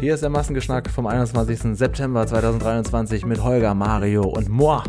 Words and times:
Hier 0.00 0.14
ist 0.14 0.22
der 0.22 0.30
Massengeschnack 0.30 0.88
vom 0.90 1.06
21. 1.06 1.76
September 1.76 2.26
2023 2.26 3.26
mit 3.26 3.42
Holger, 3.42 3.74
Mario 3.74 4.22
und 4.22 4.48
moi. 4.48 4.82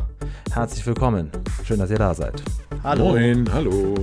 Herzlich 0.54 0.86
willkommen. 0.86 1.32
Schön, 1.63 1.79
dass 1.79 1.89
ihr 1.89 1.97
da 1.97 2.13
seid. 2.13 2.44
Hallo. 2.84 3.10
Moin, 3.10 3.52
hallo. 3.52 3.96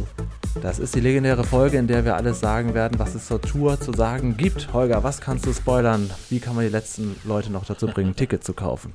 Das 0.62 0.79
ist 0.79 0.95
die 0.95 1.01
legendäre 1.01 1.45
Folge, 1.45 1.77
in 1.77 1.87
der 1.87 2.04
wir 2.04 2.17
alles 2.17 2.41
sagen 2.41 2.75
werden, 2.75 2.99
was 2.99 3.15
es 3.15 3.27
zur 3.27 3.41
Tour 3.41 3.81
zu 3.81 3.93
sagen 3.93 4.37
gibt. 4.37 4.73
Holger, 4.73 5.04
was 5.04 5.21
kannst 5.21 5.47
du 5.47 5.53
spoilern? 5.53 6.11
Wie 6.29 6.40
kann 6.40 6.56
man 6.56 6.64
die 6.64 6.72
letzten 6.72 7.14
Leute 7.24 7.52
noch 7.52 7.64
dazu 7.64 7.86
bringen, 7.86 8.11
ein 8.11 8.16
Ticket 8.16 8.43
zu 8.43 8.52
kaufen? 8.52 8.93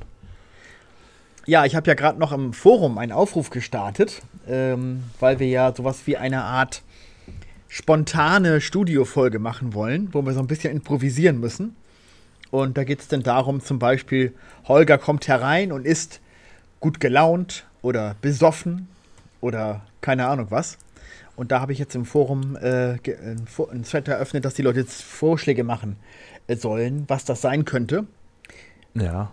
Ja, 1.45 1.66
ich 1.66 1.75
habe 1.75 1.88
ja 1.88 1.93
gerade 1.93 2.20
noch 2.20 2.32
im 2.34 2.54
Forum 2.54 2.98
einen 2.98 3.11
Aufruf 3.11 3.50
gestartet, 3.50 4.21
ähm, 4.48 5.04
weil 5.20 5.39
wir 5.39 5.48
ja 5.48 5.73
sowas 5.73 6.02
wie 6.05 6.18
eine 6.18 6.43
Art 6.43 6.84
spontane 7.74 8.60
Studiofolge 8.60 9.40
machen 9.40 9.74
wollen, 9.74 10.10
wo 10.12 10.26
wir 10.26 10.34
so 10.34 10.42
ein 10.42 10.48
bisschen 10.48 10.74
improvisieren 10.74 11.40
müssen. 11.40 11.78
Und 12.50 12.78
da 12.78 12.84
geht 12.84 13.00
es 13.00 13.08
dann 13.08 13.23
darum, 13.23 13.62
zum 13.62 13.80
Beispiel, 13.80 14.34
Holger 14.68 14.98
kommt 14.98 15.30
herein 15.30 15.72
und 15.72 15.86
ist 15.86 16.20
gut 16.81 17.00
gelaunt 17.00 17.66
oder 17.81 18.18
besoffen 18.22 18.90
oder 19.40 19.84
keine 20.02 20.28
Ahnung 20.28 20.48
was. 20.50 20.78
Und 21.38 21.54
da 21.54 21.62
habe 21.62 21.72
ich 21.72 21.80
jetzt 21.80 21.95
im 21.95 22.04
Forum 22.04 22.58
äh, 22.58 22.95
ein 22.95 23.84
Thread 23.90 24.09
eröffnet, 24.09 24.44
dass 24.44 24.53
die 24.53 24.64
Leute 24.64 24.81
jetzt 24.81 25.02
Vorschläge 25.02 25.64
machen 25.64 25.95
äh, 26.48 26.58
sollen, 26.58 27.06
was 27.08 27.23
das 27.23 27.40
sein 27.40 27.64
könnte. 27.64 28.06
Ja. 28.95 29.31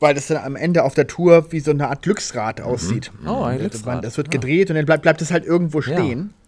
Weil 0.00 0.14
das 0.14 0.26
dann 0.26 0.38
am 0.38 0.56
Ende 0.56 0.82
auf 0.82 0.94
der 0.94 1.06
Tour 1.06 1.52
wie 1.52 1.60
so 1.60 1.70
eine 1.70 1.86
Art 1.86 2.02
Glücksrad 2.02 2.58
mhm. 2.58 2.64
aussieht. 2.64 3.12
Oh, 3.24 3.44
ein 3.44 3.60
Glücksrad. 3.60 4.04
Das 4.04 4.16
wird 4.16 4.32
gedreht 4.32 4.70
ja. 4.70 4.72
und 4.72 4.76
dann 4.76 4.86
bleibt, 4.86 5.02
bleibt 5.02 5.22
es 5.22 5.30
halt 5.30 5.44
irgendwo 5.44 5.80
stehen. 5.82 6.30
Ja. 6.30 6.45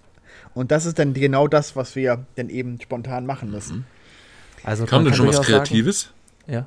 Und 0.54 0.70
das 0.70 0.86
ist 0.86 0.98
dann 0.98 1.14
genau 1.14 1.48
das, 1.48 1.76
was 1.76 1.96
wir 1.96 2.26
dann 2.36 2.48
eben 2.48 2.80
spontan 2.80 3.26
machen 3.26 3.50
müssen. 3.50 3.78
Mhm. 3.78 3.84
Also 4.64 4.86
Kam 4.86 5.04
denn 5.04 5.14
schon 5.14 5.28
was 5.28 5.40
Kreatives? 5.40 6.12
Sagen, 6.46 6.52
ja. 6.52 6.66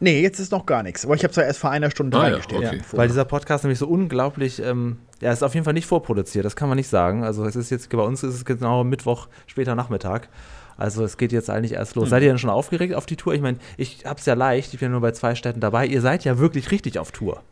Nee, 0.00 0.20
jetzt 0.20 0.38
ist 0.38 0.52
noch 0.52 0.66
gar 0.66 0.82
nichts. 0.82 1.04
Aber 1.04 1.14
ich 1.14 1.22
habe 1.22 1.30
es 1.30 1.36
ja 1.36 1.42
erst 1.42 1.58
vor 1.58 1.70
einer 1.70 1.90
Stunde 1.90 2.16
ah, 2.16 2.22
reingestellt. 2.22 2.62
Ja, 2.62 2.68
okay. 2.68 2.78
ja, 2.78 2.98
weil 2.98 3.08
dieser 3.08 3.24
Podcast 3.24 3.64
nämlich 3.64 3.78
so 3.78 3.86
unglaublich, 3.86 4.60
ähm, 4.60 4.98
ja, 5.20 5.32
ist 5.32 5.42
auf 5.42 5.54
jeden 5.54 5.64
Fall 5.64 5.74
nicht 5.74 5.86
vorproduziert, 5.86 6.44
das 6.44 6.56
kann 6.56 6.68
man 6.68 6.76
nicht 6.76 6.88
sagen. 6.88 7.24
Also 7.24 7.44
es 7.44 7.56
ist 7.56 7.70
jetzt, 7.70 7.88
bei 7.90 8.02
uns 8.02 8.22
ist 8.22 8.34
es 8.34 8.44
genau 8.44 8.84
Mittwoch, 8.84 9.28
später 9.46 9.74
Nachmittag. 9.74 10.28
Also 10.76 11.04
es 11.04 11.16
geht 11.16 11.32
jetzt 11.32 11.48
eigentlich 11.48 11.72
erst 11.72 11.94
los. 11.94 12.06
Mhm. 12.06 12.10
Seid 12.10 12.22
ihr 12.22 12.28
denn 12.28 12.38
schon 12.38 12.50
aufgeregt 12.50 12.94
auf 12.94 13.06
die 13.06 13.16
Tour? 13.16 13.34
Ich 13.34 13.40
meine, 13.40 13.58
ich 13.76 14.04
habe 14.04 14.20
es 14.20 14.26
ja 14.26 14.34
leicht, 14.34 14.74
ich 14.74 14.80
bin 14.80 14.90
nur 14.90 15.00
bei 15.00 15.12
zwei 15.12 15.34
Städten 15.34 15.60
dabei. 15.60 15.86
Ihr 15.86 16.00
seid 16.00 16.24
ja 16.24 16.38
wirklich 16.38 16.70
richtig 16.70 16.98
auf 16.98 17.12
Tour. 17.12 17.42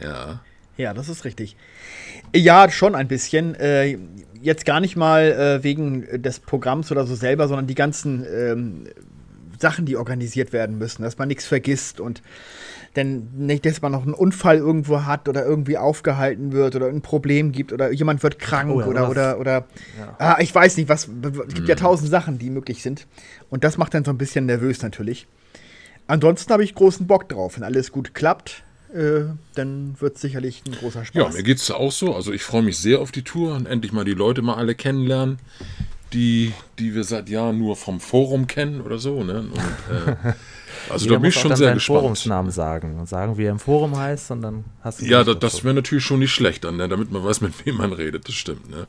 Ja. 0.00 0.40
Ja, 0.76 0.92
das 0.92 1.08
ist 1.08 1.24
richtig. 1.24 1.56
Ja, 2.34 2.68
schon 2.70 2.94
ein 2.94 3.08
bisschen. 3.08 3.54
Äh, 3.54 3.98
jetzt 4.40 4.64
gar 4.64 4.80
nicht 4.80 4.96
mal 4.96 5.32
äh, 5.32 5.62
wegen 5.62 6.22
des 6.22 6.40
Programms 6.40 6.90
oder 6.90 7.06
so 7.06 7.14
selber, 7.14 7.48
sondern 7.48 7.66
die 7.66 7.74
ganzen 7.74 8.26
ähm, 8.26 8.86
Sachen, 9.58 9.86
die 9.86 9.96
organisiert 9.96 10.52
werden 10.52 10.78
müssen, 10.78 11.02
dass 11.02 11.16
man 11.18 11.28
nichts 11.28 11.46
vergisst 11.46 12.00
und 12.00 12.22
denn 12.96 13.28
nicht, 13.34 13.66
dass 13.66 13.82
man 13.82 13.92
noch 13.92 14.02
einen 14.02 14.14
Unfall 14.14 14.58
irgendwo 14.58 15.04
hat 15.04 15.28
oder 15.28 15.44
irgendwie 15.44 15.78
aufgehalten 15.78 16.52
wird 16.52 16.76
oder 16.76 16.86
ein 16.86 17.02
Problem 17.02 17.50
gibt 17.50 17.72
oder 17.72 17.90
jemand 17.90 18.22
wird 18.22 18.38
krank 18.38 18.70
oh 18.70 18.80
ja, 18.80 18.86
oder, 18.86 19.10
oder, 19.10 19.40
oder, 19.40 19.52
ja. 19.98 20.16
ah, 20.18 20.36
ich 20.38 20.54
weiß 20.54 20.76
nicht, 20.76 20.88
was, 20.88 21.08
es 21.08 21.54
gibt 21.54 21.60
mhm. 21.60 21.66
ja 21.66 21.74
tausend 21.74 22.10
Sachen, 22.10 22.38
die 22.38 22.50
möglich 22.50 22.82
sind. 22.82 23.06
Und 23.50 23.64
das 23.64 23.78
macht 23.78 23.94
dann 23.94 24.04
so 24.04 24.12
ein 24.12 24.18
bisschen 24.18 24.46
nervös 24.46 24.82
natürlich. 24.82 25.26
Ansonsten 26.06 26.52
habe 26.52 26.62
ich 26.62 26.74
großen 26.74 27.06
Bock 27.06 27.28
drauf. 27.28 27.56
Wenn 27.56 27.64
alles 27.64 27.90
gut 27.90 28.14
klappt, 28.14 28.62
äh, 28.94 29.24
dann 29.54 29.96
wird 30.00 30.16
es 30.16 30.22
sicherlich 30.22 30.62
ein 30.66 30.72
großer 30.72 31.04
Spaß. 31.04 31.22
Ja, 31.22 31.28
mir 31.28 31.42
geht 31.42 31.58
es 31.58 31.70
auch 31.70 31.92
so. 31.92 32.14
Also 32.14 32.32
ich 32.32 32.42
freue 32.42 32.62
mich 32.62 32.78
sehr 32.78 33.00
auf 33.00 33.12
die 33.12 33.22
Tour 33.22 33.54
und 33.54 33.66
endlich 33.66 33.92
mal 33.92 34.04
die 34.04 34.14
Leute 34.14 34.42
mal 34.42 34.54
alle 34.54 34.74
kennenlernen 34.74 35.38
die, 36.14 36.52
die 36.78 36.94
wir 36.94 37.04
seit 37.04 37.28
Jahren 37.28 37.58
nur 37.58 37.76
vom 37.76 38.00
Forum 38.00 38.46
kennen 38.46 38.80
oder 38.80 38.98
so. 38.98 39.22
Ne? 39.22 39.40
Und, 39.40 39.54
äh, 39.54 40.32
also 40.88 41.08
da 41.08 41.18
bin 41.18 41.28
ich 41.28 41.34
schon 41.34 41.54
sehr 41.56 41.74
gespannt. 41.74 42.00
Forumsnamen 42.00 42.52
sagen 42.52 42.98
und 42.98 43.08
sagen, 43.08 43.36
wie 43.36 43.44
er 43.44 43.50
im 43.50 43.58
Forum 43.58 43.98
heißt 43.98 44.30
und 44.30 44.42
dann 44.42 44.64
hast 44.82 45.02
du. 45.02 45.06
Ja, 45.06 45.24
das, 45.24 45.38
das 45.40 45.64
wäre 45.64 45.74
natürlich 45.74 46.04
schon 46.04 46.20
nicht 46.20 46.32
schlecht, 46.32 46.64
dann, 46.64 46.76
ne? 46.76 46.88
damit 46.88 47.10
man 47.10 47.24
weiß, 47.24 47.40
mit 47.40 47.52
wem 47.66 47.76
man 47.76 47.92
redet. 47.92 48.28
Das 48.28 48.34
stimmt. 48.34 48.70
Ne? 48.70 48.86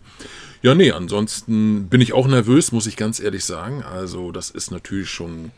Ja, 0.61 0.75
nee, 0.75 0.91
ansonsten 0.91 1.87
bin 1.89 1.99
ich 1.99 2.13
auch 2.13 2.27
nervös, 2.27 2.71
muss 2.71 2.87
ich 2.87 2.95
ganz 2.95 3.19
ehrlich 3.19 3.43
sagen. 3.43 3.83
Also 3.83 4.31
das 4.31 4.51
ist 4.51 4.71
natürlich 4.71 5.09
schon 5.09 5.51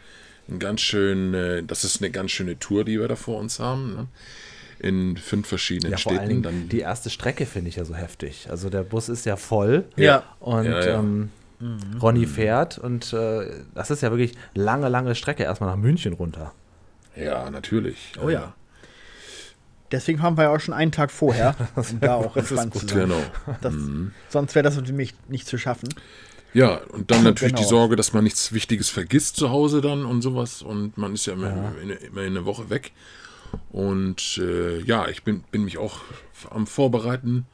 ein 0.49 0.59
ganz 0.59 0.81
schön, 0.81 1.33
äh, 1.33 1.63
das 1.63 1.83
ist 1.83 2.01
eine 2.01 2.09
ganz 2.09 2.31
schöne 2.31 2.57
Tour, 2.57 2.85
die 2.85 2.99
wir 2.99 3.07
da 3.07 3.15
vor 3.15 3.39
uns 3.39 3.59
haben. 3.59 3.93
Ne? 3.93 4.07
In 4.79 5.17
fünf 5.17 5.47
verschiedenen 5.47 5.91
ja, 5.91 5.97
vor 5.97 6.13
Städten. 6.13 6.29
Allen 6.29 6.43
dann 6.43 6.69
die 6.69 6.79
erste 6.79 7.09
Strecke 7.09 7.45
finde 7.45 7.69
ich 7.69 7.77
ja 7.77 7.85
so 7.85 7.95
heftig. 7.95 8.47
Also 8.49 8.69
der 8.69 8.83
Bus 8.83 9.09
ist 9.09 9.25
ja 9.25 9.35
voll. 9.35 9.85
Ja. 9.95 10.23
Und 10.39 10.65
ja, 10.65 10.85
ja. 10.85 10.99
Ähm, 10.99 11.29
mhm. 11.59 11.97
Ronny 12.01 12.25
fährt. 12.25 12.77
Und 12.77 13.13
äh, 13.13 13.63
das 13.73 13.91
ist 13.91 14.01
ja 14.01 14.11
wirklich 14.11 14.33
lange, 14.53 14.89
lange 14.89 15.15
Strecke 15.15 15.43
erstmal 15.43 15.69
nach 15.69 15.77
München 15.77 16.13
runter. 16.13 16.53
Ja, 17.15 17.49
natürlich. 17.49 18.13
Oh 18.23 18.29
ja. 18.29 18.53
Deswegen 19.91 20.21
haben 20.21 20.37
wir 20.37 20.43
ja 20.45 20.49
auch 20.49 20.59
schon 20.59 20.73
einen 20.73 20.91
Tag 20.91 21.11
vorher, 21.11 21.55
um 21.75 21.99
da 21.99 22.15
auch 22.15 22.35
entspannt 22.35 22.73
zu 22.73 22.87
sein. 22.87 22.99
Genau. 22.99 23.21
Das, 23.61 23.73
mhm. 23.73 24.11
Sonst 24.29 24.53
wäre 24.53 24.63
das 24.63 24.75
für 24.75 24.93
mich 24.93 25.15
nicht 25.27 25.47
zu 25.47 25.57
schaffen. 25.57 25.89
Ja, 26.53 26.77
und 26.91 27.11
dann 27.11 27.23
natürlich 27.23 27.53
genau. 27.53 27.63
die 27.63 27.69
Sorge, 27.69 27.95
dass 27.95 28.13
man 28.13 28.23
nichts 28.23 28.51
Wichtiges 28.51 28.89
vergisst 28.89 29.35
zu 29.35 29.49
Hause 29.49 29.81
dann 29.81 30.05
und 30.05 30.21
sowas. 30.21 30.61
Und 30.61 30.97
man 30.97 31.13
ist 31.13 31.25
ja 31.25 31.33
immer, 31.33 31.49
ja. 31.49 31.71
In, 31.81 31.89
immer 31.89 32.21
in 32.21 32.37
eine 32.37 32.45
Woche 32.45 32.69
weg. 32.69 32.91
Und 33.71 34.39
äh, 34.41 34.79
ja, 34.81 35.07
ich 35.07 35.23
bin, 35.23 35.43
bin 35.51 35.63
mich 35.63 35.77
auch 35.77 36.01
am 36.49 36.67
Vorbereiten 36.67 37.45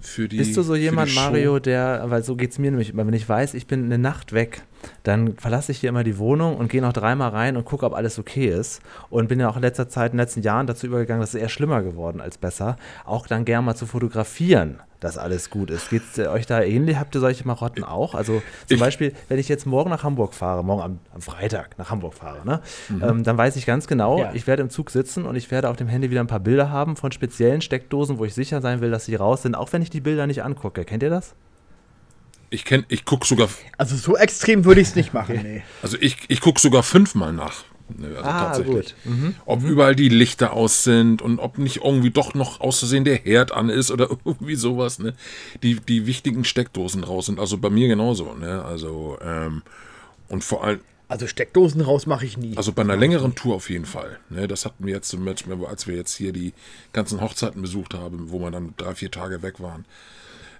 für 0.00 0.28
die. 0.28 0.38
Bist 0.38 0.56
du 0.56 0.62
so 0.62 0.74
jemand, 0.74 1.14
Mario, 1.14 1.58
der, 1.58 2.04
weil 2.06 2.22
so 2.22 2.36
geht 2.36 2.52
es 2.52 2.58
mir 2.58 2.70
nämlich 2.70 2.90
immer, 2.90 3.06
wenn 3.06 3.14
ich 3.14 3.28
weiß, 3.28 3.54
ich 3.54 3.66
bin 3.66 3.84
eine 3.84 3.98
Nacht 3.98 4.32
weg, 4.32 4.62
dann 5.02 5.36
verlasse 5.36 5.72
ich 5.72 5.78
hier 5.78 5.88
immer 5.88 6.04
die 6.04 6.18
Wohnung 6.18 6.56
und 6.56 6.68
gehe 6.68 6.82
noch 6.82 6.92
dreimal 6.92 7.30
rein 7.30 7.56
und 7.56 7.64
gucke, 7.64 7.86
ob 7.86 7.94
alles 7.94 8.18
okay 8.18 8.48
ist. 8.48 8.80
Und 9.10 9.28
bin 9.28 9.40
ja 9.40 9.48
auch 9.48 9.56
in 9.56 9.62
letzter 9.62 9.88
Zeit, 9.88 10.12
in 10.12 10.16
den 10.16 10.24
letzten 10.24 10.42
Jahren 10.42 10.66
dazu 10.66 10.86
übergegangen, 10.86 11.20
das 11.20 11.34
ist 11.34 11.40
eher 11.40 11.48
schlimmer 11.48 11.82
geworden 11.82 12.20
als 12.20 12.38
besser, 12.38 12.76
auch 13.04 13.26
dann 13.26 13.44
gerne 13.44 13.64
mal 13.64 13.74
zu 13.74 13.86
fotografieren 13.86 14.80
dass 15.00 15.16
alles 15.16 15.50
gut 15.50 15.70
ist. 15.70 15.90
Geht 15.90 16.02
es 16.16 16.26
euch 16.26 16.46
da 16.46 16.62
ähnlich? 16.62 16.96
Habt 16.96 17.14
ihr 17.14 17.20
solche 17.20 17.46
Marotten 17.46 17.84
auch? 17.84 18.14
Also 18.14 18.42
zum 18.66 18.74
ich, 18.74 18.80
Beispiel, 18.80 19.12
wenn 19.28 19.38
ich 19.38 19.48
jetzt 19.48 19.66
morgen 19.66 19.90
nach 19.90 20.02
Hamburg 20.02 20.34
fahre, 20.34 20.64
morgen 20.64 20.82
am, 20.82 20.98
am 21.14 21.20
Freitag 21.20 21.78
nach 21.78 21.90
Hamburg 21.90 22.14
fahre, 22.14 22.44
ne? 22.44 22.60
Mhm. 22.88 23.02
Ähm, 23.02 23.24
dann 23.24 23.38
weiß 23.38 23.56
ich 23.56 23.66
ganz 23.66 23.86
genau, 23.86 24.18
ja. 24.18 24.32
ich 24.34 24.46
werde 24.46 24.62
im 24.62 24.70
Zug 24.70 24.90
sitzen 24.90 25.24
und 25.24 25.36
ich 25.36 25.50
werde 25.50 25.68
auf 25.68 25.76
dem 25.76 25.88
Handy 25.88 26.10
wieder 26.10 26.20
ein 26.20 26.26
paar 26.26 26.40
Bilder 26.40 26.70
haben 26.70 26.96
von 26.96 27.12
speziellen 27.12 27.60
Steckdosen, 27.60 28.18
wo 28.18 28.24
ich 28.24 28.34
sicher 28.34 28.60
sein 28.60 28.80
will, 28.80 28.90
dass 28.90 29.04
sie 29.04 29.14
raus 29.14 29.42
sind, 29.42 29.54
auch 29.54 29.72
wenn 29.72 29.82
ich 29.82 29.90
die 29.90 30.00
Bilder 30.00 30.26
nicht 30.26 30.42
angucke. 30.42 30.84
Kennt 30.84 31.02
ihr 31.02 31.10
das? 31.10 31.34
Ich 32.50 32.64
kenn, 32.64 32.84
ich 32.88 33.04
gucke 33.04 33.26
sogar. 33.26 33.48
Also 33.76 33.96
so 33.96 34.16
extrem 34.16 34.64
würde 34.64 34.80
ich 34.80 34.88
es 34.88 34.94
nicht 34.94 35.12
machen, 35.12 35.40
nee. 35.42 35.62
Also 35.82 35.96
ich, 36.00 36.16
ich 36.28 36.40
gucke 36.40 36.60
sogar 36.60 36.82
fünfmal 36.82 37.32
nach. 37.32 37.64
Also 38.00 38.16
ah, 38.22 38.44
tatsächlich. 38.44 38.74
Gut. 38.74 38.94
Mhm. 39.04 39.34
Ob 39.46 39.62
mhm. 39.62 39.68
überall 39.68 39.96
die 39.96 40.08
Lichter 40.08 40.52
aus 40.52 40.84
sind 40.84 41.22
und 41.22 41.38
ob 41.38 41.58
nicht 41.58 41.84
irgendwie 41.84 42.10
doch 42.10 42.34
noch 42.34 42.60
auszusehen 42.60 43.04
der 43.04 43.16
Herd 43.16 43.52
an 43.52 43.68
ist 43.68 43.90
oder 43.90 44.10
irgendwie 44.24 44.56
sowas, 44.56 44.98
ne? 44.98 45.14
Die, 45.62 45.76
die 45.76 46.06
wichtigen 46.06 46.44
Steckdosen 46.44 47.04
raus 47.04 47.26
sind. 47.26 47.38
Also 47.40 47.58
bei 47.58 47.70
mir 47.70 47.88
genauso, 47.88 48.34
ne? 48.34 48.64
Also, 48.64 49.18
ähm, 49.22 49.62
und 50.28 50.44
vor 50.44 50.64
allem. 50.64 50.80
Also 51.08 51.26
Steckdosen 51.26 51.80
raus 51.80 52.04
mache 52.04 52.26
ich 52.26 52.36
nie. 52.36 52.54
Also 52.56 52.72
bei 52.72 52.82
einer 52.82 52.96
längeren 52.96 53.34
Tour 53.34 53.54
auf 53.54 53.70
jeden 53.70 53.86
Fall. 53.86 54.18
Ne, 54.28 54.46
das 54.46 54.66
hatten 54.66 54.84
wir 54.84 54.92
jetzt 54.92 55.08
zum 55.08 55.24
Beispiel, 55.24 55.56
als 55.66 55.86
wir 55.86 55.96
jetzt 55.96 56.14
hier 56.14 56.34
die 56.34 56.52
ganzen 56.92 57.22
Hochzeiten 57.22 57.62
besucht 57.62 57.94
haben, 57.94 58.30
wo 58.30 58.40
wir 58.40 58.50
dann 58.50 58.74
drei, 58.76 58.94
vier 58.94 59.10
Tage 59.10 59.40
weg 59.40 59.58
waren. 59.60 59.86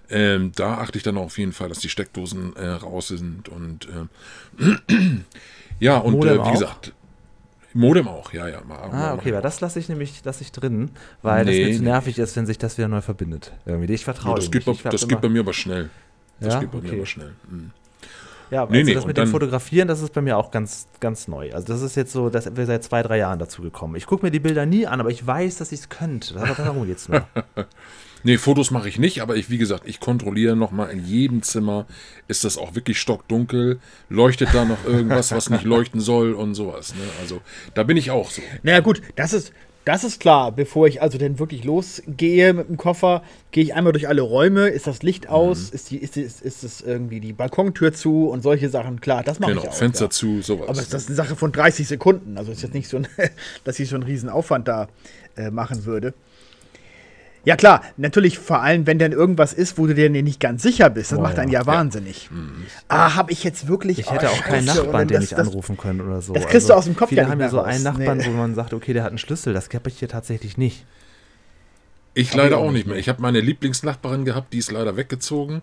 Ähm, 0.09 0.51
da 0.55 0.75
achte 0.79 0.97
ich 0.97 1.03
dann 1.03 1.17
auf 1.17 1.37
jeden 1.37 1.53
Fall, 1.53 1.69
dass 1.69 1.79
die 1.79 1.89
Steckdosen 1.89 2.55
äh, 2.55 2.67
raus 2.67 3.09
sind 3.09 3.47
und 3.49 3.87
äh, 4.59 4.95
ja, 5.79 5.97
und 5.97 6.23
äh, 6.25 6.43
wie 6.45 6.51
gesagt, 6.51 6.93
Modem 7.73 8.07
auch, 8.07 8.33
ja, 8.33 8.47
ja. 8.47 8.61
Mal, 8.61 8.77
ah, 8.91 9.13
okay, 9.13 9.31
weil 9.31 9.43
das 9.43 9.61
lasse 9.61 9.77
ich 9.77 9.89
nämlich 9.89 10.23
lasse 10.25 10.41
ich 10.41 10.51
drin, 10.51 10.89
weil 11.21 11.45
nee, 11.45 11.59
das 11.59 11.69
mir 11.69 11.77
zu 11.77 11.83
nervig 11.83 12.17
nee. 12.17 12.23
ist, 12.23 12.35
wenn 12.35 12.47
sich 12.47 12.57
das 12.57 12.77
wieder 12.77 12.87
neu 12.87 13.01
verbindet. 13.01 13.53
Irgendwie. 13.65 13.93
Ich 13.93 14.03
vertraue 14.03 14.31
ja, 14.31 14.35
das 14.37 14.51
geht, 14.51 14.65
nicht. 14.65 14.83
Bei, 14.83 14.89
das 14.89 15.07
geht 15.07 15.21
bei 15.21 15.29
mir 15.29 15.41
aber 15.41 15.53
schnell. 15.53 15.89
Das 16.39 16.55
ja? 16.55 16.59
geht 16.61 16.71
bei 16.71 16.79
okay. 16.79 16.87
mir 16.87 16.97
aber 16.97 17.05
schnell. 17.05 17.35
Mhm. 17.49 17.71
Ja, 18.51 18.63
aber 18.63 18.71
nee, 18.71 18.79
also 18.79 18.93
das 18.93 19.05
mit 19.05 19.17
dem 19.17 19.27
Fotografieren, 19.27 19.87
das 19.87 20.01
ist 20.01 20.13
bei 20.13 20.21
mir 20.21 20.37
auch 20.37 20.51
ganz, 20.51 20.87
ganz 20.99 21.27
neu. 21.27 21.53
Also 21.53 21.67
das 21.67 21.81
ist 21.81 21.95
jetzt 21.95 22.11
so, 22.11 22.29
dass 22.29 22.55
wir 22.55 22.65
seit 22.65 22.83
zwei, 22.83 23.03
drei 23.03 23.17
Jahren 23.17 23.39
dazu 23.39 23.61
gekommen. 23.61 23.95
Ich 23.95 24.05
gucke 24.07 24.25
mir 24.25 24.31
die 24.31 24.39
Bilder 24.39 24.65
nie 24.65 24.87
an, 24.87 24.99
aber 24.99 25.11
ich 25.11 25.25
weiß, 25.25 25.57
dass 25.57 25.71
ich 25.71 25.81
es 25.81 25.89
könnte. 25.89 26.33
Darum 26.33 26.87
geht 26.87 26.97
es 26.97 27.09
nur. 27.09 27.25
Nee, 28.23 28.37
Fotos 28.37 28.69
mache 28.71 28.89
ich 28.89 28.99
nicht, 28.99 29.21
aber 29.21 29.37
ich, 29.37 29.49
wie 29.49 29.57
gesagt, 29.57 29.83
ich 29.85 29.99
kontrolliere 29.99 30.55
nochmal 30.55 30.89
in 30.89 31.05
jedem 31.05 31.41
Zimmer, 31.41 31.85
ist 32.27 32.43
das 32.43 32.57
auch 32.57 32.75
wirklich 32.75 32.99
stockdunkel, 32.99 33.79
leuchtet 34.09 34.49
da 34.53 34.65
noch 34.65 34.83
irgendwas, 34.85 35.31
was 35.31 35.49
nicht 35.49 35.63
leuchten 35.63 36.01
soll 36.01 36.33
und 36.33 36.53
sowas. 36.53 36.93
Ne? 36.95 37.01
Also 37.21 37.41
da 37.75 37.83
bin 37.83 37.95
ich 37.95 38.11
auch 38.11 38.29
so. 38.29 38.41
Naja 38.61 38.81
gut, 38.81 39.01
das 39.15 39.31
ist, 39.31 39.53
das 39.89 40.03
ist 40.03 40.19
klar. 40.19 40.51
Bevor 40.51 40.87
ich 40.87 41.01
also 41.01 41.17
denn 41.17 41.39
wirklich 41.39 41.63
losgehe 41.63 42.53
mit 42.53 42.69
dem 42.69 42.77
Koffer, 42.77 43.23
gehe 43.49 43.63
ich 43.63 43.73
einmal 43.73 43.91
durch 43.91 44.07
alle 44.07 44.21
Räume. 44.21 44.67
Ist 44.67 44.85
das 44.85 45.01
Licht 45.01 45.27
aus? 45.29 45.71
Mhm. 45.71 45.75
Ist, 45.75 45.89
die, 45.89 45.97
ist, 45.97 46.15
ist, 46.15 46.41
ist 46.43 46.63
es 46.63 46.81
irgendwie 46.81 47.19
die 47.19 47.33
Balkontür 47.33 47.91
zu 47.91 48.29
und 48.29 48.43
solche 48.43 48.69
Sachen? 48.69 49.01
Klar, 49.01 49.23
das 49.23 49.39
mache 49.39 49.51
genau, 49.51 49.63
ich 49.63 49.69
auch. 49.69 49.73
Fenster 49.73 50.05
ja. 50.05 50.09
zu, 50.11 50.43
sowas. 50.43 50.69
Aber 50.69 50.79
ist 50.79 50.93
das 50.93 51.07
eine 51.07 51.15
Sache 51.15 51.35
von 51.35 51.51
30 51.51 51.87
Sekunden. 51.87 52.37
Also 52.37 52.51
ist 52.51 52.61
jetzt 52.61 52.75
nicht 52.75 52.87
so, 52.87 52.97
ein, 52.97 53.07
dass 53.63 53.79
ich 53.79 53.89
so 53.89 53.95
einen 53.95 54.03
riesen 54.03 54.29
Aufwand 54.29 54.67
da 54.67 54.89
äh, 55.35 55.49
machen 55.49 55.85
würde. 55.85 56.13
Ja 57.45 57.55
klar, 57.55 57.81
natürlich 57.97 58.37
vor 58.37 58.61
allem, 58.61 58.85
wenn 58.85 58.99
dann 58.99 59.11
irgendwas 59.13 59.53
ist, 59.53 59.77
wo 59.77 59.87
du 59.87 59.95
dir 59.95 60.09
nicht 60.09 60.39
ganz 60.39 60.61
sicher 60.61 60.89
bist. 60.89 61.11
Das 61.11 61.17
Boah, 61.17 61.23
macht 61.23 61.39
einen 61.39 61.51
ja, 61.51 61.61
ja. 61.61 61.65
wahnsinnig. 61.65 62.29
Ah, 62.89 63.15
habe 63.15 63.31
ich 63.31 63.43
jetzt 63.43 63.67
wirklich. 63.67 63.99
Ich 63.99 64.11
hätte 64.11 64.27
oh, 64.27 64.29
auch 64.35 64.41
keinen 64.43 64.67
Scheiße, 64.67 64.83
Nachbarn, 64.83 65.07
den 65.07 65.15
das- 65.15 65.23
ich 65.23 65.29
das- 65.31 65.47
anrufen 65.47 65.77
können 65.77 66.01
oder 66.01 66.21
so. 66.21 66.33
Also 66.33 66.43
das 66.43 66.47
kriegst 66.51 66.69
du 66.69 66.73
aus 66.73 66.85
dem 66.85 66.95
Kopf 66.95 67.09
Viele 67.09 67.21
ja 67.21 67.27
nicht 67.27 67.31
haben 67.31 67.39
ja 67.39 67.45
mehr 67.45 67.49
so 67.51 67.57
raus. 67.59 67.67
einen 67.67 67.83
Nachbarn, 67.83 68.17
Nee. 68.17 68.25
wo 68.27 68.31
man 68.31 68.55
sagt, 68.55 68.73
okay, 68.73 68.93
der 68.93 69.03
hat 69.03 69.09
einen 69.09 69.17
Schlüssel. 69.17 69.53
Das 69.53 69.69
habe 69.73 69.89
ich 69.89 69.99
hier 69.99 70.09
tatsächlich 70.09 70.57
nicht. 70.57 70.85
Ich 72.13 72.33
leider 72.33 72.57
auch 72.57 72.71
nicht 72.71 72.87
mehr. 72.87 72.97
Ich 72.97 73.07
habe 73.07 73.21
meine 73.21 73.39
Lieblingsnachbarin 73.39 74.25
gehabt, 74.25 74.51
die 74.53 74.57
ist 74.57 74.71
leider 74.71 74.97
weggezogen. 74.97 75.61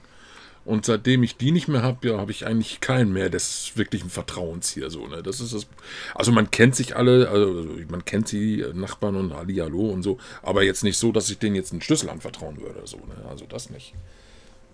Und 0.66 0.84
seitdem 0.84 1.22
ich 1.22 1.36
die 1.36 1.52
nicht 1.52 1.68
mehr 1.68 1.82
habe, 1.82 2.08
ja, 2.08 2.18
habe 2.18 2.32
ich 2.32 2.44
eigentlich 2.44 2.80
keinen 2.80 3.12
mehr 3.12 3.30
des 3.30 3.72
wirklichen 3.76 4.10
Vertrauens 4.10 4.70
hier 4.70 4.90
so. 4.90 5.06
Ne? 5.06 5.22
Das 5.22 5.40
ist 5.40 5.54
das. 5.54 5.68
Also 6.12 6.32
man 6.32 6.50
kennt 6.50 6.74
sich 6.74 6.96
alle, 6.96 7.28
also 7.28 7.66
man 7.88 8.04
kennt 8.04 8.32
die 8.32 8.62
äh, 8.62 8.72
Nachbarn 8.74 9.14
und 9.14 9.32
Ali, 9.32 9.54
hallo 9.56 9.90
und 9.90 10.02
so, 10.02 10.18
aber 10.42 10.64
jetzt 10.64 10.82
nicht 10.82 10.98
so, 10.98 11.12
dass 11.12 11.30
ich 11.30 11.38
denen 11.38 11.54
jetzt 11.54 11.70
einen 11.70 11.82
Schlüssel 11.82 12.10
anvertrauen 12.10 12.60
würde. 12.60 12.80
So, 12.84 12.96
ne? 12.96 13.14
Also 13.30 13.46
das 13.48 13.70
nicht. 13.70 13.94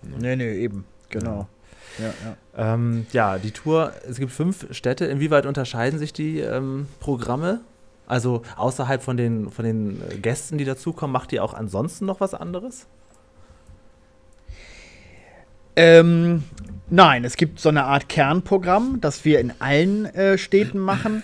Nee, 0.01 0.35
nee, 0.35 0.55
eben. 0.55 0.83
Genau. 1.09 1.47
Ja, 1.99 2.13
ja. 2.25 2.73
Ähm, 2.73 3.05
ja, 3.13 3.37
die 3.37 3.51
Tour, 3.51 3.93
es 4.09 4.17
gibt 4.17 4.31
fünf 4.31 4.73
Städte. 4.73 5.05
Inwieweit 5.05 5.45
unterscheiden 5.45 5.99
sich 5.99 6.11
die 6.11 6.39
ähm, 6.39 6.87
Programme? 6.99 7.61
Also 8.07 8.41
außerhalb 8.57 9.01
von 9.01 9.15
den, 9.15 9.51
von 9.51 9.63
den 9.63 10.01
äh, 10.09 10.17
Gästen, 10.17 10.57
die 10.57 10.65
dazukommen, 10.65 11.13
macht 11.13 11.31
ihr 11.33 11.43
auch 11.43 11.53
ansonsten 11.53 12.07
noch 12.07 12.19
was 12.19 12.33
anderes? 12.33 12.87
Ähm, 15.75 16.43
nein, 16.89 17.23
es 17.25 17.35
gibt 17.37 17.59
so 17.59 17.69
eine 17.69 17.83
Art 17.85 18.09
Kernprogramm, 18.09 18.99
das 19.01 19.25
wir 19.25 19.39
in 19.39 19.53
allen 19.59 20.05
äh, 20.05 20.37
Städten 20.37 20.79
machen. 20.79 21.23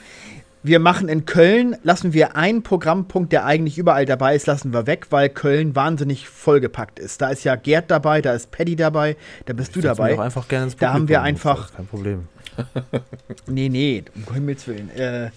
Wir 0.62 0.80
machen 0.80 1.08
in 1.08 1.26
Köln, 1.26 1.78
lassen 1.84 2.12
wir 2.12 2.36
einen 2.36 2.64
Programmpunkt, 2.64 3.32
der 3.32 3.46
eigentlich 3.46 3.78
überall 3.78 4.06
dabei 4.06 4.36
ist, 4.36 4.46
lassen 4.46 4.74
wir 4.74 4.88
weg, 4.88 5.08
weil 5.10 5.30
Köln 5.30 5.74
wahnsinnig 5.74 6.28
vollgepackt 6.28 7.00
ist. 7.00 7.22
Da 7.22 7.30
ist 7.30 7.46
ja 7.46 7.56
Gerd 7.56 7.90
dabei, 7.90 8.22
da 8.22 8.34
ist 8.34 8.52
Paddy 8.52 8.76
dabei, 8.76 9.16
da 9.46 9.54
bist 9.54 9.74
du 9.76 9.80
Setz 9.82 9.92
mich 9.92 9.98
dabei. 9.98 10.16
Doch 10.16 10.20
einfach 10.24 10.48
gerne 10.50 10.66
ins 10.66 10.76
Da 10.76 10.92
haben 10.94 11.08
wir 11.08 11.20
Publikum, 11.20 11.26
einfach- 11.26 11.74
Kein 11.76 11.88
Problem. 11.88 12.28
Nee, 13.48 13.70
nee, 13.70 14.04
um 14.28 14.34
Himmels 14.34 14.68
Willen. 14.68 14.90
Äh, 14.98 15.30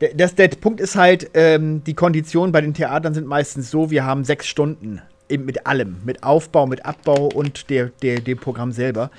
der, 0.00 0.14
das, 0.14 0.34
der 0.34 0.48
Punkt 0.48 0.80
ist 0.80 0.96
halt, 0.96 1.30
ähm, 1.34 1.84
die 1.84 1.94
Konditionen 1.94 2.50
bei 2.50 2.62
den 2.62 2.72
Theatern 2.72 3.12
sind 3.12 3.26
meistens 3.26 3.70
so, 3.70 3.90
wir 3.90 4.04
haben 4.04 4.24
sechs 4.24 4.46
Stunden 4.46 5.02
eben 5.28 5.44
mit 5.44 5.66
allem, 5.66 5.96
mit 6.04 6.22
Aufbau, 6.22 6.66
mit 6.66 6.84
Abbau 6.84 7.26
und 7.26 7.70
der, 7.70 7.90
der, 8.02 8.20
dem 8.20 8.38
Programm 8.38 8.72
selber. 8.72 9.10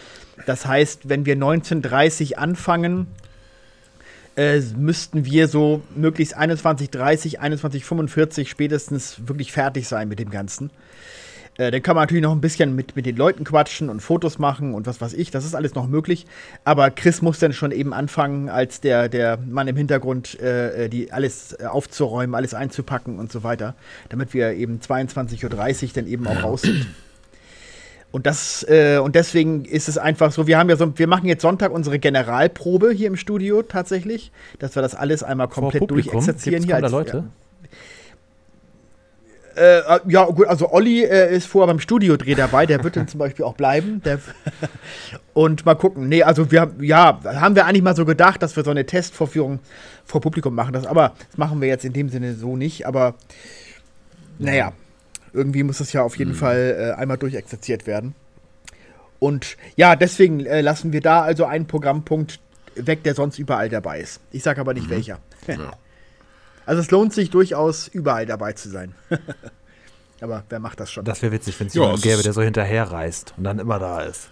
Das 0.46 0.66
heißt, 0.66 1.10
wenn 1.10 1.25
wir 1.25 1.36
19.30 1.36 2.36
anfangen, 2.36 3.07
äh, 4.36 4.60
müssten 4.78 5.25
wir 5.25 5.48
so 5.48 5.81
möglichst 5.96 6.38
21.30, 6.38 7.40
21.45 7.40 8.48
spätestens 8.48 9.28
wirklich 9.28 9.52
fertig 9.52 9.88
sein 9.88 10.10
mit 10.10 10.19
dem 10.19 10.30
Ganzen. 10.30 10.72
Äh, 11.57 11.72
dann 11.72 11.81
kann 11.81 11.96
man 11.96 12.04
natürlich 12.04 12.24
noch 12.24 12.34
ein 12.34 12.42
bisschen 12.42 12.75
mit, 12.75 12.96
mit 12.98 13.06
den 13.06 13.16
Leuten 13.16 13.44
quatschen 13.46 13.90
und 13.90 14.02
Fotos 14.02 14.40
machen 14.40 14.74
und 14.74 14.88
was 14.88 15.00
weiß 15.00 15.13
ich. 15.13 15.31
Das 15.31 15.46
ist 15.46 15.56
alles 15.56 15.74
noch 15.74 15.88
möglich. 15.88 16.25
Aber 16.66 16.92
Chris 16.92 17.22
muss 17.22 17.40
dann 17.40 17.54
schon 17.54 17.72
eben 17.72 17.94
anfangen, 17.94 18.50
als 18.50 18.81
der, 18.81 19.07
der 19.07 19.38
Mann 19.38 19.68
im 19.68 19.78
Hintergrund, 19.78 20.38
äh, 20.42 20.90
die 20.90 21.12
alles 21.13 21.54
äh, 21.54 21.66
aufzuräumen, 21.66 22.36
alles 22.36 22.54
einzupacken 22.54 23.19
und 23.19 23.31
so 23.31 23.44
weiter. 23.44 23.75
Damit 24.10 24.34
wir 24.34 24.52
eben 24.54 24.80
22.30 24.80 25.44
Uhr 25.86 25.90
dann 25.94 26.07
eben 26.07 26.28
auch 26.28 26.44
raus 26.44 26.63
sind. 26.63 26.88
Und 28.12 28.25
das, 28.25 28.66
äh, 28.69 28.98
und 28.98 29.16
deswegen 29.16 29.66
ist 29.66 29.90
es 29.90 29.98
einfach 29.98 30.31
so, 30.31 30.48
wir 30.48 30.58
haben 30.58 30.69
ja 30.69 30.78
so, 30.78 30.98
wir 30.98 31.08
machen 31.08 31.28
jetzt 31.28 31.42
Sonntag 31.42 31.72
unsere 31.74 32.00
Generalprobe 32.00 32.92
hier 32.92 33.08
im 33.08 33.18
Studio 33.18 33.62
tatsächlich, 33.62 34.31
dass 34.60 34.74
wir 34.75 34.81
das 34.81 34.96
alles 34.96 35.22
einmal 35.22 35.50
komplett 35.50 35.90
durchexerzieren 35.90 36.63
hier. 36.63 36.75
als- 36.78 36.92
Leute? 36.92 37.18
äh, 37.18 37.68
äh, 39.56 39.81
ja, 40.07 40.25
gut, 40.25 40.48
also 40.48 40.72
Olli 40.72 41.04
äh, 41.04 41.36
ist 41.36 41.48
vorher 41.48 41.68
beim 41.68 41.80
Studiodreh 41.80 42.36
dabei, 42.36 42.66
der 42.66 42.84
wird 42.84 42.96
dann 42.96 43.07
zum 43.07 43.19
Beispiel 43.19 43.46
auch 43.46 43.56
bleiben. 43.56 44.02
Und 45.34 45.66
mal 45.66 45.75
gucken. 45.75 46.07
Nee, 46.10 46.24
also 46.24 46.52
wir 46.52 46.62
haben- 46.62 46.84
ja, 46.84 47.19
haben 47.24 47.56
wir 47.56 47.66
eigentlich 47.66 47.84
mal 47.84 47.96
so 47.96 48.06
gedacht, 48.06 48.42
dass 48.42 48.56
wir 48.56 48.63
so 48.63 48.72
eine 48.72 48.86
Testvorführung 48.86 49.60
vor 50.06 50.22
Publikum 50.22 50.54
machen. 50.56 50.74
Das, 50.74 50.86
aber 50.86 51.13
das 51.30 51.38
machen 51.38 51.62
wir 51.62 51.68
jetzt 51.68 51.86
in 51.86 51.94
dem 51.94 52.10
Sinne 52.10 52.34
so 52.36 52.56
nicht. 52.57 52.86
Aber 52.88 53.16
naja, 54.40 54.72
irgendwie 55.34 55.63
muss 55.63 55.80
es 55.80 55.92
ja 55.94 56.04
auf 56.04 56.18
jeden 56.18 56.34
Fall 56.34 56.94
äh, 56.96 57.00
einmal 57.00 57.18
durchexerziert 57.18 57.88
werden. 57.88 58.16
Und 59.19 59.58
ja, 59.75 59.96
deswegen 59.96 60.46
äh, 60.46 60.62
lassen 60.62 60.94
wir 60.94 61.01
da 61.01 61.22
also 61.22 61.46
einen 61.46 61.68
Programmpunkt 61.68 62.40
weg, 62.75 63.04
der 63.04 63.16
sonst 63.16 63.40
überall 63.40 63.69
dabei 63.69 64.00
ist. 64.01 64.19
Ich 64.31 64.44
sage 64.44 64.60
aber 64.62 64.74
nicht 64.74 64.90
welcher. 64.90 65.19
Ja. 65.63 65.74
Also 66.65 66.81
es 66.81 66.91
lohnt 66.91 67.13
sich 67.13 67.29
durchaus, 67.29 67.88
überall 67.88 68.25
dabei 68.25 68.53
zu 68.53 68.69
sein. 68.69 68.95
Aber 70.21 70.44
wer 70.50 70.59
macht 70.59 70.79
das 70.79 70.91
schon? 70.91 71.06
Das 71.06 71.21
wäre 71.21 71.31
witzig, 71.31 71.59
wenn 71.59 71.67
es 71.67 71.73
Ja, 71.73 71.81
jemanden 71.83 72.01
gäbe, 72.01 72.23
der 72.23 72.33
so 72.33 72.41
hinterher 72.41 72.89
reist 72.91 73.33
und 73.38 73.44
dann 73.44 73.59
immer 73.59 73.79
da 73.79 74.01
ist. 74.01 74.29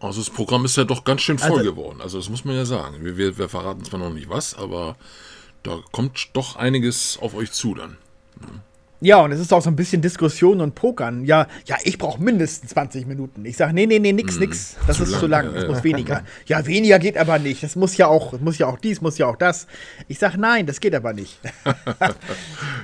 Also 0.00 0.20
das 0.20 0.30
Programm 0.30 0.64
ist 0.64 0.76
ja 0.76 0.84
doch 0.84 1.04
ganz 1.04 1.22
schön 1.22 1.38
voll 1.38 1.58
Also- 1.58 1.64
geworden. 1.70 2.00
Also 2.00 2.18
das 2.18 2.28
muss 2.28 2.44
man 2.44 2.54
ja 2.54 2.64
sagen. 2.64 3.04
Wir, 3.04 3.16
wir, 3.16 3.36
wir 3.38 3.48
verraten 3.48 3.84
zwar 3.84 4.00
noch 4.00 4.10
nicht 4.12 4.28
was, 4.28 4.54
aber 4.54 4.96
da 5.62 5.78
kommt 5.92 6.30
doch 6.34 6.56
einiges 6.56 7.18
auf 7.20 7.34
euch 7.34 7.52
zu 7.52 7.74
dann. 7.74 7.96
Ja, 9.02 9.18
und 9.22 9.32
es 9.32 9.40
ist 9.40 9.52
auch 9.52 9.62
so 9.62 9.70
ein 9.70 9.76
bisschen 9.76 10.02
Diskussion 10.02 10.60
und 10.60 10.74
Pokern. 10.74 11.24
Ja, 11.24 11.46
ja, 11.64 11.76
ich 11.84 11.96
brauche 11.96 12.22
mindestens 12.22 12.70
20 12.70 13.06
Minuten. 13.06 13.44
Ich 13.46 13.56
sage, 13.56 13.72
nee, 13.72 13.86
nee, 13.86 13.98
nee, 13.98 14.12
nix, 14.12 14.38
nix. 14.38 14.76
Das 14.86 14.98
zu 14.98 15.04
ist 15.04 15.10
lang, 15.10 15.20
zu 15.20 15.26
lang. 15.26 15.46
ja, 15.46 15.52
Das 15.52 15.62
ja. 15.62 15.68
muss 15.70 15.84
weniger. 15.84 16.22
Ja, 16.46 16.66
weniger 16.66 16.98
geht 16.98 17.16
aber 17.16 17.38
nicht. 17.38 17.62
Das 17.62 17.76
muss 17.76 17.96
ja 17.96 18.08
auch, 18.08 18.38
muss 18.40 18.58
ja 18.58 18.66
auch 18.66 18.78
dies, 18.78 19.00
muss 19.00 19.18
ja 19.18 19.26
auch 19.26 19.36
das. 19.36 19.66
Ich 20.08 20.18
sage, 20.18 20.38
nein, 20.38 20.66
das 20.66 20.80
geht 20.80 20.94
aber 20.94 21.12
nicht. 21.12 21.38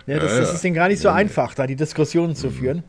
ja, 0.07 0.19
das, 0.19 0.39
das 0.39 0.55
ist 0.55 0.65
denen 0.65 0.75
gar 0.75 0.89
nicht 0.89 1.01
so 1.01 1.09
einfach, 1.09 1.55
da 1.55 1.67
die 1.67 1.77
Diskussionen 1.77 2.35
zu 2.35 2.51
führen. 2.51 2.83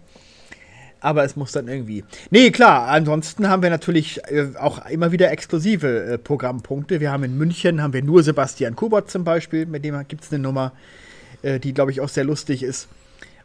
Aber 1.00 1.24
es 1.24 1.36
muss 1.36 1.52
dann 1.52 1.68
irgendwie. 1.68 2.04
Nee, 2.32 2.52
klar, 2.52 2.88
ansonsten 2.88 3.50
haben 3.50 3.62
wir 3.62 3.70
natürlich 3.70 4.20
äh, 4.30 4.48
auch 4.58 4.86
immer 4.88 5.12
wieder 5.12 5.32
exklusive 5.32 6.04
äh, 6.04 6.18
Programmpunkte. 6.18 7.00
Wir 7.00 7.12
haben 7.12 7.24
in 7.24 7.38
München 7.38 7.82
haben 7.82 7.94
wir 7.94 8.04
nur 8.04 8.24
Sebastian 8.24 8.76
Kubert 8.76 9.12
zum 9.12 9.24
Beispiel, 9.24 9.66
mit 9.66 9.84
dem 9.84 10.08
gibt 10.08 10.24
es 10.24 10.32
eine 10.32 10.40
Nummer, 10.42 10.74
äh, 11.42 11.60
die, 11.60 11.74
glaube 11.74 11.92
ich, 11.92 12.02
auch 12.02 12.10
sehr 12.10 12.24
lustig 12.24 12.64
ist. 12.64 12.88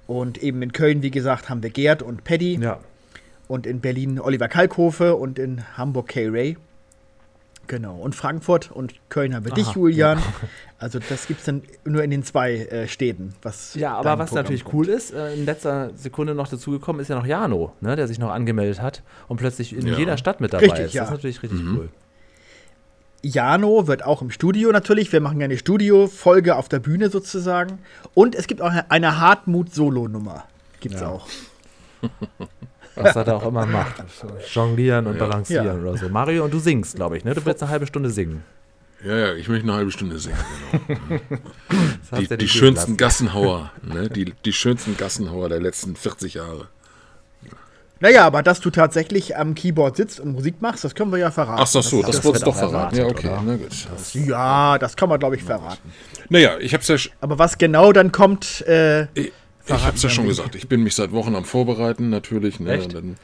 Und 0.06 0.38
eben 0.42 0.60
in 0.62 0.72
Köln, 0.72 1.02
wie 1.02 1.10
gesagt, 1.10 1.48
haben 1.48 1.62
wir 1.62 1.70
Gerd 1.70 2.02
und 2.02 2.24
Paddy. 2.24 2.58
Ja. 2.60 2.80
Und 3.48 3.66
in 3.66 3.80
Berlin 3.80 4.18
Oliver 4.20 4.48
Kalkofe 4.48 5.14
und 5.16 5.38
in 5.38 5.62
Hamburg 5.76 6.08
Kay 6.08 6.28
Ray. 6.28 6.56
Genau. 7.68 7.96
Und 7.96 8.14
Frankfurt 8.14 8.70
und 8.72 8.94
Köln 9.08 9.34
haben 9.34 9.44
wir 9.44 9.52
dich, 9.52 9.66
Aha, 9.68 9.74
Julian. 9.74 10.18
Also 10.78 10.98
das 10.98 11.28
gibt 11.28 11.38
es 11.38 11.46
dann 11.46 11.62
nur 11.84 12.02
in 12.02 12.10
den 12.10 12.24
zwei 12.24 12.56
äh, 12.56 12.88
Städten. 12.88 13.34
Was 13.42 13.76
Ja, 13.76 13.94
aber 13.94 14.18
was 14.18 14.30
Programm 14.30 14.42
natürlich 14.46 14.64
kommt. 14.64 14.74
cool 14.74 14.88
ist, 14.88 15.12
äh, 15.12 15.32
in 15.32 15.44
letzter 15.44 15.90
Sekunde 15.94 16.34
noch 16.34 16.48
dazugekommen 16.48 17.00
ist 17.00 17.06
ja 17.06 17.14
noch 17.14 17.24
Jano, 17.24 17.72
ne, 17.80 17.94
der 17.94 18.08
sich 18.08 18.18
noch 18.18 18.30
angemeldet 18.32 18.82
hat 18.82 19.04
und 19.28 19.36
plötzlich 19.36 19.76
in 19.76 19.86
Ja. 19.86 19.96
jeder 19.96 20.16
Stadt 20.16 20.40
mit 20.40 20.52
dabei 20.52 20.64
Richtig, 20.64 20.86
ist. 20.86 20.94
ja. 20.94 21.02
Das 21.02 21.10
ist 21.10 21.16
natürlich 21.18 21.40
richtig 21.44 21.60
cool. 21.60 21.88
Jano 23.22 23.86
wird 23.86 24.04
auch 24.04 24.20
im 24.22 24.30
Studio 24.30 24.70
natürlich. 24.72 25.12
Wir 25.12 25.20
machen 25.20 25.40
ja 25.40 25.44
eine 25.44 25.56
Studio-Folge 25.58 26.56
auf 26.56 26.68
der 26.68 26.80
Bühne 26.80 27.08
sozusagen. 27.08 27.78
Und 28.14 28.34
es 28.34 28.46
gibt 28.46 28.60
auch 28.60 28.70
eine, 28.70 28.90
eine 28.90 29.18
Hartmut-Solo-Nummer. 29.20 30.44
Gibt's 30.80 31.00
Ja. 31.00 31.08
auch. 31.08 31.26
Was 32.96 33.16
er 33.16 33.24
da 33.24 33.36
auch 33.36 33.46
immer 33.46 33.64
macht. 33.64 34.02
Jonglieren 34.52 35.06
und 35.06 35.14
Ja. 35.14 35.20
balancieren 35.26 35.66
Ja. 35.66 35.74
oder 35.74 35.96
so. 35.96 36.08
Mario, 36.08 36.44
und 36.44 36.52
du 36.52 36.58
singst, 36.58 36.96
glaube 36.96 37.16
ich, 37.16 37.24
ne? 37.24 37.34
Du 37.34 37.44
willst 37.46 37.62
eine 37.62 37.70
halbe 37.70 37.86
Stunde 37.86 38.10
singen. 38.10 38.42
Ja, 39.04 39.16
ja, 39.16 39.34
ich 39.34 39.48
möchte 39.48 39.64
eine 39.64 39.74
halbe 39.74 39.90
Stunde 39.90 40.18
singen. 40.18 40.36
Genau. 40.88 41.20
Hast 42.10 42.20
Die, 42.22 42.26
dir 42.28 42.36
die 42.36 42.48
schönsten 42.48 42.92
lassen. 42.92 42.96
Gassenhauer, 42.98 43.72
ne? 43.82 44.08
die, 44.10 44.32
die 44.44 44.52
schönsten 44.52 44.96
Gassenhauer 44.96 45.48
der 45.48 45.60
letzten 45.60 45.96
40 45.96 46.34
Jahre. 46.34 46.68
Naja, 48.02 48.26
aber 48.26 48.42
dass 48.42 48.58
du 48.60 48.70
tatsächlich 48.70 49.36
am 49.36 49.54
Keyboard 49.54 49.96
sitzt 49.96 50.18
und 50.18 50.32
Musik 50.32 50.60
machst, 50.60 50.82
das 50.82 50.96
können 50.96 51.12
wir 51.12 51.18
ja 51.20 51.30
verraten. 51.30 51.62
Ach, 51.64 51.72
das 51.72 51.88
so, 51.88 52.02
das, 52.02 52.16
das 52.16 52.24
wird 52.24 52.42
doch 52.42 52.48
auch 52.48 52.56
verraten. 52.56 52.96
Ja, 52.96 53.04
okay, 53.06 53.28
oder? 53.28 53.42
na 53.46 53.54
gut. 53.56 53.72
Ja, 54.14 54.76
das 54.78 54.96
kann 54.96 55.08
man, 55.08 55.20
glaube 55.20 55.36
ich, 55.36 55.44
verraten. 55.44 55.92
Naja, 56.28 56.58
ich 56.58 56.74
hab's 56.74 56.88
ja, 56.88 56.96
sch- 56.96 57.10
Aber 57.20 57.38
was 57.38 57.58
genau 57.58 57.92
dann 57.92 58.10
kommt, 58.10 58.62
äh, 58.66 59.02
ich, 59.14 59.26
ich 59.26 59.32
Verraten 59.60 59.86
hab's 59.86 60.02
ja 60.02 60.08
schon 60.08 60.24
nicht. 60.26 60.36
gesagt. 60.36 60.56
Ich 60.56 60.66
bin 60.68 60.82
mich 60.82 60.96
seit 60.96 61.12
Wochen 61.12 61.36
am 61.36 61.44
Vorbereiten, 61.44 62.10
natürlich. 62.10 62.58
Ne? 62.58 62.72
Echt? 62.72 62.92
Dann, 62.92 63.16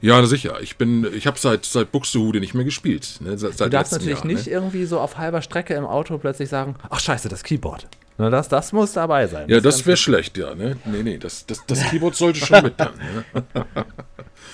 ja, 0.00 0.24
sicher. 0.26 0.60
Ich 0.60 0.76
bin, 0.76 1.06
ich 1.14 1.26
habe 1.26 1.38
seit, 1.38 1.64
seit 1.64 1.92
Buxtehude 1.92 2.40
nicht 2.40 2.54
mehr 2.54 2.64
gespielt. 2.64 3.18
Ne? 3.20 3.36
Seit, 3.38 3.60
Du 3.60 3.68
darfst 3.68 3.92
natürlich 3.92 4.18
Jahr, 4.18 4.26
nicht 4.26 4.46
Ne? 4.46 4.52
irgendwie 4.52 4.84
so 4.84 5.00
auf 5.00 5.18
halber 5.18 5.42
Strecke 5.42 5.74
im 5.74 5.84
Auto 5.84 6.16
plötzlich 6.18 6.48
sagen, 6.48 6.76
ach 6.88 7.00
scheiße, 7.00 7.28
das 7.28 7.42
Keyboard. 7.42 7.86
Na, 8.18 8.28
das, 8.28 8.48
das 8.48 8.72
muss 8.72 8.92
dabei 8.92 9.26
sein. 9.26 9.48
Ja, 9.48 9.60
das 9.60 9.76
ganz 9.76 9.86
wäre 9.86 9.96
schlecht, 9.96 10.36
ja. 10.36 10.54
Ne? 10.54 10.76
Nee, 10.84 11.02
nee, 11.02 11.18
das, 11.18 11.46
das, 11.46 11.64
das 11.66 11.82
Keyboard 11.90 12.14
sollte 12.16 12.40
schon 12.44 12.62
mit 12.64 12.74
dann. 12.78 12.92
Ne? 12.94 13.64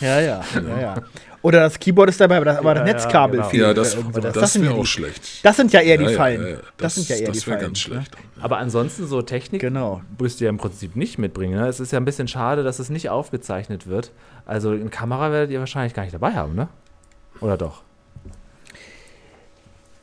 ja, 0.00 0.20
ja, 0.20 0.44
ja, 0.54 0.80
ja. 0.80 0.94
Oder 1.46 1.60
das 1.60 1.78
Keyboard 1.78 2.08
ist 2.10 2.20
dabei, 2.20 2.36
aber 2.38 2.44
das, 2.46 2.58
aber 2.58 2.74
das 2.74 2.80
Ja, 2.80 2.86
ja, 2.88 2.92
Netzkabel 2.94 3.36
genau. 3.36 3.48
fehlt. 3.50 3.62
Ja, 3.62 3.72
das, 3.74 3.96
das 4.32 4.52
sind 4.54 4.62
wäre 4.62 4.72
ja 4.74 4.78
auch 4.78 4.82
die- 4.82 4.86
schlecht. 4.88 5.44
Das 5.44 5.56
sind 5.56 5.72
ja 5.72 5.80
eher 5.80 5.96
die 5.96 6.04
Ja, 6.04 6.10
ja, 6.10 6.16
Fallen. 6.16 6.42
ja, 6.42 6.48
ja. 6.48 6.56
Das, 6.76 6.94
sind 6.96 7.08
ja 7.08 7.14
eher 7.14 7.30
die 7.30 7.38
Das 7.38 7.46
wäre 7.46 7.58
Fallen. 7.58 7.68
ganz 7.68 7.78
ne? 7.78 7.94
schlecht. 7.94 8.16
Aber 8.40 8.58
ansonsten 8.58 9.06
so 9.06 9.22
Technik 9.22 9.60
Genau. 9.60 10.02
müsst 10.18 10.40
ihr 10.40 10.48
im 10.48 10.56
Prinzip 10.56 10.96
nicht 10.96 11.18
mitbringen. 11.18 11.54
Ne? 11.60 11.68
Es 11.68 11.78
ist 11.78 11.92
ja 11.92 12.00
ein 12.00 12.04
bisschen 12.04 12.26
schade, 12.26 12.64
dass 12.64 12.80
es 12.80 12.90
nicht 12.90 13.10
aufgezeichnet 13.10 13.86
wird. 13.86 14.10
Also 14.44 14.70
eine 14.70 14.88
Kamera 14.88 15.30
werdet 15.30 15.52
ihr 15.52 15.60
wahrscheinlich 15.60 15.94
gar 15.94 16.02
nicht 16.02 16.14
dabei 16.14 16.32
haben, 16.32 16.56
ne? 16.56 16.66
Oder 17.40 17.56
doch? 17.56 17.82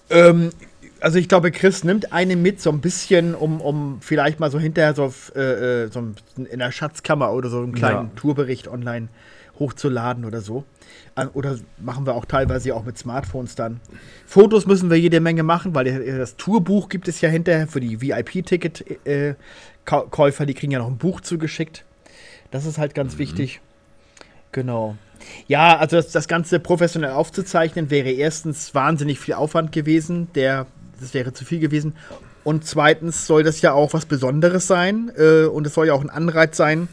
Ähm, 0.10 0.52
Also 1.02 1.20
ich 1.20 1.28
glaube, 1.28 1.52
Chris 1.52 1.84
nimmt 1.84 2.14
eine 2.14 2.38
mit, 2.38 2.62
so 2.62 2.70
ein 2.70 2.80
bisschen, 2.80 3.36
um, 3.36 3.60
um 3.60 3.98
vielleicht 4.00 4.40
mal 4.40 4.50
so 4.50 4.58
hinterher 4.58 4.94
so, 4.96 5.14
äh, 5.36 5.84
äh, 5.84 5.88
so 5.92 6.00
in 6.50 6.60
der 6.60 6.72
Schatzkammer 6.72 7.34
oder 7.34 7.50
so 7.50 7.58
einen 7.58 7.74
kleinen 7.74 8.06
Ja. 8.06 8.12
Tourbericht 8.16 8.70
online 8.70 9.10
hochzuladen 9.60 10.24
oder 10.24 10.40
so. 10.40 10.64
Äh, 11.16 11.28
Oder 11.34 11.58
machen 11.78 12.06
wir 12.06 12.16
auch 12.16 12.26
teilweise 12.26 12.76
auch 12.76 12.84
mit 12.84 12.98
Smartphones 12.98 13.56
dann. 13.56 13.80
Fotos 14.26 14.66
müssen 14.66 14.90
wir 14.90 15.00
jede 15.00 15.20
Menge 15.20 15.44
machen, 15.44 15.76
weil 15.76 15.88
äh, 15.88 16.18
das 16.18 16.38
Tourbuch 16.38 16.90
gibt 16.90 17.08
es 17.08 17.22
ja 17.22 17.30
hinterher 17.30 17.68
für 17.68 17.80
die 17.80 18.02
VIP-Ticket-Käufer, 18.02 20.46
die 20.46 20.54
kriegen 20.54 20.72
ja 20.72 20.80
noch 20.80 20.88
ein 20.88 20.98
Buch 20.98 21.22
zugeschickt. 21.22 21.86
Das 22.52 22.66
ist 22.66 22.78
halt 22.78 22.94
ganz 22.94 23.18
wichtig. 23.18 23.62
Genau. 24.52 24.96
Ja, 25.48 25.78
also 25.78 25.96
das, 25.96 26.12
das 26.12 26.28
Ganze 26.28 26.60
professionell 26.60 27.12
aufzuzeichnen 27.12 27.90
wäre 27.90 28.12
erstens 28.12 28.76
wahnsinnig 28.76 29.20
viel 29.20 29.34
Aufwand 29.34 29.72
gewesen. 29.72 30.28
Der, 30.36 30.68
das 31.00 31.14
wäre 31.14 31.34
zu 31.34 31.46
viel 31.46 31.60
gewesen. 31.60 31.96
Und 32.44 32.66
zweitens 32.66 33.26
soll 33.26 33.44
das 33.44 33.62
ja 33.62 33.74
auch 33.74 33.94
was 33.94 34.06
Besonderes 34.06 34.68
sein. 34.68 35.12
Äh, 35.18 35.46
und 35.46 35.66
es 35.66 35.74
soll 35.74 35.88
ja 35.88 35.94
auch 35.94 36.02
ein 36.02 36.10
Anreiz 36.10 36.58
sein, 36.58 36.90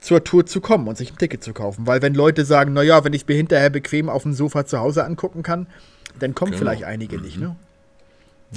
zur 0.00 0.22
Tour 0.24 0.46
zu 0.46 0.60
kommen 0.60 0.86
und 0.88 0.96
sich 0.96 1.12
ein 1.12 1.18
Ticket 1.18 1.42
zu 1.42 1.52
kaufen. 1.52 1.86
Weil 1.86 2.02
wenn 2.02 2.14
Leute 2.14 2.44
sagen, 2.44 2.72
naja, 2.72 3.02
wenn 3.04 3.12
ich 3.12 3.26
mir 3.26 3.34
hinterher 3.34 3.70
bequem 3.70 4.08
auf 4.08 4.22
dem 4.22 4.32
Sofa 4.32 4.64
zu 4.66 4.78
Hause 4.78 5.04
angucken 5.04 5.42
kann, 5.42 5.66
dann 6.18 6.34
kommen 6.34 6.52
Genau. 6.52 6.60
vielleicht 6.60 6.84
einige 6.84 7.20
nicht. 7.20 7.36
Ne? 7.38 7.56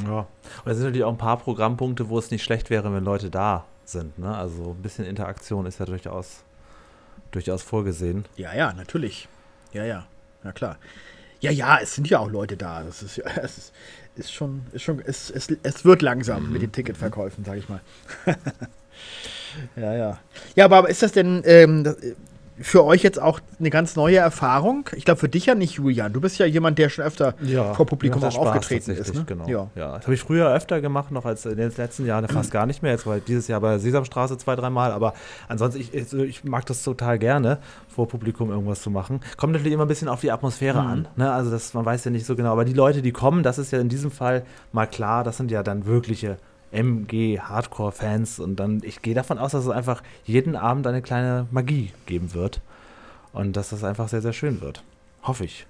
Ja. 0.05 0.27
Und 0.63 0.71
es 0.71 0.77
sind 0.77 0.85
natürlich 0.85 1.03
auch 1.03 1.11
ein 1.11 1.17
paar 1.17 1.37
Programmpunkte, 1.37 2.09
wo 2.09 2.17
es 2.19 2.31
nicht 2.31 2.43
schlecht 2.43 2.69
wäre, 2.69 2.93
wenn 2.93 3.03
Leute 3.03 3.29
da 3.29 3.65
sind. 3.85 4.17
Ne? 4.19 4.33
Also 4.35 4.71
ein 4.77 4.81
bisschen 4.81 5.05
Interaktion 5.05 5.65
ist 5.65 5.79
ja 5.79 5.85
durchaus, 5.85 6.43
durchaus 7.31 7.61
vorgesehen. 7.63 8.25
Ja, 8.37 8.53
ja, 8.55 8.71
natürlich. 8.73 9.27
Ja, 9.73 9.83
ja, 9.83 10.05
na 10.43 10.51
klar. 10.51 10.77
Ja, 11.39 11.49
ja, 11.51 11.79
es 11.81 11.95
sind 11.95 12.07
ja 12.07 12.19
auch 12.19 12.29
Leute 12.29 12.55
da. 12.55 12.83
Das 12.83 13.01
ist, 13.01 13.17
ja- 13.17 13.25
es 13.41 13.57
ist, 13.57 13.73
ist 14.15 14.31
schon, 14.33 14.61
ist 14.73 14.83
schon, 14.83 15.01
es, 15.03 15.29
es, 15.31 15.47
es 15.63 15.83
wird 15.85 16.01
langsam 16.03 16.51
mit 16.51 16.61
den 16.61 16.71
Ticketverkäufen, 16.71 17.43
sag 17.43 17.57
ich 17.57 17.67
mal. 17.67 17.81
ja, 19.75 19.93
ja. 19.93 20.19
Ja, 20.55 20.65
aber 20.65 20.89
ist 20.89 21.01
das 21.01 21.11
denn 21.11 21.41
ähm, 21.45 21.85
äh, 21.85 22.13
für 22.61 22.85
euch 22.85 23.01
jetzt 23.03 23.21
auch 23.21 23.39
eine 23.59 23.69
ganz 23.69 23.95
neue 23.95 24.17
Erfahrung? 24.17 24.89
Ich 24.95 25.05
glaube, 25.05 25.19
für 25.19 25.29
dich 25.29 25.47
ja 25.47 25.55
nicht, 25.55 25.73
Julian. 25.73 26.13
Du 26.13 26.21
bist 26.21 26.37
ja 26.37 26.45
jemand, 26.45 26.77
der 26.77 26.89
schon 26.89 27.05
öfter 27.05 27.33
vor 27.75 27.85
Publikum 27.85 28.23
auch 28.23 28.31
Spaß 28.31 28.47
aufgetreten 28.47 28.91
ist. 28.91 29.13
Ne? 29.13 29.23
Genau. 29.25 29.47
Ja. 29.47 29.67
Ja. 29.75 29.95
Das 29.95 30.03
habe 30.03 30.13
ich 30.13 30.21
früher 30.21 30.53
öfter 30.53 30.81
gemacht, 30.81 31.11
noch 31.11 31.25
als 31.25 31.45
in 31.45 31.57
den 31.57 31.71
letzten 31.75 32.05
Jahren 32.05 32.27
fast 32.27 32.51
gar 32.51 32.65
nicht 32.65 32.83
mehr. 32.83 32.91
Jetzt 32.91 33.05
war 33.05 33.19
dieses 33.19 33.47
Jahr 33.47 33.61
bei 33.61 33.77
Sesamstraße 33.77 34.37
zwei, 34.37 34.55
dreimal. 34.55 34.91
Aber 34.91 35.13
ansonsten, 35.47 35.81
ich, 35.81 35.93
ich, 35.93 36.43
mag 36.43 36.65
das 36.65 36.83
total 36.83 37.19
gerne, 37.19 37.57
vor 37.87 38.07
Publikum 38.07 38.51
irgendwas 38.51 38.81
zu 38.81 38.89
machen. 38.89 39.21
Kommt 39.37 39.53
natürlich 39.53 39.73
immer 39.73 39.85
ein 39.85 39.89
bisschen 39.89 40.07
auf 40.07 40.21
die 40.21 40.31
Atmosphäre 40.31 40.79
an. 40.79 41.07
Ne? 41.15 41.31
Also 41.31 41.51
das, 41.51 41.73
man 41.73 41.85
weiß 41.85 42.05
ja 42.05 42.11
nicht 42.11 42.25
so 42.25 42.35
genau. 42.35 42.51
Aber 42.51 42.65
die 42.65 42.73
Leute, 42.73 43.01
die 43.01 43.11
kommen, 43.11 43.43
das 43.43 43.57
ist 43.57 43.71
ja 43.71 43.79
in 43.79 43.89
diesem 43.89 44.11
Fall 44.11 44.43
mal 44.71 44.85
klar, 44.85 45.23
das 45.23 45.37
sind 45.37 45.51
ja 45.51 45.63
dann 45.63 45.85
wirkliche 45.85 46.37
MG-Hardcore-Fans. 46.71 48.39
Und 48.39 48.57
dann, 48.57 48.81
ich 48.83 49.01
gehe 49.01 49.13
davon 49.13 49.37
aus, 49.37 49.51
dass 49.51 49.65
es 49.65 49.71
einfach 49.71 50.03
jeden 50.23 50.55
Abend 50.55 50.87
eine 50.87 51.01
kleine 51.01 51.47
Magie 51.51 51.91
geben 52.05 52.33
wird. 52.33 52.61
Und 53.33 53.55
dass 53.55 53.69
das 53.69 53.83
einfach 53.83 54.09
sehr, 54.09 54.21
sehr 54.21 54.33
schön 54.33 54.61
wird. 54.61 54.83
Hoffe 55.23 55.45
ich. 55.45 55.65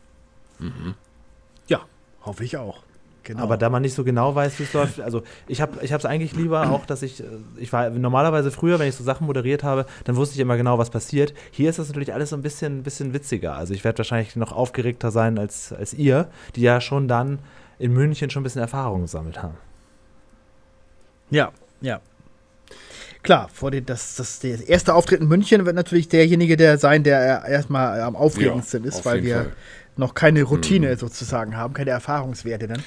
ja, 1.68 1.82
hoffe 2.24 2.44
ich 2.44 2.58
auch. 2.58 2.84
Genau. 3.24 3.44
Aber 3.44 3.58
da 3.58 3.70
man 3.70 3.84
nicht 3.84 3.94
so 3.94 4.04
genau 4.04 4.34
weiß, 4.34 4.58
wie 4.58 4.64
es 4.64 4.74
läuft, 4.74 5.00
also 5.00 5.22
ich 5.48 5.62
habe 5.62 5.84
ich 5.84 5.92
es 5.92 6.06
eigentlich 6.06 6.34
lieber 6.36 6.72
auch, 6.72 6.88
dass 6.88 7.04
ich, 7.04 7.22
äh, 7.22 7.26
ich 7.58 7.72
war 7.72 7.90
normalerweise 7.92 8.50
früher, 8.50 8.80
wenn 8.80 8.90
ich 8.90 8.96
so 8.96 9.04
Sachen 9.04 9.28
moderiert 9.28 9.64
habe, 9.64 9.86
dann 10.06 10.16
wusste 10.16 10.34
ich 10.36 10.40
immer 10.40 10.58
genau, 10.58 10.80
was 10.80 10.90
passiert. 10.90 11.34
Hier 11.52 11.70
ist 11.70 11.78
das 11.78 11.88
natürlich 11.88 12.14
alles 12.14 12.32
so 12.32 12.36
ein 12.36 12.42
bisschen, 12.42 12.82
bisschen 12.82 13.14
witziger. 13.14 13.56
Also 13.56 13.76
ich 13.76 13.84
werde 13.84 14.00
wahrscheinlich 14.00 14.36
noch 14.36 14.52
aufgeregter 14.52 15.12
sein 15.12 15.38
als, 15.38 15.72
als 15.72 15.94
ihr, 15.94 16.30
die 16.56 16.62
ja 16.62 16.82
schon 16.82 17.08
dann 17.08 17.40
in 17.78 17.94
München 17.94 18.32
schon 18.32 18.42
ein 18.42 18.44
bisschen 18.44 18.62
Erfahrung 18.62 19.02
gesammelt 19.02 19.42
haben. 19.42 19.56
Ja, 21.32 21.52
ja. 21.82 22.00
Klar, 23.24 23.50
vor 23.54 23.70
den, 23.72 23.86
das, 23.86 24.16
das, 24.16 24.40
der 24.40 24.68
erste 24.68 24.94
Auftritt 24.96 25.22
in 25.22 25.28
München 25.28 25.66
wird 25.66 25.76
natürlich 25.76 26.10
derjenige 26.10 26.58
der 26.58 26.78
sein, 26.78 27.04
der 27.04 27.46
erstmal 27.46 28.02
am 28.02 28.16
aufregendsten 28.16 28.84
Ja, 28.84 28.90
ist, 28.90 29.06
weil 29.06 29.24
wir 29.24 29.36
Fall. 29.36 29.46
Mhm. 29.46 29.52
noch 29.98 30.16
keine 30.16 30.44
Routine 30.44 30.98
sozusagen 30.98 31.56
haben, 31.56 31.74
keine 31.74 31.92
Erfahrungswerte 31.92 32.68
dann. 32.68 32.84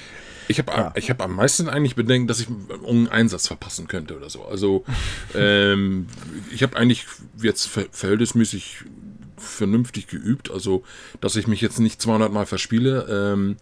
Ich 0.47 0.59
habe 0.59 0.71
Ja. 0.73 0.91
ich 0.95 1.09
hab 1.09 1.21
am 1.21 1.35
meisten 1.35 1.69
eigentlich 1.69 1.95
Bedenken, 1.95 2.27
dass 2.27 2.39
ich 2.41 2.47
einen 2.85 3.07
Einsatz 3.07 3.47
verpassen 3.47 3.87
könnte 3.87 4.15
oder 4.17 4.29
so. 4.29 4.43
Also 4.45 4.83
ähm, 5.35 6.07
ich 6.51 6.63
habe 6.63 6.75
eigentlich 6.75 7.05
jetzt 7.41 7.67
ver 7.67 7.85
verhältnismäßig 7.91 8.83
vernünftig 9.37 10.07
geübt, 10.07 10.51
also 10.51 10.83
dass 11.21 11.35
ich 11.37 11.47
mich 11.47 11.61
jetzt 11.61 11.79
nicht 11.79 12.01
200 12.01 12.31
Mal 12.31 12.45
verspiele. 12.45 13.07
Ähm, 13.33 13.55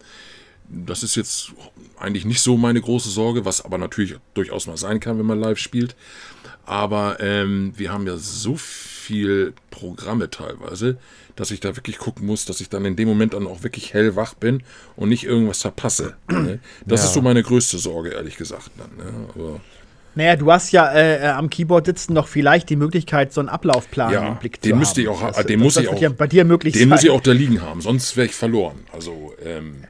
das 0.68 1.02
ist 1.02 1.14
jetzt 1.16 1.52
eigentlich 1.98 2.24
nicht 2.24 2.40
so 2.40 2.56
meine 2.56 2.80
große 2.80 3.08
Sorge, 3.10 3.44
was 3.44 3.64
aber 3.64 3.78
natürlich 3.78 4.16
durchaus 4.34 4.66
mal 4.66 4.76
sein 4.76 5.00
kann, 5.00 5.18
wenn 5.18 5.26
man 5.26 5.38
live 5.40 5.58
spielt. 5.58 5.94
Aber 6.66 7.18
ähm, 7.20 7.72
wir 7.76 7.92
haben 7.92 8.06
ja 8.06 8.16
so 8.16 8.56
viel 8.56 9.52
Programme 9.70 10.30
teilweise, 10.30 10.96
dass 11.36 11.50
ich 11.50 11.60
da 11.60 11.76
wirklich 11.76 11.98
gucken 11.98 12.26
muss, 12.26 12.46
dass 12.46 12.60
ich 12.60 12.70
dann 12.70 12.84
in 12.86 12.96
dem 12.96 13.06
Moment 13.08 13.34
dann 13.34 13.46
auch 13.46 13.62
wirklich 13.62 13.92
hellwach 13.92 14.34
bin 14.34 14.62
und 14.96 15.10
nicht 15.10 15.24
irgendwas 15.24 15.60
verpasse. 15.60 16.16
ne? 16.30 16.58
Das 16.86 17.00
Ja. 17.02 17.06
ist 17.08 17.14
so 17.14 17.20
meine 17.20 17.42
größte 17.42 17.76
Sorge, 17.78 18.10
ehrlich 18.10 18.36
gesagt. 18.36 18.70
Dann, 18.78 18.96
ne? 18.96 19.12
Aber 19.34 19.60
Naja, 20.14 20.36
du 20.36 20.50
hast 20.50 20.70
ja 20.72 20.90
äh, 20.92 21.24
äh, 21.24 21.26
am 21.26 21.50
Keyboard 21.50 21.84
sitzen 21.86 22.14
noch 22.14 22.28
vielleicht 22.28 22.70
die 22.70 22.76
Möglichkeit, 22.76 23.32
so 23.34 23.40
einen 23.40 23.48
Ablaufplan 23.50 24.12
Ja, 24.12 24.28
im 24.28 24.38
Blick 24.38 24.60
den 24.62 24.70
zu 24.72 24.76
müsste 24.78 25.00
haben. 25.06 25.12
ich 25.16 25.22
auch 25.22 25.32
Das- 25.32 25.44
den 25.46 25.58
das- 25.58 25.64
muss 25.64 25.74
das 25.74 25.82
ich 25.82 25.88
auch- 25.90 26.00
Ja 26.00 26.08
bei 26.08 26.26
dir 26.28 26.44
möglich 26.46 26.72
den 26.72 26.80
sein. 26.82 26.88
muss 26.88 27.02
ich 27.04 27.10
auch 27.10 27.20
da 27.20 27.32
liegen 27.32 27.60
haben, 27.60 27.80
sonst 27.82 28.16
wäre 28.16 28.26
ich 28.28 28.34
verloren. 28.34 28.76
Also, 28.92 29.34
ähm, 29.44 29.84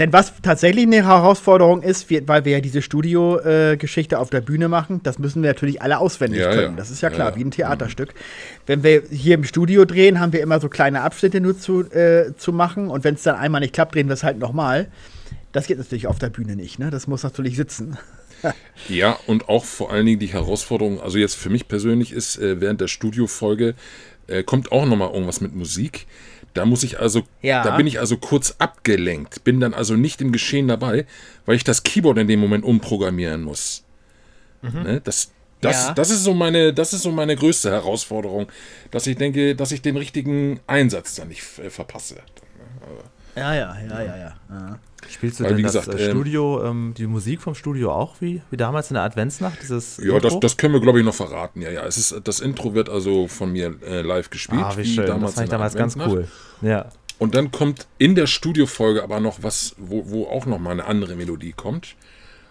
Denn 0.00 0.14
was 0.14 0.32
tatsächlich 0.42 0.86
eine 0.86 1.06
Herausforderung 1.06 1.82
ist, 1.82 2.08
wir, 2.08 2.26
weil 2.26 2.46
wir 2.46 2.52
ja 2.52 2.60
diese 2.60 2.80
Studio-Geschichte 2.80 4.18
auf 4.18 4.30
der 4.30 4.40
Bühne 4.40 4.66
machen, 4.68 5.02
das 5.02 5.18
müssen 5.18 5.42
wir 5.42 5.50
natürlich 5.50 5.82
alle 5.82 5.98
auswendig 5.98 6.40
Ja, 6.40 6.50
können. 6.50 6.70
ja. 6.70 6.76
Das 6.76 6.90
ist 6.90 7.02
ja 7.02 7.10
klar, 7.10 7.32
ja. 7.32 7.36
wie 7.36 7.44
ein 7.44 7.50
Theaterstück. 7.50 8.14
Wenn 8.64 8.82
wir 8.82 9.02
hier 9.10 9.34
im 9.34 9.44
Studio 9.44 9.84
drehen, 9.84 10.18
haben 10.18 10.32
wir 10.32 10.40
immer 10.40 10.58
so 10.58 10.70
kleine 10.70 11.02
Abschnitte 11.02 11.42
nur 11.42 11.58
zu, 11.58 11.82
äh, 11.92 12.32
zu 12.38 12.50
machen. 12.54 12.88
Und 12.88 13.04
wenn 13.04 13.16
es 13.16 13.24
dann 13.24 13.36
einmal 13.36 13.60
nicht 13.60 13.74
klappt, 13.74 13.94
drehen 13.94 14.08
wir 14.08 14.14
es 14.14 14.24
halt 14.24 14.38
nochmal. 14.38 14.88
Das 15.52 15.66
geht 15.66 15.76
natürlich 15.76 16.06
auf 16.06 16.18
der 16.18 16.30
Bühne 16.30 16.56
nicht. 16.56 16.78
Ne? 16.78 16.90
Das 16.90 17.06
muss 17.06 17.22
natürlich 17.22 17.56
sitzen. 17.56 17.98
Ja, 18.88 19.18
und 19.26 19.50
auch 19.50 19.66
vor 19.66 19.92
allen 19.92 20.06
Dingen 20.06 20.18
die 20.18 20.28
Herausforderung, 20.28 20.98
also 21.02 21.18
jetzt 21.18 21.34
für 21.34 21.50
mich 21.50 21.68
persönlich 21.68 22.10
ist, 22.10 22.38
äh, 22.38 22.58
während 22.58 22.80
der 22.80 22.88
Studiofolge 22.88 23.74
äh, 24.28 24.42
kommt 24.42 24.72
auch 24.72 24.86
nochmal 24.86 25.10
irgendwas 25.12 25.42
mit 25.42 25.54
Musik. 25.54 26.06
Da 26.54 26.64
muss 26.66 26.82
ich 26.82 26.98
also, 26.98 27.22
Ja. 27.42 27.62
da 27.62 27.76
bin 27.76 27.86
ich 27.86 28.00
also 28.00 28.16
kurz 28.16 28.56
abgelenkt, 28.58 29.44
bin 29.44 29.60
dann 29.60 29.72
also 29.74 29.94
nicht 29.94 30.20
im 30.20 30.32
Geschehen 30.32 30.66
dabei, 30.68 31.06
weil 31.46 31.56
ich 31.56 31.64
das 31.64 31.82
Keyboard 31.84 32.18
in 32.18 32.28
dem 32.28 32.40
Moment 32.40 32.64
umprogrammieren 32.64 33.42
muss. 33.42 33.84
Ne? 34.62 35.00
Das, 35.04 35.30
das, 35.60 35.86
Ja. 35.88 35.94
das 35.94 36.10
ist 36.10 36.24
so 36.24 36.34
meine, 36.34 36.72
das 36.74 36.92
ist 36.92 37.02
so 37.02 37.12
meine 37.12 37.36
größte 37.36 37.70
Herausforderung, 37.70 38.48
dass 38.90 39.06
ich 39.06 39.16
denke, 39.16 39.54
dass 39.54 39.72
ich 39.72 39.80
den 39.80 39.96
richtigen 39.96 40.60
Einsatz 40.66 41.14
dann 41.14 41.28
nicht 41.28 41.42
äh, 41.58 41.70
verpasse. 41.70 42.16
Ja, 43.36 43.54
ja, 43.54 43.76
ja, 43.88 44.02
ja, 44.02 44.16
ja. 44.50 44.78
Spielst 45.08 45.40
du 45.40 45.44
Weil, 45.44 45.50
denn 45.50 45.58
wie 45.58 45.62
das 45.62 45.72
gesagt, 45.74 45.98
äh, 45.98 46.04
ähm, 46.06 46.10
Studio, 46.10 46.64
ähm, 46.64 46.94
die 46.96 47.06
Musik 47.06 47.40
vom 47.40 47.54
Studio 47.54 47.92
auch 47.92 48.16
wie, 48.20 48.42
wie 48.50 48.56
damals 48.56 48.90
in 48.90 48.94
der 48.94 49.02
Adventsnacht? 49.04 49.62
Dieses 49.62 49.96
Ja, 49.98 50.14
das, 50.18 50.24
Intro? 50.34 50.40
das 50.40 50.56
können 50.56 50.74
wir, 50.74 50.80
glaube 50.80 50.98
ich, 50.98 51.04
noch 51.04 51.14
verraten. 51.14 51.62
Ja, 51.62 51.70
ja. 51.70 51.84
Es 51.84 51.96
ist, 51.96 52.20
das 52.24 52.40
Intro 52.40 52.74
wird 52.74 52.88
also 52.88 53.26
von 53.28 53.52
mir 53.52 53.74
äh, 53.86 54.02
live 54.02 54.30
gespielt. 54.30 54.62
ah, 54.62 54.76
wie 54.76 54.84
schön. 54.84 55.06
das 55.06 55.14
fand 55.14 55.22
in 55.22 55.28
ich 55.28 55.34
der 55.34 55.46
damals 55.48 55.74
ganz 55.74 55.96
cool. 55.96 56.28
Ja. 56.62 56.90
Und 57.18 57.34
dann 57.34 57.50
kommt 57.50 57.86
in 57.98 58.14
der 58.14 58.26
Studiofolge 58.26 59.02
aber 59.02 59.20
noch 59.20 59.42
was, 59.42 59.74
wo, 59.78 60.08
wo 60.10 60.26
auch 60.26 60.46
noch 60.46 60.58
mal 60.58 60.70
eine 60.70 60.84
andere 60.86 61.16
Melodie 61.16 61.52
kommt. 61.52 61.96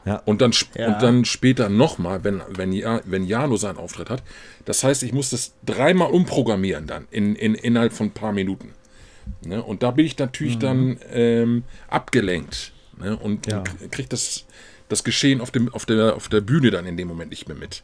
Ja. 0.05 0.21
Und 0.25 0.41
dann, 0.41 0.53
Ja. 0.75 0.93
und 0.93 1.01
dann 1.01 1.25
später 1.25 1.69
nochmal, 1.69 2.23
wenn, 2.23 2.41
wenn, 2.49 2.71
ja, 2.71 3.01
wenn 3.05 3.23
Jano 3.25 3.57
seinen 3.57 3.77
Auftritt 3.77 4.09
hat. 4.09 4.23
Das 4.65 4.83
heißt, 4.83 5.03
ich 5.03 5.11
muss 5.11 5.29
das 5.31 5.53
dreimal 5.65 6.11
umprogrammieren 6.11 6.87
dann, 6.87 7.07
in, 7.11 7.35
in, 7.35 7.53
innerhalb 7.55 7.93
von 7.93 8.07
ein 8.07 8.11
paar 8.11 8.31
Minuten. 8.31 8.73
Ne? 9.45 9.61
Und 9.63 9.83
da 9.83 9.91
bin 9.91 10.05
ich 10.05 10.17
natürlich 10.17 10.55
Mhm. 10.55 10.59
dann 10.59 10.97
ähm, 11.11 11.63
abgelenkt. 11.89 12.71
Ne? 12.97 13.15
Und, 13.17 13.47
Ja. 13.47 13.59
und 13.81 13.91
kriege 13.91 14.09
das, 14.09 14.45
das 14.89 15.03
Geschehen 15.03 15.41
auf, 15.41 15.51
dem, 15.51 15.73
auf, 15.73 15.85
der, 15.85 16.15
auf 16.15 16.29
der 16.29 16.41
Bühne 16.41 16.71
dann 16.71 16.85
in 16.85 16.97
dem 16.97 17.07
Moment 17.07 17.29
nicht 17.31 17.47
mehr 17.47 17.57
mit. 17.57 17.83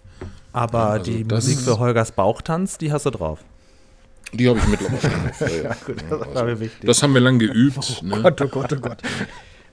Aber 0.53 0.87
also 0.91 1.11
die 1.11 1.23
Musik 1.23 1.59
für 1.59 1.79
Holgers 1.79 2.11
Bauchtanz, 2.11 2.77
die 2.77 2.91
hast 2.91 3.05
du 3.05 3.09
drauf. 3.11 3.39
Die 4.33 4.49
habe 4.49 4.57
ich 4.59 4.67
mittlerweile 4.67 4.99
drauf. 4.99 5.41
Ja, 5.41 5.63
ja. 5.63 5.75
Das 6.09 6.35
war 6.35 6.43
mir 6.45 6.59
wichtig. 6.59 6.85
Das 6.85 7.03
haben 7.03 7.13
wir 7.13 7.21
lang 7.21 7.39
geübt. 7.39 7.77
Ne? 8.03 8.21
Gott, 8.21 8.41
oh 8.41 8.47
Gott, 8.47 8.73
oh 8.73 8.79
Gott. 8.79 8.97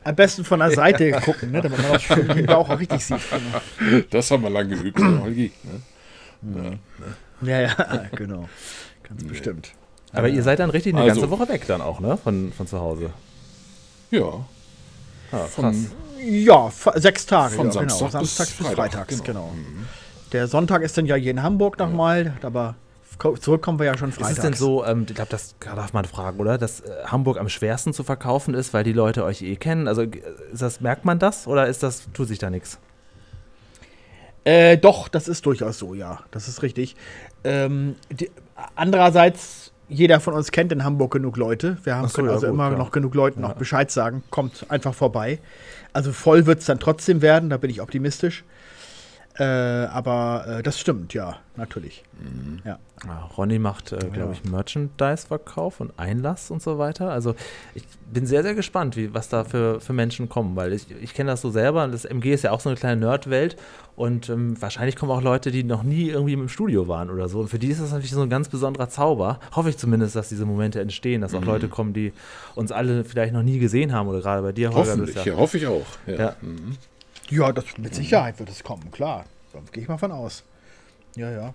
Am 0.05 0.17
besten 0.17 0.45
von 0.45 0.59
der 0.61 0.71
Seite 0.83 1.13
gucken, 1.25 1.53
ne, 1.53 1.61
damit 1.63 1.81
man 1.81 1.93
auch 1.93 2.01
schön 2.01 2.27
den 2.29 2.47
Bauch 2.47 2.69
auch 2.69 2.79
richtig 2.79 3.05
sieht. 3.05 3.21
Das 4.11 4.31
haben 4.31 4.43
wir 4.43 4.51
lang 4.51 4.69
geübt, 4.69 4.99
Holgi. 5.01 5.53
Ne? 6.43 6.79
Ja, 7.43 7.61
ja, 7.61 8.09
genau. 8.17 8.49
Ganz 9.09 9.25
bestimmt. 9.25 9.73
Aber 10.13 10.29
ihr 10.29 10.43
seid 10.43 10.59
dann 10.59 10.71
richtig 10.71 10.95
eine 10.95 11.03
Also- 11.03 11.21
ganze 11.21 11.31
Woche 11.31 11.49
weg 11.49 11.67
dann 11.67 11.81
auch, 11.81 12.01
ne? 12.01 12.17
Von, 12.17 12.53
von 12.53 12.67
zu 12.67 12.79
Hause. 12.79 13.11
Ja. 14.11 14.45
Ah, 15.33 15.39
Von-. 15.39 15.87
Ja, 16.25 16.71
sechs 16.97 17.27
Tage. 17.27 17.55
Von 17.55 17.67
ja, 17.67 17.73
Samstag 17.73 17.99
genau. 17.99 18.05
bis 18.05 18.13
Samstags 18.37 18.51
bis, 18.51 18.67
Freitag, 18.67 18.93
Freitags, 18.93 19.25
genau. 19.25 19.53
genau. 19.55 19.67
Der 20.33 20.47
Sonntag 20.47 20.83
ist 20.83 20.97
dann 20.97 21.07
ja 21.07 21.15
hier 21.15 21.31
in 21.31 21.43
Hamburg 21.43 21.79
nochmal, 21.79 22.35
aber 22.43 22.75
zurückkommen 23.41 23.79
wir 23.79 23.87
ja 23.87 23.97
schon 23.97 24.13
freitags. 24.13 24.33
Ist 24.33 24.39
es 24.39 24.45
denn 24.45 24.55
so, 24.55 24.85
ähm, 24.85 25.07
ich 25.09 25.15
glaube, 25.15 25.31
das 25.31 25.55
darf 25.61 25.93
man 25.93 26.05
fragen, 26.05 26.41
oder? 26.41 26.59
Dass 26.59 26.81
äh, 26.81 26.91
Hamburg 27.07 27.39
am 27.39 27.49
schwersten 27.49 27.93
zu 27.93 28.05
verkaufen 28.05 28.55
ist, 28.55 28.73
weil 28.75 28.85
die 28.85 28.93
Leute 28.93 29.25
euch 29.25 29.43
eh 29.43 29.57
kennen? 29.57 29.89
Also 29.89 30.05
das, 30.53 30.81
merkt 30.81 31.05
man 31.05 31.19
das 31.19 31.47
oder 31.47 31.67
ist 31.67 31.83
das, 31.83 32.09
tut 32.13 32.29
sich 32.29 32.39
da 32.39 32.51
nichts? 32.51 32.79
Äh, 34.45 34.77
doch, 34.79 35.09
das 35.09 35.29
ist 35.29 35.47
durchaus 35.47 35.79
so, 35.79 35.95
ja. 35.95 36.21
Das 36.31 36.49
ist 36.49 36.63
richtig. 36.63 36.97
Ähm, 37.45 37.97
die, 38.11 38.31
andererseits, 38.75 39.62
jeder 39.89 40.21
von 40.21 40.35
uns 40.35 40.51
kennt 40.51 40.73
in 40.73 40.85
Hamburg 40.85 41.13
genug 41.13 41.37
Leute. 41.37 41.77
Wir 41.85 41.97
haben 41.97 42.09
so, 42.09 42.17
können 42.17 42.29
also 42.29 42.47
ja, 42.47 42.51
gut, 42.51 42.55
immer 42.55 42.71
ja. 42.71 42.79
noch 42.79 42.91
genug 42.91 43.15
Leuten 43.15 43.43
ja. 43.43 43.49
noch 43.49 43.55
Bescheid 43.55 43.91
sagen. 43.91 44.23
Kommt 44.31 44.67
einfach 44.69 44.95
vorbei. 44.95 45.39
Also 45.93 46.13
voll 46.13 46.47
wird 46.47 46.61
es 46.61 46.67
dann 46.67 46.81
trotzdem 46.81 47.21
werden, 47.21 47.51
da 47.51 47.57
bin 47.57 47.71
ich 47.71 47.81
optimistisch. 47.81 48.45
Äh, 49.39 49.45
aber 49.45 50.45
äh, 50.47 50.63
das 50.63 50.79
stimmt, 50.79 51.15
ja, 51.15 51.39
natürlich. 51.57 52.05
Mhm. 52.21 52.61
Ja. 52.65 52.79
Ja, 53.05 53.29
Ronny 53.37 53.59
macht, 53.59 53.93
äh, 53.93 53.99
glaube 54.13 54.33
ich, 54.35 54.45
Merchandise-Verkauf 54.45 55.81
und 55.81 55.99
Einlass 55.99 56.53
und 56.53 56.63
so 56.63 56.79
weiter. 56.79 57.11
Also 57.11 57.35
ich 57.75 57.83
bin 58.13 58.27
sehr, 58.27 58.43
sehr 58.43 58.55
gespannt, 58.55 58.97
wie, 58.97 59.13
was 59.13 59.29
da 59.29 59.43
für, 59.45 59.81
für 59.81 59.93
Menschen 59.93 60.29
kommen, 60.29 60.55
weil 60.55 60.73
ich, 60.73 60.87
ich 61.01 61.13
kenne 61.13 61.31
das 61.31 61.41
so 61.41 61.51
selber. 61.51 61.89
Das 61.89 62.05
MG 62.05 62.33
ist 62.33 62.45
ja 62.45 62.53
auch 62.53 62.61
so 62.61 62.69
eine 62.69 62.79
kleine 62.79 63.01
Nerdwelt 63.01 63.57
und 63.97 64.29
ähm, 64.29 64.61
wahrscheinlich 64.61 64.95
kommen 64.95 65.11
auch 65.11 65.23
Leute, 65.23 65.51
die 65.51 65.65
noch 65.65 65.83
nie 65.83 66.11
irgendwie 66.11 66.35
im 66.35 66.49
Studio 66.49 66.87
waren 66.87 67.11
oder 67.11 67.29
so. 67.29 67.41
Und 67.41 67.49
für 67.49 67.59
die 67.59 67.69
ist 67.69 67.81
das 67.81 67.91
natürlich 67.91 68.13
so 68.13 68.23
ein 68.23 68.31
ganz 68.31 68.49
besonderer 68.49 68.89
Zauber. 68.89 69.41
Hoffe 69.57 69.71
ich 69.71 69.79
zumindest, 69.79 70.15
dass 70.15 70.29
diese 70.29 70.47
Momente 70.47 70.81
entstehen, 70.81 71.23
dass 71.23 71.35
auch 71.35 71.41
mhm. 71.41 71.47
Leute 71.47 71.69
kommen, 71.69 71.93
die 71.93 72.13
uns 72.55 72.71
alle 72.71 73.05
vielleicht 73.05 73.33
noch 73.33 73.43
nie 73.43 73.59
gesehen 73.59 73.93
haben 73.93 74.09
oder 74.09 74.21
gerade 74.21 74.43
bei 74.43 74.53
dir, 74.53 74.73
Holger. 74.73 74.93
Hoffentlich, 74.93 75.25
ja, 75.25 75.35
hoffe 75.35 75.59
ich 75.59 75.67
auch. 75.67 75.87
Ja, 76.07 76.15
ja. 76.15 76.37
Mhm. 76.41 76.77
Ja 77.33 77.53
das, 77.53 77.65
mit 77.79 77.95
Sicherheit 77.95 78.39
wird 78.39 78.51
es 78.51 78.63
kommen, 78.63 78.91
klar. 78.91 79.25
Da 79.53 79.61
gehe 79.73 79.83
ich 79.83 79.89
mal 79.89 79.99
von 79.99 80.13
aus. 80.13 80.45
Ja, 81.17 81.31
ja. 81.31 81.55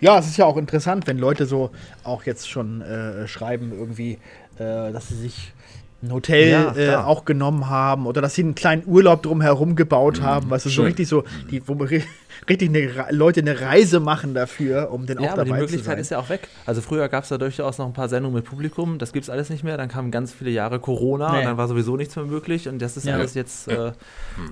Ja, 0.00 0.18
es 0.18 0.26
ist 0.26 0.36
ja 0.36 0.44
auch 0.44 0.56
interessant, 0.56 1.06
wenn 1.06 1.18
Leute 1.18 1.46
so 1.46 1.70
auch 2.04 2.24
jetzt 2.24 2.48
schon 2.48 2.82
äh, 2.82 3.26
schreiben, 3.26 3.72
irgendwie, 3.72 4.18
äh, 4.58 4.92
dass 4.92 5.08
sie 5.08 5.16
sich 5.16 5.52
ein 6.02 6.12
Hotel 6.12 6.50
ja, 6.50 6.76
äh, 6.76 6.96
auch 6.96 7.24
genommen 7.24 7.70
haben 7.70 8.06
oder 8.06 8.20
dass 8.20 8.34
sie 8.34 8.42
einen 8.42 8.54
kleinen 8.54 8.82
Urlaub 8.86 9.22
drumherum 9.22 9.74
gebaut 9.76 10.20
mhm, 10.20 10.24
haben, 10.24 10.50
weißt 10.50 10.66
du, 10.66 10.70
so 10.70 10.82
richtig 10.82 11.08
so, 11.08 11.24
die, 11.50 11.66
wo 11.66 11.74
richtig 12.48 12.68
eine, 12.68 13.06
Leute 13.10 13.40
eine 13.40 13.60
Reise 13.60 14.00
machen 14.00 14.34
dafür, 14.34 14.90
um 14.90 15.06
den 15.06 15.20
ja, 15.20 15.28
auch 15.28 15.32
aber 15.32 15.44
dabei 15.44 15.56
die 15.56 15.62
Möglichkeit 15.62 15.98
ist 15.98 16.10
ja 16.10 16.18
auch 16.18 16.28
weg. 16.28 16.48
Also 16.64 16.80
früher 16.80 17.08
gab 17.08 17.24
es 17.24 17.30
da 17.30 17.38
durchaus 17.38 17.78
noch 17.78 17.86
ein 17.86 17.92
paar 17.92 18.08
Sendungen 18.08 18.36
mit 18.36 18.44
Publikum, 18.44 18.98
das 18.98 19.12
gibt 19.12 19.24
es 19.24 19.30
alles 19.30 19.50
nicht 19.50 19.64
mehr. 19.64 19.76
Dann 19.76 19.88
kamen 19.88 20.10
ganz 20.10 20.32
viele 20.32 20.50
Jahre 20.50 20.78
Corona 20.80 21.32
nee. 21.32 21.38
und 21.38 21.44
dann 21.44 21.56
war 21.56 21.68
sowieso 21.68 21.96
nichts 21.96 22.16
mehr 22.16 22.24
möglich 22.24 22.68
und 22.68 22.80
das 22.80 22.96
ist 22.96 23.06
ja. 23.06 23.14
alles 23.14 23.34
jetzt, 23.34 23.68
äh, 23.68 23.92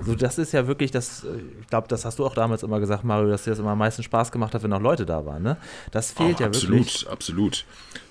so 0.05 0.15
das 0.15 0.39
ist 0.39 0.53
ja 0.53 0.67
wirklich 0.67 0.91
das, 0.91 1.25
äh, 1.25 1.29
ich 1.61 1.69
glaube, 1.69 1.89
das 1.89 2.05
hast 2.05 2.19
du 2.19 2.27
auch 2.27 2.35
damals 2.35 2.63
immer 2.63 2.81
gesagt, 2.81 3.05
Mario, 3.05 3.29
dass 3.29 3.45
dir 3.45 3.51
das 3.51 3.59
immer 3.59 3.71
am 3.71 3.79
meisten 3.79 4.03
Spaß 4.03 4.33
gemacht 4.33 4.55
hat, 4.55 4.63
wenn 4.63 4.71
noch 4.71 4.81
Leute 4.81 5.07
da 5.07 5.25
waren. 5.27 5.43
Ne? 5.43 5.57
Das 5.91 6.13
fehlt 6.13 6.37
oh, 6.39 6.43
ja 6.43 6.47
absolut, 6.47 6.79
wirklich. 6.79 7.09
Absolut, 7.09 7.13
absolut. 7.13 7.65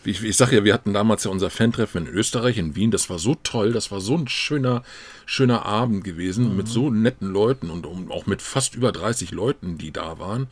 Ich, 0.06 0.24
ich 0.24 0.36
sage 0.36 0.58
ja, 0.58 0.64
wir 0.64 0.74
hatten 0.74 0.94
damals 0.94 1.24
ja 1.24 1.32
unser 1.32 1.50
Fan-Treffen 1.50 2.08
in 2.08 2.14
Österreich, 2.14 2.58
in 2.58 2.76
Wien. 2.76 2.92
Das 2.92 3.10
war 3.10 3.20
so 3.20 3.36
toll, 3.36 3.72
das 3.72 3.92
war 3.92 4.02
so 4.02 4.16
ein 4.16 4.28
schöner, 4.28 4.84
schöner 5.26 5.66
Abend 5.66 6.04
gewesen 6.04 6.50
mhm. 6.50 6.58
mit 6.58 6.68
so 6.68 6.90
netten 6.90 7.32
Leuten 7.32 7.70
und 7.70 7.86
auch 8.12 8.26
mit 8.26 8.42
fast 8.42 8.76
über 8.76 8.92
30 8.92 9.32
Leuten, 9.32 9.78
die 9.78 9.92
da 9.92 10.20
waren. 10.20 10.48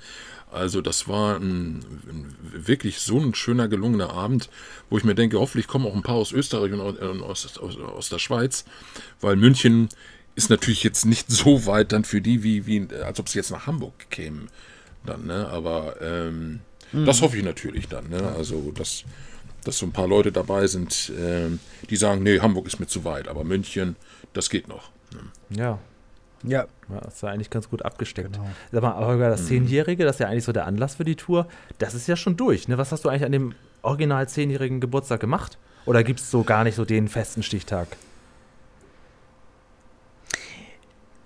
Also 0.51 0.81
das 0.81 1.07
war 1.07 1.37
ein, 1.37 1.79
ein, 2.09 2.35
wirklich 2.51 2.99
so 2.99 3.17
ein 3.19 3.33
schöner, 3.33 3.69
gelungener 3.69 4.11
Abend, 4.11 4.49
wo 4.89 4.97
ich 4.97 5.03
mir 5.03 5.15
denke, 5.15 5.39
hoffentlich 5.39 5.67
kommen 5.67 5.85
auch 5.85 5.95
ein 5.95 6.03
paar 6.03 6.15
aus 6.15 6.33
Österreich 6.33 6.73
und 6.73 6.81
aus, 6.81 7.57
aus, 7.57 7.77
aus 7.77 8.09
der 8.09 8.19
Schweiz, 8.19 8.65
weil 9.21 9.37
München 9.37 9.87
ist 10.35 10.49
natürlich 10.49 10.83
jetzt 10.83 11.05
nicht 11.05 11.29
so 11.31 11.65
weit 11.65 11.91
dann 11.93 12.03
für 12.03 12.21
die, 12.21 12.43
wie, 12.43 12.65
wie 12.65 12.87
als 13.03 13.19
ob 13.19 13.29
sie 13.29 13.39
jetzt 13.39 13.51
nach 13.51 13.67
Hamburg 13.67 14.09
kämen. 14.09 14.49
Dann, 15.05 15.25
ne? 15.25 15.47
Aber 15.47 15.95
ähm, 16.01 16.59
mhm. 16.91 17.05
das 17.05 17.21
hoffe 17.21 17.37
ich 17.37 17.43
natürlich 17.43 17.87
dann. 17.87 18.09
Ne? 18.09 18.21
Also 18.37 18.71
das 18.75 19.05
dass 19.63 19.77
so 19.77 19.85
ein 19.85 19.91
paar 19.91 20.07
Leute 20.07 20.31
dabei 20.31 20.67
sind, 20.67 21.11
äh, 21.17 21.49
die 21.89 21.95
sagen, 21.95 22.23
nee, 22.23 22.39
Hamburg 22.39 22.67
ist 22.67 22.79
mir 22.79 22.87
zu 22.87 23.03
weit, 23.03 23.27
aber 23.27 23.43
München, 23.43 23.95
das 24.33 24.49
geht 24.49 24.67
noch. 24.67 24.91
Ja. 25.49 25.79
Ja. 26.43 26.67
ja. 26.89 26.99
Das 27.01 27.15
ist 27.15 27.23
ja 27.23 27.29
eigentlich 27.29 27.49
ganz 27.49 27.69
gut 27.69 27.83
abgesteckt. 27.83 28.33
Genau. 28.33 28.49
Sag 28.71 28.81
mal, 28.81 28.93
aber 28.93 29.29
das 29.29 29.41
mhm. 29.43 29.47
Zehnjährige, 29.47 30.03
das 30.03 30.15
ist 30.15 30.19
ja 30.19 30.27
eigentlich 30.27 30.45
so 30.45 30.51
der 30.51 30.65
Anlass 30.65 30.95
für 30.95 31.03
die 31.03 31.15
Tour, 31.15 31.47
das 31.77 31.93
ist 31.93 32.07
ja 32.07 32.15
schon 32.15 32.37
durch. 32.37 32.67
Ne? 32.67 32.77
Was 32.77 32.91
hast 32.91 33.05
du 33.05 33.09
eigentlich 33.09 33.25
an 33.25 33.31
dem 33.31 33.55
original 33.81 34.27
zehnjährigen 34.27 34.79
Geburtstag 34.79 35.19
gemacht? 35.19 35.57
Oder 35.85 36.03
gibt 36.03 36.19
es 36.19 36.29
so 36.29 36.43
gar 36.43 36.63
nicht 36.63 36.75
so 36.75 36.85
den 36.85 37.07
festen 37.07 37.43
Stichtag? 37.43 37.87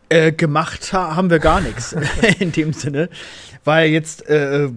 Äh, 0.08 0.32
gemacht 0.32 0.94
ha 0.94 1.16
haben 1.16 1.32
wir 1.32 1.40
gar 1.40 1.62
nichts 1.62 1.94
in 2.40 2.52
dem 2.52 2.74
Sinne, 2.74 3.10
weil 3.64 3.90
jetzt 3.90 4.28
äh, 4.30 4.70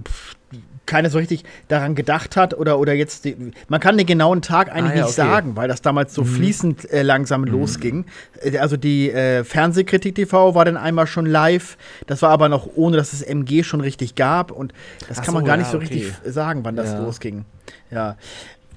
keiner 0.88 1.11
so 1.11 1.18
richtig 1.18 1.44
daran 1.68 1.94
gedacht 1.94 2.37
hat 2.37 2.55
oder, 2.55 2.81
oder 2.81 2.94
jetzt, 2.94 3.24
die, 3.24 3.37
man 3.68 3.79
kann 3.79 3.96
den 3.96 4.07
genauen 4.07 4.42
Tag 4.42 4.72
eigentlich 4.72 4.92
ah, 4.92 4.96
ja, 4.96 5.07
nicht 5.07 5.18
okay. 5.18 5.29
sagen, 5.29 5.57
weil 5.57 5.68
das 5.68 5.83
damals 5.83 6.14
so 6.14 6.22
mhm. 6.22 6.27
fließend 6.27 6.90
äh, 6.90 7.03
langsam 7.03 7.42
mhm. 7.42 7.48
losging. 7.48 8.05
Äh, 8.42 8.59
also 8.59 8.77
die 8.77 9.11
äh, 9.11 9.44
Fernsehkritik 9.44 10.16
TV 10.16 10.55
war 10.55 10.64
dann 10.64 10.77
einmal 10.77 11.07
schon 11.07 11.27
live, 11.27 11.77
das 12.07 12.22
war 12.22 12.31
aber 12.31 12.48
noch 12.48 12.68
ohne, 12.74 12.96
dass 12.96 13.12
es 13.12 13.22
MG 13.22 13.62
schon 13.62 13.81
richtig 13.81 14.16
gab 14.16 14.51
und 14.51 14.72
das 15.09 15.20
Ach 15.20 15.24
kann 15.24 15.35
man 15.35 15.44
so, 15.44 15.46
gar 15.46 15.57
nicht 15.57 15.66
ja, 15.66 15.72
so 15.72 15.79
okay. 15.79 15.87
richtig 15.94 16.12
sagen, 16.24 16.64
wann 16.64 16.74
das 16.74 16.92
ja. 16.92 17.01
losging. 17.01 17.44
Ja. 17.90 18.16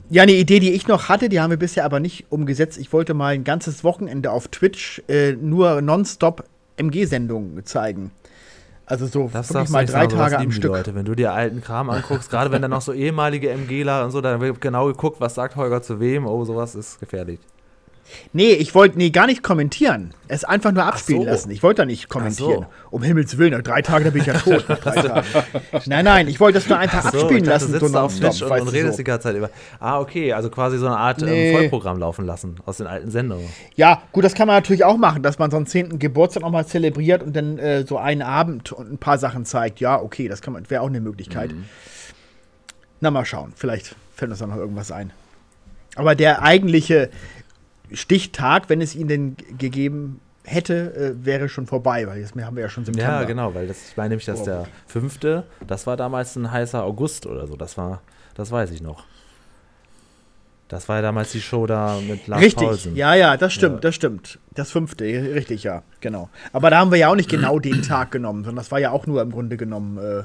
Ja, 0.09 0.23
eine 0.23 0.33
Idee, 0.33 0.59
die 0.59 0.73
ich 0.73 0.89
noch 0.89 1.07
hatte, 1.07 1.29
die 1.29 1.39
haben 1.39 1.51
wir 1.51 1.57
bisher 1.57 1.85
aber 1.85 2.01
nicht 2.01 2.25
umgesetzt. 2.29 2.77
Ich 2.77 2.91
wollte 2.91 3.13
mal 3.13 3.33
ein 3.33 3.45
ganzes 3.45 3.85
Wochenende 3.85 4.31
auf 4.31 4.49
Twitch 4.49 5.01
äh, 5.07 5.31
nur 5.31 5.81
nonstop 5.81 6.43
MG-Sendungen 6.75 7.65
zeigen. 7.65 8.11
Also 8.85 9.07
so 9.07 9.29
das 9.31 9.53
wirklich 9.53 9.69
mal 9.69 9.85
drei 9.85 10.01
sagen, 10.01 10.09
Tage 10.09 10.37
am 10.39 10.51
Stück. 10.51 10.71
Leute, 10.71 10.95
wenn 10.95 11.05
du 11.05 11.15
dir 11.15 11.33
alten 11.33 11.61
Kram 11.61 11.89
anguckst, 11.89 12.29
gerade 12.29 12.51
wenn 12.51 12.61
da 12.61 12.67
noch 12.67 12.81
so 12.81 12.93
ehemalige 12.93 13.49
MGler 13.55 14.03
und 14.03 14.11
so, 14.11 14.21
dann 14.21 14.41
wird 14.41 14.59
genau 14.59 14.87
geguckt, 14.87 15.21
was 15.21 15.35
sagt 15.35 15.55
Holger 15.55 15.81
zu 15.81 15.99
wem. 15.99 16.25
Oh, 16.25 16.43
sowas 16.43 16.75
ist 16.75 16.99
gefährlich. 16.99 17.39
Nee, 18.33 18.53
ich 18.53 18.73
wollte 18.75 18.97
nee, 18.97 19.09
gar 19.09 19.27
nicht 19.27 19.43
kommentieren. 19.43 20.13
Es 20.27 20.43
einfach 20.43 20.71
nur 20.71 20.85
abspielen 20.85 21.23
so. 21.23 21.27
lassen. 21.27 21.51
Ich 21.51 21.61
wollte 21.61 21.81
da 21.81 21.85
nicht 21.85 22.07
kommentieren. 22.07 22.61
So. 22.61 22.65
Um 22.89 23.03
Himmels 23.03 23.37
Willen, 23.37 23.51
nach 23.51 23.61
drei 23.61 23.81
Tagen, 23.81 24.05
da 24.05 24.11
bin 24.11 24.21
ich 24.21 24.27
ja 24.27 24.33
tot. 24.39 24.65
Nein, 25.85 26.05
nein, 26.05 26.27
ich 26.27 26.39
wollte 26.39 26.59
das 26.59 26.69
nur 26.69 26.77
einfach 26.77 27.11
so, 27.11 27.19
abspielen 27.19 27.43
dachte, 27.43 27.49
lassen. 27.49 27.73
Du 27.73 27.79
sitzt 27.79 27.91
so 27.91 27.99
auf 27.99 28.17
Twitch 28.17 28.41
und, 28.41 28.51
und 28.51 28.67
redest 28.69 28.99
die 28.99 29.03
ganze 29.03 29.23
Zeit 29.23 29.35
über. 29.35 29.49
Ah, 29.79 29.99
okay, 29.99 30.31
also 30.33 30.49
quasi 30.49 30.77
so 30.77 30.85
eine 30.85 30.97
Art 30.97 31.21
ähm, 31.21 31.29
nee. 31.29 31.53
Vollprogramm 31.53 31.99
laufen 31.99 32.25
lassen 32.25 32.55
aus 32.65 32.77
den 32.77 32.87
alten 32.87 33.11
Sendungen. 33.11 33.47
Ja, 33.75 34.03
gut, 34.11 34.23
das 34.23 34.33
kann 34.33 34.47
man 34.47 34.55
natürlich 34.55 34.85
auch 34.85 34.97
machen, 34.97 35.23
dass 35.23 35.37
man 35.39 35.51
so 35.51 35.57
einen 35.57 35.67
zehnten 35.67 35.99
Geburtstag 35.99 36.43
nochmal 36.43 36.65
zelebriert 36.65 37.23
und 37.23 37.35
dann 37.35 37.57
äh, 37.57 37.85
so 37.85 37.97
einen 37.97 38.21
Abend 38.21 38.71
und 38.71 38.93
ein 38.93 38.97
paar 38.97 39.17
Sachen 39.17 39.45
zeigt. 39.45 39.79
Ja, 39.79 40.01
okay, 40.01 40.27
das 40.27 40.41
wäre 40.69 40.81
auch 40.81 40.87
eine 40.87 41.01
Möglichkeit. 41.01 41.51
Mhm. 41.51 41.65
Na, 43.01 43.11
mal 43.11 43.25
schauen. 43.25 43.51
Vielleicht 43.55 43.95
fällt 44.15 44.31
uns 44.31 44.39
da 44.39 44.47
noch 44.47 44.55
irgendwas 44.55 44.91
ein. 44.91 45.11
Aber 45.95 46.15
der 46.15 46.41
eigentliche 46.41 47.09
Stichtag, 47.93 48.69
wenn 48.69 48.81
es 48.81 48.95
ihn 48.95 49.07
denn 49.07 49.35
gegeben 49.57 50.19
hätte, 50.43 50.93
äh, 50.95 51.25
wäre 51.25 51.49
schon 51.49 51.67
vorbei, 51.67 52.07
weil 52.07 52.19
jetzt 52.19 52.35
haben 52.35 52.55
wir 52.55 52.63
ja 52.63 52.69
schon 52.69 52.85
September. 52.85 53.21
Ja, 53.21 53.23
genau, 53.23 53.53
weil 53.53 53.67
das, 53.67 53.89
ich 53.89 53.97
meine 53.97 54.09
nämlich, 54.09 54.25
dass 54.25 54.43
der 54.43 54.67
fünfte, 54.87 55.45
das 55.67 55.87
war 55.87 55.97
damals 55.97 56.35
ein 56.35 56.51
heißer 56.51 56.83
August 56.83 57.25
oder 57.27 57.47
so, 57.47 57.55
das 57.55 57.77
war, 57.77 58.01
das 58.35 58.51
weiß 58.51 58.71
ich 58.71 58.81
noch. 58.81 59.05
Das 60.67 60.87
war 60.87 60.95
ja 60.95 61.01
damals 61.01 61.33
die 61.33 61.41
Show 61.41 61.67
da 61.67 61.99
mit 61.99 62.27
Lars 62.27 62.41
Richtig, 62.41 62.65
Paulsen. 62.65 62.95
ja, 62.95 63.13
ja, 63.13 63.35
das 63.35 63.51
stimmt, 63.51 63.75
ja. 63.75 63.79
das 63.81 63.95
stimmt. 63.95 64.39
Das 64.55 64.71
fünfte, 64.71 65.03
richtig, 65.03 65.63
ja, 65.63 65.83
genau. 65.99 66.29
Aber 66.53 66.69
da 66.69 66.79
haben 66.79 66.91
wir 66.91 66.97
ja 66.97 67.09
auch 67.09 67.15
nicht 67.15 67.29
genau 67.29 67.59
den 67.59 67.81
Tag 67.81 68.11
genommen, 68.11 68.45
sondern 68.45 68.63
das 68.63 68.71
war 68.71 68.79
ja 68.79 68.91
auch 68.91 69.05
nur 69.05 69.21
im 69.21 69.31
Grunde 69.31 69.57
genommen 69.57 69.97
äh, 69.97 70.23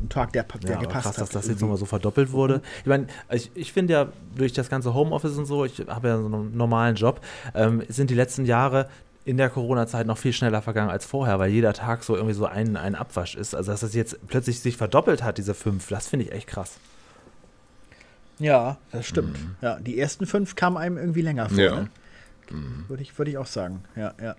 ein 0.00 0.08
Tag, 0.08 0.32
der, 0.32 0.44
der 0.44 0.70
ja, 0.70 0.78
gepasst 0.78 1.04
krass, 1.04 1.16
hat. 1.16 1.22
dass 1.22 1.30
das 1.30 1.48
jetzt 1.48 1.60
nochmal 1.60 1.76
so 1.76 1.86
verdoppelt 1.86 2.32
wurde. 2.32 2.62
Ich 2.80 2.86
meine, 2.86 3.06
ich, 3.30 3.50
ich 3.54 3.72
finde 3.72 3.92
ja, 3.92 4.08
durch 4.36 4.52
das 4.52 4.68
ganze 4.68 4.94
Homeoffice 4.94 5.36
und 5.36 5.46
so, 5.46 5.64
ich 5.64 5.84
habe 5.86 6.08
ja 6.08 6.18
so 6.18 6.26
einen 6.26 6.56
normalen 6.56 6.96
Job, 6.96 7.20
ähm, 7.54 7.82
sind 7.88 8.10
die 8.10 8.14
letzten 8.14 8.44
Jahre 8.44 8.88
in 9.24 9.36
der 9.36 9.50
Corona-Zeit 9.50 10.06
noch 10.06 10.16
viel 10.16 10.32
schneller 10.32 10.62
vergangen 10.62 10.90
als 10.90 11.04
vorher, 11.04 11.38
weil 11.38 11.50
jeder 11.50 11.74
Tag 11.74 12.02
so 12.02 12.16
irgendwie 12.16 12.34
so 12.34 12.46
ein, 12.46 12.76
ein 12.76 12.94
Abwasch 12.94 13.34
ist. 13.34 13.54
Also, 13.54 13.70
dass 13.72 13.80
das 13.80 13.94
jetzt 13.94 14.16
plötzlich 14.28 14.60
sich 14.60 14.76
verdoppelt 14.78 15.22
hat, 15.22 15.36
diese 15.36 15.52
fünf, 15.52 15.88
das 15.88 16.08
finde 16.08 16.26
ich 16.26 16.32
echt 16.32 16.46
krass. 16.46 16.78
Ja, 18.38 18.78
das 18.92 19.06
stimmt. 19.06 19.38
Mhm. 19.38 19.56
Ja, 19.60 19.78
die 19.80 19.98
ersten 19.98 20.26
fünf 20.26 20.54
kamen 20.54 20.76
einem 20.76 20.96
irgendwie 20.96 21.22
länger 21.22 21.48
vor. 21.48 21.58
Ja. 21.58 21.74
Ne? 21.74 21.90
Mhm. 22.50 22.84
Würde 22.88 23.02
ich, 23.02 23.18
würd 23.18 23.28
ich 23.28 23.36
auch 23.36 23.46
sagen. 23.46 23.84
Ja, 23.96 24.14
ja. 24.22 24.36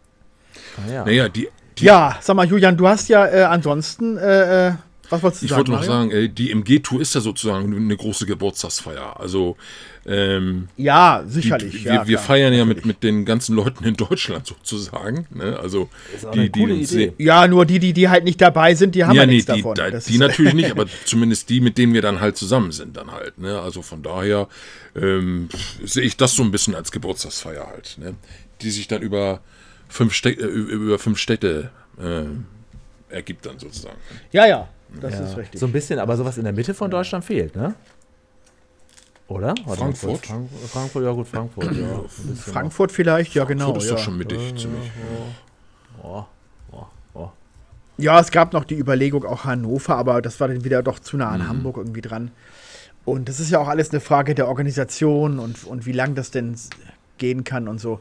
Ah, 0.77 0.91
ja. 0.91 1.05
Naja, 1.05 1.29
die, 1.29 1.49
die, 1.77 1.85
ja, 1.85 2.17
sag 2.21 2.35
mal, 2.35 2.47
Julian, 2.47 2.75
du 2.75 2.87
hast 2.87 3.09
ja 3.09 3.27
äh, 3.27 3.43
ansonsten 3.43 4.17
äh, 4.17 4.69
äh 4.69 4.73
was 5.09 5.23
wolltest 5.23 5.41
du 5.41 5.45
ich 5.45 5.49
sagen? 5.51 5.61
Ich 5.61 5.69
wollte 5.69 5.71
noch 5.71 5.83
sagen, 5.83 6.11
ey, 6.11 6.29
die 6.29 6.51
MG-Tour 6.51 7.01
ist 7.01 7.15
ja 7.15 7.21
sozusagen 7.21 7.75
eine 7.75 7.97
große 7.97 8.25
Geburtstagsfeier. 8.25 9.19
Also 9.19 9.57
ähm, 10.05 10.69
ja, 10.77 11.23
sicherlich. 11.27 11.71
Die, 11.71 11.85
wir, 11.85 11.93
ja, 11.93 12.07
wir 12.07 12.19
feiern 12.19 12.53
ja 12.53 12.65
mit, 12.65 12.85
mit 12.85 13.03
den 13.03 13.25
ganzen 13.25 13.55
Leuten 13.55 13.83
in 13.83 13.95
Deutschland 13.95 14.47
sozusagen. 14.47 15.27
Ne? 15.31 15.57
Also 15.59 15.89
die, 16.33 16.49
die 16.49 16.61
uns 16.63 16.89
sehen. 16.89 17.13
Ja, 17.17 17.47
nur 17.47 17.65
die, 17.65 17.79
die, 17.79 17.93
die 17.93 18.09
halt 18.09 18.23
nicht 18.23 18.41
dabei 18.41 18.75
sind, 18.75 18.95
die 18.95 19.03
haben 19.03 19.15
ja, 19.15 19.23
ja 19.23 19.27
nichts 19.27 19.45
die, 19.45 19.61
davon. 19.61 19.75
Da, 19.75 19.89
die 19.91 20.17
natürlich 20.17 20.53
nicht, 20.53 20.71
aber 20.71 20.85
zumindest 21.05 21.49
die, 21.49 21.61
mit 21.61 21.77
denen 21.77 21.93
wir 21.93 22.01
dann 22.01 22.21
halt 22.21 22.37
zusammen 22.37 22.71
sind, 22.71 22.97
dann 22.97 23.11
halt. 23.11 23.37
Ne? 23.37 23.59
Also 23.59 23.81
von 23.81 24.01
daher 24.01 24.47
ähm, 24.95 25.49
sehe 25.83 26.03
ich 26.03 26.17
das 26.17 26.33
so 26.33 26.43
ein 26.43 26.51
bisschen 26.51 26.75
als 26.75 26.91
Geburtstagsfeier 26.91 27.67
halt, 27.67 27.97
ne? 27.99 28.15
die 28.61 28.71
sich 28.71 28.87
dann 28.87 29.01
über 29.01 29.41
fünf, 29.89 30.13
Städte, 30.13 30.41
äh, 30.41 30.47
über 30.47 30.97
fünf 30.97 31.17
Städte 31.17 31.71
äh, 31.99 33.13
ergibt 33.13 33.45
dann 33.45 33.59
sozusagen. 33.59 33.97
Ja, 34.31 34.47
ja, 34.47 34.69
Das 35.01 35.13
ja. 35.13 35.21
ist 35.21 35.37
richtig. 35.37 35.59
So 35.59 35.65
ein 35.67 35.71
bisschen, 35.71 35.99
aber 35.99 36.17
sowas 36.17 36.37
in 36.37 36.43
der 36.43 36.53
Mitte 36.53 36.73
von 36.73 36.89
Deutschland 36.89 37.23
fehlt, 37.25 37.55
ne? 37.55 37.75
Oder? 39.27 39.49
Warte 39.49 39.65
mal 39.65 39.75
Frankfurt? 39.75 40.11
kurz. 40.11 40.25
Frank 40.25 40.49
Frankfurt, 40.71 41.03
ja 41.05 41.11
gut, 41.11 41.27
Frankfurt, 41.27 41.71
ja. 41.75 42.03
Frankfurt 42.35 42.91
vielleicht, 42.91 43.35
ja 43.35 43.43
genau. 43.45 43.65
Frankfurt 43.65 43.83
ist 43.83 43.89
ja. 43.89 43.95
doch 43.95 44.03
schon 44.03 44.17
mittig, 44.17 44.39
ziemlich. 44.57 44.91
Oh, 46.01 46.23
oh, 46.71 46.85
oh. 47.13 47.29
Ja, 47.97 48.19
es 48.19 48.31
gab 48.31 48.53
noch 48.53 48.63
die 48.63 48.75
Überlegung 48.75 49.25
auch 49.25 49.45
Hannover, 49.45 49.97
aber 49.97 50.21
das 50.23 50.39
war 50.39 50.47
dann 50.47 50.63
wieder 50.63 50.81
doch 50.81 50.97
zu 50.99 51.15
Mhm. 51.15 51.19
nah 51.19 51.29
an 51.29 51.47
Hamburg 51.47 51.77
irgendwie 51.77 52.01
dran. 52.01 52.31
Und 53.05 53.29
das 53.29 53.39
ist 53.39 53.51
ja 53.51 53.59
auch 53.59 53.67
alles 53.67 53.91
eine 53.91 53.99
Frage 53.99 54.33
der 54.33 54.47
Organisation 54.47 55.37
und, 55.39 55.63
und 55.63 55.85
wie 55.85 55.91
lang 55.91 56.15
das 56.15 56.31
denn 56.31 56.55
gehen 57.17 57.43
kann 57.43 57.67
und 57.67 57.79
so. 57.79 57.99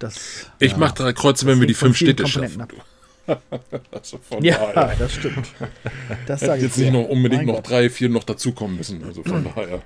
Das 0.00 0.46
Ich 0.58 0.76
mach 0.76 0.92
drei 0.92 1.12
Kreuze, 1.12 1.46
wenn 1.46 1.60
wir 1.60 1.66
die 1.66 1.74
fünf 1.74 1.96
Städte 1.96 2.24
Komponenten 2.24 2.60
schaffen. 2.60 2.78
ab. 2.78 2.86
Also 3.92 4.18
von 4.18 4.42
Ja, 4.44 4.56
daher. 4.74 4.96
das 4.98 5.12
stimmt. 5.14 5.46
Das 6.26 6.40
sage 6.40 6.58
ich 6.58 6.62
jetzt 6.64 6.78
nicht 6.78 6.92
noch 6.92 7.08
unbedingt 7.08 7.42
Mein 7.46 7.54
noch 7.54 7.62
Gott. 7.62 7.70
drei, 7.70 7.90
vier 7.90 8.08
noch 8.08 8.24
dazukommen 8.24 8.76
müssen. 8.76 9.02
Also 9.04 9.22
von 9.22 9.44
daher. 9.54 9.80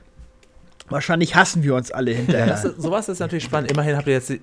Wahrscheinlich 0.89 1.35
hassen 1.35 1.63
wir 1.63 1.75
uns 1.75 1.91
alle 1.91 2.11
Ja, 2.13 2.17
hinterher. 2.19 2.47
das 2.47 2.65
ist, 2.65 2.81
sowas 2.83 3.09
ist 3.09 3.19
natürlich 3.21 3.45
spannend. 3.45 3.71
Immerhin 3.71 3.97
habt 3.97 4.07
ihr 4.07 4.15
jetzt 4.15 4.29
die, 4.29 4.41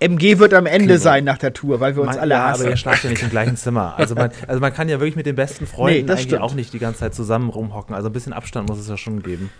MG 0.00 0.38
wird 0.40 0.52
am 0.52 0.66
Ende 0.66 0.88
Genau. 0.88 0.98
sein 1.00 1.22
nach 1.24 1.38
der 1.38 1.52
Tour, 1.52 1.78
weil 1.78 1.94
wir 1.94 2.02
uns 2.02 2.12
man, 2.12 2.18
alle 2.20 2.34
ja, 2.34 2.48
hassen. 2.48 2.62
aber 2.62 2.70
ihr 2.70 2.76
schlaft 2.76 3.04
ja 3.04 3.10
nicht 3.10 3.22
im 3.22 3.30
gleichen 3.30 3.56
Zimmer. 3.56 3.94
Also 3.96 4.16
man, 4.16 4.32
also 4.48 4.60
man 4.60 4.72
kann 4.74 4.88
ja 4.88 4.98
wirklich 4.98 5.14
mit 5.14 5.26
den 5.26 5.36
besten 5.36 5.66
Freunden 5.66 6.00
Nee, 6.00 6.02
das 6.06 6.16
eigentlich 6.18 6.28
stimmt. 6.30 6.42
auch 6.42 6.54
nicht 6.54 6.72
die 6.72 6.80
ganze 6.80 7.00
Zeit 7.00 7.14
zusammen 7.14 7.50
rumhocken. 7.50 7.94
Also 7.94 8.08
ein 8.08 8.12
bisschen 8.12 8.32
Abstand 8.32 8.68
muss 8.68 8.78
es 8.78 8.88
ja 8.88 8.96
schon 8.96 9.22
geben. 9.22 9.50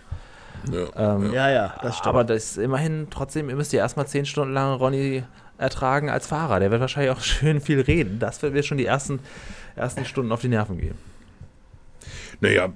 Ja. 0.71 1.15
Ähm, 1.15 1.33
ja, 1.33 1.49
ja, 1.49 1.75
das 1.81 1.95
stimmt. 1.97 2.07
Aber 2.07 2.23
das 2.25 2.43
ist 2.43 2.57
immerhin 2.57 3.07
trotzdem, 3.09 3.49
ihr 3.49 3.55
müsst 3.55 3.71
ja 3.71 3.79
erstmal 3.79 4.05
zehn 4.07 4.25
Stunden 4.25 4.53
lang 4.53 4.73
Ronny 4.73 5.23
ertragen 5.57 6.09
als 6.09 6.27
Fahrer. 6.27 6.59
Der 6.59 6.71
wird 6.71 6.81
wahrscheinlich 6.81 7.11
auch 7.11 7.21
schön 7.21 7.61
viel 7.61 7.81
reden. 7.81 8.19
Das 8.19 8.41
wird 8.41 8.53
mir 8.53 8.63
schon 8.63 8.77
die 8.77 8.85
ersten, 8.85 9.19
ersten 9.75 10.05
Stunden 10.05 10.31
auf 10.31 10.41
die 10.41 10.49
Nerven 10.49 10.77
gehen. 10.79 10.95
Naja, 12.41 12.67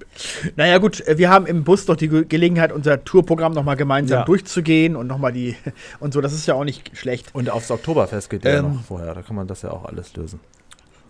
Naja, 0.55 0.77
gut, 0.77 1.05
äh, 1.07 1.17
wir 1.17 1.29
haben 1.29 1.45
im 1.45 1.63
Bus 1.65 1.87
noch 1.87 1.97
die 1.97 2.07
Ge 2.07 2.23
Gelegenheit, 2.25 2.71
unser 2.71 3.03
Tourprogramm 3.03 3.51
nochmal 3.53 3.75
gemeinsam 3.75 4.19
Ja. 4.19 4.25
durchzugehen 4.25 4.95
und 4.95 5.07
nochmal 5.07 5.33
die 5.33 5.55
und 5.99 6.13
so. 6.13 6.21
Das 6.21 6.31
ist 6.33 6.45
ja 6.47 6.53
auch 6.53 6.63
nicht 6.63 6.95
schlecht. 6.97 7.33
Und 7.33 7.49
aufs 7.49 7.69
Oktoberfest 7.69 8.29
geht 8.29 8.45
ja 8.45 8.59
Ähm, 8.59 8.75
noch 8.75 8.83
vorher. 8.83 9.13
Da 9.13 9.21
kann 9.23 9.35
man 9.35 9.47
das 9.47 9.63
ja 9.63 9.71
auch 9.71 9.83
alles 9.85 10.15
lösen. 10.15 10.39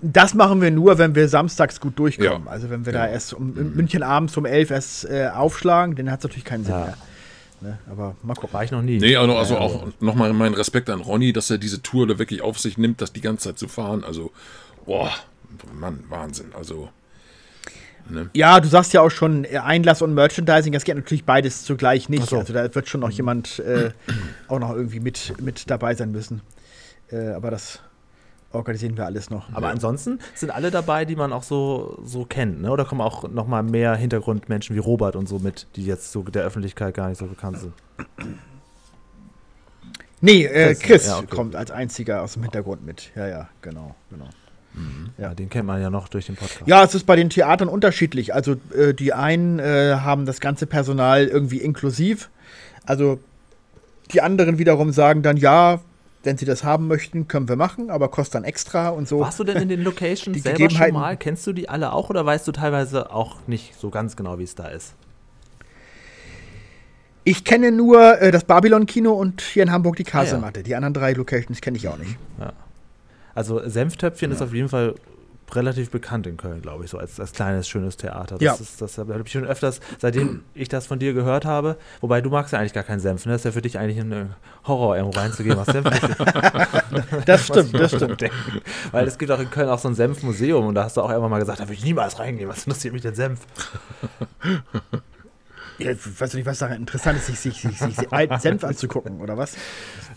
Das 0.01 0.33
machen 0.33 0.61
wir 0.61 0.71
nur, 0.71 0.97
wenn 0.99 1.13
wir 1.15 1.27
samstags 1.27 1.79
gut 1.79 1.97
durchkommen. 1.99 2.45
Ja. 2.45 2.51
Also 2.51 2.69
wenn 2.69 2.85
wir 2.85 2.93
Genau. 2.93 3.05
da 3.05 3.11
erst 3.11 3.33
um, 3.33 3.57
in 3.57 3.75
München 3.75 4.01
abends 4.03 4.35
um 4.37 4.45
11 4.45 4.71
erst 4.71 5.05
äh, 5.09 5.27
aufschlagen, 5.33 5.95
dann 5.95 6.09
hat 6.11 6.19
es 6.19 6.23
natürlich 6.23 6.45
keinen 6.45 6.63
Sinn 6.63 6.73
Ja. 6.73 6.85
mehr. 6.85 6.97
Ne? 7.61 7.79
Aber 7.89 8.15
mal 8.23 8.35
gucken. 8.35 8.53
War 8.53 8.63
ich 8.63 8.71
noch 8.71 8.81
nie. 8.81 8.99
nee, 8.99 9.15
also, 9.15 9.35
also 9.35 9.53
Ja, 9.55 9.59
auch 9.61 9.87
nochmal 9.99 10.31
mein 10.33 10.53
Respekt 10.53 10.89
an 10.89 11.01
Ronny, 11.01 11.33
dass 11.33 11.49
er 11.49 11.57
diese 11.57 11.81
Tour 11.81 12.07
da 12.07 12.19
wirklich 12.19 12.41
auf 12.41 12.59
sich 12.59 12.77
nimmt, 12.77 13.01
das 13.01 13.13
die 13.13 13.21
ganze 13.21 13.49
Zeit 13.49 13.59
zu 13.59 13.67
fahren. 13.67 14.03
Also, 14.03 14.31
boah, 14.85 15.11
Mann, 15.73 16.03
Wahnsinn. 16.09 16.53
Also, 16.55 16.89
Ja, 18.33 18.59
du 18.59 18.67
sagst 18.67 18.93
ja 18.93 19.01
auch 19.01 19.09
schon 19.09 19.45
Einlass 19.45 20.01
und 20.01 20.13
Merchandising, 20.13 20.71
das 20.71 20.83
geht 20.83 20.95
natürlich 20.95 21.25
beides 21.25 21.63
zugleich 21.63 22.09
nicht. 22.09 22.27
So. 22.29 22.39
Also 22.39 22.53
da 22.53 22.73
wird 22.73 22.87
schon 22.87 23.01
noch 23.01 23.11
jemand 23.11 23.59
äh, 23.59 23.91
auch 24.47 24.59
noch 24.59 24.71
irgendwie 24.71 24.99
mit, 24.99 25.33
mit 25.41 25.69
dabei 25.69 25.95
sein 25.95 26.11
müssen. 26.11 26.41
Äh, 27.11 27.29
aber 27.29 27.51
das 27.51 27.79
organisieren 28.57 28.97
wir 28.97 29.05
alles 29.05 29.29
noch. 29.29 29.51
Aber 29.53 29.69
ansonsten 29.69 30.19
sind 30.35 30.51
alle 30.51 30.71
dabei, 30.71 31.05
die 31.05 31.15
man 31.15 31.31
auch 31.33 31.43
so, 31.43 31.99
so 32.03 32.25
kennt, 32.25 32.61
ne? 32.61 32.71
Oder 32.71 32.85
kommen 32.85 33.01
auch 33.01 33.27
noch 33.29 33.47
mal 33.47 33.63
mehr 33.63 33.95
Hintergrundmenschen 33.95 34.75
wie 34.75 34.79
Robert 34.79 35.15
und 35.15 35.27
so 35.27 35.39
mit, 35.39 35.67
die 35.75 35.85
jetzt 35.85 36.11
so 36.11 36.23
der 36.23 36.43
Öffentlichkeit 36.43 36.93
gar 36.93 37.09
nicht 37.09 37.17
so 37.17 37.25
bekannt 37.25 37.59
sind. 37.59 37.73
Nee, 40.19 40.45
äh, 40.45 40.75
Chris, 40.75 41.07
ja, 41.07 41.19
okay. 41.19 41.27
kommt 41.27 41.55
als 41.55 41.71
einziger 41.71 42.23
aus 42.23 42.33
dem 42.33 42.43
Hintergrund 42.43 42.85
mit. 42.85 43.11
Ja, 43.15 43.27
ja, 43.27 43.49
genau, 43.61 43.95
genau. 44.09 44.27
Ja, 45.17 45.33
den 45.33 45.49
kennt 45.49 45.65
man 45.65 45.81
ja 45.81 45.89
noch 45.89 46.07
durch 46.07 46.27
den 46.27 46.35
Podcast. 46.35 46.67
Ja, 46.67 46.83
es 46.83 46.93
ist 46.93 47.05
bei 47.05 47.15
den 47.15 47.29
Theatern 47.29 47.67
unterschiedlich. 47.67 48.33
Also 48.35 48.57
äh, 48.75 48.93
die 48.93 49.11
einen 49.11 49.59
äh, 49.59 49.95
haben 50.01 50.25
das 50.25 50.39
ganze 50.39 50.67
Personal 50.67 51.25
irgendwie 51.25 51.57
inklusiv. 51.57 52.29
Also 52.85 53.19
die 54.11 54.21
anderen 54.21 54.59
wiederum 54.59 54.91
sagen 54.91 55.23
dann, 55.23 55.37
ja, 55.37 55.79
wenn 56.27 56.37
sie 56.37 56.45
das 56.45 56.63
haben 56.65 56.87
möchten, 56.87 57.27
können 57.29 57.47
wir 57.47 57.55
machen, 57.55 57.89
aber 57.89 58.09
kostet 58.09 58.35
dann 58.35 58.43
extra 58.43 58.89
und 58.89 59.07
so. 59.07 59.21
Warst 59.21 59.39
du 59.39 59.45
denn 59.45 59.57
in 59.61 59.69
den 59.69 59.81
Locations 59.83 60.35
Die 60.35 60.41
selber 60.41 60.69
schon 60.69 60.91
mal? 60.91 61.15
Kennst 61.17 61.47
du 61.47 61.53
die 61.53 61.69
alle 61.69 61.93
auch 61.93 62.09
oder 62.09 62.25
weißt 62.25 62.45
du 62.47 62.51
teilweise 62.51 63.11
auch 63.11 63.37
nicht 63.47 63.79
so 63.79 63.89
ganz 63.89 64.15
genau, 64.17 64.37
wie 64.37 64.43
es 64.43 64.53
da 64.53 64.67
ist? 64.67 64.93
Ich 67.23 67.43
kenne 67.45 67.71
nur 67.71 68.21
äh, 68.21 68.31
das 68.31 68.43
Babylon-Kino 68.43 69.11
und 69.13 69.41
hier 69.41 69.63
in 69.63 69.71
Hamburg 69.71 69.95
die 69.95 70.03
Ah, 70.05 70.07
ja. 70.07 70.11
Kasematte. 70.23 70.63
Die 70.63 70.75
anderen 70.75 70.93
drei 70.93 71.13
Locations 71.13 71.59
kenne 71.61 71.77
ich 71.77 71.87
auch 71.87 71.97
nicht. 71.97 72.17
Also 73.33 73.61
Senftöpfchen 73.67 74.31
ist 74.31 74.41
auf 74.41 74.53
jeden 74.53 74.67
Fall 74.69 74.95
relativ 75.55 75.89
bekannt 75.91 76.27
in 76.27 76.37
Köln, 76.37 76.61
glaube 76.61 76.83
ich, 76.85 76.89
so 76.91 76.97
als, 76.97 77.19
als 77.19 77.31
kleines, 77.31 77.67
schönes 77.69 77.97
Theater. 77.97 78.35
Das 78.35 78.41
Ja. 78.41 78.53
ist, 78.55 78.81
das 78.81 78.97
habe 78.97 79.21
ich 79.25 79.31
schon 79.31 79.45
öfters, 79.45 79.79
seitdem 79.99 80.43
ich 80.53 80.69
das 80.69 80.87
von 80.87 80.99
dir 80.99 81.13
gehört 81.13 81.45
habe, 81.45 81.77
wobei 82.01 82.21
du 82.21 82.29
magst 82.29 82.53
ja 82.53 82.59
eigentlich 82.59 82.73
gar 82.73 82.83
keinen 82.83 82.99
Senf, 82.99 83.25
ne? 83.25 83.31
Das 83.33 83.41
ist 83.41 83.45
ja 83.45 83.51
für 83.51 83.61
dich 83.61 83.79
eigentlich 83.79 83.99
ein 83.99 84.35
Horror, 84.65 84.97
irgendwo 84.97 85.19
reinzugehen, 85.19 85.57
was 85.57 85.67
Senf 85.67 85.87
Das 87.25 87.45
stimmt, 87.45 87.73
das 87.79 87.91
stimmt. 87.95 88.19
denken. 88.21 88.61
Weil 88.91 89.07
es 89.07 89.17
gibt 89.17 89.31
auch 89.31 89.39
in 89.39 89.49
Köln 89.49 89.69
auch 89.69 89.79
so 89.79 89.87
ein 89.87 89.95
Senfmuseum 89.95 90.65
und 90.67 90.75
da 90.75 90.83
hast 90.83 90.97
du 90.97 91.01
auch 91.01 91.09
irgendwann 91.09 91.31
mal 91.31 91.39
gesagt, 91.39 91.59
da 91.59 91.63
würde 91.63 91.73
ich 91.75 91.83
niemals 91.83 92.19
reingehen, 92.19 92.49
was 92.49 92.65
interessiert 92.65 92.93
mich 92.93 93.01
denn 93.03 93.15
Senf? 93.15 93.39
Ja, 95.79 95.91
ich 95.91 96.19
weiß 96.21 96.33
nicht, 96.33 96.45
was 96.45 96.59
daran 96.59 96.77
interessant 96.77 97.19
ist, 97.19 97.27
sich, 97.27 97.39
sich, 97.39 97.77
sich, 97.77 97.95
sich 97.95 98.11
alten 98.11 98.39
Senf 98.39 98.63
anzugucken, 98.63 99.21
oder 99.21 99.37
was? 99.37 99.55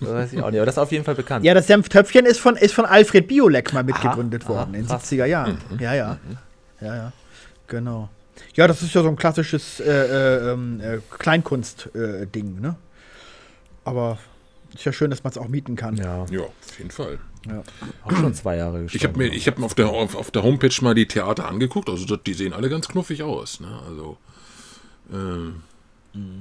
Das 0.00 0.08
weiß 0.08 0.32
ich 0.32 0.42
auch 0.42 0.50
nicht, 0.50 0.58
aber 0.58 0.66
das 0.66 0.74
ist 0.74 0.78
auf 0.78 0.92
jeden 0.92 1.04
Fall 1.04 1.14
bekannt. 1.14 1.44
Ja, 1.44 1.52
das 1.54 1.66
Senftöpfchen 1.66 2.24
ist 2.24 2.40
von, 2.40 2.56
ist 2.56 2.72
von 2.72 2.86
Alfred 2.86 3.28
Biolek 3.28 3.72
mal 3.72 3.84
mitgegründet 3.84 4.44
aha, 4.44 4.48
worden 4.50 4.74
in 4.74 4.82
den 4.82 4.88
krass. 4.88 5.10
70er 5.10 5.26
Jahren. 5.26 5.58
Ja, 5.78 5.94
ja. 5.94 6.18
Ja, 6.80 6.96
ja. 6.96 7.12
Genau. 7.66 8.08
Ja, 8.54 8.66
das 8.66 8.82
ist 8.82 8.94
ja 8.94 9.02
so 9.02 9.08
ein 9.08 9.16
klassisches 9.16 9.80
äh, 9.80 9.90
äh, 9.90 10.52
ähm, 10.52 10.80
äh, 10.80 10.98
Kleinkunst-Ding, 11.18 12.60
ne? 12.60 12.76
Aber 13.84 14.18
ist 14.74 14.84
ja 14.84 14.92
schön, 14.92 15.10
dass 15.10 15.24
man 15.24 15.32
es 15.32 15.38
auch 15.38 15.48
mieten 15.48 15.76
kann. 15.76 15.96
Ja, 15.96 16.24
ja, 16.30 16.40
auf 16.40 16.78
jeden 16.78 16.90
Fall. 16.90 17.18
Ja. 17.48 17.62
auch 18.04 18.12
schon 18.12 18.34
zwei 18.34 18.56
Jahre 18.56 18.84
Ich 18.92 19.02
habe 19.02 19.16
mir, 19.16 19.28
ich 19.28 19.46
hab 19.46 19.58
mir 19.58 19.64
auf, 19.64 19.74
der, 19.74 19.88
auf, 19.88 20.14
auf 20.14 20.30
der 20.30 20.42
Homepage 20.42 20.74
mal 20.82 20.94
die 20.94 21.06
Theater 21.06 21.48
angeguckt. 21.48 21.88
Also, 21.88 22.16
die 22.16 22.34
sehen 22.34 22.52
alle 22.52 22.68
ganz 22.68 22.88
knuffig 22.88 23.22
aus. 23.22 23.60
Ne? 23.60 23.80
Also, 23.88 24.18
ähm, 25.12 25.62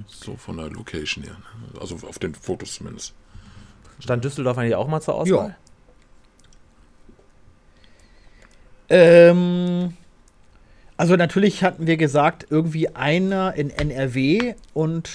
so 0.07 0.35
von 0.35 0.57
der 0.57 0.69
Location 0.69 1.23
her. 1.23 1.33
Ne? 1.33 1.79
Also, 1.79 1.95
auf 2.07 2.19
den 2.19 2.33
Fotos 2.35 2.75
zumindest. 2.75 3.13
Stand 3.99 4.23
Düsseldorf 4.23 4.57
eigentlich 4.57 4.75
auch 4.75 4.87
mal 4.87 5.01
zur 5.01 5.15
Auswahl? 5.15 5.55
Ähm, 8.89 9.93
also 10.97 11.15
natürlich 11.15 11.63
hatten 11.63 11.85
wir 11.87 11.97
gesagt, 11.97 12.47
irgendwie 12.49 12.89
einer 12.95 13.53
in 13.55 13.69
NRW 13.69 14.55
und 14.73 15.09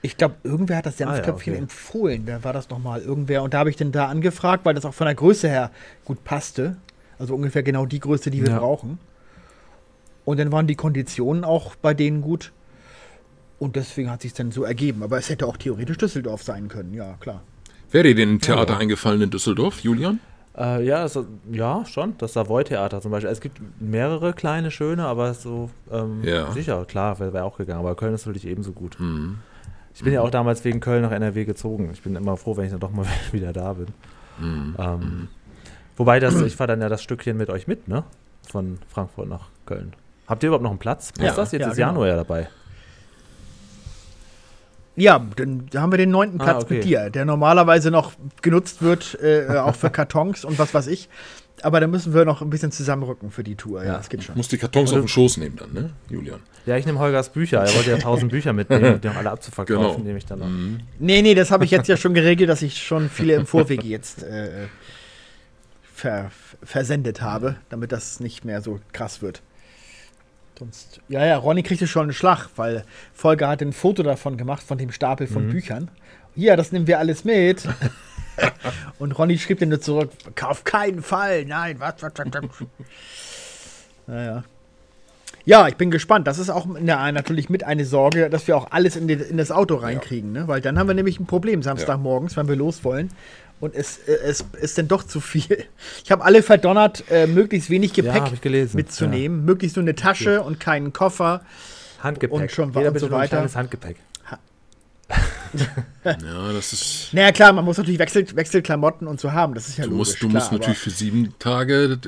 ich 0.00 0.16
glaube, 0.16 0.36
irgendwer 0.42 0.78
hat 0.78 0.86
das 0.86 1.00
Ah 1.00 1.16
ja, 1.16 1.32
okay. 1.32 1.54
empfohlen. 1.54 2.26
Da 2.26 2.42
war 2.42 2.52
das 2.52 2.68
nochmal 2.70 3.02
irgendwer. 3.02 3.44
Und 3.44 3.54
da 3.54 3.60
habe 3.60 3.70
ich 3.70 3.76
den 3.76 3.92
da 3.92 4.06
angefragt, 4.08 4.64
weil 4.64 4.74
das 4.74 4.84
auch 4.84 4.94
von 4.94 5.04
der 5.04 5.14
Größe 5.14 5.48
her 5.48 5.70
gut 6.04 6.24
passte. 6.24 6.76
Also 7.20 7.36
ungefähr 7.36 7.62
genau 7.62 7.86
die 7.86 8.00
Größe, 8.00 8.30
die 8.32 8.42
wir 8.42 8.50
Ja. 8.50 8.58
brauchen. 8.58 8.98
Und 10.24 10.38
dann 10.38 10.52
waren 10.52 10.66
die 10.66 10.74
Konditionen 10.76 11.44
auch 11.44 11.74
bei 11.76 11.94
denen 11.94 12.20
gut. 12.22 12.52
Und 13.58 13.76
deswegen 13.76 14.10
hat 14.10 14.22
sich 14.22 14.34
dann 14.34 14.50
so 14.50 14.64
ergeben. 14.64 15.02
Aber 15.02 15.18
es 15.18 15.28
hätte 15.28 15.46
auch 15.46 15.56
theoretisch 15.56 15.98
Düsseldorf 15.98 16.42
sein 16.42 16.68
können, 16.68 16.94
ja, 16.94 17.14
klar. 17.20 17.42
Wäre 17.90 18.04
dir 18.08 18.14
denn 18.14 18.34
ein 18.34 18.40
Theater 18.40 18.78
eingefallen 18.78 19.20
in 19.22 19.30
Düsseldorf, 19.30 19.80
Julian? 19.80 20.18
Äh, 20.56 20.84
ja, 20.84 20.96
also, 20.96 21.26
ja, 21.50 21.84
schon. 21.86 22.14
Das 22.18 22.32
Savoy-Theater 22.34 23.00
zum 23.00 23.10
Beispiel. 23.10 23.30
Es 23.30 23.40
gibt 23.40 23.60
mehrere 23.80 24.32
kleine, 24.32 24.70
schöne, 24.70 25.04
aber 25.06 25.34
so 25.34 25.70
ähm, 25.90 26.22
Ja. 26.24 26.50
sicher, 26.52 26.84
klar, 26.84 27.18
wäre 27.20 27.32
wär 27.32 27.44
auch 27.44 27.56
gegangen. 27.58 27.80
Aber 27.80 27.94
Köln 27.94 28.14
ist 28.14 28.26
natürlich 28.26 28.46
ebenso 28.46 28.72
gut. 28.72 28.98
Mhm. 28.98 29.38
Ich 29.94 30.02
bin 30.02 30.12
ja 30.12 30.22
auch 30.22 30.30
damals 30.30 30.64
wegen 30.64 30.80
Köln 30.80 31.02
nach 31.02 31.10
NRW 31.12 31.44
gezogen. 31.44 31.90
Ich 31.92 32.02
bin 32.02 32.16
immer 32.16 32.36
froh, 32.38 32.56
wenn 32.56 32.64
ich 32.64 32.70
dann 32.70 32.80
doch 32.80 32.90
mal 32.92 33.06
wieder 33.32 33.52
da 33.52 33.74
bin. 33.74 33.86
Mhm. 34.38 34.74
Ähm, 34.78 35.28
wobei 35.96 36.18
das, 36.18 36.40
ich 36.40 36.56
fahre 36.56 36.68
dann 36.68 36.80
ja 36.80 36.88
das 36.88 37.02
Stückchen 37.02 37.36
mit 37.36 37.50
euch 37.50 37.66
mit, 37.66 37.88
ne? 37.88 38.04
Von 38.48 38.78
Frankfurt 38.88 39.28
nach 39.28 39.48
Köln. 39.66 39.92
Habt 40.32 40.42
ihr 40.42 40.46
überhaupt 40.48 40.62
noch 40.62 40.70
einen 40.70 40.78
Platz? 40.78 41.12
Passt 41.12 41.20
Ja, 41.22 41.34
das? 41.34 41.52
Jetzt 41.52 41.60
ja, 41.60 41.68
ist 41.68 41.76
genau. 41.76 41.88
Januar 41.88 42.08
ja 42.08 42.16
dabei. 42.16 42.48
Ja, 44.96 45.24
dann 45.36 45.68
haben 45.74 45.92
wir 45.92 45.98
den 45.98 46.10
neunten 46.10 46.40
Ah, 46.40 46.44
Platz 46.44 46.64
okay. 46.64 46.74
mit 46.76 46.84
dir, 46.84 47.10
der 47.10 47.26
normalerweise 47.26 47.90
noch 47.90 48.12
genutzt 48.40 48.80
wird, 48.80 49.18
äh, 49.22 49.46
auch 49.58 49.74
für 49.74 49.90
Kartons 49.98 50.44
und 50.46 50.58
was 50.58 50.72
weiß 50.72 50.86
ich. 50.86 51.10
Aber 51.62 51.80
da 51.80 51.86
müssen 51.86 52.14
wir 52.14 52.24
noch 52.24 52.40
ein 52.40 52.48
bisschen 52.48 52.72
zusammenrücken 52.72 53.30
für 53.30 53.44
die 53.44 53.56
Tour. 53.56 53.84
Ja, 53.84 53.98
das 53.98 54.08
geht 54.08 54.24
schon. 54.24 54.36
Muss 54.36 54.48
die 54.48 54.56
Kartons 54.56 54.90
auf 54.92 54.98
den 55.00 55.08
Schoß 55.08 55.36
nehmen 55.36 55.56
dann, 55.56 55.72
ne, 55.74 55.90
Julian? 56.08 56.40
Ja, 56.64 56.76
ich 56.78 56.86
nehme 56.86 56.98
Holgers 56.98 57.28
Bücher. 57.28 57.60
Er 57.62 57.74
wollte 57.74 57.90
ja 57.90 57.98
tausend 57.98 58.30
Bücher 58.32 58.54
mitnehmen, 58.54 59.00
die 59.02 59.08
auch 59.10 59.16
alle 59.16 59.30
abzuverkaufen, 59.32 59.82
Genau. 59.82 59.98
nehme 59.98 60.16
ich 60.18 60.24
dann 60.24 60.38
noch. 60.38 60.48
Nee, 60.98 61.20
nee, 61.20 61.34
das 61.34 61.50
habe 61.50 61.66
ich 61.66 61.70
jetzt 61.70 61.88
ja 61.88 61.98
schon 61.98 62.14
geregelt, 62.14 62.48
dass 62.48 62.62
ich 62.62 62.82
schon 62.82 63.10
viele 63.10 63.34
im 63.34 63.44
Vorwege 63.46 63.86
jetzt 63.86 64.22
äh, 64.22 64.66
ver 65.94 66.30
versendet 66.64 67.20
habe, 67.20 67.56
damit 67.68 67.92
das 67.92 68.18
nicht 68.20 68.44
mehr 68.44 68.60
so 68.62 68.80
krass 68.92 69.20
wird. 69.22 69.42
Sonst, 70.62 71.00
ja, 71.08 71.26
ja, 71.26 71.36
Ronny 71.38 71.64
kriegte 71.64 71.88
schon 71.88 72.04
einen 72.04 72.12
Schlag, 72.12 72.48
weil 72.54 72.84
Volker 73.12 73.48
hat 73.48 73.62
ein 73.62 73.72
Foto 73.72 74.04
davon 74.04 74.36
gemacht, 74.36 74.62
von 74.62 74.78
dem 74.78 74.92
Stapel 74.92 75.26
von 75.26 75.48
Büchern. 75.48 75.90
Hier, 76.36 76.56
das 76.56 76.70
nehmen 76.70 76.86
wir 76.86 77.00
alles 77.00 77.24
mit. 77.24 77.68
Und 79.00 79.18
Ronny 79.18 79.38
schrieb 79.38 79.58
dann 79.58 79.70
nur 79.70 79.80
zurück, 79.80 80.10
auf 80.40 80.62
keinen 80.62 81.02
Fall, 81.02 81.46
nein, 81.46 81.80
was, 81.80 81.94
was, 82.00 82.12
was, 82.14 82.26
was. 82.32 82.66
Naja. 84.06 84.44
Ja, 85.44 85.66
ich 85.66 85.74
bin 85.74 85.90
gespannt. 85.90 86.28
Das 86.28 86.38
ist 86.38 86.48
auch 86.48 86.64
na, 86.80 87.10
natürlich 87.10 87.50
mit 87.50 87.64
eine 87.64 87.84
Sorge, 87.84 88.30
dass 88.30 88.46
wir 88.46 88.56
auch 88.56 88.68
alles 88.70 88.94
in, 88.94 89.08
die, 89.08 89.14
in 89.14 89.38
das 89.38 89.50
Auto 89.50 89.74
reinkriegen, 89.74 90.30
ne? 90.30 90.46
Weil 90.46 90.60
dann 90.60 90.78
haben 90.78 90.86
wir 90.86 90.94
nämlich 90.94 91.18
ein 91.18 91.26
Problem 91.26 91.64
Samstagmorgens, 91.64 92.36
wenn 92.36 92.46
wir 92.46 92.54
los 92.54 92.84
wollen. 92.84 93.10
Und 93.62 93.76
es, 93.76 93.98
äh, 94.08 94.12
es 94.24 94.44
ist 94.60 94.76
dann 94.76 94.88
doch 94.88 95.04
zu 95.04 95.20
viel. 95.20 95.64
Ich 96.04 96.10
habe 96.10 96.24
alle 96.24 96.42
verdonnert, 96.42 97.04
äh, 97.10 97.28
möglichst 97.28 97.70
wenig 97.70 97.96
Ja, 97.96 98.02
Gepäck 98.12 98.42
gelesen. 98.42 98.76
mitzunehmen. 98.76 99.44
Möglichst 99.44 99.76
nur 99.76 99.84
eine 99.84 99.94
Tasche 99.94 100.42
und 100.42 100.58
keinen 100.58 100.92
Koffer. 100.92 101.42
Handgepäck. 102.00 102.32
Und 102.40 102.50
schon 102.50 102.72
Jeder 102.74 102.90
und 102.90 102.98
so 102.98 103.06
ein 103.06 103.12
weiter. 103.12 103.36
kleines 103.36 103.54
Handgepäck. 103.56 103.96
Ja, 106.04 106.52
das 106.52 106.72
ist. 106.72 107.08
Naja, 107.12 107.30
klar, 107.32 107.52
man 107.52 107.64
muss 107.66 107.76
natürlich 107.76 107.98
Wechsel, 107.98 108.26
Wechselklamotten 108.34 109.06
und 109.06 109.20
so 109.20 109.32
haben. 109.32 109.54
Das 109.54 109.68
ist 109.68 109.76
ja 109.76 109.84
Du 109.84 109.90
logisch. 109.90 109.98
musst, 110.08 110.22
du 110.22 110.28
klar, 110.30 110.40
musst 110.40 110.52
natürlich 110.52 110.78
für 110.78 110.90
sieben 110.90 111.34
Tage 111.38 111.98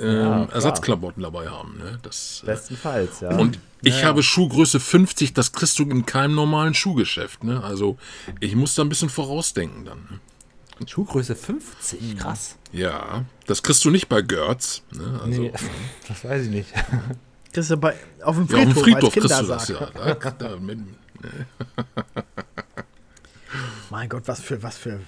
äh, 0.00 0.16
Ja. 0.22 0.44
Ersatzklamotten 0.44 1.22
dabei 1.22 1.48
haben. 1.48 1.76
Ne? 1.78 1.98
Das, 2.02 2.42
äh, 2.44 2.46
Bestenfalls, 2.46 3.20
ja. 3.20 3.36
und 3.36 3.58
ich 3.82 4.04
habe 4.04 4.22
Schuhgröße 4.22 4.78
50, 4.78 5.34
das 5.34 5.50
kriegst 5.52 5.78
du 5.80 5.82
in 5.82 6.06
keinem 6.06 6.36
normalen 6.36 6.72
Schuhgeschäft. 6.74 7.42
Ne? 7.42 7.62
Also 7.64 7.98
ich 8.38 8.54
muss 8.54 8.76
da 8.76 8.82
ein 8.82 8.88
bisschen 8.88 9.08
vorausdenken 9.10 9.84
dann. 9.84 9.98
Ne? 10.10 10.20
Schuhgröße 10.88 11.34
50, 11.34 12.18
krass. 12.18 12.56
Ja, 12.72 13.24
das 13.46 13.62
kriegst 13.62 13.84
du 13.84 13.90
nicht 13.90 14.08
bei 14.08 14.22
Gertz. 14.22 14.82
Ne? 14.92 15.20
Also, 15.24 15.42
Nee, 15.42 15.52
das 16.08 16.24
weiß 16.24 16.44
ich 16.44 16.50
nicht. 16.50 16.72
Das 17.52 17.66
ist 17.66 17.70
ja 17.70 17.76
bei, 17.76 17.94
auf 18.22 18.36
dem 18.36 18.46
ja, 18.46 18.62
auf 18.64 18.72
Friedhof, 18.72 18.74
dem 18.74 18.82
Friedhof 18.82 19.12
kriegst 19.12 19.40
du 19.40 19.46
das 19.46 19.68
ja. 19.68 19.90
Da, 20.14 20.30
da, 20.30 20.56
mit, 20.56 20.78
Mein 23.90 24.08
Gott, 24.08 24.22
was 24.26 24.40
für, 24.40 24.62
was 24.62 24.78
für 24.78 25.00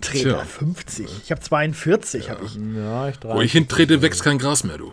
Treter. 0.00 0.34
Tja. 0.34 0.44
50. 0.44 1.06
Ich 1.24 1.30
habe 1.30 1.40
42, 1.40 2.30
habe 2.30 2.44
ich. 2.44 2.54
Ja, 2.54 3.08
ich 3.08 3.16
wo 3.22 3.40
ich 3.40 3.52
hintrete, 3.52 4.00
wächst 4.00 4.22
kein 4.22 4.38
Gras 4.38 4.62
mehr, 4.62 4.78
du. 4.78 4.92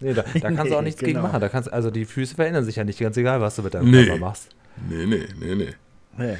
Nee, 0.00 0.12
da, 0.12 0.22
da 0.22 0.50
kannst 0.50 0.72
du 0.72 0.76
auch 0.76 0.82
nichts 0.82 0.98
gegen 1.00 1.12
Genau. 1.14 1.28
machen. 1.28 1.40
Da 1.40 1.48
kannst, 1.48 1.72
also 1.72 1.90
die 1.90 2.04
Füße 2.04 2.34
verändern 2.34 2.64
sich 2.64 2.76
ja 2.76 2.84
nicht, 2.84 2.98
ganz 2.98 3.16
egal, 3.16 3.40
was 3.40 3.56
du 3.56 3.62
mit 3.62 3.74
deinem 3.74 3.90
Nee. 3.90 4.06
Körper 4.06 4.20
machst. 4.20 4.48
Nee, 4.88 5.06
nee, 5.06 5.28
nee, 5.38 5.54
nee. 5.54 5.74
Nee, 6.18 6.38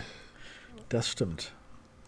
das 0.88 1.08
stimmt. 1.08 1.52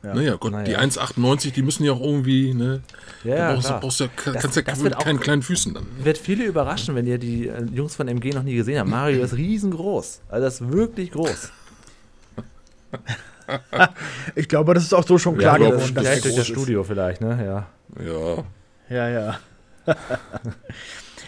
Ja. 0.07 0.15
Naja, 0.15 0.37
Gott, 0.37 0.53
Naja. 0.53 0.65
die 0.65 0.77
1,98, 0.79 1.53
die 1.53 1.63
müssen 1.63 1.85
ja 1.85 1.93
auch 1.93 2.01
irgendwie, 2.01 2.55
ne? 2.55 2.81
Ja, 3.25 3.35
da 3.35 3.37
ja, 3.37 3.53
brauchst, 3.55 3.65
du 3.65 3.69
klar. 3.69 3.81
brauchst 3.81 4.01
ja, 4.01 4.07
Das- 4.25 4.43
kannst 4.43 4.57
ja 4.57 4.63
das 4.63 4.81
mit 4.81 4.99
keinen 4.99 5.19
kleinen 5.19 5.43
Füßen 5.43 5.75
dann. 5.75 5.87
Wird 6.03 6.17
viele 6.19 6.45
überraschen, 6.45 6.95
wenn 6.95 7.07
ihr 7.07 7.19
die 7.19 7.49
äh, 7.49 7.65
Jungs 7.73 7.97
von 7.97 8.07
MG 8.07 8.31
noch 8.33 8.45
nie 8.45 8.55
gesehen 8.55 8.79
habt. 8.79 8.89
Mario 8.89 9.25
ist 9.25 9.37
riesengroß. 9.37 10.21
Also 10.29 10.45
das 10.45 10.61
ist 10.61 10.71
wirklich 10.73 11.11
groß. 11.11 11.51
Ich 14.35 14.49
glaube, 14.49 14.75
das 14.75 14.83
ist 14.83 14.93
auch 14.93 15.07
so 15.07 15.19
schon 15.19 15.37
klar 15.39 15.57
glaub, 15.57 15.71
geworden, 15.73 15.95
dass 15.95 16.05
Vielleicht 16.05 16.25
durch 16.25 16.35
das 16.35 16.49
ist. 16.49 16.53
Studio 16.53 16.83
vielleicht, 16.83 17.21
ne? 17.21 17.67
Ja. 17.99 18.05
Ja. 18.05 18.45
Ja, 18.89 19.09
ja. 19.09 19.39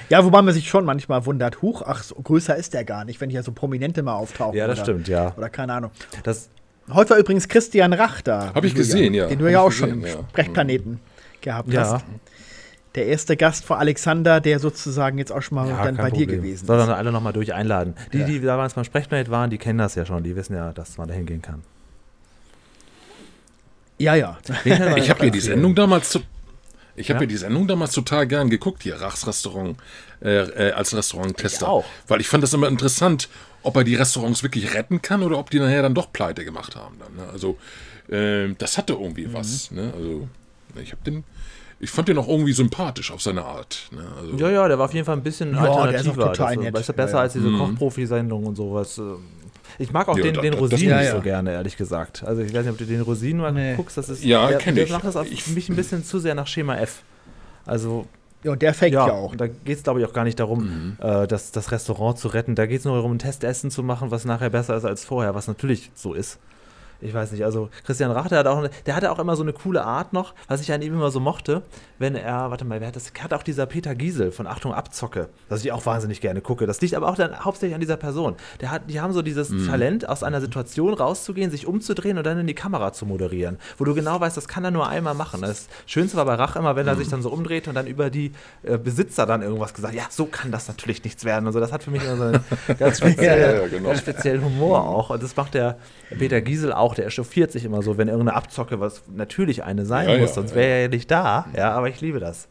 ja, 0.09 0.25
wobei 0.25 0.43
man 0.43 0.53
sich 0.53 0.69
schon 0.69 0.85
manchmal 0.85 1.25
wundert, 1.27 1.63
huch, 1.63 1.83
ach, 1.87 2.03
so 2.03 2.17
größer 2.17 2.57
ist 2.57 2.75
der 2.75 2.85
gar 2.85 3.05
nicht, 3.05 3.21
wenn 3.21 3.31
hier 3.31 3.43
so 3.45 3.53
Prominente 3.53 4.03
mal 4.03 4.15
auftauchen. 4.15 4.57
Ja, 4.57 4.67
das 4.67 4.79
oder, 4.79 4.85
stimmt, 4.85 5.07
ja. 5.09 5.33
Oder 5.37 5.49
keine 5.49 5.75
Ahnung. 5.75 5.91
Das, 6.25 6.49
Heute 6.93 7.11
war 7.11 7.19
übrigens 7.19 7.49
Christian 7.49 7.93
Rach 7.93 8.21
da. 8.23 8.53
Hab 8.55 8.65
ich 8.65 8.75
gesehen, 8.75 9.15
ja. 9.15 9.27
Den 9.27 9.39
du 9.39 9.45
Hab 9.47 9.53
ja 9.53 9.61
auch 9.61 9.73
schon 9.73 10.01
gesehen, 10.01 10.17
im 10.17 10.21
ja. 10.23 10.29
Sprechplaneten 10.31 11.01
gehabt 11.41 11.73
ja. 11.73 11.93
hast. 11.93 12.05
Der 12.95 13.07
erste 13.07 13.37
Gast 13.37 13.65
vor 13.65 13.79
Alexander, 13.79 14.41
der 14.41 14.59
sozusagen 14.59 15.19
jetzt 15.19 15.31
auch 15.31 15.43
schon 15.43 15.57
mal 15.57 15.69
ja, 15.69 15.85
dann 15.85 15.97
bei 15.97 16.11
dir 16.11 16.21
Problem. 16.27 16.43
gewesen 16.43 16.67
Soll 16.67 16.79
ist. 16.81 16.87
dann 16.87 16.97
alle 16.97 17.13
nochmal 17.13 17.33
durch 17.33 17.53
einladen. 17.55 17.95
Die, 18.13 18.19
Ja. 18.19 18.27
die 18.27 18.41
damals 18.41 18.75
beim 18.75 18.85
Sprechplanet 18.85 19.31
waren, 19.31 19.51
die 19.51 19.59
kennen 19.59 19.79
das 19.79 19.95
ja 19.95 20.05
schon. 20.07 20.23
Die 20.25 20.35
wissen 20.35 20.55
ja, 20.57 20.73
dass 20.73 20.97
man 20.99 21.07
da 21.09 21.15
hingehen 21.15 21.43
kann. 21.43 21.63
Ja, 23.99 24.15
ja. 24.15 24.39
Ich 24.97 25.11
habe 25.11 25.25
mir 25.25 25.31
die? 25.31 25.41
Sendung 25.41 25.75
damals 25.75 26.11
zu, 26.11 26.21
ich 26.97 27.11
habe 27.11 27.19
Ja? 27.19 27.21
mir 27.21 27.27
die 27.27 27.37
Sendung 27.37 27.67
damals 27.67 27.93
total 27.93 28.27
gern 28.27 28.49
geguckt, 28.49 28.83
hier 28.83 28.97
Rachs 29.01 29.27
Restaurant 29.27 29.77
äh, 30.23 30.69
äh, 30.69 30.73
als 30.73 30.97
Restauranttester. 30.97 31.67
Ich 31.67 31.69
auch. 31.69 31.85
Weil 32.07 32.21
ich 32.21 32.29
fand 32.29 32.43
das 32.43 32.53
immer 32.53 32.69
interessant, 32.69 33.29
ob 33.63 33.77
er 33.77 33.85
die 33.85 33.95
Restaurants 33.95 34.43
wirklich 34.43 34.75
retten 34.75 35.03
kann 35.03 35.23
oder 35.23 35.39
ob 35.39 35.51
die 35.51 35.59
nachher 35.59 35.83
dann 35.83 35.95
doch 35.95 36.13
pleite 36.13 36.45
gemacht 36.45 36.77
haben. 36.77 36.97
Dann, 36.99 37.15
ne? 37.27 37.33
Also 37.33 37.57
ähm, 38.11 38.57
das 38.59 38.79
hatte 38.79 38.95
irgendwie 38.95 39.27
Mhm. 39.27 39.35
was. 39.35 39.71
Ne? 39.71 39.93
Also 39.97 40.29
ich 40.83 40.93
habe 40.93 41.03
den, 41.05 41.25
ich 41.81 41.91
fand 41.91 42.09
den 42.09 42.19
auch 42.19 42.29
irgendwie 42.29 42.53
sympathisch 42.53 43.11
auf 43.13 43.21
seine 43.23 43.45
Art. 43.45 43.89
Ne? 43.93 44.05
Also, 44.21 44.37
Ja, 44.37 44.51
ja, 44.51 44.69
der 44.69 44.79
war 44.79 44.87
auf 44.87 44.95
jeden 44.95 45.05
Fall 45.07 45.17
ein 45.17 45.23
bisschen 45.23 45.55
Ja, 45.55 45.63
der 45.63 45.71
ist 45.71 45.77
auch 45.77 45.81
alternativer. 45.83 46.33
total 46.33 46.55
das, 46.57 46.65
nett. 46.65 46.75
Weißt 46.75 46.89
du, 46.89 46.93
besser 46.93 47.11
Ja, 47.13 47.17
ja. 47.19 47.23
als 47.23 47.33
diese 47.35 47.51
Kochprofi-Sendung 47.51 48.47
und 48.47 48.57
sowas. 48.57 48.99
ähm. 48.99 49.19
Ich 49.79 49.93
mag 49.93 50.09
auch 50.09 50.17
Ja, 50.17 50.25
den, 50.25 50.35
da- 50.35 50.41
den 50.41 50.55
Rosinen 50.55 50.97
nicht 50.97 51.07
Ja, 51.07 51.15
so 51.17 51.21
gerne, 51.21 51.53
ehrlich 51.53 51.77
gesagt. 51.77 52.25
Also 52.25 52.43
ich 52.43 52.53
weiß 52.53 52.63
nicht, 52.65 52.73
ob 52.73 52.79
du 52.79 52.85
den 52.87 53.01
Rosinen 53.03 53.41
mal 53.43 53.53
Nee. 53.53 53.75
guckst. 53.77 53.97
Das 53.99 54.09
ist, 54.09 54.25
Ja, 54.25 54.49
der, 54.49 54.59
kenn 54.59 54.75
der 54.75 54.85
ich. 54.85 54.91
macht 54.91 55.05
das 55.05 55.15
auf 55.17 55.31
Ich- 55.31 55.47
mich 55.49 55.69
ein 55.69 55.77
bisschen 55.77 56.05
zu 56.05 56.19
sehr 56.19 56.35
nach 56.35 56.47
Schema 56.47 56.77
F. 56.79 57.03
Also 57.67 58.07
Ja, 58.45 58.53
und 58.53 58.63
der 58.63 58.73
fake 58.73 58.93
ja, 58.93 59.07
ja, 59.09 59.13
auch. 59.13 59.35
da 59.35 59.49
geht 59.49 59.79
es 59.79 59.83
glaube 59.83 60.01
ich 60.01 60.07
auch 60.07 60.13
gar 60.13 60.25
nicht 60.25 60.39
darum, 60.39 60.97
äh, 61.01 61.27
das, 61.27 61.51
das 61.51 61.73
Restaurant 61.73 62.19
zu 62.19 62.29
retten. 62.29 62.55
Da 62.55 62.67
geht 62.67 62.81
es 62.81 62.85
nur 62.85 62.95
darum, 62.95 63.13
ein 63.13 63.19
Testessen 63.19 63.71
zu 63.71 63.83
machen, 63.83 64.11
was 64.11 64.25
nachher 64.25 64.51
besser 64.51 64.77
ist 64.77 64.85
als 64.85 65.05
vorher, 65.05 65.35
was 65.35 65.49
natürlich 65.49 65.91
so 65.95 66.15
ist. 66.15 66.39
Ich 67.01 67.15
weiß 67.15 67.33
nicht, 67.33 67.45
also 67.45 67.69
Christian 67.85 68.11
Rach, 68.11 68.29
der, 68.29 68.41
hat 68.41 68.47
auch, 68.47 68.67
der 68.87 68.97
hatte 68.97 69.13
auch 69.13 69.19
immer 69.19 69.37
so 69.37 69.43
eine 69.43 69.53
coole 69.53 69.85
Art 69.85 70.13
noch, 70.13 70.35
was 70.49 70.61
ich 70.61 70.73
an 70.73 70.83
ihm 70.83 70.95
immer 70.95 71.11
so 71.11 71.21
mochte, 71.21 71.63
wenn 71.99 72.15
er, 72.17 72.51
warte 72.51 72.65
mal, 72.65 72.81
wer 72.81 72.89
hat 72.89 72.97
das, 72.97 73.13
hat 73.21 73.33
auch 73.33 73.43
dieser 73.43 73.67
Peter 73.67 73.95
Giesel 73.95 74.33
von 74.33 74.47
Achtung 74.47 74.73
Abzocke, 74.75 75.29
das 75.49 75.65
ich 75.65 75.71
auch 75.73 75.87
wahnsinnig 75.87 76.21
gerne 76.21 76.41
gucke. 76.41 76.67
Das 76.67 76.81
liegt 76.81 76.95
aber 76.95 77.09
auch 77.09 77.15
dann 77.15 77.45
hauptsächlich 77.45 77.75
an 77.75 77.81
dieser 77.81 77.97
Person. 77.97 78.35
Der 78.61 78.71
hat, 78.71 78.83
die 78.89 79.01
haben 79.01 79.13
so 79.13 79.23
dieses 79.23 79.49
Talent, 79.67 80.09
aus 80.09 80.23
einer 80.23 80.41
Situation 80.41 80.95
rauszugehen, 80.95 81.51
sich 81.51 81.67
umzudrehen 81.67 82.19
und 82.19 82.25
dann 82.27 82.39
in 82.39 82.47
die 82.47 82.55
Kamera 82.55 82.93
zu 82.93 83.07
moderieren, 83.07 83.59
wo 83.77 83.85
du 83.85 83.95
genau 83.95 84.21
weißt, 84.21 84.37
das 84.37 84.49
kann 84.49 84.65
er 84.65 84.71
nur 84.71 84.89
einmal 84.89 85.15
machen. 85.15 85.41
Das 85.43 85.69
Schönste 85.87 86.17
war 86.17 86.25
bei 86.25 86.35
Rach 86.35 86.57
immer, 86.57 86.77
wenn 86.77 86.87
er 86.87 86.97
sich 86.97 87.09
dann 87.09 87.23
so 87.23 87.31
umdreht 87.31 87.69
und 87.69 87.75
dann 87.75 87.87
über 87.87 88.11
die 88.11 88.33
äh, 88.63 88.77
Besitzer 88.79 89.27
dann 89.27 89.43
irgendwas 89.43 89.75
gesagt, 89.75 89.95
ja, 89.95 90.05
so 90.11 90.27
kann 90.27 90.51
das 90.51 90.69
natürlich 90.69 91.05
nichts 91.05 91.25
werden. 91.25 91.47
Also 91.47 91.61
das 91.61 91.73
hat 91.73 91.83
für 91.83 91.91
mich 91.91 92.03
immer 92.05 92.17
so 92.17 92.23
einen 92.25 92.45
ganz 92.79 92.99
speziellen, 92.99 93.57
Ja, 93.57 93.63
ja, 93.63 93.69
genau. 93.69 93.89
ganz 93.91 94.01
speziellen 94.01 94.45
Humor 94.45 94.85
auch. 94.87 95.11
Und 95.11 95.23
das 95.23 95.37
macht 95.37 95.55
der 95.55 95.79
Peter 96.19 96.41
Giesel 96.41 96.73
auch, 96.73 96.88
der 96.95 97.07
echauffiert 97.07 97.53
sich 97.53 97.65
immer 97.65 97.83
so, 97.83 97.99
wenn 97.99 98.09
irgendeine 98.09 98.37
Abzocke, 98.37 98.81
was 98.81 99.03
natürlich 99.09 99.65
eine 99.65 99.87
sein 99.87 100.09
Ja, 100.09 100.19
muss, 100.19 100.31
ja, 100.31 100.35
sonst 100.35 100.55
wäre 100.55 100.69
er 100.69 100.83
ja 100.83 100.89
nicht 100.89 101.11
da. 101.11 101.47
Ja, 101.57 101.73
aber 101.73 101.89
ich 101.89 102.01
liebe 102.01 102.21
das. 102.21 102.49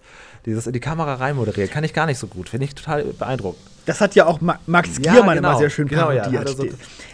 Dieses 0.48 0.66
in 0.66 0.72
die 0.74 0.80
Kamera 0.80 1.16
reinmoderieren, 1.16 1.70
kann 1.70 1.84
ich 1.84 1.94
gar 1.94 2.06
nicht 2.06 2.18
so 2.18 2.28
gut. 2.28 2.48
Finde 2.50 2.66
ich 2.66 2.74
total 2.74 3.04
beeindruckend. 3.04 3.62
Das 3.86 4.02
hat 4.02 4.16
ja 4.16 4.26
auch 4.26 4.42
Ma 4.42 4.58
Max 4.66 4.92
Ja, 5.02 5.12
Giermann 5.14 5.36
genau. 5.38 5.50
immer 5.52 5.58
sehr 5.60 5.70
schön 5.70 5.88
Genau, 5.88 6.10
ja, 6.12 6.24
parodiert. 6.24 6.50
so- 6.50 6.66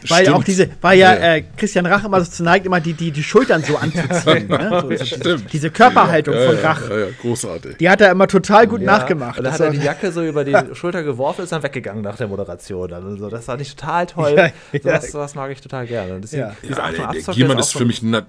weil 0.10 0.22
Stimmt. 0.24 0.38
auch 0.38 0.44
diese, 0.44 0.70
weil 0.82 0.98
ja, 1.00 1.14
Ja. 1.14 1.36
äh, 1.36 1.44
Christian 1.58 1.86
Rach 1.86 2.04
immer 2.04 2.20
so 2.24 2.30
zu 2.32 2.44
neigt, 2.44 2.66
immer 2.66 2.80
die, 2.80 2.94
die, 2.94 3.12
die 3.12 3.24
Schultern 3.24 3.64
so 3.64 3.78
anzuziehen. 3.78 4.48
ne? 4.50 4.80
so, 4.82 4.96
so, 4.98 5.06
Stimmt. 5.06 5.54
diese 5.54 5.70
Körperhaltung 5.72 6.34
ja, 6.36 6.46
von 6.48 6.56
ja, 6.56 6.62
Rach, 6.62 6.90
Ja, 6.90 6.98
ja, 7.00 7.06
großartig. 7.22 7.78
die 7.78 7.90
hat 7.90 8.02
er 8.02 8.12
immer 8.12 8.28
total 8.28 8.68
gut 8.68 8.82
nachgemacht. 8.82 9.38
Und 9.40 9.46
Das 9.46 9.54
hat 9.56 9.62
er 9.62 9.70
die 9.72 9.78
Jacke 9.80 10.12
so 10.12 10.24
über 10.24 10.44
die 10.44 10.56
Schulter 10.76 11.04
geworfen, 11.04 11.44
ist 11.44 11.52
dann 11.52 11.64
weggegangen 11.64 12.04
nach 12.04 12.18
der 12.18 12.28
Moderation. 12.28 12.92
Also 12.94 13.30
das 13.30 13.46
fand 13.46 13.62
ich 13.62 13.76
total 13.76 14.06
toll. 14.08 14.34
Ja, 14.38 14.46
ja. 14.74 14.80
Sowas, 14.82 15.12
sowas 15.12 15.36
mag 15.36 15.52
ich 15.52 15.62
total 15.62 15.86
gerne. 15.88 16.20
Deswegen, 16.22 16.42
Ja. 16.44 16.54
Ja, 16.70 16.92
der, 16.92 17.08
der 17.22 17.34
Giermann 17.34 17.60
ist 17.60 17.72
so 17.72 17.80
für 17.80 17.86
ein- 17.86 17.88
mich 17.88 18.02
ein 18.04 18.22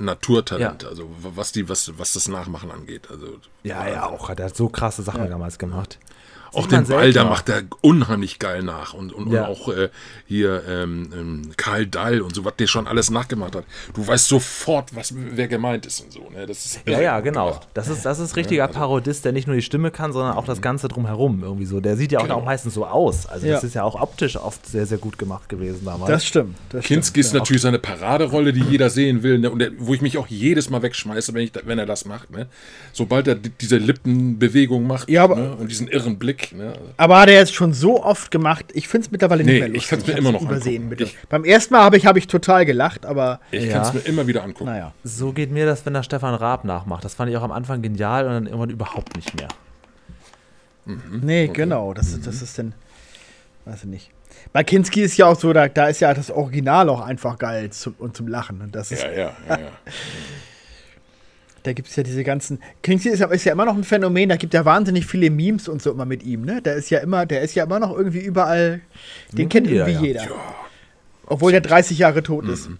Naturtalent, 0.00 0.82
Ja. 0.82 0.88
also 0.88 1.08
was 1.22 1.52
die, 1.52 1.68
was, 1.68 1.98
was 1.98 2.12
das 2.14 2.28
Nachmachen 2.28 2.70
angeht. 2.70 3.08
Also 3.10 3.36
Ja, 3.62 3.86
ja, 3.88 4.06
auch. 4.06 4.34
Der 4.34 4.46
hat 4.46 4.56
so 4.56 4.68
krasse 4.68 5.02
Sachen 5.02 5.28
damals 5.28 5.58
gemacht. 5.58 5.98
Auch 6.52 6.66
den 6.66 6.84
Ball, 6.86 7.12
da 7.12 7.24
macht 7.24 7.48
er 7.48 7.62
unheimlich 7.80 8.38
geil 8.38 8.62
nach. 8.62 8.94
Und, 8.94 9.12
und, 9.12 9.30
Ja. 9.32 9.46
und 9.46 9.50
auch 9.50 9.68
äh, 9.68 9.88
hier 10.26 10.62
ähm, 10.68 11.10
ähm, 11.12 11.42
Karl 11.56 11.86
Dall 11.86 12.20
und 12.20 12.34
so, 12.34 12.44
was 12.44 12.56
der 12.56 12.66
schon 12.66 12.86
alles 12.86 13.10
nachgemacht 13.10 13.54
hat. 13.56 13.64
Du 13.94 14.06
weißt 14.06 14.26
sofort, 14.28 14.94
was, 14.94 15.12
wer 15.16 15.48
gemeint 15.48 15.86
ist 15.86 16.00
und 16.00 16.12
so. 16.12 16.28
Ne? 16.34 16.46
Das 16.46 16.64
ist 16.66 16.80
Ja, 16.86 17.00
ja, 17.00 17.20
genau. 17.20 17.46
gemacht. 17.48 17.68
Das 17.74 17.88
ist, 17.88 18.04
das 18.04 18.18
ist 18.18 18.36
richtiger 18.36 18.66
Parodist, 18.68 19.24
der 19.24 19.32
nicht 19.32 19.46
nur 19.46 19.56
die 19.56 19.62
Stimme 19.62 19.90
kann, 19.90 20.12
sondern 20.12 20.34
auch 20.36 20.44
das 20.44 20.60
Ganze 20.62 20.88
drumherum 20.88 21.42
irgendwie 21.42 21.66
so. 21.66 21.80
Der 21.80 21.96
sieht 21.96 22.12
ja 22.12 22.18
auch, 22.20 22.24
Genau. 22.24 22.36
auch 22.38 22.44
meistens 22.44 22.74
so 22.74 22.86
aus. 22.86 23.26
Also 23.26 23.46
Ja. 23.46 23.54
das 23.54 23.64
ist 23.64 23.74
ja 23.74 23.82
auch 23.84 24.00
optisch 24.00 24.36
oft 24.36 24.66
sehr, 24.66 24.86
sehr 24.86 24.98
gut 24.98 25.18
gemacht 25.18 25.48
gewesen 25.48 25.84
damals. 25.84 26.10
das 26.10 26.24
stimmt. 26.24 26.56
Das 26.70 26.84
Kinski 26.84 27.20
ist 27.20 27.28
stimmt, 27.28 27.40
natürlich 27.42 27.62
seine 27.62 27.78
Paraderolle, 27.78 28.52
die 28.52 28.60
jeder 28.62 28.90
sehen 28.90 29.22
will, 29.22 29.38
ne? 29.38 29.50
und 29.50 29.58
der, 29.60 29.70
wo 29.78 29.94
ich 29.94 30.00
mich 30.00 30.18
auch 30.18 30.26
jedes 30.26 30.70
Mal 30.70 30.82
wegschmeiße, 30.82 31.32
wenn, 31.34 31.42
ich, 31.42 31.52
da- 31.52 31.60
wenn 31.64 31.78
er 31.78 31.86
das 31.86 32.04
macht. 32.04 32.30
Ne? 32.30 32.46
Sobald 32.92 33.28
er 33.28 33.34
die, 33.36 33.50
diese 33.50 33.76
Lippenbewegung 33.78 34.86
macht 34.86 35.08
Ja, 35.08 35.24
aber- 35.24 35.36
ne? 35.36 35.54
und 35.56 35.68
diesen 35.70 35.88
irren 35.88 36.18
Blick. 36.18 36.39
Ne? 36.52 36.72
Aber 36.96 37.20
hat 37.20 37.28
er 37.28 37.34
jetzt 37.36 37.54
schon 37.54 37.72
so 37.72 38.02
oft 38.02 38.30
gemacht, 38.30 38.66
ich 38.72 38.88
finde 38.88 39.06
es 39.06 39.10
mittlerweile 39.10 39.44
Nee, 39.44 39.52
nicht 39.52 39.60
mehr 39.60 39.68
ich 39.68 39.74
lustig. 39.74 39.90
kann's 39.90 40.06
mir 40.06 40.14
immer 40.18 40.32
noch 40.32 40.42
übersehen. 40.42 40.82
angucken. 40.84 40.88
Bitte. 40.90 41.04
Ich- 41.04 41.18
Beim 41.28 41.44
ersten 41.44 41.74
Mal 41.74 41.82
habe 41.82 41.96
ich, 41.96 42.06
hab 42.06 42.16
ich 42.16 42.26
total 42.26 42.64
gelacht, 42.66 43.06
aber 43.06 43.40
Ich 43.50 43.64
Ja. 43.64 43.72
kann 43.72 43.82
es 43.82 43.92
mir 43.94 44.00
immer 44.00 44.26
wieder 44.26 44.42
angucken. 44.42 44.70
naja. 44.70 44.92
So 45.04 45.32
geht 45.32 45.50
mir 45.50 45.66
das, 45.66 45.84
wenn 45.86 45.94
der 45.94 46.02
Stefan 46.02 46.34
Raab 46.34 46.64
nachmacht. 46.64 47.04
Das 47.04 47.14
fand 47.14 47.30
ich 47.30 47.36
auch 47.36 47.42
am 47.42 47.52
Anfang 47.52 47.82
genial 47.82 48.26
und 48.26 48.32
dann 48.32 48.46
irgendwann 48.46 48.70
überhaupt 48.70 49.16
nicht 49.16 49.34
mehr. 49.36 49.48
Nee, 51.22 51.48
genau. 51.48 51.94
Das, 51.94 52.08
ist- 52.08 52.26
das 52.26 52.42
ist 52.42 52.58
dann, 52.58 52.72
weiß 53.64 53.80
ich 53.84 53.88
nicht. 53.88 54.10
Bei 54.52 54.64
Kinski 54.64 55.02
ist 55.02 55.16
ja 55.16 55.26
auch 55.26 55.38
so, 55.38 55.52
da, 55.52 55.68
da 55.68 55.86
ist 55.88 56.00
ja 56.00 56.12
das 56.14 56.30
Original 56.30 56.88
auch 56.88 57.00
einfach 57.02 57.38
geil 57.38 57.70
zum, 57.70 57.94
und 57.98 58.16
zum 58.16 58.26
Lachen. 58.26 58.60
Und 58.62 58.74
das 58.74 58.90
ist, 58.90 59.02
Ja, 59.02 59.10
ja, 59.10 59.32
ja, 59.48 59.58
ja. 59.60 59.68
Da 61.62 61.72
gibt 61.74 61.88
es 61.88 61.96
ja 61.96 62.02
diese 62.02 62.24
ganzen. 62.24 62.60
Kinski 62.82 63.10
ist 63.10 63.20
ja, 63.20 63.26
ist 63.28 63.44
ja 63.44 63.52
immer 63.52 63.66
noch 63.66 63.76
ein 63.76 63.84
Phänomen, 63.84 64.28
da 64.30 64.36
gibt 64.36 64.54
ja 64.54 64.64
wahnsinnig 64.64 65.06
viele 65.06 65.30
Memes 65.30 65.68
und 65.68 65.82
so 65.82 65.90
immer 65.90 66.06
mit 66.06 66.22
ihm, 66.22 66.42
ne? 66.44 66.62
Der 66.62 66.74
ist 66.74 66.88
ja 66.90 67.00
immer, 67.00 67.26
der 67.26 67.42
ist 67.42 67.54
ja 67.54 67.64
immer 67.64 67.78
noch 67.80 67.96
irgendwie 67.96 68.20
überall. 68.20 68.80
Den 69.32 69.48
kennt 69.48 69.66
jeder, 69.66 69.86
irgendwie 69.88 70.12
ja. 70.12 70.22
jeder. 70.22 70.34
Obwohl 71.26 71.52
der 71.52 71.60
30 71.60 71.98
Jahre 71.98 72.22
tot 72.22 72.46
ist. 72.48 72.70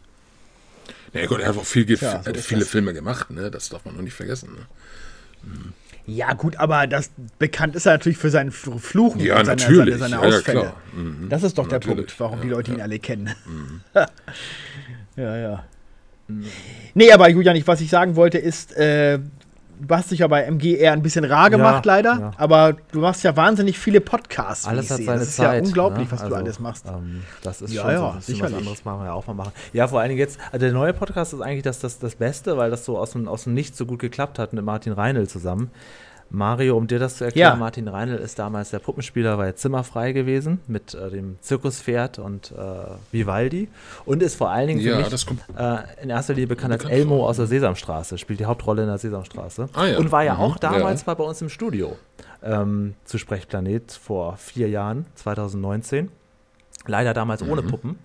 Ja, 1.12 1.26
Gott, 1.26 1.40
er 1.40 1.48
hat 1.48 1.56
auch 1.56 1.64
viel, 1.64 1.84
Tja, 1.86 2.22
so 2.24 2.32
viele 2.34 2.60
das. 2.60 2.68
Filme 2.70 2.94
gemacht, 2.94 3.30
ne? 3.30 3.50
Das 3.50 3.68
darf 3.68 3.84
man 3.84 3.96
noch 3.96 4.02
nicht 4.02 4.14
vergessen. 4.14 4.50
Ne? 4.54 5.72
Ja, 6.06 6.32
gut, 6.32 6.56
aber 6.56 6.86
das 6.86 7.10
bekannt 7.38 7.76
ist 7.76 7.86
er 7.86 7.92
natürlich 7.92 8.18
für 8.18 8.30
seinen 8.30 8.50
Fluchen 8.50 9.20
Ja, 9.20 9.38
und 9.38 9.44
seine, 9.46 9.60
natürlich. 9.60 9.98
seine, 9.98 10.10
seine 10.10 10.22
Ja, 10.22 10.28
ja, 10.30 10.36
Ausfälle. 10.38 10.60
klar. 10.60 10.76
Mhm. 10.94 11.28
Das 11.28 11.42
ist 11.42 11.56
doch 11.58 11.68
der 11.68 11.78
Natürlich. 11.78 11.96
Punkt, 11.98 12.20
warum 12.20 12.40
die 12.40 12.48
Ja, 12.48 12.54
Leute 12.54 12.72
ihn 12.72 12.78
ja. 12.78 12.84
alle 12.84 12.98
kennen. 12.98 13.30
ja, 15.16 15.36
ja. 15.36 15.64
Nee, 16.94 17.12
aber 17.12 17.28
Julian, 17.28 17.56
ich, 17.56 17.66
was 17.66 17.80
ich 17.80 17.90
sagen 17.90 18.16
wollte, 18.16 18.38
ist, 18.38 18.76
äh, 18.76 19.18
du 19.80 19.94
hast 19.94 20.10
dich 20.10 20.18
ja 20.20 20.26
bei 20.26 20.42
MG 20.42 20.76
eher 20.76 20.92
ein 20.92 21.02
bisschen 21.02 21.24
rar 21.24 21.48
gemacht, 21.50 21.86
leider, 21.86 22.18
ja. 22.18 22.30
aber 22.36 22.76
du 22.92 23.00
machst 23.00 23.22
ja 23.24 23.34
wahnsinnig 23.36 23.78
viele 23.78 24.00
Podcasts. 24.00 24.66
Alles 24.66 24.86
ich 24.86 24.90
hat 24.90 24.96
sehe. 24.98 25.06
seine 25.06 25.18
das 25.20 25.28
ist 25.28 25.36
Zeit. 25.36 25.62
ja 25.62 25.66
unglaublich, 25.66 26.06
ne? 26.06 26.12
was 26.12 26.18
du 26.20 26.24
Also, 26.26 26.36
alles 26.36 26.60
machst. 26.60 26.86
Ähm, 26.86 27.22
das 27.42 27.62
ist 27.62 27.72
Ja, 27.72 27.82
schon 27.82 27.90
ja, 27.92 28.16
so 28.20 28.40
was 28.40 28.52
anderes 28.54 28.84
machen 28.84 29.00
wir 29.00 29.06
ja 29.06 29.12
auch 29.12 29.26
mal 29.26 29.34
machen. 29.34 29.52
Ja, 29.72 29.88
vor 29.88 30.00
allen 30.00 30.10
Dingen 30.10 30.18
jetzt, 30.18 30.38
also 30.52 30.64
der 30.64 30.72
neue 30.72 30.92
Podcast 30.92 31.32
ist 31.32 31.40
eigentlich 31.40 31.62
das, 31.62 31.78
das, 31.78 31.98
das 31.98 32.14
Beste, 32.16 32.56
weil 32.56 32.70
das 32.70 32.84
so 32.84 32.98
aus 32.98 33.12
dem, 33.12 33.28
aus 33.28 33.44
dem 33.44 33.54
Nichts 33.54 33.78
so 33.78 33.86
gut 33.86 34.00
geklappt 34.00 34.38
hat 34.38 34.52
mit 34.52 34.64
Martin 34.64 34.92
Reinl 34.92 35.26
zusammen. 35.28 35.70
Mario, 36.32 36.76
um 36.76 36.86
dir 36.86 36.98
das 37.00 37.16
zu 37.16 37.24
erklären, 37.24 37.54
Ja. 37.54 37.56
Martin 37.56 37.88
Reinl 37.88 38.14
ist 38.16 38.38
damals 38.38 38.70
der 38.70 38.78
Puppenspieler 38.78 39.36
bei 39.36 39.50
Zimmerfrei 39.52 40.12
gewesen 40.12 40.60
mit 40.68 40.94
äh, 40.94 41.10
dem 41.10 41.38
Zirkuspferd 41.40 42.18
und 42.20 42.52
äh, 42.52 42.54
Vivaldi 43.10 43.68
und 44.04 44.22
ist 44.22 44.36
vor 44.36 44.50
allen 44.50 44.68
Dingen 44.68 44.80
für 44.80 44.90
Ja, 44.90 44.98
mich 44.98 45.08
das 45.08 45.26
kommt. 45.26 45.40
äh, 45.56 45.78
in 46.02 46.10
erster 46.10 46.34
Linie 46.34 46.46
bekannt 46.46 46.72
als 46.72 46.84
Elmo 46.84 47.18
vor. 47.18 47.28
aus 47.30 47.36
der 47.38 47.46
Sesamstraße, 47.46 48.16
spielt 48.16 48.38
die 48.40 48.44
Hauptrolle 48.46 48.82
in 48.82 48.88
der 48.88 48.98
Sesamstraße. 48.98 49.68
Ah 49.74 49.86
ja. 49.86 49.98
Und 49.98 50.12
war 50.12 50.22
ja 50.22 50.34
Mhm. 50.34 50.40
auch 50.40 50.56
damals 50.58 51.00
Ja. 51.00 51.06
mal 51.08 51.14
bei 51.14 51.24
uns 51.24 51.42
im 51.42 51.48
Studio 51.48 51.96
ähm, 52.42 52.94
zu 53.04 53.18
Sprechplanet 53.18 53.92
vor 53.92 54.36
vier 54.36 54.68
Jahren, 54.68 55.06
2019. 55.16 56.10
Leider 56.86 57.12
damals 57.12 57.42
ohne 57.42 57.62
Mhm. 57.62 57.66
Puppen. 57.68 57.98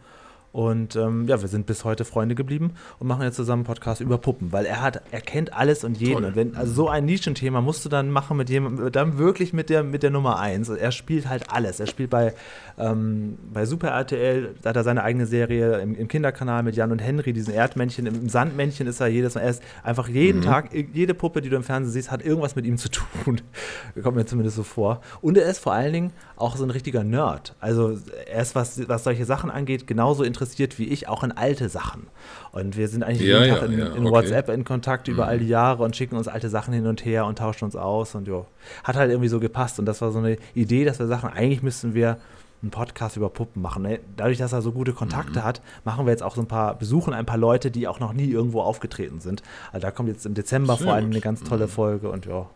Und 0.56 0.96
ähm, 0.96 1.28
ja, 1.28 1.41
wir 1.41 1.50
sind 1.50 1.65
bis 1.65 1.84
heute 1.84 2.06
Freunde 2.06 2.34
geblieben 2.34 2.76
und 3.00 3.08
machen 3.08 3.24
jetzt 3.24 3.36
zusammen 3.36 3.63
einen 3.63 3.65
Podcast 3.65 4.00
über 4.00 4.18
Puppen, 4.18 4.54
weil 4.54 4.65
er 4.65 4.82
hat, 4.82 5.02
er 5.12 5.20
kennt 5.20 5.52
alles 5.52 5.84
und 5.84 5.98
jeden. 5.98 6.13
Toll. 6.13 6.24
Und 6.24 6.36
wenn, 6.38 6.56
also 6.56 6.72
so 6.72 6.88
ein 6.88 7.04
Nischenthema 7.04 7.60
musst 7.60 7.84
du 7.84 7.89
dann 7.89 8.10
machen 8.10 8.38
mit 8.38 8.50
jemandem, 8.50 8.89
dann 8.89 9.18
wirklich 9.18 9.52
mit 9.52 9.70
der, 9.70 9.84
mit 9.84 10.02
der 10.02 10.12
Nummer 10.12 10.39
eins. 10.39 10.70
Er 10.70 10.94
spielt 10.94 11.28
halt 11.28 11.52
alles. 11.52 11.82
Er 11.82 11.88
spielt 11.88 12.10
bei, 12.10 12.34
ähm, 12.78 13.38
bei 13.52 13.65
Super 13.65 13.89
RTL, 13.89 14.56
da 14.62 14.70
hat 14.70 14.78
er 14.78 14.86
seine 14.86 15.04
eigene 15.04 15.26
Serie 15.26 15.82
im, 15.82 15.94
im 15.94 16.08
Kinderkanal 16.08 16.63
mit 16.63 16.78
Jan 16.78 16.94
und 16.94 17.00
Henry, 17.00 17.34
diesen 17.34 17.54
Erdmännchen. 17.54 18.06
Im 18.06 18.30
Sandmännchen 18.30 18.88
ist 18.88 19.02
er 19.02 19.08
jedes 19.08 19.36
Mal, 19.36 19.41
er 19.41 19.50
ist 19.50 19.63
einfach 19.84 20.08
jeden 20.08 20.41
Tag, 20.41 20.70
jede 20.72 21.13
Puppe, 21.13 21.41
die 21.41 21.50
du 21.50 21.58
im 21.58 21.63
Fernsehen 21.63 21.91
siehst, 21.91 22.12
hat 22.12 22.24
irgendwas 22.24 22.56
mit 22.56 22.65
ihm 22.65 22.78
zu 22.78 22.88
tun. 22.88 23.41
Kommt 24.02 24.15
mir 24.15 24.26
zumindest 24.26 24.56
so 24.56 24.63
vor. 24.63 25.02
Und 25.20 25.38
er 25.38 25.50
ist 25.50 25.60
vor 25.60 25.74
allen 25.74 25.91
Dingen 25.91 26.13
auch 26.38 26.56
so 26.56 26.63
ein 26.63 26.70
richtiger 26.70 27.04
Nerd. 27.04 27.56
Also 27.60 27.98
er 28.26 28.41
ist, 28.41 28.56
was, 28.56 28.88
was 28.88 29.04
solche 29.04 29.26
Sachen 29.26 29.52
angeht, 29.52 29.86
genauso 29.86 30.24
interessiert 30.24 30.45
wie 30.78 30.86
ich, 30.86 31.08
auch 31.08 31.24
in 31.24 31.32
alte 31.32 31.70
Sachen. 31.70 32.08
Und 32.52 32.78
wir 32.78 32.88
sind 32.88 33.04
eigentlich 33.04 33.28
Ja, 33.28 33.40
jeden 33.40 33.54
ja, 33.54 33.60
Tag 33.60 33.70
in, 33.70 33.80
ja, 33.80 33.86
in 33.88 34.06
okay. 34.06 34.12
WhatsApp 34.12 34.50
in 34.50 34.64
Kontakt 34.64 35.08
über 35.08 35.28
all 35.28 35.40
die 35.40 35.48
Jahre 35.48 35.84
und 35.84 35.96
schicken 35.96 36.16
uns 36.16 36.28
alte 36.28 36.50
Sachen 36.50 36.74
hin 36.74 36.88
und 36.88 37.06
her 37.06 37.26
und 37.26 37.38
tauschen 37.38 37.66
uns 37.66 37.76
aus. 37.76 38.16
Und 38.16 38.28
ja, 38.28 38.46
hat 38.84 38.96
halt 38.96 39.12
irgendwie 39.12 39.30
so 39.30 39.40
gepasst. 39.40 39.80
Und 39.80 39.86
das 39.86 40.02
war 40.02 40.12
so 40.12 40.20
eine 40.20 40.38
Idee, 40.54 40.86
dass 40.86 41.00
wir 41.00 41.08
sagen, 41.08 41.28
eigentlich 41.28 41.62
müssten 41.64 41.94
wir 41.94 42.18
einen 42.62 42.72
Podcast 42.72 43.18
über 43.18 43.30
Puppen 43.30 43.62
machen. 43.62 43.84
Ne? 43.84 44.00
Dadurch, 44.18 44.38
dass 44.38 44.54
er 44.54 44.62
so 44.62 44.72
gute 44.72 44.94
Kontakte 44.94 45.44
hat, 45.44 45.62
machen 45.84 46.06
wir 46.06 46.12
jetzt 46.12 46.24
auch 46.24 46.36
so 46.36 46.42
ein 46.42 46.48
paar, 46.48 46.78
besuchen 46.78 47.14
ein 47.14 47.26
paar 47.26 47.38
Leute, 47.38 47.70
die 47.72 47.88
auch 47.88 48.00
noch 48.00 48.14
nie 48.14 48.30
irgendwo 48.30 48.62
aufgetreten 48.62 49.20
sind. 49.20 49.44
Also 49.72 49.86
da 49.86 49.92
kommt 49.92 50.10
jetzt 50.10 50.26
im 50.26 50.34
Dezember 50.34 50.76
Sehr 50.76 50.86
vor 50.86 50.94
allem 50.96 51.06
gut. 51.06 51.14
eine 51.16 51.22
ganz 51.22 51.44
tolle 51.44 51.68
Folge 51.68 52.10
und 52.10 52.26
ja. 52.26 52.48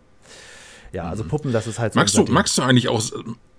Ja, 0.92 1.04
also 1.04 1.24
Puppen, 1.24 1.52
das 1.52 1.68
ist 1.68 1.78
halt 1.78 1.94
so 1.94 2.00
Magst 2.00 2.18
du, 2.18 2.24
magst 2.24 2.58
du 2.58 2.64
eigentlich 2.64 2.88
auch. 2.88 3.02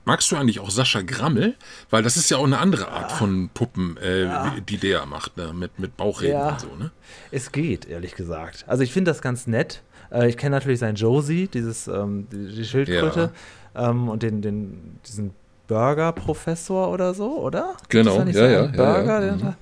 Magst 0.04 0.30
du 0.32 0.36
eigentlich 0.36 0.60
auch 0.60 0.70
Sascha 0.70 1.02
Grammel? 1.02 1.54
Weil 1.90 2.02
das 2.02 2.16
ist 2.16 2.30
ja 2.30 2.38
auch 2.38 2.44
eine 2.44 2.58
andere 2.58 2.88
Art 2.88 3.12
von 3.12 3.50
Puppen, 3.52 3.96
äh, 3.98 4.28
wie- 4.56 4.60
die 4.62 4.78
der 4.78 5.04
macht, 5.06 5.36
ne? 5.36 5.52
mit, 5.52 5.78
mit 5.78 5.96
Bauchreden 5.96 6.38
Ja. 6.38 6.48
und 6.50 6.60
so, 6.60 6.68
ne? 6.78 6.90
Es 7.30 7.52
geht, 7.52 7.86
ehrlich 7.88 8.14
gesagt. 8.14 8.64
Also 8.66 8.82
ich 8.82 8.92
finde 8.92 9.10
das 9.10 9.20
ganz 9.22 9.46
nett. 9.46 9.82
Äh, 10.10 10.28
ich 10.28 10.36
kenne 10.36 10.56
natürlich 10.56 10.80
sein 10.80 10.94
Josie, 10.94 11.48
dieses, 11.48 11.86
ähm, 11.86 12.26
die, 12.32 12.48
die 12.54 12.64
Schildkröte 12.64 13.30
ähm, 13.76 14.08
und 14.08 14.22
den, 14.22 14.40
den, 14.42 14.98
diesen 15.06 15.32
Burger-Professor 15.68 16.90
oder 16.90 17.14
so, 17.14 17.38
oder? 17.40 17.76
Genau, 17.88 18.18
ja, 18.18 18.32
so 18.32 18.38
ja, 18.38 18.46
ja, 18.48 18.64
ja. 18.64 18.66
Burger, 18.68 19.20
Mhm. 19.36 19.54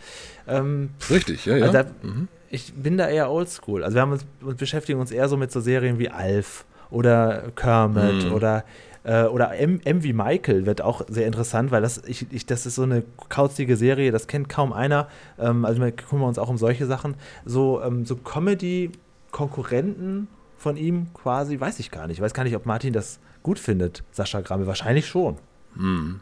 ähm, 0.47 0.91
Richtig, 1.11 1.45
ja, 1.47 1.57
ja. 1.57 1.67
Also 1.67 1.73
da, 1.79 1.85
mhm. 2.03 2.29
ich 2.51 2.73
bin 2.75 2.97
da 2.97 3.09
eher 3.09 3.31
oldschool. 3.31 3.83
Also 3.85 3.95
wir 3.97 4.03
haben 4.03 4.13
uns, 4.13 4.25
uns 4.41 4.57
beschäftigen 4.59 5.01
uns 5.01 5.11
eher 5.11 5.29
so 5.29 5.37
mit 5.37 5.51
so 5.53 5.61
Serien 5.61 5.99
wie 5.99 6.09
Alf 6.11 6.65
oder 6.91 7.51
Kermit 7.57 8.25
Mhm. 8.27 8.33
oder 8.33 8.65
äh, 9.05 9.25
oder 9.25 9.57
M, 9.57 9.81
M 9.85 10.03
wie 10.03 10.13
Michael 10.13 10.67
wird 10.67 10.83
auch 10.83 11.03
sehr 11.09 11.27
interessant, 11.27 11.71
weil 11.71 11.83
das, 11.83 12.03
ich, 12.07 12.27
ich, 12.31 12.47
das 12.47 12.67
ist 12.67 12.75
so 12.75 12.83
eine 12.83 13.03
kauzige 13.29 13.77
Serie, 13.77 14.13
das 14.13 14.27
kennt 14.27 14.49
kaum 14.49 14.73
einer. 14.73 15.09
Ähm, 15.39 15.65
also 15.65 15.81
wir 15.81 15.93
kümmern 15.93 16.29
uns 16.29 16.39
auch 16.39 16.49
um 16.49 16.59
solche 16.59 16.87
Sachen. 16.87 17.15
So, 17.45 17.83
ähm, 17.83 18.05
so 18.05 18.17
Comedy-Konkurrenten 18.17 20.29
von 20.57 20.77
ihm 20.77 21.09
quasi, 21.15 21.61
weiß 21.61 21.79
ich 21.79 21.91
gar 21.91 22.07
nicht. 22.07 22.19
Ich 22.19 22.23
weiß 22.23 22.35
gar 22.35 22.45
nicht, 22.45 22.57
ob 22.57 22.67
Martin 22.67 22.93
das 22.93 23.21
gut 23.43 23.59
findet, 23.59 24.03
Sascha 24.11 24.41
Grammel. 24.41 24.67
Wahrscheinlich 24.67 25.07
schon. 25.07 25.37
Mhm. 25.75 26.21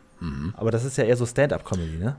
Aber 0.57 0.71
das 0.71 0.85
ist 0.85 0.97
ja 0.97 1.05
eher 1.05 1.17
so 1.17 1.27
Stand-up-Comedy, 1.27 1.99
ne? 1.99 2.17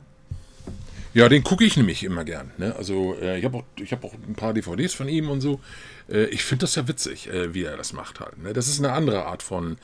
Ja, 1.14 1.30
den 1.30 1.44
gucke 1.44 1.66
ich 1.66 1.78
nämlich 1.78 2.04
immer 2.04 2.24
gern. 2.24 2.52
Ne? 2.58 2.76
Also 2.76 3.16
äh, 3.20 3.40
ich 3.40 3.46
habe 3.46 3.58
auch, 3.58 3.64
ich 3.80 3.92
hab 3.92 4.04
auch 4.04 4.14
ein 4.14 4.36
paar 4.36 4.54
DVDs 4.54 4.94
von 4.94 5.10
ihm 5.10 5.32
und 5.32 5.42
so. 5.42 5.60
Äh, 6.08 6.26
ich 6.26 6.44
finde 6.44 6.66
das 6.66 6.76
ja 6.76 6.88
witzig, 6.88 7.28
äh, 7.28 7.56
wie 7.56 7.64
er 7.64 7.76
das 7.76 7.92
macht 7.92 8.20
halt. 8.20 8.38
Ne? 8.38 8.54
Das 8.54 8.68
ist 8.68 8.78
eine 8.78 8.92
andere 8.92 9.26
Art 9.26 9.42
von, 9.42 9.78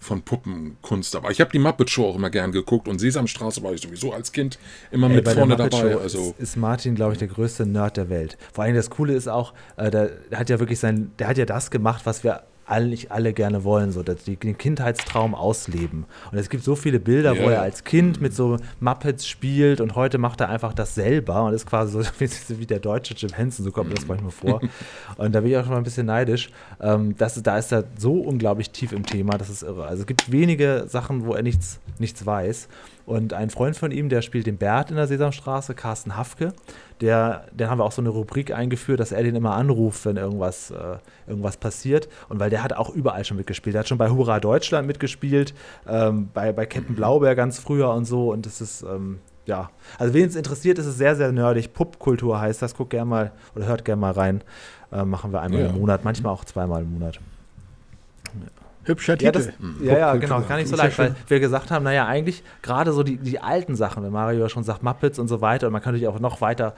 von 0.00 0.22
Puppenkunst. 0.22 1.14
Aber 1.14 1.30
ich 1.30 1.40
habe 1.40 1.52
die 1.52 1.58
Muppet 1.58 1.90
Show 1.90 2.06
auch 2.06 2.16
immer 2.16 2.30
gern 2.30 2.50
geguckt 2.50 2.88
und 2.88 2.98
Sesamstraße 2.98 3.62
war 3.62 3.72
ich 3.72 3.82
sowieso 3.82 4.12
als 4.12 4.32
Kind 4.32 4.58
immer 4.90 5.08
Ey, 5.10 5.16
mit 5.16 5.28
vorne 5.28 5.56
dabei. 5.56 5.92
Show 5.92 5.98
Also 5.98 6.34
ist, 6.38 6.40
ist 6.40 6.56
Martin, 6.56 6.94
glaube 6.94 7.12
ich, 7.12 7.18
der 7.18 7.28
größte 7.28 7.66
Nerd 7.66 7.98
der 7.98 8.08
Welt. 8.08 8.38
Vor 8.52 8.64
allem 8.64 8.74
das 8.74 8.88
Coole 8.90 9.12
ist 9.12 9.28
auch, 9.28 9.52
äh, 9.76 9.90
der, 9.90 10.08
der 10.30 10.38
hat 10.38 10.48
ja 10.48 10.58
wirklich 10.58 10.80
sein, 10.80 11.12
der 11.18 11.28
hat 11.28 11.36
ja 11.36 11.44
das 11.44 11.70
gemacht, 11.70 12.06
was 12.06 12.24
wir 12.24 12.42
eigentlich 12.70 13.10
alle 13.10 13.32
gerne 13.32 13.64
wollen, 13.64 13.92
so 13.92 14.02
dass 14.02 14.24
die, 14.24 14.36
den 14.36 14.56
Kindheitstraum 14.56 15.34
ausleben. 15.34 16.06
Und 16.30 16.38
es 16.38 16.48
gibt 16.48 16.64
so 16.64 16.76
viele 16.76 17.00
Bilder, 17.00 17.34
Ja, 17.34 17.44
wo 17.44 17.48
er 17.48 17.62
als 17.62 17.84
Kind 17.84 18.20
mit 18.20 18.34
so 18.34 18.56
Muppets 18.78 19.26
spielt 19.26 19.80
und 19.80 19.94
heute 19.94 20.18
macht 20.18 20.40
er 20.40 20.48
einfach 20.48 20.72
das 20.72 20.94
selber 20.94 21.44
und 21.44 21.54
ist 21.54 21.66
quasi 21.66 21.92
so 21.92 22.00
wie, 22.18 22.60
wie 22.60 22.66
der 22.66 22.78
deutsche 22.78 23.14
Jim 23.14 23.32
Henson, 23.32 23.64
so 23.64 23.72
kommt 23.72 23.88
mir 23.88 23.96
das 23.96 24.06
manchmal 24.06 24.30
vor. 24.30 24.60
Und 25.16 25.34
da 25.34 25.40
bin 25.40 25.50
ich 25.50 25.56
auch 25.56 25.62
schon 25.62 25.72
mal 25.72 25.78
ein 25.78 25.84
bisschen 25.84 26.06
neidisch. 26.06 26.50
Ähm, 26.80 27.16
das, 27.16 27.42
da 27.42 27.58
ist 27.58 27.72
er 27.72 27.84
so 27.96 28.14
unglaublich 28.14 28.70
tief 28.70 28.92
im 28.92 29.04
Thema, 29.04 29.36
das 29.36 29.50
ist 29.50 29.62
irre. 29.62 29.86
Also 29.86 30.02
es 30.02 30.06
gibt 30.06 30.30
wenige 30.30 30.84
Sachen, 30.86 31.26
wo 31.26 31.34
er 31.34 31.42
nichts, 31.42 31.80
nichts 31.98 32.24
weiß. 32.24 32.68
Und 33.10 33.32
ein 33.32 33.50
Freund 33.50 33.76
von 33.76 33.90
ihm, 33.90 34.08
der 34.08 34.22
spielt 34.22 34.46
den 34.46 34.56
Bert 34.56 34.90
in 34.90 34.96
der 34.96 35.08
Sesamstraße, 35.08 35.74
Carsten 35.74 36.16
Hafke, 36.16 36.52
der, 37.00 37.44
den 37.50 37.68
haben 37.68 37.78
wir 37.78 37.84
auch 37.84 37.90
so 37.90 38.00
eine 38.00 38.10
Rubrik 38.10 38.54
eingeführt, 38.54 39.00
dass 39.00 39.10
er 39.10 39.24
den 39.24 39.34
immer 39.34 39.54
anruft, 39.56 40.04
wenn 40.06 40.16
irgendwas, 40.16 40.70
äh, 40.70 40.98
irgendwas 41.26 41.56
passiert. 41.56 42.08
Und 42.28 42.38
weil 42.38 42.50
der 42.50 42.62
hat 42.62 42.72
auch 42.72 42.88
überall 42.90 43.24
schon 43.24 43.36
mitgespielt. 43.36 43.74
Der 43.74 43.80
hat 43.80 43.88
schon 43.88 43.98
bei 43.98 44.10
Hurra 44.10 44.38
Deutschland 44.38 44.86
mitgespielt, 44.86 45.54
ähm, 45.88 46.28
bei, 46.32 46.52
bei 46.52 46.66
Captain 46.66 46.94
Blaubeer 46.94 47.34
ganz 47.34 47.58
früher 47.58 47.90
und 47.94 48.04
so. 48.04 48.30
Und 48.30 48.46
das 48.46 48.60
ist, 48.60 48.82
ähm, 48.82 49.18
ja, 49.44 49.70
also 49.98 50.14
wen 50.14 50.28
es 50.28 50.36
interessiert, 50.36 50.78
ist 50.78 50.86
es 50.86 50.96
sehr, 50.96 51.16
sehr 51.16 51.32
nerdig. 51.32 51.72
Puppkultur 51.74 52.40
heißt 52.40 52.62
das. 52.62 52.76
Guckt 52.76 52.90
gerne 52.90 53.10
mal 53.10 53.32
oder 53.56 53.66
hört 53.66 53.84
gerne 53.84 54.00
mal 54.00 54.12
rein. 54.12 54.44
Äh, 54.92 55.04
machen 55.04 55.32
wir 55.32 55.40
einmal 55.40 55.62
Ja. 55.62 55.66
im 55.70 55.80
Monat, 55.80 56.04
manchmal 56.04 56.32
auch 56.32 56.44
zweimal 56.44 56.82
im 56.82 56.92
Monat. 56.92 57.18
Hübscher 58.84 59.12
Ja, 59.20 59.30
Titel. 59.32 59.52
das, 59.78 59.86
ja, 59.86 59.98
ja, 59.98 60.16
genau, 60.16 60.40
gar 60.42 60.56
nicht 60.56 60.68
so 60.68 60.76
ja 60.76 60.84
leicht, 60.84 60.98
weil 60.98 61.14
wir 61.28 61.40
gesagt 61.40 61.70
haben, 61.70 61.84
naja, 61.84 62.06
eigentlich 62.06 62.42
gerade 62.62 62.92
so 62.92 63.02
die, 63.02 63.18
die 63.18 63.38
alten 63.38 63.76
Sachen, 63.76 64.02
wenn 64.02 64.12
Mario 64.12 64.48
schon 64.48 64.64
sagt 64.64 64.82
Muppets 64.82 65.18
und 65.18 65.28
so 65.28 65.40
weiter, 65.40 65.66
und 65.66 65.72
man 65.72 65.82
kann 65.82 65.92
natürlich 65.92 66.08
auch 66.08 66.20
noch 66.20 66.40
weiter 66.40 66.74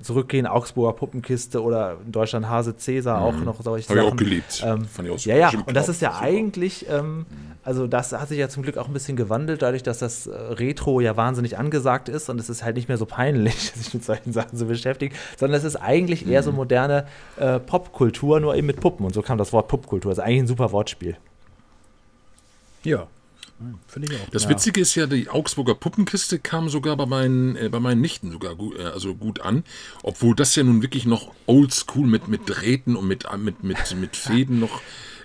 zurückgehen, 0.00 0.46
Augsburger 0.46 0.94
Puppenkiste 0.96 1.62
oder 1.62 1.98
in 2.04 2.10
Deutschland 2.10 2.48
Hase 2.48 2.74
Cäsar, 2.76 3.20
auch 3.20 3.36
noch 3.36 3.60
solche 3.62 3.88
Habe 3.90 3.98
ich 3.98 4.04
Sachen. 4.04 4.14
auch 4.14 4.16
geliebt. 4.16 4.62
Ähm, 4.66 4.84
Fand 4.86 5.08
ich 5.08 5.14
auch 5.14 5.18
ja, 5.20 5.36
ja, 5.36 5.50
und 5.66 5.76
das 5.76 5.88
ist 5.90 6.00
ja 6.00 6.10
Super. 6.12 6.22
eigentlich, 6.24 6.86
ähm, 6.88 7.26
also 7.62 7.86
das 7.86 8.12
hat 8.12 8.28
sich 8.28 8.38
ja 8.38 8.48
zum 8.48 8.62
Glück 8.62 8.78
auch 8.78 8.86
ein 8.88 8.94
bisschen 8.94 9.14
gewandelt, 9.16 9.60
dadurch, 9.62 9.82
dass 9.82 9.98
das 9.98 10.26
äh, 10.26 10.34
Retro 10.34 11.00
ja 11.00 11.16
wahnsinnig 11.18 11.58
angesagt 11.58 12.08
ist 12.08 12.30
und 12.30 12.40
es 12.40 12.48
ist 12.48 12.64
halt 12.64 12.76
nicht 12.76 12.88
mehr 12.88 12.96
so 12.96 13.04
peinlich, 13.06 13.72
sich 13.76 13.92
mit 13.94 14.04
solchen 14.04 14.32
Sachen 14.32 14.56
zu 14.58 14.64
beschäftigen, 14.66 15.14
sondern 15.38 15.58
es 15.58 15.64
ist 15.64 15.76
eigentlich 15.76 16.26
eher 16.26 16.42
so 16.42 16.50
Mhm. 16.50 16.56
moderne 16.56 17.06
äh, 17.36 17.60
Popkultur, 17.60 18.40
nur 18.40 18.54
eben 18.56 18.66
mit 18.66 18.80
Puppen. 18.80 19.04
Und 19.04 19.12
so 19.14 19.20
kam 19.22 19.36
das 19.38 19.52
Wort 19.52 19.68
Popkultur. 19.68 20.10
Das 20.12 20.18
ist 20.18 20.24
eigentlich 20.24 20.40
ein 20.40 20.46
super 20.46 20.72
Wortspiel. 20.72 21.16
Ja. 22.84 23.08
Finde 23.86 24.12
ich 24.12 24.20
auch. 24.20 24.28
Das 24.30 24.44
Ja. 24.44 24.50
Witzige 24.50 24.80
ist 24.80 24.94
ja, 24.96 25.06
die 25.06 25.28
Augsburger 25.28 25.74
Puppenkiste 25.74 26.38
kam 26.38 26.68
sogar 26.68 26.96
bei 26.96 27.06
meinen, 27.06 27.56
äh, 27.56 27.68
bei 27.68 27.80
meinen 27.80 28.00
Nichten 28.00 28.32
sogar 28.32 28.56
gut, 28.56 28.78
äh, 28.78 28.82
also 28.84 29.14
gut 29.14 29.40
an, 29.40 29.64
obwohl 30.02 30.34
das 30.34 30.56
ja 30.56 30.64
nun 30.64 30.82
wirklich 30.82 31.06
noch 31.06 31.30
oldschool 31.46 32.06
mit, 32.06 32.28
mit 32.28 32.42
Drähten 32.46 32.96
und 32.96 33.06
mit, 33.06 33.26
mit, 33.38 33.62
mit, 33.62 33.96
mit 33.96 34.16
Fäden 34.16 34.58
noch 34.60 34.80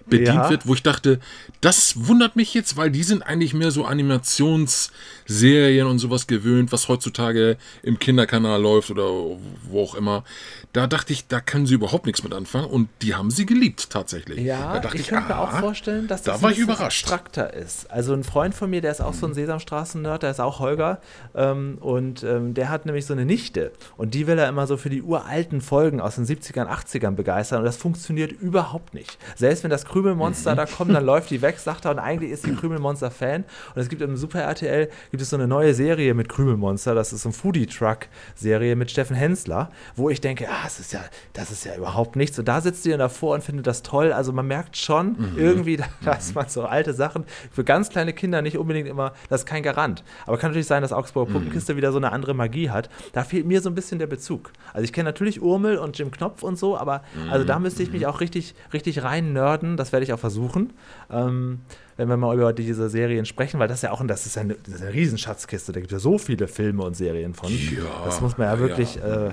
bedient 0.06 0.36
Ja. 0.36 0.50
wird, 0.50 0.68
wo 0.68 0.74
ich 0.74 0.84
dachte, 0.84 1.20
das 1.62 2.08
wundert 2.08 2.36
mich 2.36 2.54
jetzt, 2.54 2.78
weil 2.78 2.90
die 2.92 3.04
sind 3.04 3.22
eigentlich 3.22 3.54
mehr 3.54 3.72
so 3.72 3.86
Animationsserien 3.86 5.88
und 5.88 6.00
sowas 6.00 6.28
gewöhnt, 6.28 6.72
was 6.72 6.88
heutzutage 6.88 7.58
im 7.84 8.00
Kinderkanal 8.00 8.62
läuft 8.62 8.90
oder 8.92 9.04
wo 9.08 9.84
auch 9.84 9.96
immer. 9.96 10.24
Da 10.72 10.86
dachte 10.86 11.14
ich, 11.14 11.28
da 11.28 11.42
können 11.42 11.66
sie 11.66 11.74
überhaupt 11.74 12.06
nichts 12.06 12.24
mit 12.24 12.32
anfangen 12.32 12.68
und 12.68 12.90
die 13.02 13.16
haben 13.16 13.32
sie 13.32 13.48
geliebt 13.48 13.90
tatsächlich. 13.90 14.40
Ja, 14.42 14.74
da 14.74 14.80
dachte 14.82 14.98
ich 14.98 15.08
könnte 15.08 15.30
mir 15.30 15.40
auch 15.40 15.52
ah, 15.52 15.60
vorstellen, 15.62 16.08
dass 16.08 16.22
da 16.22 16.34
das 16.34 16.44
war 16.44 16.50
ein 16.50 16.54
ich 16.54 16.68
bisschen 16.68 16.86
abstrakter 16.86 17.52
ist. 17.52 17.90
Also 17.90 18.14
ein 18.14 18.24
Freund 18.24 18.54
von 18.54 18.70
mir, 18.70 18.80
der 18.80 18.92
ist 18.92 19.02
auch 19.02 19.16
so 19.16 19.26
ein 19.26 19.34
Sesamstraßen-Nerd, 19.34 20.22
der 20.22 20.30
ist 20.30 20.40
auch 20.40 20.60
Holger 20.60 21.02
ähm, 21.34 21.80
und 21.80 22.24
ähm, 22.24 22.54
der 22.54 22.70
hat 22.70 22.86
nämlich 22.86 23.08
so 23.08 23.14
eine 23.14 23.26
Nichte 23.26 23.72
und 23.98 24.14
die 24.14 24.28
will 24.28 24.38
er 24.38 24.48
immer 24.48 24.68
so 24.68 24.78
für 24.78 24.92
die 24.92 25.02
uralten 25.02 25.62
Folgen 25.62 26.00
aus 26.00 26.16
den 26.16 26.26
70ern, 26.26 26.68
80ern 26.68 27.12
begeistern 27.12 27.60
und 27.60 27.66
das 27.66 27.78
funktioniert 27.78 28.32
überhaupt 28.32 28.94
nicht. 28.94 29.18
Selbst 29.36 29.64
wenn 29.64 29.72
das 29.72 29.86
Krümelmonster 29.86 30.56
da 30.56 30.68
kommen, 30.68 30.94
dann 30.94 31.06
läuft 31.06 31.32
die 31.32 31.42
weg, 31.42 31.58
sagt 31.58 31.86
er, 31.86 31.92
und 31.92 32.00
eigentlich 32.00 32.30
ist 32.30 32.46
die 32.46 32.54
Krümelmonster-Fan. 32.54 33.44
Und 33.74 33.82
es 33.82 33.90
gibt 33.90 34.04
im 34.04 34.18
Super 34.18 34.42
RTL 34.42 34.90
gibt 35.10 35.24
es 35.24 35.32
so 35.32 35.36
eine 35.36 35.48
neue 35.48 35.74
Serie 35.74 36.14
mit 36.14 36.30
Krümelmonster, 36.30 36.94
das 36.94 37.12
ist 37.12 37.24
so 37.24 37.30
eine 37.30 37.34
Foodie-Truck-Serie 37.34 38.76
mit 38.76 38.92
Steffen 38.92 39.16
Hensler, 39.16 39.72
wo 39.96 40.12
ich 40.12 40.22
denke, 40.22 40.48
ah, 40.48 40.59
das 40.64 40.80
ist 40.80 40.94
ja, 40.94 41.04
das 41.34 41.52
ist 41.52 41.66
ja 41.66 41.76
überhaupt 41.76 42.16
nichts. 42.16 42.38
Und 42.40 42.48
da 42.48 42.62
sitzt 42.62 42.86
ihr 42.86 42.98
davor 42.98 43.36
und 43.36 43.44
findet 43.44 43.68
das 43.68 43.84
toll. 43.84 44.12
Also 44.12 44.32
man 44.32 44.48
merkt 44.48 44.78
schon 44.78 45.16
mhm. 45.18 45.38
irgendwie, 45.38 45.80
dass 46.06 46.34
man 46.34 46.48
so 46.50 46.64
alte 46.64 46.94
Sachen 46.94 47.26
für 47.52 47.64
ganz 47.64 47.90
kleine 47.90 48.14
Kinder 48.14 48.42
nicht 48.42 48.58
unbedingt 48.58 48.88
immer, 48.88 49.14
das 49.30 49.42
ist 49.42 49.46
kein 49.46 49.64
Garant. 49.64 50.04
Aber 50.26 50.38
kann 50.38 50.52
natürlich 50.52 50.68
sein, 50.68 50.82
dass 50.82 50.94
Augsburger 50.94 51.30
mhm. 51.30 51.34
Puppenkiste 51.34 51.76
wieder 51.76 51.92
so 51.92 51.98
eine 51.98 52.12
andere 52.12 52.34
Magie 52.34 52.70
hat. 52.70 52.90
Da 53.14 53.24
fehlt 53.24 53.46
mir 53.46 53.62
so 53.62 53.70
ein 53.70 53.76
bisschen 53.76 54.00
der 54.00 54.08
Bezug. 54.08 54.52
Also 54.74 54.84
ich 54.84 54.94
kenne 54.94 55.10
natürlich 55.10 55.42
Urmel 55.42 55.78
und 55.78 55.98
Jim 55.98 56.12
Knopf 56.12 56.44
und 56.44 56.58
so, 56.58 56.78
aber 56.78 57.04
mhm. 57.16 57.30
also 57.32 57.46
da 57.46 57.60
müsste 57.60 57.84
ich 57.84 57.92
mich 57.92 58.08
auch 58.08 58.22
richtig, 58.22 58.56
richtig 58.74 59.04
rein 59.04 59.34
nerden. 59.34 59.78
Das 59.78 59.92
werde 59.92 60.04
ich 60.04 60.14
auch 60.14 60.20
versuchen. 60.20 60.74
Ähm, 61.10 61.62
wenn 62.00 62.08
wir 62.08 62.16
mal 62.16 62.34
über 62.34 62.54
diese 62.54 62.90
Serien 62.90 63.26
sprechen, 63.26 63.60
weil 63.60 63.68
das 63.68 63.82
ja 63.82 63.92
auch 63.92 64.02
das 64.08 64.26
ist 64.26 64.38
eine, 64.38 64.56
das 64.56 64.76
ist 64.76 64.82
eine 64.82 64.94
Riesenschatzkiste. 64.94 65.74
Da 65.74 65.82
gibt 65.82 65.92
es 65.92 65.98
ja 65.98 66.00
so 66.00 66.18
viele 66.18 66.48
Filme 66.48 66.84
und 66.84 66.96
Serien 66.96 67.34
von. 67.34 67.52
Ja, 67.52 68.06
das 68.06 68.22
muss 68.22 68.38
man 68.38 68.48
ja 68.48 68.58
wirklich 68.58 68.96
ja. 68.96 69.28
Äh, 69.28 69.32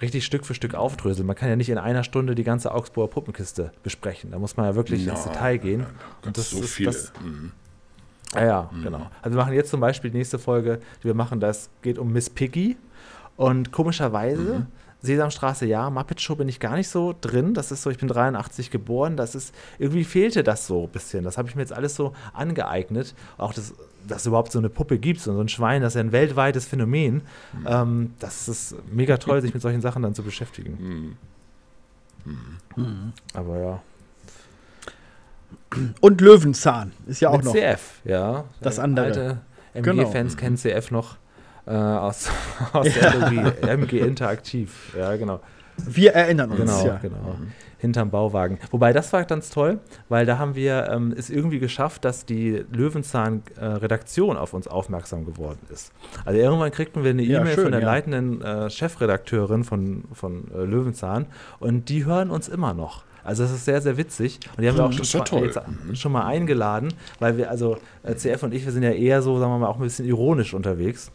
richtig 0.00 0.24
Stück 0.24 0.44
für 0.44 0.54
Stück 0.54 0.74
aufdröseln. 0.74 1.26
Man 1.26 1.36
kann 1.36 1.48
ja 1.48 1.56
nicht 1.56 1.68
in 1.68 1.78
einer 1.78 2.04
Stunde 2.04 2.34
die 2.34 2.44
ganze 2.44 2.74
Augsburger 2.74 3.12
Puppenkiste 3.12 3.72
besprechen. 3.82 4.30
Da 4.30 4.38
muss 4.38 4.56
man 4.56 4.66
ja 4.66 4.74
wirklich 4.74 5.06
no, 5.06 5.12
ins 5.12 5.24
Detail 5.24 5.58
gehen. 5.58 5.86
und 6.24 6.36
das 6.36 6.50
so 6.50 6.60
ist 6.60 6.70
viele. 6.70 6.90
Das, 6.90 7.12
mhm. 7.22 7.52
Ja, 8.34 8.44
ja, 8.44 8.70
mhm. 8.72 8.82
genau. 8.82 9.10
Also 9.22 9.36
wir 9.36 9.42
machen 9.42 9.54
jetzt 9.54 9.70
zum 9.70 9.80
Beispiel 9.80 10.10
die 10.10 10.18
nächste 10.18 10.38
Folge, 10.38 10.80
die 11.00 11.04
wir 11.04 11.14
machen, 11.14 11.40
das 11.40 11.70
geht 11.82 11.98
um 11.98 12.12
Miss 12.12 12.30
Piggy. 12.30 12.76
Und 13.36 13.72
komischerweise, 13.72 14.58
mhm. 14.60 14.66
Sesamstraße 15.02 15.66
ja, 15.66 15.88
Muppet 15.90 16.20
Show 16.20 16.36
bin 16.36 16.48
ich 16.48 16.60
gar 16.60 16.76
nicht 16.76 16.88
so 16.88 17.14
drin. 17.20 17.54
Das 17.54 17.72
ist 17.72 17.82
so, 17.82 17.90
ich 17.90 17.98
bin 17.98 18.08
83 18.08 18.70
geboren, 18.70 19.16
das 19.16 19.34
ist, 19.34 19.54
irgendwie 19.78 20.04
fehlte 20.04 20.42
das 20.42 20.66
so 20.66 20.84
ein 20.84 20.90
bisschen. 20.90 21.24
Das 21.24 21.38
habe 21.38 21.48
ich 21.48 21.54
mir 21.54 21.62
jetzt 21.62 21.72
alles 21.72 21.94
so 21.94 22.12
angeeignet. 22.32 23.14
Auch 23.38 23.54
das, 23.54 23.74
dass 24.06 24.22
es 24.22 24.26
überhaupt 24.26 24.52
so 24.52 24.58
eine 24.58 24.68
Puppe 24.68 24.98
gibt, 24.98 25.20
so 25.20 25.38
ein 25.38 25.48
Schwein, 25.48 25.82
das 25.82 25.92
ist 25.92 25.96
ja 25.96 26.02
ein 26.02 26.12
weltweites 26.12 26.66
Phänomen. 26.66 27.22
Mhm. 27.52 27.66
Ähm, 27.66 28.14
das 28.18 28.48
ist 28.48 28.74
mega 28.92 29.16
toll, 29.16 29.40
sich 29.40 29.54
mit 29.54 29.62
solchen 29.62 29.80
Sachen 29.80 30.02
dann 30.02 30.14
zu 30.14 30.22
beschäftigen. 30.22 31.16
Mhm. 32.26 32.36
Mhm. 32.76 33.12
Aber 33.34 33.58
ja. 33.58 33.82
Und 36.00 36.20
Löwenzahn 36.20 36.92
ist 37.06 37.20
ja 37.20 37.30
auch 37.30 37.36
Mit 37.36 37.46
noch. 37.46 37.54
CF, 37.54 38.00
ja. 38.04 38.44
Das 38.60 38.78
andere. 38.78 39.06
Alte 39.06 39.38
MG-Fans 39.72 40.36
genau. 40.36 40.40
kennen 40.40 40.56
CF 40.56 40.90
noch 40.90 41.16
äh, 41.66 41.70
aus, 41.70 42.30
aus 42.72 42.86
ja. 42.94 43.10
der 43.10 43.20
Logie. 43.20 43.66
MG 43.66 43.98
Interaktiv, 44.00 44.94
ja, 44.96 45.16
genau. 45.16 45.40
Wir 45.76 46.12
erinnern 46.12 46.50
uns, 46.50 46.60
genau, 46.60 46.86
ja. 46.86 46.98
Genau, 46.98 47.36
hinterm 47.80 48.10
Bauwagen. 48.10 48.58
Wobei, 48.70 48.92
das 48.92 49.12
war 49.12 49.24
ganz 49.24 49.50
toll, 49.50 49.78
weil 50.08 50.26
da 50.26 50.38
haben 50.38 50.54
wir 50.54 50.88
ähm, 50.90 51.14
es 51.16 51.30
irgendwie 51.30 51.58
geschafft, 51.58 52.04
dass 52.04 52.26
die 52.26 52.64
Löwenzahn-Redaktion 52.70 54.36
äh, 54.36 54.38
auf 54.38 54.52
uns 54.52 54.68
aufmerksam 54.68 55.24
geworden 55.24 55.60
ist. 55.72 55.92
Also 56.24 56.38
irgendwann 56.38 56.70
kriegten 56.70 57.02
wir 57.02 57.10
eine 57.10 57.22
E-Mail 57.22 57.56
ja, 57.56 57.62
von 57.62 57.72
der 57.72 57.80
ja. 57.80 57.86
leitenden 57.86 58.42
äh, 58.42 58.70
Chefredakteurin 58.70 59.64
von, 59.64 60.04
von 60.12 60.50
äh, 60.54 60.64
Löwenzahn 60.64 61.26
und 61.58 61.88
die 61.88 62.04
hören 62.04 62.30
uns 62.30 62.48
immer 62.48 62.74
noch. 62.74 63.04
Also 63.24 63.42
das 63.42 63.52
ist 63.52 63.64
sehr, 63.64 63.80
sehr 63.80 63.96
witzig. 63.96 64.40
Und 64.56 64.62
die 64.62 64.68
haben 64.68 64.76
wir 64.76 64.84
auch 64.84 64.92
schon, 64.92 65.20
mal, 65.30 65.44
jetzt, 65.44 65.60
mhm. 65.66 65.94
schon 65.94 66.12
mal 66.12 66.24
eingeladen, 66.24 66.92
weil 67.18 67.36
wir, 67.36 67.50
also 67.50 67.76
äh, 68.02 68.14
CF 68.14 68.42
und 68.42 68.54
ich, 68.54 68.64
wir 68.64 68.72
sind 68.72 68.82
ja 68.82 68.90
eher 68.90 69.22
so, 69.22 69.38
sagen 69.38 69.52
wir 69.52 69.58
mal, 69.58 69.66
auch 69.66 69.76
ein 69.76 69.82
bisschen 69.82 70.06
ironisch 70.06 70.54
unterwegs. 70.54 71.10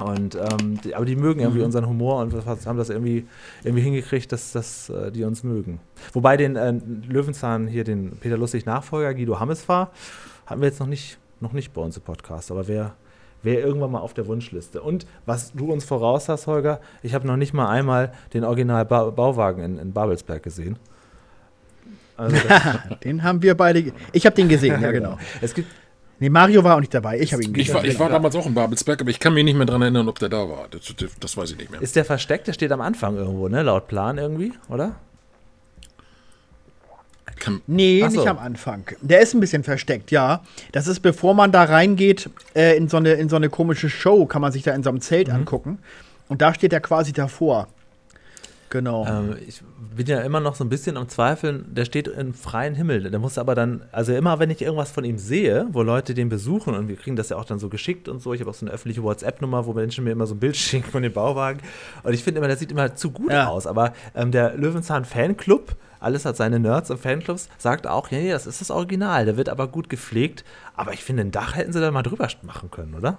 Und 0.00 0.34
ähm, 0.34 0.80
die, 0.82 0.94
aber 0.94 1.04
die 1.04 1.14
mögen 1.14 1.40
irgendwie 1.40 1.60
mhm. 1.60 1.66
unseren 1.66 1.86
Humor 1.86 2.20
und 2.20 2.34
haben 2.46 2.78
das 2.78 2.90
irgendwie, 2.90 3.26
irgendwie 3.62 3.82
hingekriegt, 3.82 4.32
dass, 4.32 4.52
dass 4.52 4.88
äh, 4.90 5.12
die 5.12 5.22
uns 5.22 5.44
mögen. 5.44 5.80
Wobei 6.12 6.36
den 6.36 6.56
äh, 6.56 6.72
Löwenzahn 7.08 7.68
hier, 7.68 7.84
den 7.84 8.16
Peter 8.18 8.36
Lustig 8.36 8.66
Nachfolger 8.66 9.14
Guido 9.14 9.38
Hammes 9.38 9.68
war, 9.68 9.92
hatten 10.46 10.60
wir 10.60 10.68
jetzt 10.68 10.80
noch 10.80 10.88
nicht, 10.88 11.18
noch 11.40 11.52
nicht 11.52 11.72
bei 11.72 11.80
uns 11.80 11.96
im 11.96 12.02
Podcast, 12.02 12.50
aber 12.50 12.66
wer 12.66 12.94
wäre 13.44 13.60
irgendwann 13.60 13.92
mal 13.92 14.00
auf 14.00 14.14
der 14.14 14.26
Wunschliste. 14.26 14.82
Und 14.82 15.06
was 15.26 15.52
du 15.52 15.70
uns 15.70 15.84
voraus 15.84 16.28
hast, 16.28 16.46
Holger, 16.46 16.80
ich 17.02 17.14
habe 17.14 17.26
noch 17.26 17.36
nicht 17.36 17.52
mal 17.52 17.68
einmal 17.68 18.12
den 18.32 18.42
Original 18.42 18.84
ba 18.84 19.10
Bauwagen 19.10 19.62
in, 19.62 19.78
in 19.78 19.92
Babelsberg 19.92 20.42
gesehen. 20.42 20.76
Also 22.16 22.36
den 23.04 23.22
haben 23.22 23.42
wir 23.42 23.56
beide. 23.56 23.92
Ich 24.12 24.26
habe 24.26 24.34
den 24.34 24.48
gesehen, 24.48 24.80
ja 24.80 24.90
genau. 24.92 25.18
Es 25.40 25.54
gibt 25.54 25.68
Nee, 26.20 26.28
Mario 26.28 26.62
war 26.62 26.76
auch 26.76 26.80
nicht 26.80 26.94
dabei. 26.94 27.18
Ich 27.20 27.32
habe 27.32 27.42
ihn 27.42 27.52
gesehen. 27.52 27.68
Ich 27.68 27.74
war, 27.74 27.84
ich 27.84 27.98
war 27.98 28.08
damals 28.08 28.36
auch 28.36 28.46
in 28.46 28.54
Babelsberg, 28.54 29.00
aber 29.00 29.10
ich 29.10 29.18
kann 29.18 29.34
mich 29.34 29.44
nicht 29.44 29.56
mehr 29.56 29.66
daran 29.66 29.82
erinnern, 29.82 30.08
ob 30.08 30.18
der 30.18 30.28
da 30.28 30.48
war. 30.48 30.68
Das, 30.70 30.94
das, 30.96 31.10
das, 31.18 31.36
weiß 31.36 31.52
ich 31.52 31.58
nicht 31.58 31.70
mehr. 31.70 31.82
Ist 31.82 31.96
der 31.96 32.04
versteckt? 32.04 32.46
Der 32.46 32.52
steht 32.52 32.70
am 32.72 32.80
Anfang 32.80 33.16
irgendwo, 33.16 33.48
ne? 33.48 33.62
Laut 33.62 33.88
Plan 33.88 34.16
irgendwie, 34.18 34.52
oder? 34.68 34.94
Kann 37.36 37.60
nee, 37.66 38.00
so. 38.00 38.20
nicht 38.20 38.28
am 38.28 38.38
Anfang. 38.38 38.84
Der 39.00 39.20
ist 39.20 39.34
ein 39.34 39.40
bisschen 39.40 39.64
versteckt, 39.64 40.10
ja. 40.10 40.42
Das 40.72 40.86
ist, 40.86 41.00
bevor 41.00 41.34
man 41.34 41.50
da 41.52 41.64
reingeht 41.64 42.30
äh, 42.54 42.76
in, 42.76 42.88
so 42.88 42.96
eine, 42.96 43.14
in 43.14 43.28
so 43.28 43.36
eine 43.36 43.48
komische 43.48 43.90
Show, 43.90 44.26
kann 44.26 44.40
man 44.40 44.52
sich 44.52 44.62
da 44.62 44.72
in 44.72 44.82
so 44.82 44.90
einem 44.90 45.00
Zelt 45.00 45.28
mhm. 45.28 45.34
angucken. 45.34 45.78
Und 46.28 46.42
da 46.42 46.54
steht 46.54 46.72
er 46.72 46.80
quasi 46.80 47.12
davor. 47.12 47.68
Genau. 48.74 49.06
Ähm, 49.06 49.36
ich 49.46 49.62
bin 49.94 50.06
ja 50.06 50.20
immer 50.22 50.40
noch 50.40 50.56
so 50.56 50.64
ein 50.64 50.68
bisschen 50.68 50.96
am 50.96 51.08
Zweifeln, 51.08 51.72
der 51.72 51.84
steht 51.84 52.08
im 52.08 52.34
freien 52.34 52.74
Himmel. 52.74 53.08
Der 53.08 53.20
muss 53.20 53.38
aber 53.38 53.54
dann, 53.54 53.82
also 53.92 54.12
immer 54.12 54.40
wenn 54.40 54.50
ich 54.50 54.62
irgendwas 54.62 54.90
von 54.90 55.04
ihm 55.04 55.16
sehe, 55.16 55.68
wo 55.70 55.82
Leute 55.82 56.12
den 56.12 56.28
besuchen 56.28 56.74
und 56.74 56.88
wir 56.88 56.96
kriegen 56.96 57.14
das 57.14 57.28
ja 57.28 57.36
auch 57.36 57.44
dann 57.44 57.60
so 57.60 57.68
geschickt 57.68 58.08
und 58.08 58.20
so, 58.20 58.34
ich 58.34 58.40
habe 58.40 58.50
auch 58.50 58.54
so 58.54 58.66
eine 58.66 58.74
öffentliche 58.74 59.04
WhatsApp-Nummer, 59.04 59.64
wo 59.66 59.74
Menschen 59.74 60.02
mir 60.02 60.10
immer 60.10 60.26
so 60.26 60.34
ein 60.34 60.40
Bild 60.40 60.56
schicken 60.56 60.90
von 60.90 61.04
dem 61.04 61.12
Bauwagen 61.12 61.60
und 62.02 62.14
ich 62.14 62.24
finde 62.24 62.38
immer, 62.38 62.48
der 62.48 62.56
sieht 62.56 62.72
immer 62.72 62.96
zu 62.96 63.12
gut 63.12 63.30
ja. 63.30 63.46
aus. 63.46 63.68
Aber 63.68 63.92
ähm, 64.16 64.32
der 64.32 64.56
Löwenzahn-Fanclub, 64.56 65.76
alles 66.00 66.24
hat 66.24 66.36
seine 66.36 66.58
Nerds 66.58 66.90
und 66.90 66.98
Fanclubs, 66.98 67.48
sagt 67.58 67.86
auch, 67.86 68.10
ja, 68.10 68.18
ja, 68.18 68.32
das 68.32 68.48
ist 68.48 68.60
das 68.60 68.72
Original, 68.72 69.24
der 69.24 69.36
wird 69.36 69.50
aber 69.50 69.68
gut 69.68 69.88
gepflegt. 69.88 70.44
Aber 70.74 70.94
ich 70.94 71.04
finde, 71.04 71.22
ein 71.22 71.30
Dach 71.30 71.54
hätten 71.54 71.72
sie 71.72 71.80
da 71.80 71.92
mal 71.92 72.02
drüber 72.02 72.26
machen 72.42 72.72
können, 72.72 72.96
oder? 72.96 73.18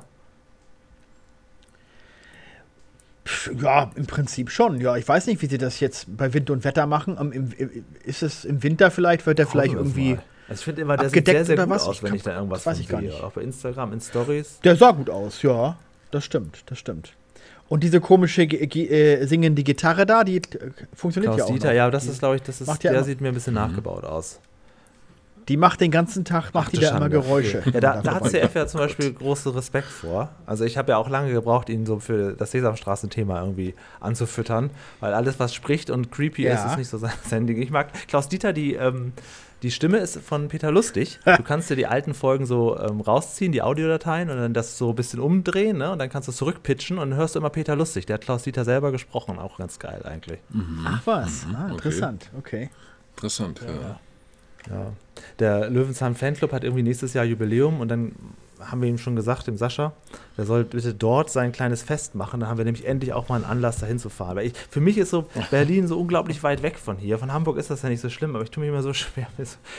Ja, 3.59 3.91
im 3.95 4.05
Prinzip 4.05 4.51
schon. 4.51 4.79
Ja, 4.79 4.95
ich 4.97 5.07
weiß 5.07 5.27
nicht, 5.27 5.41
wie 5.41 5.47
sie 5.47 5.57
das 5.57 5.79
jetzt 5.79 6.15
bei 6.15 6.33
Wind 6.33 6.49
und 6.49 6.63
Wetter 6.63 6.85
machen. 6.85 7.17
Um, 7.17 7.31
im, 7.31 7.49
ist 8.03 8.21
es 8.21 8.45
im 8.45 8.61
Winter 8.61 8.91
vielleicht, 8.91 9.25
wird 9.25 9.39
der 9.39 9.47
vielleicht 9.47 9.73
irgendwie. 9.73 10.17
Also 10.47 10.59
ich 10.59 10.65
finde 10.65 10.83
immer, 10.83 10.95
der 10.95 11.09
sieht 11.09 11.25
sehr, 11.25 11.43
sehr 11.43 11.57
gut 11.57 11.69
was? 11.69 11.87
aus, 11.87 12.03
wenn 12.03 12.13
ich, 12.13 12.17
ich 12.17 12.23
da 12.23 12.35
irgendwas 12.35 12.65
weiß 12.65 12.79
ich 12.79 12.87
gar 12.87 12.99
sehe. 12.99 13.09
Nicht. 13.09 13.23
Auch 13.23 13.31
bei 13.31 13.41
Instagram, 13.41 13.93
in 13.93 14.01
Stories. 14.01 14.59
Der 14.63 14.75
sah 14.75 14.91
gut 14.91 15.09
aus, 15.09 15.41
ja. 15.41 15.75
Das 16.11 16.23
stimmt, 16.23 16.63
das 16.67 16.77
stimmt. 16.77 17.13
Und 17.67 17.83
diese 17.83 17.99
komische 17.99 18.43
äh, 18.43 19.25
singende 19.25 19.63
Gitarre 19.63 20.05
da, 20.05 20.23
die 20.23 20.37
äh, 20.37 20.41
funktioniert 20.93 21.33
Klaus 21.33 21.39
ja 21.39 21.45
auch. 21.45 21.49
Dieter, 21.49 21.69
noch. 21.69 21.75
ja, 21.75 21.89
das 21.89 22.05
ist, 22.05 22.19
glaube 22.19 22.35
ich, 22.35 22.43
das 22.43 22.61
ist, 22.61 22.83
der 22.83 23.03
sieht 23.03 23.21
mir 23.21 23.29
ein 23.29 23.33
bisschen 23.33 23.53
mhm. 23.53 23.61
nachgebaut 23.61 24.03
aus. 24.03 24.39
Die 25.47 25.57
macht 25.57 25.79
den 25.79 25.91
ganzen 25.91 26.25
Tag, 26.25 26.53
macht 26.53 26.67
Ach, 26.67 26.71
die 26.71 26.77
da 26.77 26.89
Schande. 26.89 27.05
immer 27.05 27.09
Geräusche. 27.09 27.63
Ja, 27.71 27.79
da, 27.79 28.01
da 28.01 28.15
hat 28.15 28.27
CF 28.29 28.55
ja 28.55 28.65
zum 28.67 28.79
Beispiel 28.79 29.13
großen 29.13 29.51
Respekt 29.51 29.87
vor. 29.87 30.29
Also 30.45 30.65
ich 30.65 30.77
habe 30.77 30.91
ja 30.91 30.97
auch 30.97 31.09
lange 31.09 31.31
gebraucht, 31.31 31.69
ihn 31.69 31.85
so 31.85 31.99
für 31.99 32.33
das 32.33 32.51
Sesamstraßen-Thema 32.51 33.41
irgendwie 33.41 33.75
anzufüttern, 33.99 34.71
weil 34.99 35.13
alles, 35.13 35.39
was 35.39 35.53
spricht 35.53 35.89
und 35.89 36.11
creepy 36.11 36.43
ja. 36.43 36.55
ist, 36.55 36.65
ist 36.65 36.77
nicht 36.77 36.89
so 36.89 36.97
sein 36.97 37.47
Ding. 37.47 37.61
Ich 37.61 37.69
mag 37.69 37.89
Klaus 38.07 38.27
Dieter, 38.27 38.53
die, 38.53 38.73
ähm, 38.73 39.13
die 39.61 39.71
Stimme 39.71 39.97
ist 39.97 40.19
von 40.19 40.47
Peter 40.47 40.71
Lustig. 40.71 41.19
Du 41.37 41.43
kannst 41.43 41.69
dir 41.69 41.75
die 41.75 41.87
alten 41.87 42.13
Folgen 42.13 42.45
so 42.45 42.79
ähm, 42.79 43.01
rausziehen, 43.01 43.51
die 43.51 43.61
Audiodateien, 43.61 44.29
und 44.29 44.37
dann 44.37 44.53
das 44.53 44.77
so 44.77 44.89
ein 44.89 44.95
bisschen 44.95 45.19
umdrehen, 45.19 45.77
ne? 45.77 45.91
Und 45.91 45.99
dann 45.99 46.09
kannst 46.09 46.27
du 46.27 46.31
zurückpitchen 46.31 46.97
und 46.97 47.11
dann 47.11 47.19
hörst 47.19 47.35
du 47.35 47.39
immer 47.39 47.49
Peter 47.49 47.75
Lustig. 47.75 48.05
Der 48.05 48.15
hat 48.15 48.21
Klaus 48.21 48.43
Dieter 48.43 48.63
selber 48.63 48.91
gesprochen, 48.91 49.37
auch 49.37 49.57
ganz 49.57 49.79
geil 49.79 50.01
eigentlich. 50.05 50.39
Mhm. 50.49 50.85
Ach 50.87 51.01
was, 51.05 51.45
mhm. 51.45 51.55
ah, 51.55 51.69
interessant, 51.71 52.31
okay. 52.37 52.69
Interessant, 53.15 53.61
ja. 53.61 53.73
ja. 53.73 53.99
Ja. 54.69 54.93
Der 55.39 55.69
Löwenzahn 55.69 56.15
Fanclub 56.15 56.51
hat 56.51 56.63
irgendwie 56.63 56.83
nächstes 56.83 57.13
Jahr 57.13 57.25
Jubiläum 57.25 57.79
und 57.79 57.89
dann 57.89 58.13
haben 58.59 58.81
wir 58.81 58.89
ihm 58.89 58.97
schon 58.97 59.15
gesagt, 59.15 59.47
dem 59.47 59.57
Sascha, 59.57 59.93
der 60.37 60.45
soll 60.45 60.63
bitte 60.63 60.93
dort 60.93 61.29
sein 61.29 61.51
kleines 61.51 61.83
Fest 61.83 62.15
machen. 62.15 62.39
Da 62.39 62.47
haben 62.47 62.57
wir 62.57 62.65
nämlich 62.65 62.85
endlich 62.85 63.13
auch 63.13 63.29
mal 63.29 63.35
einen 63.35 63.45
Anlass, 63.45 63.79
dahin 63.79 63.99
zu 63.99 64.09
fahren. 64.09 64.35
Weil 64.37 64.47
ich, 64.47 64.53
für 64.69 64.79
mich 64.79 64.97
ist 64.97 65.09
so 65.09 65.27
Berlin 65.51 65.87
so 65.87 65.99
unglaublich 65.99 66.43
weit 66.43 66.63
weg 66.63 66.77
von 66.77 66.97
hier. 66.97 67.19
Von 67.19 67.33
Hamburg 67.33 67.57
ist 67.57 67.69
das 67.69 67.81
ja 67.81 67.89
nicht 67.89 68.01
so 68.01 68.09
schlimm, 68.09 68.35
aber 68.35 68.43
ich 68.43 68.51
tue 68.51 68.63
mir 68.63 68.69
immer 68.69 68.81
so 68.81 68.93
schwer. 68.93 69.27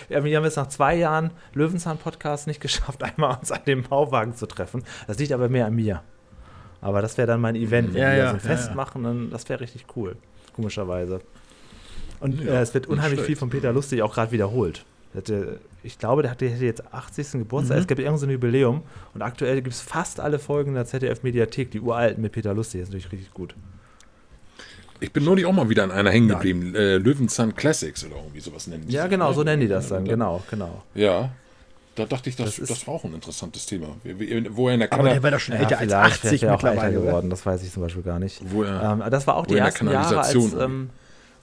Wir 0.08 0.36
haben 0.36 0.44
jetzt 0.44 0.56
nach 0.56 0.68
zwei 0.68 0.94
Jahren 0.94 1.30
Löwenzahn-Podcast 1.54 2.46
nicht 2.46 2.60
geschafft, 2.60 3.02
einmal 3.02 3.38
uns 3.38 3.50
an 3.50 3.60
dem 3.66 3.82
Bauwagen 3.82 4.34
zu 4.34 4.46
treffen. 4.46 4.84
Das 5.06 5.18
liegt 5.18 5.32
aber 5.32 5.48
mehr 5.48 5.66
an 5.66 5.74
mir. 5.74 6.02
Aber 6.80 7.02
das 7.02 7.16
wäre 7.16 7.26
dann 7.26 7.40
mein 7.40 7.56
Event, 7.56 7.94
wenn 7.94 8.02
ja, 8.02 8.10
wir 8.10 8.16
ja, 8.16 8.28
so 8.28 8.34
ein 8.34 8.40
Fest 8.40 8.68
ja, 8.68 8.74
machen, 8.74 9.02
dann, 9.02 9.30
das 9.30 9.48
wäre 9.48 9.60
richtig 9.60 9.86
cool, 9.96 10.16
komischerweise. 10.54 11.20
Und 12.20 12.42
ja, 12.44 12.54
äh, 12.54 12.62
es 12.62 12.74
wird 12.74 12.86
unheimlich 12.86 13.20
viel 13.20 13.36
von 13.36 13.50
Peter 13.50 13.72
Lustig 13.72 14.02
auch 14.02 14.14
gerade 14.14 14.32
wiederholt. 14.32 14.84
Hatte, 15.14 15.60
ich 15.82 15.98
glaube, 15.98 16.22
der 16.22 16.30
hatte, 16.30 16.46
jetzt 16.46 16.92
80. 16.92 17.32
Geburtstag. 17.32 17.76
Mhm. 17.76 17.80
Es 17.80 17.86
gibt 17.86 18.00
irgendein 18.00 18.18
so 18.18 18.26
ein 18.26 18.30
Jubiläum. 18.30 18.82
Und 19.14 19.22
aktuell 19.22 19.56
gibt 19.62 19.74
es 19.74 19.80
fast 19.80 20.20
alle 20.20 20.38
Folgen 20.38 20.74
der 20.74 20.84
ZDF-Mediathek, 20.84 21.70
die 21.70 21.80
uralten 21.80 22.22
mit 22.22 22.32
Peter 22.32 22.52
Lustig. 22.52 22.80
Das 22.80 22.88
ist 22.88 22.94
natürlich 22.94 23.12
richtig 23.12 23.32
gut. 23.32 23.54
Ich 25.00 25.12
bin 25.12 25.24
neulich 25.24 25.46
auch 25.46 25.52
mal 25.52 25.68
wieder 25.68 25.84
an 25.84 25.90
einer 25.90 26.10
hängen 26.10 26.28
geblieben. 26.28 26.74
Äh, 26.74 26.96
Löwenzahn 26.96 27.54
Classics 27.54 28.04
oder 28.04 28.16
irgendwie 28.16 28.40
sowas 28.40 28.66
nennen 28.66 28.86
die. 28.86 28.94
Ja, 28.94 29.06
genau, 29.06 29.32
so 29.32 29.42
nennen 29.42 29.60
die 29.60 29.68
das 29.68 29.88
dann. 29.88 30.04
Genau, 30.04 30.42
genau. 30.50 30.82
Ja. 30.94 31.30
Da 31.96 32.04
dachte 32.04 32.28
ich, 32.28 32.36
das, 32.36 32.56
das, 32.56 32.68
das 32.68 32.86
war 32.86 32.94
auch 32.94 33.04
ein 33.04 33.14
interessantes 33.14 33.64
Thema. 33.64 33.88
Wo 34.50 34.68
er 34.68 34.74
in 34.74 34.80
der 34.80 34.92
Aber 34.92 35.08
der 35.08 35.22
war 35.22 35.30
doch 35.30 35.40
schon 35.40 35.54
ja, 35.54 35.62
älter 35.62 35.78
als 35.78 35.92
80 35.92 36.42
mittlerweile 36.42 37.00
geworden. 37.00 37.30
Das 37.30 37.44
weiß 37.44 37.62
ich 37.62 37.72
zum 37.72 37.82
Beispiel 37.82 38.02
gar 38.02 38.18
nicht. 38.18 38.40
Wo 38.50 38.64
er, 38.64 39.00
ähm, 39.00 39.10
das 39.10 39.26
war 39.26 39.36
auch 39.36 39.46
die 39.46 39.56
ersten 39.56 39.90
Jahre, 39.90 40.20
als, 40.20 40.34
ähm, 40.34 40.90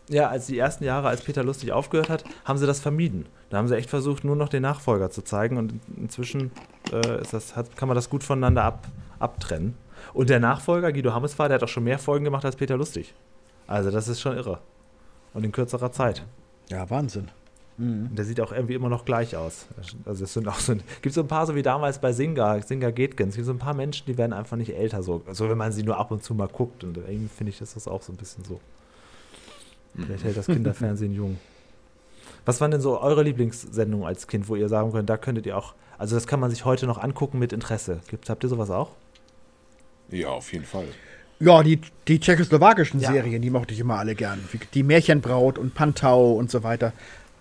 Ja, 0.10 0.28
als 0.30 0.48
die 0.48 0.58
ersten 0.58 0.84
Jahre, 0.84 1.08
als 1.08 1.22
Peter 1.22 1.44
Lustig 1.44 1.72
aufgehört 1.72 2.10
hat, 2.10 2.24
haben 2.44 2.58
sie 2.58 2.68
das 2.68 2.80
vermieden. 2.82 3.26
Da 3.50 3.58
haben 3.58 3.68
sie 3.68 3.78
echt 3.78 3.90
versucht, 3.90 4.24
nur 4.24 4.36
noch 4.36 4.50
den 4.50 4.64
Nachfolger 4.64 5.10
zu 5.10 5.24
zeigen 5.24 5.58
und 5.58 5.74
inzwischen 5.96 6.52
äh, 6.92 7.22
ist 7.22 7.34
das, 7.34 7.56
hat, 7.56 7.78
kann 7.78 7.88
man 7.88 7.96
das 7.96 8.10
gut 8.10 8.24
voneinander 8.24 8.64
ab, 8.64 8.88
abtrennen. 9.20 9.76
Und 10.14 10.30
der 10.30 10.40
Nachfolger, 10.40 10.92
Guido 10.92 11.14
Hammesfahr, 11.14 11.48
der 11.48 11.56
hat 11.56 11.64
auch 11.64 11.70
schon 11.70 11.86
mehr 11.86 12.00
Folgen 12.00 12.26
gemacht 12.26 12.44
als 12.44 12.58
Peter 12.58 12.76
Lustig. 12.76 13.14
Also 13.68 13.92
das 13.92 14.08
ist 14.08 14.20
schon 14.20 14.36
irre. 14.36 14.60
Und 15.34 15.46
in 15.46 15.52
kürzerer 15.52 15.92
Zeit. 15.92 16.24
Ja, 16.70 16.90
Wahnsinn. 16.90 17.30
Und 18.10 18.16
der 18.16 18.26
sieht 18.26 18.40
auch 18.40 18.52
irgendwie 18.52 18.76
immer 18.76 18.90
noch 18.90 19.04
gleich 19.04 19.36
aus. 19.36 19.66
Also 20.06 20.26
es 20.26 20.34
sind 20.34 20.48
auch 20.48 20.60
so, 20.60 20.76
gibt 21.02 21.16
so 21.16 21.22
ein 21.22 21.28
paar, 21.28 21.48
so 21.48 21.56
wie 21.56 21.64
damals 21.64 22.00
bei 22.00 22.14
Singer, 22.14 22.62
Singer 22.62 22.92
Getkins, 22.92 23.30
es 23.30 23.36
gibt 23.36 23.48
so 23.48 23.54
ein 23.54 23.60
paar 23.60 23.74
Menschen, 23.74 24.06
die 24.06 24.18
werden 24.18 24.34
einfach 24.34 24.58
nicht 24.58 24.76
älter, 24.76 25.02
so, 25.02 25.24
so 25.32 25.50
wenn 25.50 25.58
man 25.58 25.72
sie 25.72 25.84
nur 25.84 25.98
ab 25.98 26.12
und 26.12 26.24
zu 26.24 26.36
mal 26.36 26.48
guckt. 26.48 26.84
Und 26.84 26.98
irgendwie 26.98 27.30
finde 27.30 27.52
ich, 27.52 27.62
ist 27.62 27.76
das 27.76 27.88
auch 27.88 28.02
so 28.02 28.14
ein 28.14 28.18
bisschen 28.18 28.44
so. 28.44 28.60
Vielleicht 29.96 30.24
hält 30.24 30.38
das 30.38 30.46
Kinderfernsehen 30.48 31.14
jung. 31.14 31.38
Was 32.46 32.60
waren 32.62 32.72
denn 32.72 32.82
so 32.82 33.00
eure 33.00 33.24
Lieblingssendungen 33.24 34.06
als 34.06 34.28
Kind, 34.28 34.48
wo 34.50 34.56
ihr 34.56 34.68
sagen 34.70 34.92
könnt, 34.92 35.10
da 35.10 35.18
könntet 35.18 35.46
ihr 35.46 35.58
auch, 35.58 35.74
also 35.98 36.16
das 36.16 36.28
kann 36.28 36.40
man 36.40 36.50
sich 36.50 36.66
heute 36.66 36.88
noch 36.88 36.98
angucken 36.98 37.40
mit 37.40 37.54
Interesse. 37.54 38.02
Gibt's, 38.10 38.30
habt 38.30 38.44
ihr 38.44 38.50
sowas 38.50 38.70
auch? 38.70 38.92
Ja, 40.10 40.30
auf 40.30 40.52
jeden 40.52 40.66
Fall. 40.66 40.88
Ja, 41.40 41.64
die, 41.64 41.80
die 42.08 42.20
tschechoslowakischen 42.20 43.00
Ja. 43.00 43.12
Serien, 43.12 43.42
die 43.42 43.50
mochte 43.50 43.74
ich 43.74 43.80
immer 43.80 43.98
alle 43.98 44.16
gern. 44.16 44.48
Die 44.74 44.84
Märchenbraut 44.84 45.58
und 45.58 45.74
Pantau 45.74 46.34
und 46.34 46.52
so 46.52 46.64
weiter. 46.64 46.94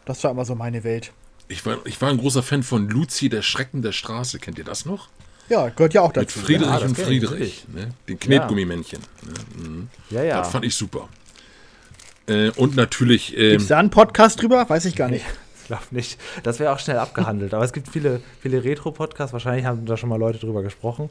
Das 0.04 0.22
war 0.24 0.30
immer 0.30 0.44
so 0.44 0.54
meine 0.54 0.84
Welt. 0.84 1.12
Ich 1.48 1.64
war, 1.66 1.78
ich 1.84 2.00
war 2.00 2.08
ein 2.08 2.18
großer 2.18 2.42
Fan 2.42 2.62
von 2.62 2.88
Luzi, 2.88 3.28
der 3.28 3.42
Schrecken 3.42 3.82
der 3.82 3.92
Straße. 3.92 4.38
Kennt 4.38 4.58
ihr 4.58 4.64
das 4.64 4.86
noch? 4.86 5.08
Ja, 5.48 5.68
gehört 5.68 5.94
ja 5.94 6.00
auch 6.00 6.08
Mit 6.14 6.16
dazu. 6.28 6.38
Friedrich 6.40 6.66
Ja, 6.68 6.78
und 6.78 6.96
Friedrich. 6.96 7.66
Ne? 7.72 7.90
Den 8.08 8.18
Knetgummimännchen. 8.18 9.00
Ne? 9.22 9.68
Mhm. 9.68 9.88
Ja, 10.10 10.22
ja. 10.22 10.38
Das 10.38 10.50
fand 10.50 10.64
ich 10.64 10.74
super. 10.74 11.08
Äh, 12.26 12.50
und 12.56 12.76
natürlich, 12.76 13.36
ähm, 13.36 13.50
Gibt's 13.52 13.66
da 13.68 13.78
einen 13.78 13.90
Podcast 13.90 14.40
drüber? 14.42 14.68
Weiß 14.68 14.84
ich 14.84 14.94
gar 14.96 15.08
nicht. 15.08 15.24
Ich 15.62 15.66
glaube 15.68 15.84
nicht. 15.90 16.18
Das 16.42 16.58
wäre 16.60 16.72
auch 16.72 16.78
schnell 16.78 16.98
abgehandelt. 16.98 17.54
Aber 17.54 17.64
es 17.64 17.72
gibt 17.72 17.88
viele, 17.88 18.20
viele 18.40 18.62
Retro-Podcasts. 18.64 19.32
Wahrscheinlich 19.32 19.64
haben 19.64 19.86
da 19.86 19.96
schon 19.96 20.08
mal 20.08 20.18
Leute 20.18 20.38
drüber 20.38 20.62
gesprochen. 20.62 21.08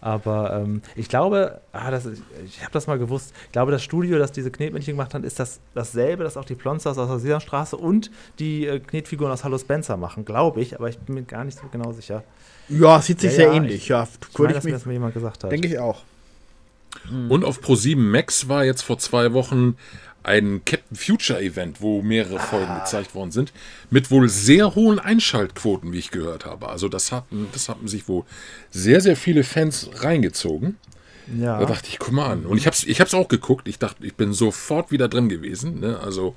Aber 0.00 0.52
ähm, 0.62 0.82
ich 0.96 1.08
glaube, 1.08 1.60
ah, 1.72 1.90
das 1.90 2.04
ist, 2.04 2.22
ich 2.44 2.60
habe 2.60 2.72
das 2.72 2.86
mal 2.86 2.98
gewusst. 2.98 3.32
Ich 3.46 3.52
glaube, 3.52 3.72
das 3.72 3.82
Studio, 3.82 4.18
das 4.18 4.32
diese 4.32 4.50
Knetmännchen 4.50 4.94
gemacht 4.94 5.14
hat, 5.14 5.24
ist 5.24 5.40
das 5.40 5.60
dasselbe, 5.74 6.24
das 6.24 6.36
auch 6.36 6.44
die 6.44 6.56
Plonsters 6.56 6.98
aus 6.98 7.08
der 7.08 7.18
Sesamstraße 7.20 7.76
und 7.76 8.10
die 8.38 8.66
äh, 8.66 8.80
Knetfiguren 8.80 9.32
aus 9.32 9.44
Hallo 9.44 9.56
Spencer 9.56 9.96
machen. 9.96 10.26
Glaube 10.26 10.60
ich, 10.60 10.74
aber 10.76 10.90
ich 10.90 10.98
bin 10.98 11.14
mir 11.14 11.22
gar 11.22 11.44
nicht 11.44 11.56
so 11.58 11.64
genau 11.72 11.92
sicher. 11.92 12.22
Ja, 12.68 13.00
sieht 13.00 13.20
sich 13.20 13.30
Ja, 13.30 13.36
sehr 13.36 13.46
ja, 13.48 13.54
ähnlich. 13.54 13.74
ich- 13.76 13.88
ja, 13.88 14.06
Ich 14.30 14.38
meine, 14.38 14.52
dass 14.52 14.64
ich 14.64 14.70
mir 14.70 14.76
das 14.76 14.84
mal 14.86 14.92
jemand 14.92 15.14
gesagt 15.14 15.42
hat. 15.44 15.50
denke 15.52 15.68
ich 15.68 15.78
auch. 15.78 16.02
und 17.28 17.44
auf 17.44 17.60
Pro7 17.60 17.96
Max 17.96 18.48
war 18.48 18.64
jetzt 18.64 18.82
vor 18.82 18.98
zwei 18.98 19.32
Wochen 19.32 19.76
ein 20.24 20.62
Captain 20.64 20.96
Future 20.96 21.40
Event, 21.40 21.80
wo 21.80 22.02
mehrere 22.02 22.38
Folgen 22.38 22.74
gezeigt 22.74 23.14
worden 23.14 23.30
sind, 23.30 23.52
mit 23.90 24.10
wohl 24.10 24.28
sehr 24.28 24.74
hohen 24.74 24.98
Einschaltquoten, 24.98 25.92
wie 25.92 25.98
ich 25.98 26.10
gehört 26.10 26.44
habe. 26.46 26.68
Also 26.68 26.88
das 26.88 27.12
hatten, 27.12 27.48
das 27.52 27.68
hatten 27.68 27.86
sich 27.88 28.08
wohl 28.08 28.24
sehr, 28.70 29.00
sehr 29.00 29.16
viele 29.16 29.44
Fans 29.44 29.90
reingezogen. 29.94 30.76
ja. 31.38 31.60
Da 31.60 31.66
dachte 31.66 31.88
ich, 31.88 31.98
guck 31.98 32.12
mal 32.12 32.30
an. 32.30 32.46
Und 32.46 32.58
ich 32.58 32.66
hab's, 32.66 32.84
ich 32.84 33.00
hab's 33.00 33.14
auch 33.14 33.28
geguckt. 33.28 33.68
Ich 33.68 33.78
dachte, 33.78 34.04
ich 34.04 34.14
bin 34.14 34.32
sofort 34.32 34.90
wieder 34.90 35.08
drin 35.08 35.28
gewesen. 35.28 35.80
Ne? 35.80 36.00
Also 36.00 36.34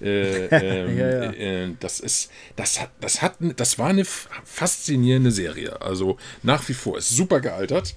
äh, 0.00 0.46
ähm, 0.50 0.98
Ja, 0.98 1.24
ja. 1.24 1.32
Äh, 1.32 1.74
das 1.80 2.00
ist, 2.00 2.30
das 2.56 2.80
hat, 2.80 2.90
das 3.00 3.20
hat, 3.22 3.36
das 3.56 3.78
war 3.78 3.88
eine 3.88 4.04
faszinierende 4.04 5.30
Serie. 5.30 5.80
Also 5.82 6.16
nach 6.42 6.66
wie 6.68 6.74
vor 6.74 6.98
ist 6.98 7.10
super 7.10 7.40
gealtert. 7.40 7.94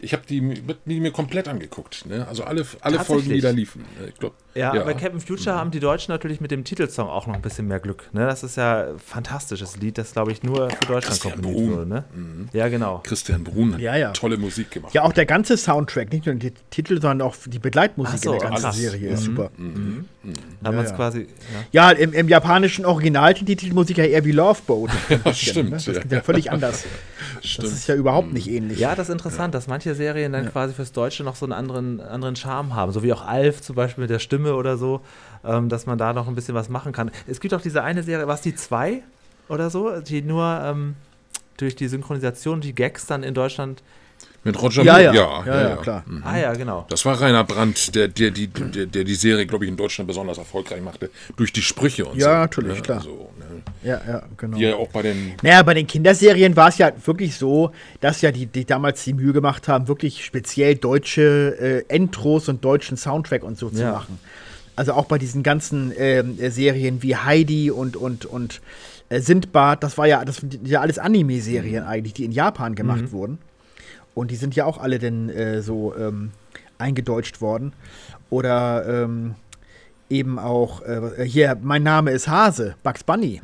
Ich 0.00 0.12
habe 0.12 0.24
die, 0.28 0.40
die 0.84 1.00
mir 1.00 1.12
komplett 1.12 1.48
angeguckt. 1.48 2.04
Ne? 2.06 2.26
Also 2.28 2.44
alle, 2.44 2.66
alle 2.80 3.02
Folgen, 3.02 3.30
die 3.30 3.40
da 3.40 3.50
liefen. 3.50 3.84
Ne? 3.98 4.08
Ich 4.08 4.18
glaub, 4.18 4.34
Ja, 4.54 4.72
bei 4.84 4.94
Captain 4.94 5.20
Future 5.20 5.56
haben 5.56 5.70
die 5.70 5.80
Deutschen 5.80 6.12
natürlich 6.12 6.40
mit 6.40 6.50
dem 6.50 6.64
Titelsong 6.64 7.08
auch 7.08 7.26
noch 7.26 7.34
ein 7.34 7.42
bisschen 7.42 7.66
mehr 7.66 7.80
Glück. 7.80 8.08
Ne? 8.12 8.26
Das 8.26 8.42
ist 8.42 8.56
ja 8.56 8.88
ein 8.90 8.98
fantastisches 8.98 9.76
Lied, 9.78 9.98
das 9.98 10.12
glaube 10.12 10.32
ich 10.32 10.42
nur 10.42 10.70
für 10.70 10.76
Deutschland 10.86 11.04
Christian 11.04 11.34
komponiert 11.34 11.56
Brun. 11.56 11.76
wurde. 11.76 11.86
Ne? 11.88 12.04
Ja, 12.52 12.68
genau. 12.68 13.00
Christian 13.04 13.42
Brun 13.44 13.74
hat 13.74 13.80
Ja, 13.80 13.96
ja. 13.96 14.12
tolle 14.12 14.36
Musik 14.36 14.70
gemacht. 14.70 14.94
Ja, 14.94 15.02
auch 15.02 15.12
der 15.12 15.26
ganze 15.26 15.56
Soundtrack, 15.56 16.12
nicht 16.12 16.26
nur 16.26 16.34
die 16.36 16.52
Titel, 16.70 17.00
sondern 17.00 17.22
auch 17.26 17.34
die 17.46 17.58
Begleitmusik 17.58 18.20
so, 18.20 18.32
in 18.32 18.38
der 18.38 18.48
ganzen 18.50 18.64
krass. 18.64 18.76
Serie 18.76 19.10
ist 19.10 19.24
super. 19.24 19.50
Da 20.60 20.68
haben 20.68 20.76
wir 20.76 20.84
es 20.84 20.90
ja. 20.90 20.96
quasi. 20.96 21.28
Ja. 21.72 21.90
Ja, 21.90 21.98
im, 21.98 22.12
im 22.12 22.28
japanischen 22.28 22.86
Original 22.86 23.36
sind 23.36 23.48
die 23.48 23.56
Titelmusik 23.56 23.98
ja 23.98 24.04
eher 24.04 24.24
wie 24.24 24.32
Love 24.32 24.60
Boat. 24.66 24.90
Stimmt, 25.34 25.64
Ne? 25.64 25.76
Das 25.76 25.86
ja. 25.86 25.92
ist 25.94 26.12
ja 26.12 26.20
völlig 26.22 26.50
anders. 26.50 26.84
Stimmt. 27.42 27.68
Das 27.68 27.74
ist 27.74 27.88
ja 27.88 27.94
überhaupt 27.94 28.32
nicht 28.32 28.48
ähnlich. 28.48 28.78
Ja, 28.78 28.94
das 28.94 29.08
ist 29.08 29.12
interessant, 29.12 29.54
dass 29.54 29.66
manche 29.66 29.94
Serien 29.94 30.32
dann 30.32 30.50
quasi 30.50 30.72
fürs 30.74 30.92
Deutsche 30.92 31.24
noch 31.24 31.36
so 31.36 31.44
einen 31.46 31.52
anderen, 31.52 32.00
anderen 32.00 32.36
Charme 32.36 32.74
haben. 32.74 32.92
So 32.92 33.02
wie 33.02 33.12
auch 33.12 33.26
Alf 33.26 33.60
zum 33.60 33.76
Beispiel 33.76 34.02
mit 34.02 34.10
der 34.10 34.18
Stimme 34.18 34.43
oder 34.52 34.76
so, 34.76 35.00
ähm, 35.44 35.68
dass 35.68 35.86
man 35.86 35.96
da 35.98 36.12
noch 36.12 36.28
ein 36.28 36.34
bisschen 36.34 36.54
was 36.54 36.68
machen 36.68 36.92
kann. 36.92 37.10
Es 37.26 37.40
gibt 37.40 37.54
auch 37.54 37.60
diese 37.62 37.82
eine 37.82 38.02
Serie, 38.02 38.26
was 38.26 38.42
die 38.42 38.54
zwei 38.54 39.02
oder 39.48 39.70
so, 39.70 40.00
die 40.00 40.22
nur 40.22 40.60
ähm, 40.62 40.94
durch 41.56 41.76
die 41.76 41.88
Synchronisation, 41.88 42.60
die 42.60 42.74
Gags 42.74 43.06
dann 43.06 43.22
in 43.22 43.32
Deutschland. 43.34 43.82
Mit 44.46 44.60
Roger 44.60 44.82
Ja, 44.82 44.92
Moore, 44.92 45.04
ja. 45.04 45.12
ja, 45.14 45.44
Ja, 45.46 45.68
ja, 45.70 45.76
klar. 45.76 46.02
Mhm. 46.06 46.22
Ah 46.22 46.36
ja, 46.38 46.52
genau. 46.52 46.84
Das 46.90 47.04
war 47.06 47.18
Rainer 47.18 47.44
Brandt, 47.44 47.94
der, 47.94 48.08
der, 48.08 48.30
die, 48.30 48.48
der, 48.48 48.84
der 48.84 49.04
die 49.04 49.14
Serie, 49.14 49.46
glaube 49.46 49.64
ich, 49.64 49.70
in 49.70 49.76
Deutschland 49.76 50.06
besonders 50.06 50.36
erfolgreich 50.36 50.82
machte. 50.82 51.08
Durch 51.36 51.50
die 51.50 51.62
Sprüche 51.62 52.04
und 52.04 52.18
Ja, 52.18 52.24
so. 52.26 52.30
natürlich, 52.32 52.82
klar. 52.82 52.98
Also, 52.98 53.30
ne? 53.38 53.62
Ja, 53.82 54.00
ja, 54.06 54.22
genau. 54.36 54.56
Die 54.58 54.64
ja 54.64 54.74
auch 54.76 54.88
bei 54.88 55.00
den 55.00 55.32
Naja, 55.42 55.62
bei 55.62 55.72
den 55.72 55.86
Kinderserien 55.86 56.54
war 56.56 56.68
es 56.68 56.76
ja 56.76 56.92
wirklich 57.06 57.36
so, 57.36 57.72
dass 58.02 58.20
ja 58.20 58.32
die, 58.32 58.44
die 58.44 58.66
damals 58.66 59.02
die 59.04 59.14
Mühe 59.14 59.32
gemacht 59.32 59.66
haben, 59.66 59.88
wirklich 59.88 60.22
speziell 60.22 60.74
deutsche 60.74 61.84
äh, 61.88 61.94
Intros 61.96 62.48
und 62.50 62.62
deutschen 62.62 62.98
Soundtrack 62.98 63.42
und 63.44 63.56
so 63.58 63.70
zu 63.70 63.80
Ja. 63.80 63.92
machen. 63.92 64.18
Also 64.76 64.92
auch 64.92 65.06
bei 65.06 65.18
diesen 65.18 65.42
ganzen 65.42 65.92
ähm, 65.96 66.38
äh, 66.38 66.50
Serien 66.50 67.02
wie 67.02 67.16
Heidi 67.16 67.70
und, 67.70 67.96
und, 67.96 68.26
und 68.26 68.60
äh, 69.08 69.20
Sindbad, 69.20 69.82
das 69.82 69.96
war 69.98 70.06
ja, 70.06 70.24
das 70.24 70.36
sind 70.36 70.66
ja 70.66 70.80
alles 70.80 70.98
Anime-Serien 70.98 71.84
eigentlich, 71.84 72.14
die 72.14 72.24
in 72.24 72.32
Japan 72.32 72.74
gemacht 72.74 73.12
wurden. 73.12 73.38
Und 74.14 74.30
die 74.30 74.36
sind 74.36 74.54
ja 74.54 74.64
auch 74.64 74.78
alle 74.78 74.98
dann 74.98 75.28
äh, 75.28 75.62
so 75.62 75.94
ähm, 75.96 76.30
eingedeutscht 76.78 77.40
worden. 77.40 77.72
Oder 78.30 79.04
ähm, 79.04 79.34
eben 80.08 80.38
auch, 80.38 80.82
äh, 80.82 81.24
hier, 81.24 81.56
mein 81.62 81.82
Name 81.82 82.10
ist 82.10 82.28
Hase, 82.28 82.74
Bugs 82.82 83.04
Bunny. 83.04 83.40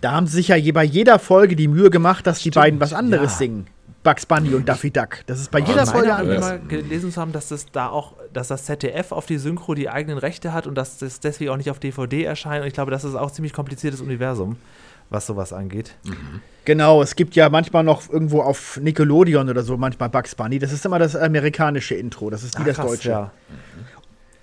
Da 0.00 0.12
haben 0.12 0.26
sie 0.26 0.36
sich 0.36 0.48
ja 0.48 0.56
je 0.56 0.72
bei 0.72 0.84
jeder 0.84 1.18
Folge 1.18 1.56
die 1.56 1.68
Mühe 1.68 1.90
gemacht, 1.90 2.26
dass 2.26 2.40
die 2.40 2.50
beiden 2.50 2.80
was 2.80 2.92
anderes 2.92 3.32
ja. 3.32 3.38
singen. 3.38 3.66
Bugs 4.08 4.24
Bunny 4.24 4.54
und 4.54 4.66
Daffy 4.66 4.90
Duck. 4.90 5.18
Das 5.26 5.38
ist 5.38 5.50
bei 5.50 5.58
jeder 5.58 5.80
Wahnsinn. 5.80 5.94
Folge 5.94 6.14
anders. 6.14 6.40
mal 6.40 6.60
gelesen 6.60 7.12
zu 7.12 7.20
haben, 7.20 7.32
dass 7.32 7.48
das 7.48 7.66
da 7.66 7.88
auch, 7.90 8.14
dass 8.32 8.48
das 8.48 8.64
ZDF 8.64 9.12
auf 9.12 9.26
die 9.26 9.36
Synchro 9.36 9.74
die 9.74 9.90
eigenen 9.90 10.16
Rechte 10.16 10.54
hat 10.54 10.66
und 10.66 10.76
dass 10.76 10.96
das 10.96 11.20
deswegen 11.20 11.50
auch 11.50 11.58
nicht 11.58 11.70
auf 11.70 11.78
DVD 11.78 12.24
erscheint. 12.24 12.62
Und 12.62 12.68
ich 12.68 12.72
glaube, 12.72 12.90
das 12.90 13.04
ist 13.04 13.14
auch 13.16 13.28
ein 13.28 13.34
ziemlich 13.34 13.52
kompliziertes 13.52 14.00
Universum, 14.00 14.56
was 15.10 15.26
sowas 15.26 15.52
angeht. 15.52 15.94
Genau, 16.64 17.02
es 17.02 17.16
gibt 17.16 17.34
ja 17.36 17.50
manchmal 17.50 17.84
noch 17.84 18.08
irgendwo 18.08 18.40
auf 18.40 18.78
Nickelodeon 18.80 19.50
oder 19.50 19.62
so 19.62 19.76
manchmal 19.76 20.08
Bugs 20.08 20.34
Bunny. 20.34 20.58
Das 20.58 20.72
ist 20.72 20.86
immer 20.86 20.98
das 20.98 21.14
amerikanische 21.14 21.94
Intro, 21.94 22.30
das 22.30 22.44
ist 22.44 22.58
nie 22.58 22.62
Ach, 22.62 22.66
das 22.68 22.76
krass, 22.76 22.86
deutsche. 22.86 23.10
Ja. 23.10 23.30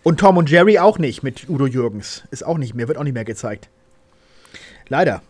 Und 0.03 0.19
Tom 0.19 0.37
und 0.37 0.47
Jerry 0.51 0.77
auch 0.77 0.99
nicht 0.99 1.23
mit 1.23 1.49
Udo 1.49 1.65
Jürgens. 1.65 2.23
Ist 2.29 2.45
auch 2.45 2.59
nicht 2.59 2.75
mehr, 2.75 2.87
wird 2.87 2.99
auch 2.99 3.03
nicht 3.03 3.15
mehr 3.15 3.25
gezeigt. 3.25 3.67
Leider, 4.89 5.23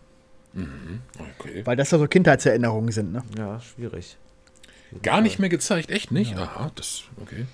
Okay. 1.40 1.62
weil 1.66 1.76
das 1.76 1.92
ja 1.92 1.98
so 1.98 2.08
Kindheitserinnerungen 2.08 2.92
sind, 2.92 3.12
ne? 3.14 3.24
ja, 3.38 3.60
schwierig. 3.60 4.18
Gar 5.04 5.22
nicht 5.22 5.40
mehr 5.40 5.50
gezeigt, 5.50 5.92
echt 5.92 6.12
nicht? 6.12 6.36
Aha, 6.38 6.72
das, 6.76 7.04
okay. 7.22 7.46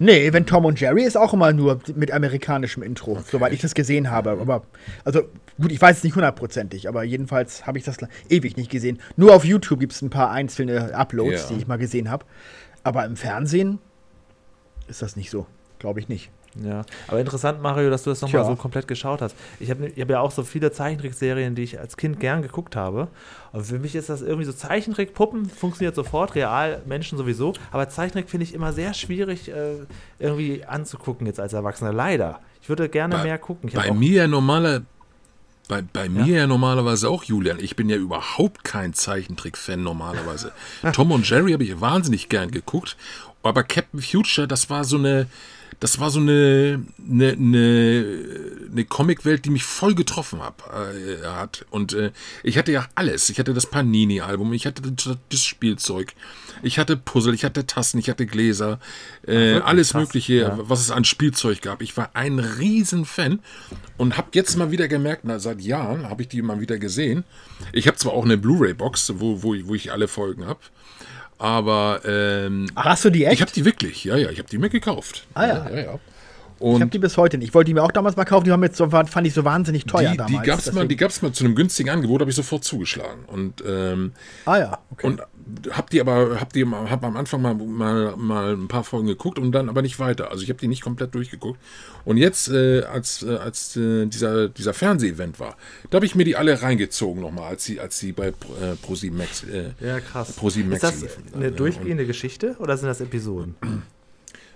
Nee, 0.00 0.32
wenn 0.32 0.46
Tom 0.46 0.64
und 0.64 0.78
Jerry 0.80 1.02
ist 1.02 1.16
auch 1.16 1.32
immer 1.32 1.52
nur 1.52 1.80
mit 1.96 2.12
amerikanischem 2.12 2.84
Intro, 2.84 3.18
soweit 3.28 3.52
ich 3.52 3.60
das 3.60 3.74
gesehen 3.74 4.10
habe. 4.10 4.30
Aber, 4.30 4.62
also, 5.04 5.22
gut, 5.60 5.72
ich 5.72 5.80
weiß 5.80 5.98
es 5.98 6.04
nicht 6.04 6.14
hundertprozentig, 6.14 6.88
aber 6.88 7.02
jedenfalls 7.02 7.66
habe 7.66 7.78
ich 7.78 7.84
das 7.84 7.96
ewig 8.28 8.56
nicht 8.56 8.70
gesehen. 8.70 9.00
Nur 9.16 9.34
auf 9.34 9.44
YouTube 9.44 9.80
gibt 9.80 9.92
es 9.92 10.00
ein 10.02 10.10
paar 10.10 10.30
einzelne 10.30 10.94
Uploads, 10.94 11.42
Ja. 11.42 11.48
die 11.48 11.54
ich 11.62 11.66
mal 11.66 11.78
gesehen 11.78 12.10
habe. 12.10 12.24
Aber 12.84 13.04
im 13.04 13.16
Fernsehen 13.16 13.80
ist 14.86 15.02
das 15.02 15.16
nicht 15.16 15.30
so. 15.30 15.46
Glaube 15.80 15.98
ich 15.98 16.08
nicht. 16.08 16.30
Ja, 16.54 16.84
aber 17.06 17.20
interessant, 17.20 17.62
Mario, 17.62 17.90
dass 17.90 18.02
du 18.02 18.10
das 18.10 18.20
nochmal 18.20 18.44
so 18.44 18.56
komplett 18.56 18.88
geschaut 18.88 19.20
hast. 19.22 19.36
Ich 19.60 19.70
habe 19.70 19.88
ich 19.88 20.00
hab 20.00 20.10
ja 20.10 20.20
auch 20.20 20.30
so 20.30 20.42
viele 20.42 20.72
Zeichentrickserien, 20.72 21.54
die 21.54 21.62
ich 21.62 21.78
als 21.78 21.96
Kind 21.96 22.18
gern 22.20 22.42
geguckt 22.42 22.74
habe. 22.74 23.08
Und 23.52 23.64
für 23.64 23.78
mich 23.78 23.94
ist 23.94 24.08
das 24.08 24.22
irgendwie 24.22 24.44
so 24.44 24.52
Zeichentrick, 24.52 25.14
Puppen 25.14 25.48
funktioniert 25.48 25.94
sofort, 25.94 26.34
real, 26.34 26.82
Menschen 26.86 27.16
sowieso. 27.16 27.52
Aber 27.70 27.88
Zeichentrick 27.88 28.28
finde 28.28 28.44
ich 28.44 28.54
immer 28.54 28.72
sehr 28.72 28.94
schwierig 28.94 29.48
äh, 29.48 29.76
irgendwie 30.18 30.64
anzugucken 30.64 31.26
jetzt 31.26 31.38
als 31.38 31.52
Erwachsener. 31.52 31.92
Leider. 31.92 32.40
Ich 32.62 32.68
würde 32.68 32.88
gerne 32.88 33.16
Bei- 33.16 33.22
mehr 33.24 33.38
gucken. 33.38 33.70
Bei 33.72 33.92
mir 33.92 34.12
ja 34.12 34.26
normaler, 34.26 34.82
bei, 35.68 35.82
bei 35.82 36.08
mir 36.08 36.26
ja 36.40 36.46
normalerweise 36.46 37.08
auch, 37.08 37.24
Julian. 37.24 37.58
Ich 37.60 37.76
bin 37.76 37.88
ja 37.88 37.96
überhaupt 37.96 38.64
kein 38.64 38.94
Zeichentrick-Fan 38.94 39.82
normalerweise. 39.82 40.52
Tom 40.92 41.12
und 41.12 41.28
Jerry 41.28 41.52
habe 41.52 41.64
ich 41.64 41.80
wahnsinnig 41.80 42.28
gern 42.28 42.50
geguckt. 42.50 42.96
aber 43.42 43.62
Captain 43.62 44.00
Future, 44.02 44.48
das 44.48 44.68
war 44.70 44.84
so 44.84 44.98
eine, 44.98 45.26
das 45.80 46.00
war 46.00 46.10
so 46.10 46.18
eine, 46.18 46.84
eine, 47.08 47.32
eine, 47.32 48.04
eine 48.70 48.84
Comicwelt, 48.84 49.44
die 49.44 49.50
mich 49.50 49.64
voll 49.64 49.94
getroffen 49.94 50.40
hab, 50.40 50.68
äh, 50.72 51.24
hat. 51.26 51.66
Und 51.70 51.92
äh, 51.92 52.10
ich 52.42 52.58
hatte 52.58 52.72
ja 52.72 52.86
alles. 52.94 53.30
Ich 53.30 53.38
hatte 53.38 53.54
das 53.54 53.66
Panini-Album, 53.66 54.52
ich 54.52 54.66
hatte 54.66 54.82
das 54.92 55.44
Spielzeug, 55.44 56.14
ich 56.62 56.78
hatte 56.78 56.96
Puzzle, 56.96 57.34
ich 57.34 57.44
hatte 57.44 57.66
Tassen, 57.66 57.98
ich 57.98 58.10
hatte 58.10 58.26
Gläser, 58.26 58.80
äh, 59.26 59.58
alles 59.60 59.92
krass, 59.92 60.00
Mögliche, 60.00 60.34
ja. 60.34 60.58
was 60.60 60.80
es 60.80 60.90
an 60.90 61.04
Spielzeug 61.04 61.62
gab. 61.62 61.80
Ich 61.80 61.96
war 61.96 62.10
ein 62.14 62.38
Riesenfan 62.38 63.40
und 63.96 64.16
habe 64.16 64.28
jetzt 64.32 64.56
mal 64.56 64.70
wieder 64.70 64.88
gemerkt, 64.88 65.22
na, 65.24 65.38
seit 65.38 65.60
Jahren 65.60 66.08
habe 66.08 66.22
ich 66.22 66.28
die 66.28 66.42
mal 66.42 66.60
wieder 66.60 66.78
gesehen. 66.78 67.24
Ich 67.72 67.86
habe 67.86 67.96
zwar 67.96 68.12
auch 68.12 68.24
eine 68.24 68.36
Blu-ray-Box, 68.36 69.14
wo, 69.16 69.42
wo, 69.42 69.54
wo 69.64 69.74
ich 69.74 69.92
alle 69.92 70.08
Folgen 70.08 70.46
habe. 70.46 70.60
Aber 71.38 72.00
ähm, 72.04 72.66
Ach, 72.74 72.84
hast 72.84 73.04
du 73.04 73.10
die 73.10 73.24
echt? 73.24 73.34
Ich 73.34 73.40
habe 73.40 73.52
die 73.52 73.64
wirklich, 73.64 74.04
ja, 74.04 74.16
ja, 74.16 74.30
ich 74.30 74.38
habe 74.38 74.48
die 74.48 74.58
mir 74.58 74.68
gekauft. 74.68 75.26
Ah 75.34 75.46
ja. 75.46 75.68
ja, 75.68 75.70
ja, 75.70 75.80
ja. 75.82 75.98
Und 76.58 76.76
ich 76.76 76.80
habe 76.80 76.90
die 76.90 76.98
bis 76.98 77.16
heute 77.16 77.38
nicht. 77.38 77.48
Ich 77.48 77.54
wollte 77.54 77.68
die 77.68 77.74
mir 77.74 77.82
auch 77.82 77.92
damals 77.92 78.16
mal 78.16 78.24
kaufen, 78.24 78.44
die 78.44 78.50
jetzt 78.50 78.76
so, 78.76 78.90
fand 78.90 79.26
ich 79.26 79.32
so 79.32 79.44
wahnsinnig 79.44 79.84
teuer 79.84 80.10
die, 80.10 80.16
damals. 80.16 80.42
Die 80.42 80.46
gab 80.46 80.58
es 80.58 81.22
mal, 81.22 81.28
mal 81.28 81.32
zu 81.32 81.44
einem 81.44 81.54
günstigen 81.54 81.90
Angebot, 81.90 82.20
habe 82.20 82.30
ich 82.30 82.36
sofort 82.36 82.64
zugeschlagen. 82.64 83.24
Und, 83.26 83.62
ähm, 83.66 84.12
ah 84.44 84.58
ja, 84.58 84.78
okay. 84.90 85.06
Und 85.06 85.22
hab 85.70 85.90
die 85.90 86.00
aber, 86.00 86.40
hab 86.40 86.52
die, 86.52 86.66
hab 86.66 87.04
am 87.04 87.16
Anfang 87.16 87.42
mal, 87.42 87.54
mal, 87.54 88.16
mal 88.16 88.54
ein 88.54 88.68
paar 88.68 88.84
Folgen 88.84 89.06
geguckt 89.06 89.38
und 89.38 89.52
dann 89.52 89.68
aber 89.68 89.82
nicht 89.82 89.98
weiter. 89.98 90.30
Also 90.30 90.42
ich 90.42 90.50
habe 90.50 90.58
die 90.58 90.68
nicht 90.68 90.82
komplett 90.82 91.14
durchgeguckt. 91.14 91.58
Und 92.04 92.16
jetzt, 92.16 92.48
äh, 92.48 92.82
als, 92.82 93.22
äh, 93.22 93.36
als 93.36 93.76
äh, 93.76 94.06
dieser, 94.06 94.48
dieser 94.48 94.74
Fernseh-Event 94.74 95.40
war, 95.40 95.56
da 95.90 95.96
habe 95.96 96.06
ich 96.06 96.14
mir 96.14 96.24
die 96.24 96.36
alle 96.36 96.62
reingezogen 96.62 97.22
nochmal, 97.22 97.50
als 97.50 97.64
sie, 97.64 97.80
als 97.80 97.98
sie 97.98 98.12
bei 98.12 98.28
äh, 98.28 98.32
Pro7 98.86 99.12
Max, 99.12 99.44
äh, 99.44 99.72
ja, 99.80 100.00
krass. 100.00 100.32
Pro 100.32 100.46
Max 100.46 100.82
Ist 100.82 101.02
das 101.02 101.34
eine 101.34 101.52
durchgehende 101.52 102.04
und, 102.04 102.08
Geschichte 102.08 102.56
oder 102.58 102.76
sind 102.76 102.88
das 102.88 103.00
Episoden? 103.00 103.54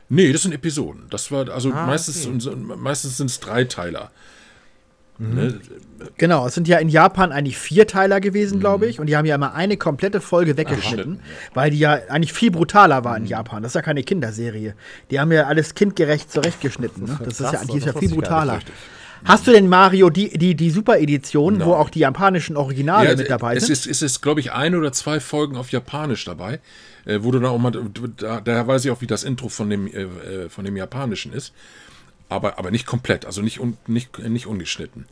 Nee, 0.09 0.33
das 0.33 0.43
sind 0.43 0.53
Episoden. 0.53 1.05
Das 1.09 1.31
war, 1.31 1.49
also 1.49 1.73
ah, 1.73 1.87
meistens, 1.87 2.27
okay. 2.27 2.57
meistens 2.57 3.17
sind 3.17 3.31
es 3.31 3.41
Dreiteiler. 3.41 4.11
Mhm. 5.31 5.35
Ne? 5.35 5.61
Genau, 6.19 6.47
es 6.47 6.55
sind 6.55 6.67
ja 6.67 6.79
in 6.79 6.89
Japan 6.89 7.31
eigentlich 7.33 7.57
Vierteiler 7.57 8.21
gewesen, 8.21 8.57
mhm. 8.57 8.61
glaube 8.61 8.87
ich. 8.87 9.01
Und 9.01 9.07
die 9.07 9.17
haben 9.17 9.25
ja 9.25 9.35
immer 9.35 9.55
eine 9.55 9.77
komplette 9.77 10.21
Folge 10.21 10.57
weggeschnitten, 10.57 11.21
Ach, 11.23 11.57
weil 11.57 11.71
die 11.71 11.79
ja 11.79 11.99
eigentlich 12.09 12.33
viel 12.33 12.51
brutaler 12.51 13.05
war 13.05 13.17
in 13.17 13.25
mhm. 13.25 13.29
Japan. 13.29 13.63
Das 13.63 13.71
ist 13.71 13.75
ja 13.77 13.83
keine 13.83 14.03
Kinderserie. 14.03 14.75
Die 15.11 15.21
haben 15.21 15.31
ja 15.33 15.45
alles 15.45 15.75
kindgerecht 15.75 16.31
zurechtgeschnitten. 16.31 17.05
Ne? 17.05 17.19
Das, 17.25 17.41
ist, 17.41 17.53
ja, 17.53 17.65
die 17.65 17.79
ist 17.79 17.87
ja 17.87 17.93
viel 17.93 18.11
brutaler. 18.11 18.61
Hast 19.25 19.47
du 19.47 19.53
denn 19.53 19.69
Mario 19.69 20.11
die, 20.11 20.37
die, 20.37 20.57
die 20.57 20.71
Super-Edition, 20.71 21.65
wo 21.65 21.75
auch 21.75 21.91
die 21.91 22.01
japanischen 22.01 22.57
Originale 22.57 23.11
ja, 23.11 23.17
mit 23.17 23.31
dabei 23.31 23.55
sind? 23.55 23.71
Es 23.71 23.71
ist, 23.71 23.87
es 23.87 24.03
ist 24.03 24.21
glaube 24.21 24.41
ich, 24.41 24.51
ein 24.51 24.75
oder 24.75 24.91
zwei 24.91 25.21
Folgen 25.21 25.57
auf 25.57 25.71
Japanisch 25.71 26.25
dabei 26.25 26.59
äh, 27.05 27.19
wo 27.23 27.31
du 27.31 27.39
dann 27.39 27.51
auch 27.51 27.59
mal, 27.59 27.73
da, 28.17 28.41
daher 28.41 28.67
weiß 28.67 28.85
ich 28.85 28.91
auch, 28.91 29.01
wie 29.01 29.07
das 29.07 29.25
Intro 29.25 29.49
von 29.49 29.71
dem, 29.71 29.87
äh, 29.87 30.03
äh, 30.03 30.49
von 30.49 30.65
dem 30.65 30.77
Japanischen 30.77 31.33
ist. 31.33 31.53
Aber, 32.33 32.59
aber 32.59 32.71
nicht 32.71 32.87
komplett, 32.87 33.27
also 33.27 33.43
nicht, 33.43 33.61
un, 33.61 33.77
nicht, 33.87 34.19
nicht 34.19 34.47
ungeschnitten. 34.47 35.07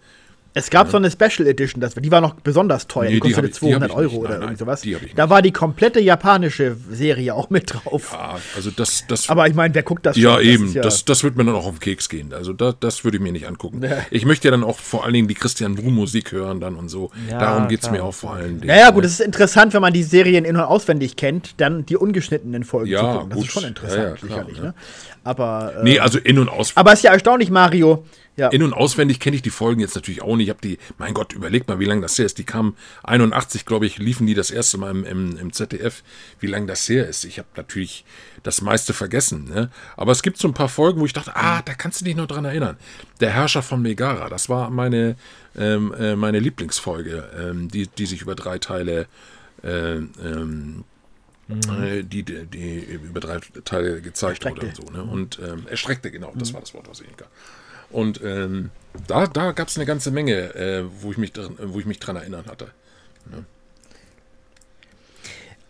Es 0.52 0.68
gab 0.68 0.88
ja. 0.88 0.90
so 0.90 0.96
eine 0.96 1.10
Special 1.10 1.46
Edition, 1.46 1.80
das, 1.80 1.94
die 1.94 2.10
war 2.10 2.20
noch 2.20 2.34
besonders 2.34 2.88
teuer, 2.88 3.08
nee, 3.08 3.14
die 3.14 3.20
kostete 3.20 3.46
die 3.46 3.52
200 3.52 3.92
Euro 3.92 4.16
oder 4.16 4.30
nein, 4.30 4.42
irgend 4.42 4.58
sowas. 4.58 4.82
Da 5.14 5.30
war 5.30 5.42
die 5.42 5.52
komplette 5.52 6.00
japanische 6.00 6.76
Serie 6.90 7.34
auch 7.34 7.50
mit 7.50 7.72
drauf. 7.72 8.10
Ja, 8.12 8.36
also 8.56 8.70
das, 8.72 9.04
das 9.06 9.28
Aber 9.30 9.46
ich 9.46 9.54
meine, 9.54 9.74
wer 9.74 9.84
guckt 9.84 10.04
das 10.06 10.16
Ja, 10.16 10.34
schon? 10.34 10.44
eben, 10.44 10.66
das, 10.66 10.74
ja 10.74 10.82
das, 10.82 11.04
das 11.04 11.22
wird 11.22 11.36
mir 11.36 11.44
dann 11.44 11.54
auch 11.54 11.66
auf 11.66 11.74
den 11.74 11.80
Keks 11.80 12.08
gehen. 12.08 12.32
Also 12.32 12.52
das, 12.52 12.74
das 12.80 13.04
würde 13.04 13.18
ich 13.18 13.22
mir 13.22 13.30
nicht 13.30 13.46
angucken. 13.46 13.80
Ja. 13.82 13.98
Ich 14.10 14.24
möchte 14.24 14.48
ja 14.48 14.50
dann 14.50 14.64
auch 14.64 14.78
vor 14.78 15.04
allen 15.04 15.14
Dingen 15.14 15.28
die 15.28 15.34
Christian 15.34 15.76
Blum 15.76 15.94
Musik 15.94 16.32
hören 16.32 16.58
dann 16.58 16.74
und 16.74 16.88
so. 16.88 17.12
Darum 17.28 17.68
geht 17.68 17.82
es 17.82 17.90
mir 17.90 18.02
auch 18.02 18.14
vor 18.14 18.34
allen 18.34 18.60
Dingen. 18.60 18.68
Ja, 18.68 18.76
ja, 18.76 18.90
gut, 18.90 19.04
es 19.04 19.12
ist 19.12 19.20
interessant, 19.20 19.72
wenn 19.72 19.82
man 19.82 19.92
die 19.92 20.02
Serien 20.02 20.44
in- 20.44 20.56
und 20.56 20.62
auswendig 20.62 21.14
kennt, 21.14 21.60
dann 21.60 21.86
die 21.86 21.96
ungeschnittenen 21.96 22.64
Folgen 22.64 22.90
zu 22.90 22.96
gucken. 22.96 23.28
Das 23.30 23.36
gut. 23.36 23.46
ist 23.46 23.52
schon 23.52 23.64
interessant, 23.64 24.18
klar, 24.18 24.28
sicherlich. 24.28 24.60
Ne? 24.60 24.74
Aber, 25.22 25.74
äh, 25.78 25.84
nee, 25.84 26.00
also 26.00 26.18
in- 26.18 26.38
und 26.38 26.48
auswendig. 26.48 26.76
Aber 26.76 26.92
es 26.92 26.98
ist 27.00 27.04
ja 27.04 27.12
erstaunlich, 27.12 27.50
Mario, 27.50 28.04
ja. 28.40 28.48
In- 28.48 28.62
und 28.62 28.72
auswendig 28.72 29.20
kenne 29.20 29.36
ich 29.36 29.42
die 29.42 29.50
Folgen 29.50 29.80
jetzt 29.80 29.94
natürlich 29.94 30.22
auch 30.22 30.34
nicht. 30.36 30.46
Ich 30.46 30.50
habe 30.50 30.60
die, 30.62 30.78
mein 30.96 31.12
Gott, 31.12 31.34
überleg 31.34 31.68
mal, 31.68 31.78
wie 31.78 31.84
lange 31.84 32.00
das 32.00 32.18
her 32.18 32.24
ist. 32.24 32.38
Die 32.38 32.44
kamen 32.44 32.74
81, 33.02 33.66
glaube 33.66 33.86
ich, 33.86 33.98
liefen 33.98 34.26
die 34.26 34.34
das 34.34 34.50
erste 34.50 34.78
Mal 34.78 34.90
im, 34.90 35.04
im, 35.04 35.36
im 35.36 35.52
ZDF, 35.52 36.02
wie 36.40 36.46
lange 36.46 36.66
das 36.66 36.88
her 36.88 37.06
ist. 37.06 37.24
Ich 37.24 37.38
habe 37.38 37.48
natürlich 37.56 38.04
das 38.42 38.62
meiste 38.62 38.94
vergessen. 38.94 39.44
Ne? 39.44 39.70
Aber 39.96 40.12
es 40.12 40.22
gibt 40.22 40.38
so 40.38 40.48
ein 40.48 40.54
paar 40.54 40.70
Folgen, 40.70 41.00
wo 41.00 41.06
ich 41.06 41.12
dachte, 41.12 41.36
ah, 41.36 41.60
da 41.62 41.74
kannst 41.74 42.00
du 42.00 42.06
dich 42.06 42.16
noch 42.16 42.26
dran 42.26 42.46
erinnern. 42.46 42.78
Der 43.20 43.30
Herrscher 43.30 43.62
von 43.62 43.82
Megara, 43.82 44.30
das 44.30 44.48
war 44.48 44.70
meine, 44.70 45.16
ähm, 45.56 45.92
äh, 45.92 46.16
meine 46.16 46.38
Lieblingsfolge, 46.38 47.28
ähm, 47.38 47.68
die, 47.68 47.86
die 47.88 48.06
sich 48.06 48.22
über 48.22 48.34
drei 48.34 48.58
Teile 48.58 49.06
äh, 49.62 49.96
ähm, 49.96 50.84
mhm. 51.48 51.82
Äh, 51.82 52.02
die, 52.02 52.22
die, 52.22 52.46
die, 52.46 52.78
über 52.78 53.20
drei 53.20 53.40
Teile 53.64 54.00
gezeigt 54.00 54.44
wurde 54.44 54.66
und 54.66 54.76
so. 54.76 54.82
Ne? 54.90 55.02
Und 55.02 55.38
ähm, 55.46 55.66
erstreckte, 55.68 56.10
genau, 56.10 56.32
das 56.34 56.50
mhm. 56.50 56.54
war 56.54 56.60
das 56.60 56.74
Wort, 56.74 56.88
was 56.88 57.00
ich 57.00 57.08
nicht 57.08 57.18
und 57.90 58.20
ähm, 58.22 58.70
da, 59.06 59.26
da 59.26 59.52
gab 59.52 59.68
es 59.68 59.76
eine 59.76 59.86
ganze 59.86 60.10
Menge, 60.10 60.54
äh, 60.54 60.84
wo, 61.00 61.10
ich 61.12 61.18
mich, 61.18 61.32
wo 61.62 61.78
ich 61.78 61.86
mich 61.86 61.98
dran 61.98 62.16
erinnern 62.16 62.44
hatte. 62.46 62.68
Ja. 63.32 63.38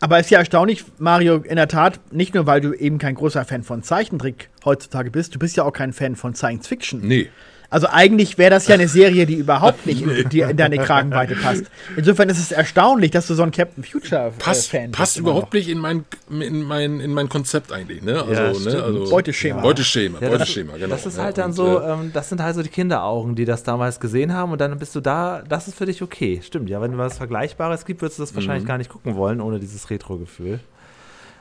Aber 0.02 0.18
es 0.18 0.26
ist 0.26 0.30
ja 0.30 0.38
erstaunlich, 0.38 0.84
Mario, 0.98 1.36
in 1.36 1.56
der 1.56 1.68
Tat, 1.68 2.00
nicht 2.10 2.34
nur, 2.34 2.46
weil 2.46 2.62
du 2.62 2.72
eben 2.72 2.96
kein 2.98 3.14
großer 3.14 3.44
Fan 3.44 3.62
von 3.62 3.82
Zeichentrick 3.82 4.48
heutzutage 4.64 5.10
bist, 5.10 5.34
du 5.34 5.38
bist 5.38 5.56
ja 5.56 5.64
auch 5.64 5.72
kein 5.72 5.92
Fan 5.92 6.16
von 6.16 6.34
Science 6.34 6.66
Fiction. 6.66 7.00
Nee. 7.02 7.28
Also 7.70 7.86
eigentlich 7.88 8.36
wäre 8.36 8.50
das 8.50 8.66
ja 8.66 8.74
eine 8.74 8.88
Serie, 8.88 9.26
die 9.26 9.34
überhaupt 9.34 9.86
nicht 9.86 10.02
in, 10.02 10.28
die 10.28 10.40
in 10.40 10.56
deine 10.56 10.78
Kragenweite 10.78 11.36
passt. 11.36 11.64
Insofern 11.96 12.28
ist 12.28 12.38
es 12.38 12.50
erstaunlich, 12.50 13.12
dass 13.12 13.28
du 13.28 13.34
so 13.34 13.44
ein 13.44 13.52
Captain 13.52 13.84
Future-Fan 13.84 14.28
äh, 14.28 14.32
passt. 14.38 14.72
Passt, 14.72 14.92
passt 14.92 15.16
überhaupt 15.18 15.54
nicht 15.54 15.68
in 15.68 15.78
mein, 15.78 16.04
in, 16.28 16.64
mein, 16.64 16.98
in 16.98 17.14
mein 17.14 17.28
Konzept 17.28 17.72
eigentlich, 17.72 18.02
ne? 18.02 18.22
Also, 18.22 18.68
ja, 18.68 18.74
ne? 18.74 18.82
also 18.82 19.10
Beuteschema. 19.10 19.62
Beuteschema, 19.62 20.18
ja, 20.20 20.30
Beuteschema, 20.30 20.72
genau. 20.74 20.88
Das 20.88 21.06
ist 21.06 21.18
halt 21.18 21.38
dann 21.38 21.52
so, 21.52 21.78
äh, 21.78 21.92
ähm, 21.92 22.10
das 22.12 22.28
sind 22.28 22.42
halt 22.42 22.56
so 22.56 22.62
die 22.62 22.68
Kinderaugen, 22.68 23.36
die 23.36 23.44
das 23.44 23.62
damals 23.62 24.00
gesehen 24.00 24.34
haben 24.34 24.50
und 24.50 24.60
dann 24.60 24.76
bist 24.76 24.96
du 24.96 25.00
da, 25.00 25.42
das 25.48 25.68
ist 25.68 25.76
für 25.76 25.86
dich 25.86 26.02
okay. 26.02 26.40
Stimmt, 26.42 26.68
ja, 26.70 26.80
wenn 26.80 26.90
du 26.90 26.98
was 26.98 27.18
Vergleichbares 27.18 27.84
gibt, 27.84 28.02
würdest 28.02 28.18
du 28.18 28.24
das 28.24 28.34
wahrscheinlich 28.34 28.64
mhm. 28.64 28.68
gar 28.68 28.78
nicht 28.78 28.90
gucken 28.90 29.14
wollen, 29.14 29.40
ohne 29.40 29.60
dieses 29.60 29.90
Retro-Gefühl. 29.90 30.58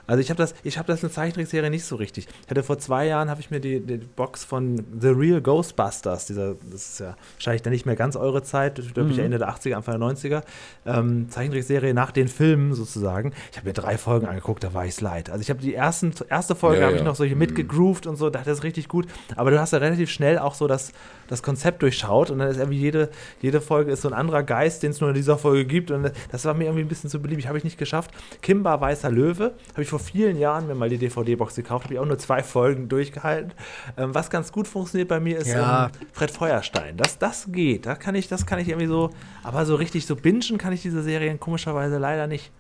Also 0.10 0.22
ich 0.22 0.32
habe 0.32 0.40
das, 0.40 0.56
ich 0.64 0.80
habe 0.80 0.88
das 0.88 1.04
eine 1.04 1.12
Zeichentrickserie 1.12 1.70
nicht 1.70 1.86
so 1.86 1.96
richtig. 1.96 2.28
Ich 2.44 2.50
hatte 2.50 2.64
vor 2.64 2.80
zwei 2.80 3.06
Jahren 3.06 3.30
habe 3.30 3.42
ich 3.42 3.52
mir 3.52 3.60
die, 3.60 3.80
die, 3.80 3.98
Box 3.98 4.44
von 4.44 4.84
The 5.00 5.10
Real 5.10 5.40
Ghostbusters, 5.40 6.26
dieser, 6.26 6.56
das 6.72 6.90
ist 6.90 7.00
ja 7.00 7.16
wahrscheinlich 7.36 7.62
dann 7.62 7.74
nicht 7.74 7.86
mehr 7.86 7.96
ganz 7.96 8.16
eure 8.16 8.42
Zeit, 8.42 8.80
ich 8.80 8.92
glaube 8.96 9.10
mhm. 9.10 9.14
ich 9.14 9.20
Ende 9.20 9.38
der 9.38 9.50
80er, 9.50 9.76
Anfang 9.76 10.00
der 10.00 10.10
90er, 10.10 10.44
ähm, 10.88 11.30
Zeichentrickserie 11.30 11.94
nach 11.94 12.12
den 12.12 12.28
Filmen 12.28 12.74
sozusagen. 12.74 13.34
Ich 13.52 13.58
habe 13.58 13.68
mir 13.68 13.74
drei 13.74 14.00
Folgen 14.00 14.26
angeguckt, 14.26 14.64
da 14.64 14.74
war 14.74 14.84
ich 14.84 15.00
leid. 15.00 15.30
Also 15.30 15.44
ich 15.44 15.52
habe 15.52 15.62
die 15.62 15.76
ersten, 15.76 16.12
erste 16.28 16.56
Folge 16.56 16.80
ja, 16.80 16.86
habe 16.86 16.96
ja. 16.96 17.02
ich 17.02 17.06
noch 17.06 17.16
solche 17.16 17.36
mhm. 17.36 17.42
mitgegroovt 17.42 18.08
und 18.08 18.16
so, 18.16 18.32
dachte 18.32 18.50
das 18.50 18.60
ist 18.60 18.64
richtig 18.64 18.88
gut. 18.88 19.06
Aber 19.36 19.52
du 19.52 19.60
hast 19.60 19.74
ja 19.74 19.78
relativ 19.78 20.10
schnell 20.10 20.40
auch 20.40 20.56
so 20.56 20.66
das, 20.66 20.92
das 21.28 21.44
Konzept 21.44 21.84
durchschaut 21.84 22.32
und 22.32 22.40
dann 22.40 22.50
ist 22.50 22.58
irgendwie 22.58 22.80
jede, 22.80 23.10
jede 23.42 23.62
Folge 23.62 23.92
ist 23.92 24.02
so 24.02 24.08
ein 24.08 24.16
anderer 24.16 24.42
Geist, 24.42 24.82
den 24.82 24.90
es 24.90 25.02
nur 25.02 25.10
in 25.12 25.16
dieser 25.16 25.38
Folge 25.38 25.66
gibt 25.66 25.92
und 25.92 26.12
das 26.32 26.46
war 26.46 26.56
mir 26.56 26.64
irgendwie 26.64 26.82
ein 26.82 26.88
bisschen 26.88 27.12
zu 27.12 27.22
beliebig, 27.22 27.48
habe 27.48 27.60
ich 27.60 27.64
nicht 27.64 27.78
geschafft. 27.78 28.10
Kimba 28.42 28.82
Weißer 28.82 29.12
Löwe 29.12 29.54
habe 29.74 29.84
ich 29.84 29.90
vor 29.90 29.99
vor 30.00 30.12
vielen 30.12 30.38
Jahren 30.38 30.68
mir 30.68 30.76
mal 30.76 30.90
die 30.90 30.98
DVD-Box 30.98 31.56
gekauft, 31.56 31.86
habe 31.86 31.94
ich 31.94 32.00
auch 32.00 32.06
nur 32.06 32.18
zwei 32.18 32.42
Folgen 32.42 32.90
durchgehalten. 32.90 33.54
Ähm, 33.98 34.16
was 34.16 34.30
ganz 34.30 34.52
gut 34.52 34.68
funktioniert 34.68 35.10
bei 35.10 35.20
mir 35.20 35.38
ist 35.38 35.48
ja. 35.48 35.86
ähm, 35.86 35.92
Fred 36.14 36.32
Feuerstein. 36.32 36.98
Das, 36.98 37.18
das 37.18 37.48
geht. 37.52 37.86
Da 37.86 37.96
kann 37.96 38.16
ich, 38.16 38.28
das 38.28 38.46
kann 38.46 38.60
ich 38.60 38.70
irgendwie 38.70 38.88
so, 38.88 39.12
aber 39.44 39.66
so 39.66 39.76
richtig 39.76 40.06
so 40.06 40.16
bingen 40.16 40.58
kann 40.58 40.74
ich 40.74 40.82
diese 40.82 41.04
Serien 41.04 41.40
komischerweise 41.40 41.98
leider 41.98 42.28
nicht. 42.28 42.52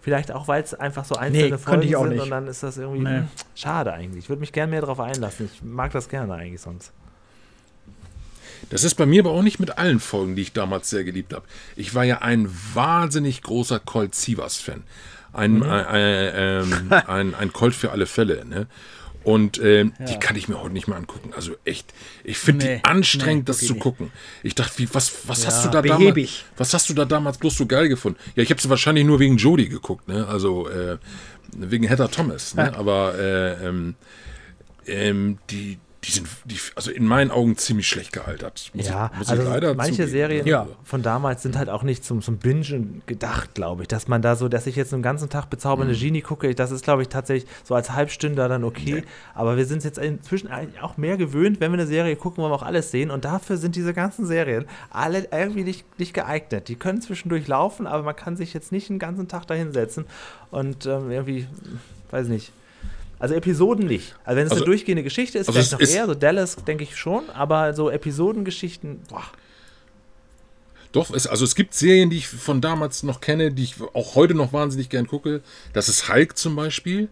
Vielleicht 0.00 0.32
auch, 0.32 0.48
weil 0.48 0.62
es 0.62 0.74
einfach 0.74 1.04
so 1.04 1.16
einzelne 1.16 1.50
nee, 1.50 1.58
Folgen 1.58 1.82
sind 1.82 2.08
nicht. 2.08 2.22
und 2.22 2.30
dann 2.30 2.46
ist 2.46 2.62
das 2.62 2.78
irgendwie 2.78 3.02
nee. 3.02 3.22
schade 3.54 3.92
eigentlich. 3.92 4.24
Ich 4.24 4.28
würde 4.28 4.40
mich 4.40 4.52
gerne 4.52 4.70
mehr 4.70 4.80
darauf 4.80 5.00
einlassen. 5.00 5.50
Ich 5.52 5.62
mag 5.62 5.92
das 5.92 6.08
gerne 6.08 6.34
eigentlich 6.34 6.60
sonst. 6.60 6.92
Das 8.70 8.84
ist 8.84 8.94
bei 8.94 9.06
mir 9.06 9.22
aber 9.22 9.32
auch 9.32 9.42
nicht 9.42 9.60
mit 9.60 9.78
allen 9.78 10.00
Folgen, 10.00 10.34
die 10.34 10.42
ich 10.42 10.52
damals 10.52 10.90
sehr 10.90 11.04
geliebt 11.04 11.34
habe. 11.34 11.46
Ich 11.76 11.94
war 11.94 12.04
ja 12.04 12.18
ein 12.18 12.48
wahnsinnig 12.74 13.42
großer 13.42 13.80
Colt 13.80 14.14
Sievers-Fan 14.14 14.82
ein, 15.32 15.54
mhm. 15.54 15.62
ein, 15.62 15.86
ein, 15.86 16.92
ein, 17.06 17.34
ein 17.34 17.52
Colt 17.52 17.74
für 17.74 17.90
alle 17.92 18.06
Fälle. 18.06 18.44
Ne? 18.44 18.66
Und 19.24 19.60
ähm, 19.62 19.92
ja. 19.98 20.06
die 20.06 20.18
kann 20.18 20.36
ich 20.36 20.48
mir 20.48 20.60
heute 20.62 20.72
nicht 20.72 20.88
mehr 20.88 20.96
angucken. 20.96 21.32
Also 21.34 21.52
echt, 21.64 21.92
ich 22.24 22.38
finde 22.38 22.64
nee, 22.64 22.76
die 22.76 22.84
anstrengend, 22.84 23.42
nee, 23.42 23.46
das 23.46 23.58
zu 23.58 23.74
gucken. 23.74 24.10
Ich 24.42 24.54
dachte, 24.54 24.78
wie, 24.78 24.88
was, 24.94 25.28
was 25.28 25.42
ja, 25.42 25.48
hast 25.48 25.64
du 25.64 25.68
da 25.68 25.82
damals? 25.82 26.44
Was 26.56 26.72
hast 26.72 26.88
du 26.88 26.94
da 26.94 27.04
damals 27.04 27.36
bloß 27.36 27.56
so 27.56 27.66
geil 27.66 27.88
gefunden? 27.88 28.18
Ja, 28.36 28.42
ich 28.42 28.50
habe 28.50 28.60
sie 28.60 28.70
wahrscheinlich 28.70 29.04
nur 29.04 29.18
wegen 29.18 29.36
Jodie 29.36 29.68
geguckt, 29.68 30.08
ne? 30.08 30.26
Also 30.26 30.68
äh, 30.68 30.96
wegen 31.54 31.86
Heather 31.86 32.10
Thomas, 32.10 32.54
ne? 32.54 32.74
Aber 32.76 33.18
äh, 33.18 33.66
ähm, 33.66 33.96
ähm, 34.86 35.38
die, 35.50 35.78
die 36.04 36.12
sind, 36.12 36.28
die, 36.44 36.58
also 36.76 36.92
in 36.92 37.06
meinen 37.06 37.32
Augen 37.32 37.56
ziemlich 37.56 37.88
schlecht 37.88 38.12
gealtert. 38.12 38.70
Muss 38.72 38.86
ja, 38.86 39.10
ich, 39.12 39.18
muss 39.18 39.28
also 39.30 39.42
ich 39.42 39.48
leider 39.48 39.74
manche 39.74 39.92
zugeben. 39.92 40.10
Serien 40.10 40.46
ja. 40.46 40.68
von 40.84 41.02
damals 41.02 41.42
sind 41.42 41.58
halt 41.58 41.68
auch 41.68 41.82
nicht 41.82 42.04
zum, 42.04 42.22
zum 42.22 42.38
Bingen 42.38 43.02
gedacht, 43.06 43.54
glaube 43.54 43.82
ich. 43.82 43.88
Dass 43.88 44.06
man 44.06 44.22
da 44.22 44.36
so, 44.36 44.48
dass 44.48 44.68
ich 44.68 44.76
jetzt 44.76 44.94
einen 44.94 45.02
ganzen 45.02 45.28
Tag 45.28 45.50
bezaubernde 45.50 45.94
mhm. 45.94 45.98
Genie 45.98 46.20
gucke, 46.20 46.54
das 46.54 46.70
ist, 46.70 46.84
glaube 46.84 47.02
ich, 47.02 47.08
tatsächlich 47.08 47.50
so 47.64 47.74
als 47.74 47.92
Halbstünder 47.92 48.48
dann 48.48 48.62
okay. 48.62 48.94
Nee. 48.94 49.04
Aber 49.34 49.56
wir 49.56 49.66
sind 49.66 49.82
jetzt 49.82 49.98
inzwischen 49.98 50.50
auch 50.80 50.96
mehr 50.98 51.16
gewöhnt, 51.16 51.60
wenn 51.60 51.72
wir 51.72 51.78
eine 51.78 51.88
Serie 51.88 52.14
gucken, 52.14 52.42
wollen 52.42 52.52
wir 52.52 52.56
auch 52.56 52.62
alles 52.62 52.92
sehen. 52.92 53.10
Und 53.10 53.24
dafür 53.24 53.56
sind 53.56 53.74
diese 53.74 53.92
ganzen 53.92 54.24
Serien 54.24 54.66
alle 54.90 55.26
irgendwie 55.32 55.64
nicht, 55.64 55.98
nicht 55.98 56.14
geeignet. 56.14 56.68
Die 56.68 56.76
können 56.76 57.02
zwischendurch 57.02 57.48
laufen, 57.48 57.88
aber 57.88 58.04
man 58.04 58.14
kann 58.14 58.36
sich 58.36 58.54
jetzt 58.54 58.70
nicht 58.70 58.88
einen 58.88 59.00
ganzen 59.00 59.26
Tag 59.26 59.46
da 59.46 59.54
hinsetzen 59.54 60.06
und 60.52 60.86
ähm, 60.86 61.10
irgendwie, 61.10 61.48
weiß 62.10 62.28
nicht 62.28 62.52
Also 63.18 63.34
Episoden 63.34 63.86
nicht. 63.86 64.14
Also 64.24 64.36
wenn 64.36 64.46
es 64.46 64.52
Also- 64.52 64.64
eine 64.64 64.70
durchgehende 64.70 65.02
Geschichte 65.02 65.38
ist, 65.38 65.48
also 65.48 65.58
vielleicht 65.58 65.72
noch 65.72 65.80
ist- 65.80 65.94
eher, 65.94 66.06
so 66.06 66.14
Dallas 66.14 66.56
denke 66.56 66.84
ich 66.84 66.96
schon, 66.96 67.28
aber 67.30 67.74
so 67.74 67.90
Episodengeschichten, 67.90 69.00
boah. 69.08 69.24
Doch, 70.92 71.12
es, 71.12 71.26
also 71.26 71.44
es 71.44 71.54
gibt 71.54 71.74
Serien, 71.74 72.08
die 72.08 72.16
ich 72.16 72.28
von 72.28 72.60
damals 72.62 73.02
noch 73.02 73.20
kenne, 73.20 73.52
die 73.52 73.64
ich 73.64 73.74
auch 73.92 74.14
heute 74.14 74.34
noch 74.34 74.52
wahnsinnig 74.54 74.88
gern 74.88 75.06
gucke. 75.06 75.42
Das 75.74 75.88
ist 75.88 76.08
Hulk 76.08 76.38
zum 76.38 76.56
Beispiel. 76.56 77.08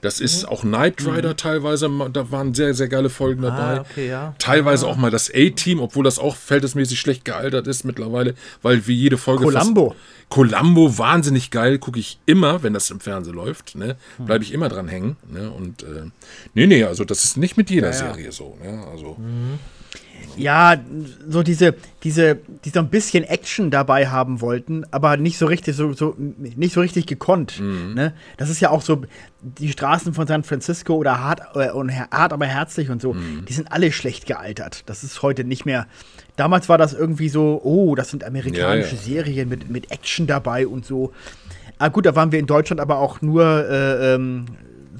Das 0.00 0.20
ist 0.20 0.42
Mhm. 0.44 0.48
auch 0.50 0.60
Knight 0.62 1.04
Rider 1.06 1.36
teilweise. 1.36 1.90
Da 2.12 2.30
waren 2.30 2.54
sehr, 2.54 2.72
sehr 2.74 2.88
geile 2.88 3.10
Folgen 3.10 3.42
dabei. 3.42 3.78
Ah, 3.78 3.80
okay, 3.90 4.08
ja. 4.08 4.34
Teilweise 4.38 4.86
auch 4.86 4.96
mal 4.96 5.10
das 5.10 5.30
A-Team, 5.34 5.80
obwohl 5.80 6.04
das 6.04 6.18
auch 6.18 6.36
verhältnismäßig 6.36 7.00
schlecht 7.00 7.24
gealtert 7.24 7.66
ist 7.66 7.84
mittlerweile, 7.84 8.34
weil 8.62 8.86
wie 8.86 8.94
jede 8.94 9.18
Folge. 9.18 9.44
Columbo. 9.44 9.96
Columbo, 10.28 10.98
wahnsinnig 10.98 11.50
geil, 11.50 11.78
gucke 11.78 11.98
ich 11.98 12.18
immer, 12.26 12.62
wenn 12.62 12.74
das 12.74 12.90
im 12.90 13.00
Fernsehen 13.00 13.34
läuft. 13.34 13.74
Ne? 13.76 13.96
Hm. 14.18 14.26
Bleibe 14.26 14.44
ich 14.44 14.52
immer 14.52 14.68
dran 14.68 14.86
hängen. 14.86 15.16
Ne? 15.32 15.50
Und 15.50 15.82
äh, 15.82 16.02
nee, 16.54 16.66
nee, 16.66 16.84
also 16.84 17.04
das 17.04 17.24
ist 17.24 17.36
nicht 17.36 17.56
mit 17.56 17.70
jeder 17.70 17.90
Ja, 17.90 17.94
ja. 17.94 17.98
Serie 18.14 18.30
so. 18.32 18.56
Ne? 18.62 18.84
Also, 18.92 19.16
Mhm. 19.18 19.58
Ja, 20.38 20.76
so 21.28 21.42
diese, 21.42 21.74
diese, 22.02 22.38
die 22.64 22.70
so 22.70 22.78
ein 22.80 22.88
bisschen 22.88 23.24
Action 23.24 23.70
dabei 23.70 24.08
haben 24.08 24.40
wollten, 24.40 24.84
aber 24.90 25.16
nicht 25.16 25.38
so 25.38 25.46
richtig, 25.46 25.76
so, 25.76 25.92
so 25.92 26.14
nicht 26.16 26.72
so 26.72 26.80
richtig 26.80 27.06
gekonnt. 27.06 27.60
Ne? 27.60 28.14
Das 28.36 28.48
ist 28.50 28.60
ja 28.60 28.70
auch 28.70 28.82
so, 28.82 29.02
die 29.40 29.70
Straßen 29.70 30.14
von 30.14 30.26
San 30.26 30.44
Francisco 30.44 30.94
oder 30.94 31.20
hart, 31.20 31.40
äh, 31.54 31.70
und 31.70 31.92
hart 31.92 32.32
aber 32.32 32.46
herzlich 32.46 32.90
und 32.90 33.02
so, 33.02 33.14
die 33.48 33.52
sind 33.52 33.70
alle 33.72 33.92
schlecht 33.92 34.26
gealtert. 34.26 34.84
Das 34.86 35.04
ist 35.04 35.22
heute 35.22 35.44
nicht 35.44 35.66
mehr. 35.66 35.86
Damals 36.36 36.68
war 36.68 36.78
das 36.78 36.94
irgendwie 36.94 37.28
so, 37.28 37.60
oh, 37.62 37.94
das 37.94 38.10
sind 38.10 38.24
amerikanische 38.24 38.94
Ja, 38.94 39.00
ja. 39.00 39.22
Serien 39.24 39.48
mit, 39.48 39.70
mit 39.70 39.90
Action 39.90 40.26
dabei 40.26 40.66
und 40.66 40.84
so. 40.86 41.12
Ah, 41.78 41.88
gut, 41.88 42.06
da 42.06 42.16
waren 42.16 42.32
wir 42.32 42.38
in 42.38 42.46
Deutschland 42.46 42.80
aber 42.80 42.98
auch 42.98 43.22
nur 43.22 43.44
äh, 43.68 44.14
ähm, 44.14 44.46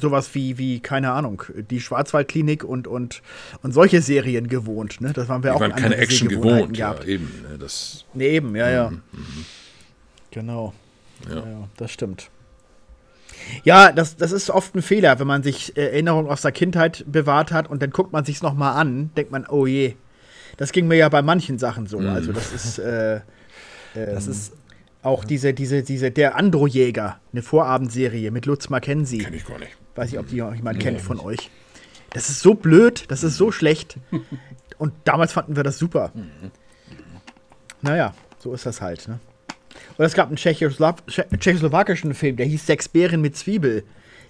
sowas 0.00 0.34
wie, 0.34 0.58
wie, 0.58 0.80
keine 0.80 1.12
Ahnung, 1.12 1.42
die 1.70 1.80
Schwarzwaldklinik 1.80 2.64
und, 2.64 2.86
und, 2.86 3.22
und 3.62 3.72
solche 3.72 4.02
Serien 4.02 4.48
gewohnt. 4.48 5.00
Ne? 5.00 5.12
Das 5.12 5.28
waren 5.28 5.42
wir 5.42 5.50
die 5.50 5.56
auch 5.56 5.60
waren 5.60 5.70
in 5.72 5.76
keine 5.76 5.96
Action 5.96 6.28
gewohnt. 6.28 6.76
Ja, 6.76 6.94
eben. 7.04 7.44
Ne? 7.48 7.58
Das, 7.58 8.04
Nee, 8.14 8.28
eben, 8.28 8.54
ja, 8.56 8.70
ja. 8.70 8.90
Mhm, 8.90 9.00
Genau. 10.30 10.74
ja. 11.28 11.36
Ja, 11.36 11.68
das 11.76 11.90
stimmt. 11.90 12.30
Ja, 13.64 13.92
das, 13.92 14.16
das 14.16 14.32
ist 14.32 14.50
oft 14.50 14.74
ein 14.74 14.82
Fehler, 14.82 15.18
wenn 15.20 15.26
man 15.26 15.42
sich 15.42 15.76
äh, 15.76 15.86
Erinnerungen 15.86 16.30
aus 16.30 16.42
der 16.42 16.52
Kindheit 16.52 17.04
bewahrt 17.06 17.52
hat 17.52 17.70
und 17.70 17.82
dann 17.82 17.90
guckt 17.90 18.12
man 18.12 18.24
sich's 18.24 18.42
noch 18.42 18.54
mal 18.54 18.72
an, 18.72 19.10
denkt 19.16 19.32
man, 19.32 19.46
oh 19.46 19.66
je. 19.66 19.94
Das 20.56 20.72
ging 20.72 20.88
mir 20.88 20.96
ja 20.96 21.08
bei 21.08 21.22
manchen 21.22 21.58
Sachen 21.58 21.86
so. 21.86 22.00
Mhm. 22.00 22.08
Also 22.08 22.32
das 22.32 22.52
ist, 22.52 22.78
äh, 22.78 23.20
Das 23.94 24.26
ähm, 24.26 24.32
ist, 24.32 24.52
auch 25.02 25.24
diese, 25.24 25.54
diese, 25.54 25.82
diese, 25.82 26.10
der 26.10 26.36
Androjäger, 26.36 27.20
eine 27.32 27.42
Vorabendserie 27.42 28.30
mit 28.30 28.46
Lutz 28.46 28.68
Mackenzie. 28.68 29.18
Kenne 29.18 29.36
ich 29.36 29.46
gar 29.46 29.58
nicht. 29.58 29.76
Weiß 29.98 30.12
ich, 30.12 30.18
ob 30.18 30.28
die 30.28 30.36
noch 30.36 30.54
jemand 30.54 30.78
kennt 30.78 31.00
von 31.00 31.18
euch. 31.18 31.50
Das 32.10 32.28
ist 32.28 32.40
so 32.40 32.54
blöd, 32.54 33.04
das 33.08 33.24
ist 33.24 33.36
so 33.36 33.50
schlecht. 33.50 33.96
Und 34.78 34.92
damals 35.04 35.32
fanden 35.32 35.56
wir 35.56 35.64
das 35.64 35.76
super. 35.78 36.12
Naja, 37.82 38.14
so 38.38 38.54
ist 38.54 38.64
das 38.64 38.80
halt, 38.80 39.08
ne? 39.08 39.18
Und 39.96 40.04
es 40.04 40.14
gab 40.14 40.28
einen 40.28 40.36
Tschechoslaw 40.36 40.94
tsche- 41.08 41.36
tschechoslowakischen 41.38 42.14
Film, 42.14 42.36
der 42.36 42.46
hieß 42.46 42.64
Sechs 42.66 42.88
Bären 42.88 43.20
mit 43.20 43.36
Zwiebel. 43.36 43.84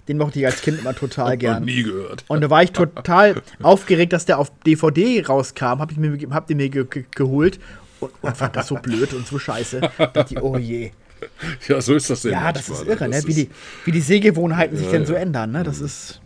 Den 0.07 0.17
mochte 0.17 0.39
ich 0.39 0.45
als 0.47 0.61
Kind 0.61 0.79
immer 0.79 0.95
total 0.95 1.37
gern. 1.37 1.63
nie 1.65 1.83
gehört. 1.83 2.25
Und 2.27 2.41
da 2.41 2.49
war 2.49 2.63
ich 2.63 2.71
total 2.71 3.41
aufgeregt, 3.61 4.11
dass 4.13 4.25
der 4.25 4.39
auf 4.39 4.51
DVD 4.65 5.23
rauskam. 5.27 5.79
Hab 5.79 5.91
ich 5.91 5.97
mir, 5.97 6.17
hab 6.31 6.47
den 6.47 6.57
mir 6.57 6.69
ge 6.69 6.85
ge 6.89 7.05
geholt 7.13 7.59
und, 7.99 8.11
und 8.21 8.35
fand 8.35 8.55
das 8.55 8.67
so 8.67 8.75
blöd 8.75 9.13
und 9.13 9.27
so 9.27 9.37
scheiße. 9.37 9.81
Dachte 9.97 10.25
ich, 10.33 10.41
oh 10.41 10.57
je. 10.57 10.91
Ja, 11.67 11.81
so 11.81 11.95
ist 11.95 12.09
das 12.09 12.21
denn. 12.23 12.31
Ja, 12.31 12.51
das 12.51 12.63
ist 12.69 12.69
manchmal, 12.69 12.87
irre, 12.87 13.09
Das 13.09 13.23
ne? 13.23 13.27
Wie 13.29 13.33
die, 13.33 13.49
wie 13.85 13.91
die 13.91 14.01
Sehgewohnheiten 14.01 14.77
sich 14.77 14.85
Ja, 14.87 14.91
denn 14.93 15.01
ja. 15.01 15.07
so 15.07 15.13
ändern, 15.13 15.51
ne? 15.51 15.63
Das 15.63 15.79
ist. 15.79 16.21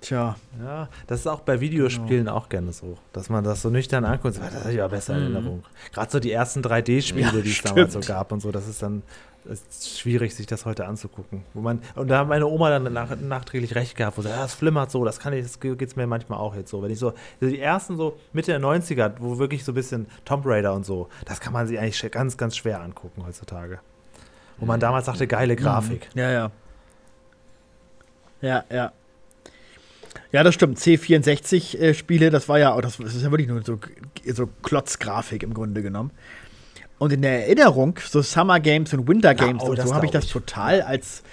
Tja. 0.00 0.36
ja, 0.60 0.88
das 1.06 1.20
ist 1.20 1.26
auch 1.28 1.40
bei 1.40 1.60
Videospielen 1.60 2.28
auch 2.28 2.48
gerne 2.48 2.72
so, 2.72 2.98
dass 3.12 3.30
man 3.30 3.44
das 3.44 3.62
so 3.62 3.70
nüchtern 3.70 4.04
anguckt 4.04 4.36
das 4.36 4.42
habe 4.42 4.70
ich 4.70 4.76
ja 4.76 4.88
besser 4.88 5.16
in 5.16 5.22
Erinnerung. 5.22 5.62
Gerade 5.92 6.10
so 6.10 6.18
die 6.18 6.32
ersten 6.32 6.60
3D-Spiele, 6.60 7.26
Ja, 7.26 7.40
die 7.40 7.50
es 7.50 7.62
damals 7.62 7.92
so 7.92 8.00
gab 8.00 8.32
und 8.32 8.40
so, 8.40 8.50
das 8.50 8.66
ist 8.66 8.82
dann 8.82 9.02
ist 9.44 9.98
schwierig, 9.98 10.34
sich 10.34 10.46
das 10.46 10.64
heute 10.64 10.86
anzugucken. 10.86 11.44
Wo 11.54 11.60
man, 11.60 11.80
und 11.94 12.08
da 12.08 12.20
hat 12.20 12.28
meine 12.28 12.46
Oma 12.46 12.70
dann 12.70 12.92
nach, 12.92 13.16
nachträglich 13.20 13.74
recht 13.74 13.96
gehabt, 13.96 14.18
wo 14.18 14.22
sie 14.22 14.28
sagt, 14.28 14.38
ja, 14.38 14.42
das 14.42 14.54
flimmert 14.54 14.90
so, 14.90 15.04
das 15.04 15.18
kann 15.18 15.32
ich, 15.32 15.42
das 15.42 15.60
geht 15.60 15.82
es 15.82 15.96
mir 15.96 16.06
manchmal 16.06 16.38
auch 16.38 16.54
jetzt 16.54 16.70
so. 16.70 16.82
Wenn 16.82 16.90
ich 16.90 16.98
so, 16.98 17.12
so 17.40 17.46
die 17.48 17.60
ersten 17.60 17.96
so 17.96 18.18
Mitte 18.32 18.52
der 18.52 18.60
90er, 18.60 19.14
wo 19.18 19.38
wirklich 19.38 19.64
so 19.64 19.72
ein 19.72 19.74
bisschen 19.74 20.06
Tomb 20.24 20.46
Raider 20.46 20.74
und 20.74 20.84
so, 20.84 21.08
das 21.24 21.40
kann 21.40 21.52
man 21.52 21.66
sich 21.66 21.78
eigentlich 21.78 22.10
ganz, 22.10 22.36
ganz 22.36 22.56
schwer 22.56 22.80
angucken 22.80 23.24
heutzutage. 23.26 23.80
Wo 24.58 24.66
man 24.66 24.80
damals 24.80 25.06
sagte, 25.06 25.26
geile 25.26 25.56
Grafik. 25.56 26.08
Ja, 26.14 26.30
ja. 26.30 26.50
Ja, 28.40 28.64
ja. 28.70 28.92
Ja, 30.30 30.42
das 30.42 30.54
stimmt. 30.54 30.78
C64-Spiele, 30.78 32.30
das 32.30 32.48
war 32.48 32.58
ja, 32.58 32.78
das, 32.80 32.96
das 32.96 33.14
ist 33.14 33.22
ja 33.22 33.30
wirklich 33.30 33.48
nur 33.48 33.62
so, 33.62 33.78
so 34.26 34.46
Klotzgrafik 34.62 35.42
im 35.42 35.52
Grunde 35.54 35.82
genommen. 35.82 36.10
Und 37.02 37.12
in 37.12 37.22
der 37.22 37.48
Erinnerung, 37.48 37.98
so 38.08 38.22
Summer 38.22 38.60
Games 38.60 38.94
und 38.94 39.08
Winter 39.08 39.34
Games 39.34 39.64
oh, 39.64 39.70
und 39.70 39.76
das 39.76 39.88
so, 39.88 39.94
habe 39.96 40.06
ich 40.06 40.12
das 40.12 40.28
total 40.28 40.82
als, 40.82 41.24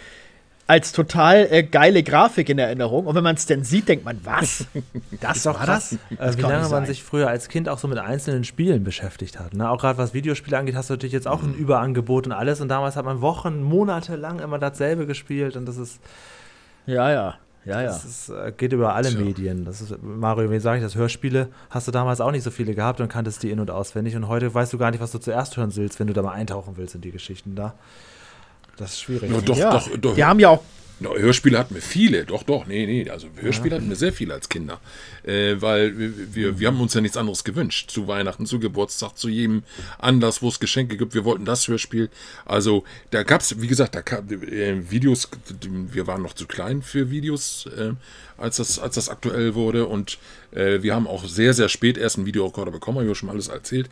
als 0.66 0.94
total 0.94 1.48
äh, 1.52 1.62
geile 1.62 2.02
Grafik 2.02 2.50
in 2.50 2.58
Erinnerung. 2.58 3.06
Und 3.06 3.14
wenn 3.14 3.24
man 3.24 3.36
es 3.36 3.46
denn 3.46 3.64
sieht, 3.64 3.88
denkt 3.88 4.04
man, 4.04 4.20
was? 4.24 4.66
Das 5.22 5.46
war 5.46 5.54
krass, 5.54 5.92
das? 5.92 5.94
äh, 5.94 6.16
Das 6.18 6.38
wie 6.40 6.42
lange 6.42 6.68
man 6.70 6.88
sich 6.88 7.04
früher 7.04 7.28
als 7.28 7.50
Kind 7.50 7.70
auch 7.70 7.78
so 7.78 7.88
mit 7.88 8.00
einzelnen 8.00 8.46
Spielen 8.46 8.84
beschäftigt 8.84 9.38
hat. 9.38 9.54
Ne? 9.54 9.70
Auch 9.70 9.78
gerade 9.80 10.00
was 10.00 10.16
Videospiele 10.16 10.58
angeht, 10.58 10.74
hast 10.74 10.90
du 10.90 10.94
natürlich 10.96 11.14
jetzt 11.14 11.28
auch 11.28 11.44
ein 11.44 11.54
Überangebot 11.54 12.26
und 12.26 12.34
alles. 12.34 12.62
Und 12.62 12.70
damals 12.70 12.96
hat 12.96 13.06
man 13.06 13.22
Wochen, 13.22 13.62
Monate 13.62 14.16
lang 14.16 14.40
immer 14.40 14.58
dasselbe 14.58 15.06
gespielt. 15.06 15.56
Und 15.56 15.68
das 15.68 15.78
ist, 15.78 16.00
Ja, 16.88 17.12
ja. 17.12 17.36
Ja, 17.66 17.82
ja. 17.82 17.88
das 17.88 18.06
ist, 18.06 18.30
äh, 18.30 18.54
geht 18.56 18.74
über 18.74 18.96
alle 18.96 19.10
Tja. 19.10 19.20
Medien. 19.20 19.66
Das 19.66 19.82
ist, 19.82 19.96
Mario, 20.02 20.50
wie 20.50 20.60
sage 20.60 20.78
ich 20.78 20.84
das? 20.84 20.96
Hörspiele 20.96 21.50
hast 21.70 21.88
du 21.88 21.92
damals 21.92 22.22
auch 22.22 22.32
nicht 22.32 22.44
so 22.44 22.52
viele 22.52 22.74
gehabt 22.74 23.02
und 23.02 23.10
kanntest 23.10 23.44
die 23.44 23.52
in- 23.52 23.60
und 23.60 23.70
auswendig. 23.70 24.16
Und 24.16 24.28
heute 24.28 24.54
weißt 24.54 24.72
du 24.74 24.78
gar 24.78 24.92
nicht, 24.92 25.02
was 25.02 25.12
du 25.12 25.20
zuerst 25.20 25.58
hören 25.58 25.76
willst, 25.76 26.00
wenn 26.00 26.08
du 26.08 26.14
da 26.14 26.22
mal 26.22 26.32
eintauchen 26.32 26.78
willst 26.78 26.96
in 26.96 27.02
die 27.02 27.12
Geschichten 27.12 27.56
da. 27.56 27.76
Das 28.78 28.94
ist 28.94 29.02
schwierig. 29.02 29.30
Ja, 29.30 29.42
doch, 29.42 29.58
ja. 29.58 29.72
doch, 29.72 29.98
doch. 29.98 30.16
Wir 30.16 30.28
haben 30.28 30.40
ja 30.40 30.50
auch 30.50 30.64
Na, 31.00 31.10
Hörspiele 31.12 31.58
hatten 31.58 31.76
wir 31.76 31.82
viele, 31.82 32.26
doch, 32.26 32.44
doch, 32.44 32.68
nee, 32.68 32.86
nee, 32.86 33.10
also 33.10 33.28
Hörspiele 33.38 33.76
hatten 33.76 33.90
wir 33.90 33.96
sehr 33.96 34.12
viele 34.12 34.34
als 34.34 34.50
Kinder, 34.50 34.80
äh, 35.24 35.56
weil 35.60 35.98
wir, 35.98 36.36
wir, 36.36 36.60
wir 36.60 36.68
haben 36.68 36.82
uns 36.82 36.94
ja 36.94 37.02
nichts 37.02 37.18
anderes 37.18 37.44
gewünscht, 37.44 37.90
zu 37.90 38.08
Weihnachten, 38.08 38.46
zu 38.46 38.60
Geburtstag, 38.60 39.18
zu 39.18 39.30
jedem 39.30 39.64
Anlass, 39.98 40.42
wo 40.42 40.50
es 40.50 40.60
Geschenke 40.60 40.98
gibt, 40.98 41.14
wir 41.14 41.24
wollten 41.26 41.46
das 41.46 41.68
Hörspiel, 41.68 42.10
also 42.46 42.84
da 43.12 43.24
gab 43.24 43.42
es, 43.42 43.62
wie 43.62 43.68
gesagt, 43.68 43.96
da 43.96 44.02
gab 44.02 44.32
äh, 44.32 44.92
Videos, 44.92 45.30
wir 45.62 46.08
waren 46.08 46.22
noch 46.22 46.34
zu 46.34 46.48
klein 46.48 46.82
für 46.82 47.10
Videos, 47.10 47.68
äh, 47.78 47.94
als, 48.40 48.58
das, 48.58 48.80
als 48.80 48.96
das 48.96 49.10
aktuell 49.10 49.56
wurde. 49.56 49.86
Und 49.86 50.18
äh, 50.52 50.82
wir 50.82 50.96
haben 50.96 51.08
auch 51.08 51.26
sehr, 51.26 51.54
sehr 51.54 51.70
spät 51.70 51.98
erst 51.98 52.18
einen 52.18 52.26
Videorekorder 52.26 52.72
bekommen, 52.72 52.98
habe 52.98 53.06
ich 53.06 53.12
ja 53.12 53.16
schon 53.16 53.30
alles 53.30 53.48
erzählt. 53.48 53.90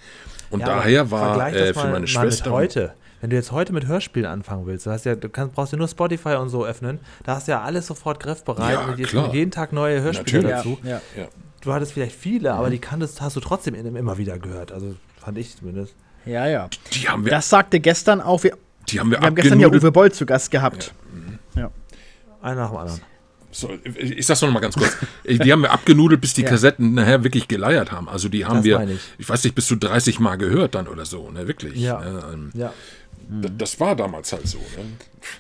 Und 0.50 0.62
Ja, 0.62 0.68
daher 0.68 1.12
war 1.12 1.54
äh, 1.54 1.74
für 1.74 1.88
meine 1.88 2.08
Schwester... 2.08 2.52
Heute. 2.52 2.94
Wenn 3.22 3.30
du 3.32 3.36
jetzt 3.36 3.52
heute 3.52 3.74
mit 3.74 3.88
Hörspielen 3.88 4.30
anfangen 4.30 4.66
willst, 4.68 4.86
du, 4.86 4.92
hast 4.92 5.06
ja, 5.06 5.16
du 5.16 5.28
kannst, 5.30 5.56
brauchst 5.56 5.72
ja 5.72 5.78
nur 5.78 5.88
Spotify 5.88 6.36
und 6.36 6.50
so 6.50 6.66
öffnen, 6.66 7.00
da 7.24 7.36
hast 7.36 7.48
du 7.48 7.52
ja 7.54 7.62
alles 7.62 7.88
sofort 7.88 8.20
griffbereit 8.20 8.74
Ja, 8.74 8.82
und 8.86 9.00
jetzt 9.00 9.10
klar. 9.10 9.34
jeden 9.34 9.50
Tag 9.52 9.74
neue 9.74 10.02
Hörspiele 10.02 10.44
Natürlich. 10.44 10.78
dazu. 10.84 10.88
Ja, 10.88 11.02
ja. 11.18 11.28
Du 11.62 11.74
hattest 11.74 11.94
vielleicht 11.94 12.16
viele, 12.16 12.54
aber 12.54 12.70
die 12.70 12.78
kanntest, 12.80 13.20
hast 13.22 13.36
du 13.36 13.40
trotzdem 13.40 13.74
immer 13.74 14.18
wieder 14.20 14.38
gehört. 14.38 14.72
Also 14.72 14.96
fand 15.20 15.38
ich 15.40 15.58
zumindest. 15.58 15.96
ja, 16.26 16.46
ja. 16.48 16.70
Die 16.94 17.10
haben 17.10 17.26
wir, 17.26 17.32
Das 17.32 17.50
sagte 17.50 17.80
gestern 17.80 18.22
auch, 18.22 18.44
wir, 18.44 18.56
die 18.90 19.00
haben 19.00 19.10
wir, 19.12 19.20
wir 19.20 19.26
haben 19.26 19.36
gestern 19.36 19.60
ja. 19.60 19.68
Uwe 19.68 19.92
Boll 19.92 20.12
zu 20.12 20.26
Gast 20.26 20.52
gehabt. 20.52 20.94
Einer 22.42 22.62
nach 22.62 22.70
dem 22.70 22.78
anderen. 22.78 23.02
So, 23.50 23.70
ich 23.96 24.26
sag's 24.28 24.42
noch 24.42 24.52
mal 24.52 24.60
ganz 24.60 24.76
kurz. 24.76 24.96
Die 25.26 25.52
haben 25.52 25.62
wir 25.64 25.72
abgenudelt, 25.72 26.22
bis 26.22 26.34
die 26.36 26.42
Ja. 26.44 26.50
Kassetten 26.50 26.94
nachher 26.94 27.24
wirklich 27.24 27.48
geleiert 27.48 27.92
haben. 27.92 28.08
Also 28.08 28.30
die 28.30 28.46
haben 28.46 28.58
Das 28.58 28.66
wir, 28.66 28.82
ich. 28.88 29.00
ich. 29.18 29.28
weiß 29.28 29.44
nicht, 29.44 29.56
bis 29.56 29.66
zu 29.66 29.76
30 29.76 30.20
Mal 30.20 30.36
gehört 30.36 30.76
dann 30.76 30.88
oder 30.88 31.06
so, 31.06 31.32
ne, 31.32 31.48
wirklich. 31.48 31.76
Ja. 31.78 32.00
Ne, 32.00 32.24
ähm, 32.34 32.52
Ja. 32.54 32.74
D- 33.28 33.50
Das 33.58 33.80
war 33.80 33.96
damals 33.96 34.32
halt 34.32 34.48
so. 34.48 34.60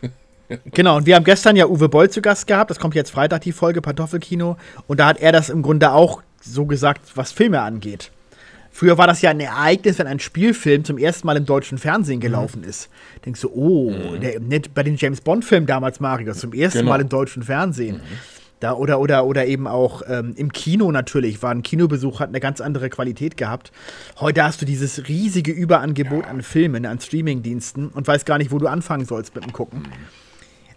Ne? 0.01 0.11
Genau, 0.71 0.95
und 0.95 1.05
wir 1.05 1.15
haben 1.15 1.25
gestern 1.25 1.57
ja 1.57 1.65
Uwe 1.67 1.89
Boll 1.89 2.09
zu 2.09 2.21
Gast 2.21 2.47
gehabt. 2.47 2.69
Das 2.71 2.79
kommt 2.79 2.95
jetzt 2.95 3.09
Freitag, 3.11 3.41
die 3.41 3.51
Folge 3.51 3.81
Pantoffelkino. 3.81 4.55
Und 4.87 4.99
da 5.01 5.07
hat 5.07 5.19
er 5.19 5.33
das 5.33 5.49
im 5.49 5.61
Grunde 5.61 5.91
auch 5.91 6.21
so 6.41 6.65
gesagt, 6.65 7.01
was 7.15 7.33
Filme 7.33 7.59
angeht. 7.61 8.11
Früher 8.71 8.97
war 8.97 9.07
das 9.07 9.21
ja 9.21 9.31
ein 9.31 9.39
Ereignis, 9.41 9.99
wenn 9.99 10.07
ein 10.07 10.19
Spielfilm 10.19 10.85
zum 10.85 10.97
ersten 10.99 11.25
Mal 11.27 11.35
im 11.35 11.45
deutschen 11.45 11.77
Fernsehen 11.79 12.19
gelaufen 12.21 12.63
ist. 12.63 12.87
Denkst 13.25 13.41
du, 13.41 13.49
oh, 13.49 13.91
der, 14.21 14.39
nicht 14.39 14.73
bei 14.73 14.83
den 14.83 14.95
James 14.95 15.19
Bond-Filmen 15.19 15.65
damals, 15.67 15.99
Mario, 15.99 16.33
zum 16.33 16.53
ersten 16.53 16.79
Genau. 16.79 16.91
Mal 16.91 17.01
im 17.01 17.09
deutschen 17.09 17.43
Fernsehen. 17.43 17.99
Da, 18.59 18.73
oder, 18.73 18.99
oder, 18.99 19.25
oder 19.25 19.45
eben 19.45 19.67
auch 19.67 20.01
ähm, 20.07 20.33
im 20.35 20.51
Kino 20.51 20.91
natürlich, 20.91 21.43
war 21.43 21.51
ein 21.51 21.61
Kinobesuch, 21.61 22.19
hat 22.19 22.29
eine 22.29 22.39
ganz 22.39 22.59
andere 22.59 22.89
Qualität 22.89 23.37
gehabt. 23.37 23.71
Heute 24.19 24.43
hast 24.43 24.61
du 24.61 24.65
dieses 24.65 25.07
riesige 25.07 25.51
Überangebot 25.51 26.25
an 26.25 26.41
Filmen, 26.41 26.87
an 26.87 26.99
Streamingdiensten 26.99 27.89
und 27.89 28.07
weißt 28.07 28.25
gar 28.25 28.39
nicht, 28.39 28.51
wo 28.51 28.57
du 28.57 28.65
anfangen 28.65 29.05
sollst 29.05 29.35
mit 29.35 29.43
dem 29.43 29.53
Gucken. 29.53 29.83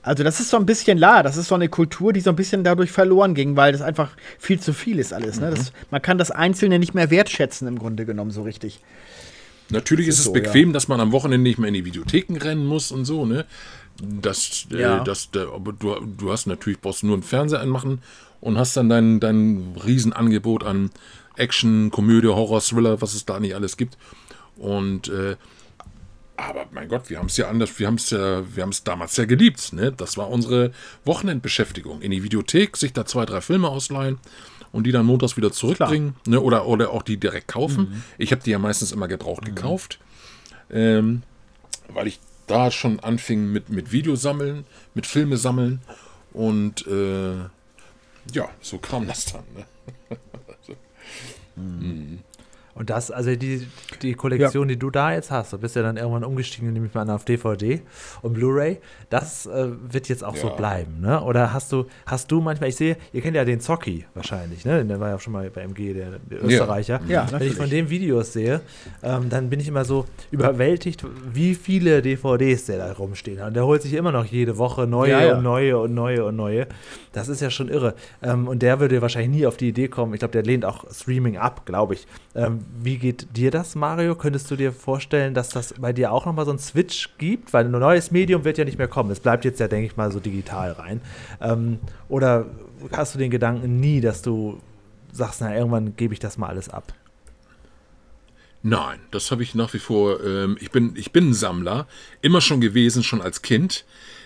Also 0.02 0.24
das 0.24 0.40
ist 0.40 0.50
so 0.50 0.56
ein 0.56 0.66
bisschen 0.66 0.98
la, 0.98 1.22
das 1.22 1.36
ist 1.36 1.48
so 1.48 1.54
eine 1.54 1.68
Kultur, 1.68 2.12
die 2.12 2.20
so 2.20 2.30
ein 2.30 2.36
bisschen 2.36 2.64
dadurch 2.64 2.90
verloren 2.90 3.34
ging, 3.34 3.56
weil 3.56 3.72
das 3.72 3.82
einfach 3.82 4.10
viel 4.38 4.60
zu 4.60 4.72
viel 4.72 4.98
ist 4.98 5.12
alles. 5.12 5.40
Ne? 5.40 5.50
Das, 5.50 5.72
man 5.90 6.00
kann 6.00 6.18
das 6.18 6.30
Einzelne 6.30 6.78
nicht 6.78 6.94
mehr 6.94 7.10
wertschätzen 7.10 7.68
im 7.68 7.78
Grunde 7.78 8.06
genommen 8.06 8.30
so 8.30 8.42
richtig. 8.42 8.80
Natürlich 9.70 10.08
ist, 10.08 10.14
ist 10.14 10.20
es 10.20 10.26
so, 10.26 10.32
bequem, 10.32 10.72
dass 10.72 10.88
man 10.88 11.00
am 11.00 11.12
Wochenende 11.12 11.42
nicht 11.42 11.58
mehr 11.58 11.68
in 11.68 11.74
die 11.74 11.84
Videotheken 11.84 12.36
rennen 12.38 12.66
muss 12.66 12.92
und 12.92 13.04
so, 13.04 13.24
ne? 13.24 13.44
Das, 14.02 14.66
Ja. 14.70 15.00
äh, 15.00 15.04
das, 15.04 15.28
äh, 15.34 15.40
aber 15.40 15.72
du, 15.72 15.94
du 16.00 16.32
hast 16.32 16.46
natürlich, 16.46 16.80
brauchst 16.80 17.04
nur 17.04 17.14
einen 17.14 17.22
Fernseher 17.22 17.60
anmachen 17.60 18.00
und 18.40 18.58
hast 18.58 18.76
dann 18.76 18.88
dein, 18.88 19.20
dein 19.20 19.76
Riesenangebot 19.84 20.64
an 20.64 20.90
Action, 21.36 21.90
Komödie, 21.90 22.28
Horror, 22.28 22.60
Thriller, 22.60 23.00
was 23.00 23.14
es 23.14 23.24
da 23.24 23.40
nicht 23.40 23.54
alles 23.54 23.76
gibt. 23.76 23.96
Und 24.56 25.08
äh, 25.08 25.36
aber 26.36 26.66
mein 26.72 26.88
Gott, 26.88 27.10
wir 27.10 27.18
haben 27.18 27.26
es 27.26 27.36
ja 27.36 27.48
anders, 27.50 27.78
wir 27.78 27.86
haben 27.86 27.96
es 27.96 28.10
ja, 28.10 28.42
wir 28.54 28.62
haben 28.62 28.70
es 28.70 28.82
damals 28.82 29.14
ja 29.18 29.26
geliebt, 29.26 29.74
ne? 29.74 29.92
Das 29.92 30.16
war 30.16 30.30
unsere 30.30 30.72
Wochenendbeschäftigung. 31.04 32.00
In 32.00 32.10
die 32.12 32.22
Videothek, 32.22 32.78
sich 32.78 32.94
da 32.94 33.04
zwei, 33.04 33.26
drei 33.26 33.42
Filme 33.42 33.68
ausleihen 33.68 34.18
und 34.72 34.84
die 34.84 34.92
dann 34.92 35.04
montags 35.04 35.36
wieder 35.36 35.52
zurückbringen, 35.52 36.16
ne? 36.26 36.40
Oder, 36.40 36.64
oder 36.66 36.92
auch 36.92 37.02
die 37.02 37.18
direkt 37.18 37.48
kaufen. 37.48 38.02
Ich 38.16 38.32
habe 38.32 38.42
die 38.42 38.50
ja 38.50 38.58
meistens 38.58 38.90
immer 38.92 39.06
gebraucht 39.06 39.44
gekauft. 39.44 39.98
Ähm, 40.70 41.22
weil 41.92 42.06
ich 42.06 42.20
da 42.50 42.70
schon 42.70 43.00
anfing 43.00 43.52
mit, 43.52 43.70
mit 43.70 43.92
Videosammeln, 43.92 44.64
mit 44.94 45.06
Filme 45.06 45.36
sammeln 45.36 45.80
und 46.32 46.86
äh, 46.86 47.36
ja, 48.32 48.48
so 48.60 48.78
kam 48.78 49.06
das 49.06 49.24
dann. 49.26 49.44
Ne? 49.54 49.66
Und 52.74 52.90
das, 52.90 53.10
also 53.10 53.34
die, 53.34 53.66
die 54.02 54.14
Kollektion, 54.14 54.68
die 54.68 54.78
du 54.78 54.90
da 54.90 55.12
jetzt 55.12 55.30
hast, 55.30 55.52
du 55.52 55.58
bist 55.58 55.76
ja 55.76 55.82
dann 55.82 55.96
irgendwann 55.96 56.24
umgestiegen, 56.24 56.72
nämlich 56.72 56.94
mal 56.94 57.08
auf 57.10 57.24
DVD 57.24 57.82
und 58.22 58.34
Blu-ray, 58.34 58.78
das 59.10 59.46
äh, 59.46 59.68
wird 59.90 60.08
jetzt 60.08 60.22
auch 60.24 60.36
so 60.36 60.48
Ja. 60.48 60.54
bleiben, 60.54 61.00
ne? 61.00 61.22
Oder 61.22 61.52
hast 61.52 61.72
du, 61.72 61.86
hast 62.06 62.30
du 62.30 62.40
manchmal, 62.40 62.68
ich 62.70 62.76
sehe, 62.76 62.96
ihr 63.12 63.20
kennt 63.22 63.36
ja 63.36 63.44
den 63.44 63.60
Zocki 63.60 64.06
wahrscheinlich, 64.14 64.64
ne? 64.64 64.84
Der 64.84 65.00
war 65.00 65.10
ja 65.10 65.16
auch 65.16 65.20
schon 65.20 65.32
mal 65.32 65.50
bei 65.50 65.62
MG, 65.62 65.94
der, 65.94 66.18
der 66.30 66.44
Österreicher. 66.44 67.00
Ja, 67.08 67.24
Wenn 67.26 67.32
natürlich. 67.32 67.52
ich 67.52 67.58
von 67.58 67.70
dem 67.70 67.90
Videos 67.90 68.32
sehe, 68.32 68.60
ähm, 69.02 69.28
dann 69.28 69.50
bin 69.50 69.60
ich 69.60 69.68
immer 69.68 69.84
so 69.84 70.06
überwältigt, 70.30 71.04
wie 71.32 71.54
viele 71.54 72.02
DVDs 72.02 72.66
der 72.66 72.78
da 72.78 72.92
rumstehen 72.92 73.40
hat. 73.40 73.48
Und 73.48 73.54
der 73.54 73.66
holt 73.66 73.82
sich 73.82 73.94
immer 73.94 74.12
noch 74.12 74.24
jede 74.24 74.58
Woche 74.58 74.86
neue 74.86 75.10
Ja, 75.10 75.22
ja. 75.24 75.36
und 75.36 75.42
neue 75.42 75.78
und 75.78 75.94
neue 75.94 76.24
und 76.24 76.36
neue. 76.36 76.66
Das 77.12 77.28
ist 77.28 77.40
ja 77.40 77.50
schon 77.50 77.68
irre. 77.68 77.94
Ähm, 78.22 78.46
und 78.48 78.62
der 78.62 78.80
würde 78.80 79.02
wahrscheinlich 79.02 79.40
nie 79.40 79.46
auf 79.46 79.56
die 79.56 79.68
Idee 79.68 79.88
kommen. 79.88 80.14
Ich 80.14 80.20
glaube, 80.20 80.32
der 80.32 80.42
lehnt 80.44 80.64
auch 80.64 80.84
Streaming 80.92 81.36
ab, 81.36 81.66
glaube 81.66 81.94
ich. 81.94 82.06
Ähm, 82.34 82.59
wie 82.82 82.98
geht 82.98 83.36
dir 83.36 83.50
das, 83.50 83.74
Mario? 83.74 84.14
Könntest 84.14 84.50
du 84.50 84.56
dir 84.56 84.72
vorstellen, 84.72 85.34
dass 85.34 85.48
das 85.50 85.74
bei 85.78 85.92
dir 85.92 86.12
auch 86.12 86.26
nochmal 86.26 86.44
so 86.44 86.50
einen 86.50 86.58
Switch 86.58 87.10
gibt? 87.18 87.52
Weil 87.52 87.66
ein 87.66 87.70
neues 87.70 88.10
Medium 88.10 88.44
wird 88.44 88.58
ja 88.58 88.64
nicht 88.64 88.78
mehr 88.78 88.88
kommen. 88.88 89.10
Es 89.10 89.20
bleibt 89.20 89.44
jetzt 89.44 89.60
ja, 89.60 89.68
denke 89.68 89.86
ich 89.86 89.96
mal, 89.96 90.10
so 90.12 90.20
digital 90.20 90.72
rein. 90.72 91.00
Ähm, 91.40 91.78
oder 92.08 92.46
hast 92.92 93.14
du 93.14 93.18
den 93.18 93.30
Gedanken 93.30 93.80
nie, 93.80 94.00
dass 94.00 94.22
du 94.22 94.60
sagst, 95.12 95.40
na, 95.40 95.54
irgendwann 95.54 95.96
gebe 95.96 96.14
ich 96.14 96.20
das 96.20 96.38
mal 96.38 96.48
alles 96.48 96.68
ab? 96.68 96.92
Nein, 98.62 99.00
das 99.10 99.30
habe 99.30 99.42
ich 99.42 99.54
nach 99.54 99.72
wie 99.72 99.78
vor. 99.78 100.22
Ähm, 100.24 100.58
ich, 100.60 100.70
bin, 100.70 100.94
ich 100.96 101.12
bin 101.12 101.30
ein 101.30 101.34
Sammler, 101.34 101.86
immer 102.20 102.40
schon 102.40 102.60
gewesen, 102.60 103.02
schon 103.02 103.22
als 103.22 103.42
Kind. 103.42 103.84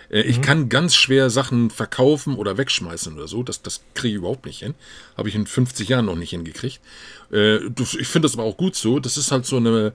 Äh, 0.09 0.21
Ich 0.21 0.41
kann 0.41 0.69
ganz 0.69 0.95
schwer 0.95 1.29
Sachen 1.29 1.69
verkaufen 1.69 2.35
oder 2.35 2.57
wegschmeißen 2.57 3.15
oder 3.15 3.27
so. 3.27 3.43
Das, 3.43 3.61
das 3.61 3.81
kriege 3.93 4.09
ich 4.09 4.15
überhaupt 4.15 4.45
nicht 4.45 4.59
hin. 4.59 4.75
Habe 5.17 5.29
ich 5.29 5.35
in 5.35 5.47
50 5.47 5.89
Jahren 5.89 6.05
noch 6.05 6.15
nicht 6.15 6.31
hingekriegt. 6.31 6.79
Äh, 7.31 7.57
ich 7.67 8.07
finde 8.07 8.27
das 8.27 8.33
aber 8.33 8.43
auch 8.43 8.57
gut 8.57 8.75
so. 8.75 8.99
Das 8.99 9.17
ist 9.17 9.31
halt 9.31 9.45
so 9.45 9.57
eine. 9.57 9.93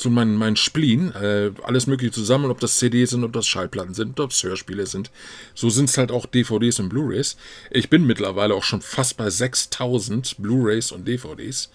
So 0.00 0.10
mein, 0.10 0.36
mein 0.36 0.54
Spleen, 0.54 1.10
äh, 1.12 1.50
alles 1.64 1.88
Mögliche 1.88 2.12
zusammen, 2.12 2.52
ob 2.52 2.60
das 2.60 2.78
CDs 2.78 3.10
sind, 3.10 3.24
ob 3.24 3.32
das 3.32 3.48
Schallplatten 3.48 3.94
sind, 3.94 4.20
ob 4.20 4.30
es 4.30 4.40
Hörspiele 4.44 4.86
sind. 4.86 5.10
So 5.56 5.70
sind 5.70 5.90
es 5.90 5.98
halt 5.98 6.12
auch 6.12 6.24
DVDs 6.26 6.78
und 6.78 6.88
Blu-Rays. 6.88 7.36
Ich 7.72 7.90
bin 7.90 8.06
mittlerweile 8.06 8.54
auch 8.54 8.62
schon 8.62 8.80
fast 8.80 9.16
bei 9.16 9.28
6000 9.28 10.36
Blu-Rays 10.38 10.92
und 10.92 11.08
DVDs. 11.08 11.72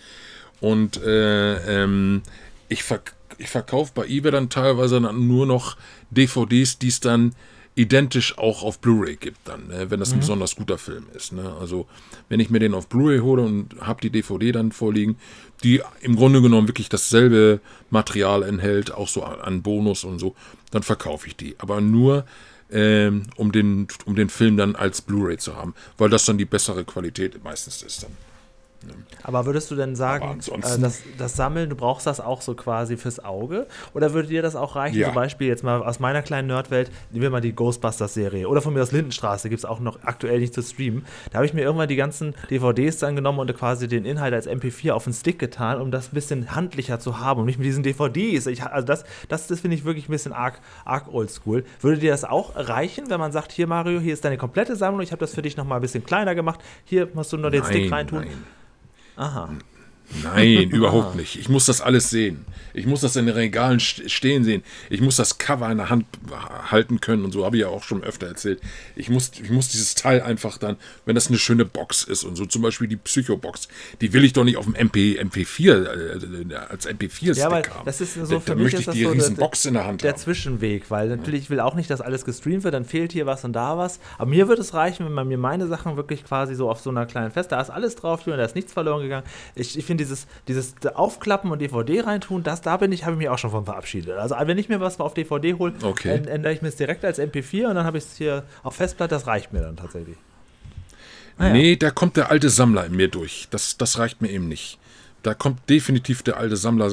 Und 0.62 1.04
äh, 1.04 1.84
ähm, 1.84 2.22
ich, 2.70 2.84
verk 2.84 3.14
ich 3.40 3.50
verkaufe 3.50 3.92
bei 3.94 4.06
eBay 4.08 4.32
dann 4.32 4.50
teilweise 4.50 5.02
dann 5.02 5.28
nur 5.28 5.46
noch 5.46 5.76
DVDs, 6.10 6.80
die 6.80 6.88
es 6.88 7.02
dann 7.02 7.36
identisch 7.76 8.38
auch 8.38 8.62
auf 8.64 8.80
Blu-ray 8.80 9.16
gibt, 9.16 9.40
dann, 9.48 9.68
ne, 9.68 9.90
wenn 9.90 10.00
das 10.00 10.12
ein 10.14 10.20
besonders 10.20 10.56
guter 10.56 10.78
Film 10.78 11.06
ist. 11.16 11.34
Ne? 11.34 11.56
Also 11.60 11.88
wenn 12.30 12.40
ich 12.40 12.50
mir 12.50 12.60
den 12.60 12.74
auf 12.76 12.88
Blu-ray 12.88 13.20
hole 13.20 13.42
und 13.42 13.76
habe 13.82 14.00
die 14.02 14.10
DVD 14.12 14.52
dann 14.52 14.72
vorliegen, 14.72 15.18
die 15.64 15.82
im 16.02 16.16
Grunde 16.16 16.42
genommen 16.42 16.68
wirklich 16.68 16.90
dasselbe 16.90 17.60
Material 17.90 18.44
enthält, 18.44 18.92
auch 18.94 19.08
so 19.08 19.24
an- 19.24 19.40
an 19.42 19.62
Bonus 19.64 20.04
und 20.04 20.20
so, 20.20 20.36
dann 20.72 20.84
verkaufe 20.84 21.28
ich 21.28 21.36
die. 21.36 21.56
Aber 21.58 21.82
nur 21.82 22.26
ähm, 22.72 23.24
um, 23.38 23.52
den, 23.52 23.88
um 24.06 24.16
den 24.16 24.30
Film 24.30 24.58
dann 24.58 24.76
als 24.76 25.02
Blu-ray 25.02 25.38
zu 25.38 25.56
haben, 25.56 25.74
weil 25.98 26.10
das 26.10 26.26
dann 26.26 26.38
die 26.38 26.46
bessere 26.46 26.84
Qualität 26.86 27.44
meistens 27.44 27.82
ist 27.82 28.04
dann. 28.04 28.12
Aber 29.24 29.46
würdest 29.46 29.72
du 29.72 29.76
denn 29.76 29.96
sagen, 29.96 30.40
äh, 30.40 30.80
das, 30.80 31.02
das 31.18 31.36
Sammeln, 31.36 31.70
du 31.70 31.76
brauchst 31.76 32.06
das 32.06 32.20
auch 32.20 32.42
so 32.42 32.56
quasi 32.56 32.98
fürs 32.98 33.24
Auge? 33.24 33.68
Oder 33.94 34.14
würde 34.14 34.28
dir 34.28 34.42
das 34.42 34.56
auch 34.56 34.76
reichen? 34.76 34.98
Ja. 34.98 35.08
Zum 35.08 35.16
Beispiel 35.16 35.48
jetzt 35.48 35.64
mal 35.64 35.82
aus 35.82 36.00
meiner 36.00 36.22
kleinen 36.22 36.48
Nerdwelt, 36.48 36.92
nehmen 37.12 37.24
wir 37.24 37.30
mal 37.30 37.42
die 37.42 37.54
Ghostbusters-Serie. 37.54 38.48
Oder 38.48 38.62
von 38.62 38.74
mir 38.74 38.82
aus 38.82 38.92
Lindenstraße 38.92 39.50
gibt 39.50 39.60
es 39.60 39.66
auch 39.66 39.80
noch 39.80 40.04
aktuell 40.04 40.40
nicht 40.40 40.54
zu 40.54 40.62
streamen. 40.62 41.06
Da 41.32 41.38
habe 41.38 41.46
ich 41.46 41.54
mir 41.54 41.62
irgendwann 41.62 41.88
die 41.88 41.96
ganzen 41.96 42.36
DVDs 42.50 42.98
dann 42.98 43.16
genommen 43.16 43.40
und 43.40 43.54
quasi 43.56 43.88
den 43.88 44.06
Inhalt 44.06 44.34
als 44.34 44.48
MP4 44.48 44.92
auf 44.92 45.06
den 45.06 45.14
Stick 45.14 45.40
getan, 45.40 45.80
um 45.80 45.92
das 45.92 46.10
ein 46.10 46.16
bisschen 46.16 46.56
handlicher 46.56 47.00
zu 47.00 47.20
haben 47.20 47.40
und 47.40 47.46
nicht 47.46 47.60
mit 47.60 47.66
diesen 47.66 47.84
DVDs. 47.84 48.48
Ich, 48.48 48.64
also 48.64 48.86
das, 48.86 49.06
das, 49.30 49.48
das 49.48 49.62
finde 49.62 49.78
ich 49.78 49.86
wirklich 49.86 50.10
ein 50.10 50.12
bisschen 50.12 50.34
arg, 50.34 50.60
arg 50.86 51.14
oldschool. 51.14 51.64
Würde 51.82 52.00
dir 52.00 52.12
das 52.12 52.26
auch 52.26 52.56
reichen, 52.56 53.10
wenn 53.10 53.20
man 53.20 53.32
sagt, 53.32 53.52
hier 53.52 53.68
Mario, 53.68 54.00
hier 54.00 54.14
ist 54.14 54.26
deine 54.26 54.38
komplette 54.38 54.76
Sammlung, 54.76 55.02
ich 55.02 55.12
habe 55.12 55.20
das 55.20 55.34
für 55.34 55.42
dich 55.42 55.56
nochmal 55.56 55.80
ein 55.80 55.82
bisschen 55.82 56.04
kleiner 56.04 56.36
gemacht, 56.36 56.60
hier 56.84 57.08
musst 57.14 57.32
du 57.32 57.38
nur 57.38 57.52
den 57.52 57.64
Stick 57.64 57.92
reintun? 57.92 58.20
Nein. 58.20 58.44
Aha. 59.18 59.64
Nein, 60.22 60.70
überhaupt 60.72 61.16
nicht. 61.16 61.38
Ich 61.40 61.50
muss 61.50 61.66
das 61.66 61.82
alles 61.82 62.10
sehen. 62.10 62.46
Ich 62.76 62.88
muss 62.88 63.02
das 63.02 63.16
in 63.16 63.28
den 63.28 63.36
Regalen 63.36 63.78
st- 63.80 64.10
stehen 64.10 64.44
sehen. 64.44 64.64
Ich 64.90 65.00
muss 65.00 65.16
das 65.16 65.38
Cover 65.38 65.70
in 65.72 65.78
der 65.78 65.90
Hand 65.92 66.06
halten 66.72 67.00
können 67.00 67.24
und 67.24 67.32
so 67.32 67.46
habe 67.46 67.56
ich 67.56 67.62
ja 67.62 67.68
auch 67.68 67.84
schon 67.84 68.04
öfter 68.04 68.26
erzählt. 68.28 68.62
Ich 68.96 69.10
muss, 69.10 69.32
ich 69.42 69.52
muss 69.52 69.70
dieses 69.70 69.94
Teil 69.94 70.22
einfach 70.24 70.58
dann, 70.58 70.78
wenn 71.06 71.14
das 71.14 71.28
eine 71.28 71.38
schöne 71.38 71.66
Box 71.66 72.04
ist 72.04 72.24
und 72.24 72.36
so, 72.36 72.48
zum 72.48 72.64
Beispiel 72.64 72.88
die 72.88 72.96
Psycho-Box, 72.96 73.68
die 74.02 74.12
will 74.14 74.24
ich 74.24 74.34
doch 74.34 74.44
nicht 74.44 74.58
auf 74.58 74.66
dem 74.66 74.74
MP, 74.74 75.20
MP4 75.22 76.52
äh, 76.52 76.56
als 76.56 76.88
MP4-Stick 76.90 77.36
Ja, 77.38 77.52
weil 77.52 77.64
haben. 77.64 77.86
das 77.86 78.02
ist 78.02 78.16
so 78.16 78.22
da, 78.26 78.40
für 78.40 78.46
da 78.52 78.56
mich 78.56 78.64
möchte 78.64 78.80
ich 78.80 78.86
das 78.88 78.96
die 78.96 79.04
so 79.04 79.10
riesen 79.12 79.36
der- 79.36 79.44
Box 79.44 79.66
in 79.66 79.76
der 79.76 79.86
Hand 79.86 80.02
der 80.04 80.12
haben. 80.14 80.20
Zwischenweg, 80.20 80.90
weil 80.90 81.10
natürlich 81.10 81.42
ich 81.44 81.50
will 81.52 81.60
auch 81.60 81.76
nicht, 81.76 81.92
dass 81.92 82.02
alles 82.02 82.26
gestreamt 82.26 82.64
wird, 82.64 82.74
dann 82.74 82.86
fehlt 82.86 83.12
hier 83.12 83.28
was 83.28 83.44
und 83.44 83.54
da 83.54 83.78
was. 83.78 84.00
Aber 84.18 84.30
mir 84.32 84.48
würde 84.48 84.62
es 84.64 84.74
reichen, 84.74 85.06
wenn 85.06 85.14
man 85.14 85.28
mir 85.28 85.38
meine 85.38 85.68
Sachen 85.68 85.96
wirklich 85.96 86.26
quasi 86.26 86.56
so 86.56 86.72
auf 86.72 86.80
so 86.80 86.90
einer 86.90 87.06
kleinen 87.06 87.30
Fest, 87.32 87.52
da 87.52 87.62
ist 87.62 87.70
alles 87.70 87.96
drauf, 87.96 88.22
da 88.26 88.44
ist 88.44 88.56
nichts 88.56 88.74
verloren 88.74 89.04
gegangen. 89.04 89.28
Ich, 89.54 89.78
ich 89.78 89.86
finde 89.86 90.03
dieses, 90.04 90.28
dieses 90.48 90.76
Aufklappen 90.94 91.52
und 91.52 91.60
DVD 91.60 92.02
reintun, 92.02 92.44
das 92.44 92.62
da 92.62 92.78
bin 92.78 92.92
ich, 92.92 93.04
habe 93.04 93.14
ich 93.14 93.18
mich 93.20 93.30
auch 93.30 93.38
schon 93.38 93.52
von 93.52 93.66
verabschiedet. 93.66 94.18
Also 94.18 94.36
wenn 94.40 94.58
ich 94.58 94.70
mir 94.70 94.80
was 94.80 95.00
auf 95.00 95.14
DVD 95.14 95.56
hole, 95.56 95.74
Okay. 95.82 96.10
dann 96.18 96.28
ändere 96.28 96.54
ich 96.54 96.62
mir 96.62 96.68
es 96.68 96.76
direkt 96.76 97.04
als 97.06 97.20
MP4 97.20 97.68
und 97.70 97.76
dann 97.76 97.86
habe 97.86 97.98
ich 97.98 98.04
es 98.04 98.18
hier 98.18 98.44
auf 98.64 98.76
Festplatte, 98.76 99.16
das 99.16 99.28
reicht 99.28 99.54
mir 99.54 99.62
dann 99.62 99.76
tatsächlich. 99.78 100.18
Ah 101.38 101.48
ja. 101.48 101.54
Nee, 101.54 101.76
da 101.78 101.90
kommt 101.90 102.16
der 102.18 102.30
alte 102.30 102.50
Sammler 102.50 102.86
in 102.86 102.96
mir 102.96 103.08
durch. 103.08 103.48
Das, 103.50 103.78
das 103.78 103.98
reicht 103.98 104.22
mir 104.22 104.30
eben 104.30 104.48
nicht. 104.48 104.78
Da 105.24 105.34
kommt 105.34 105.70
definitiv 105.70 106.22
der 106.22 106.36
alte 106.38 106.58
Sammler, 106.58 106.92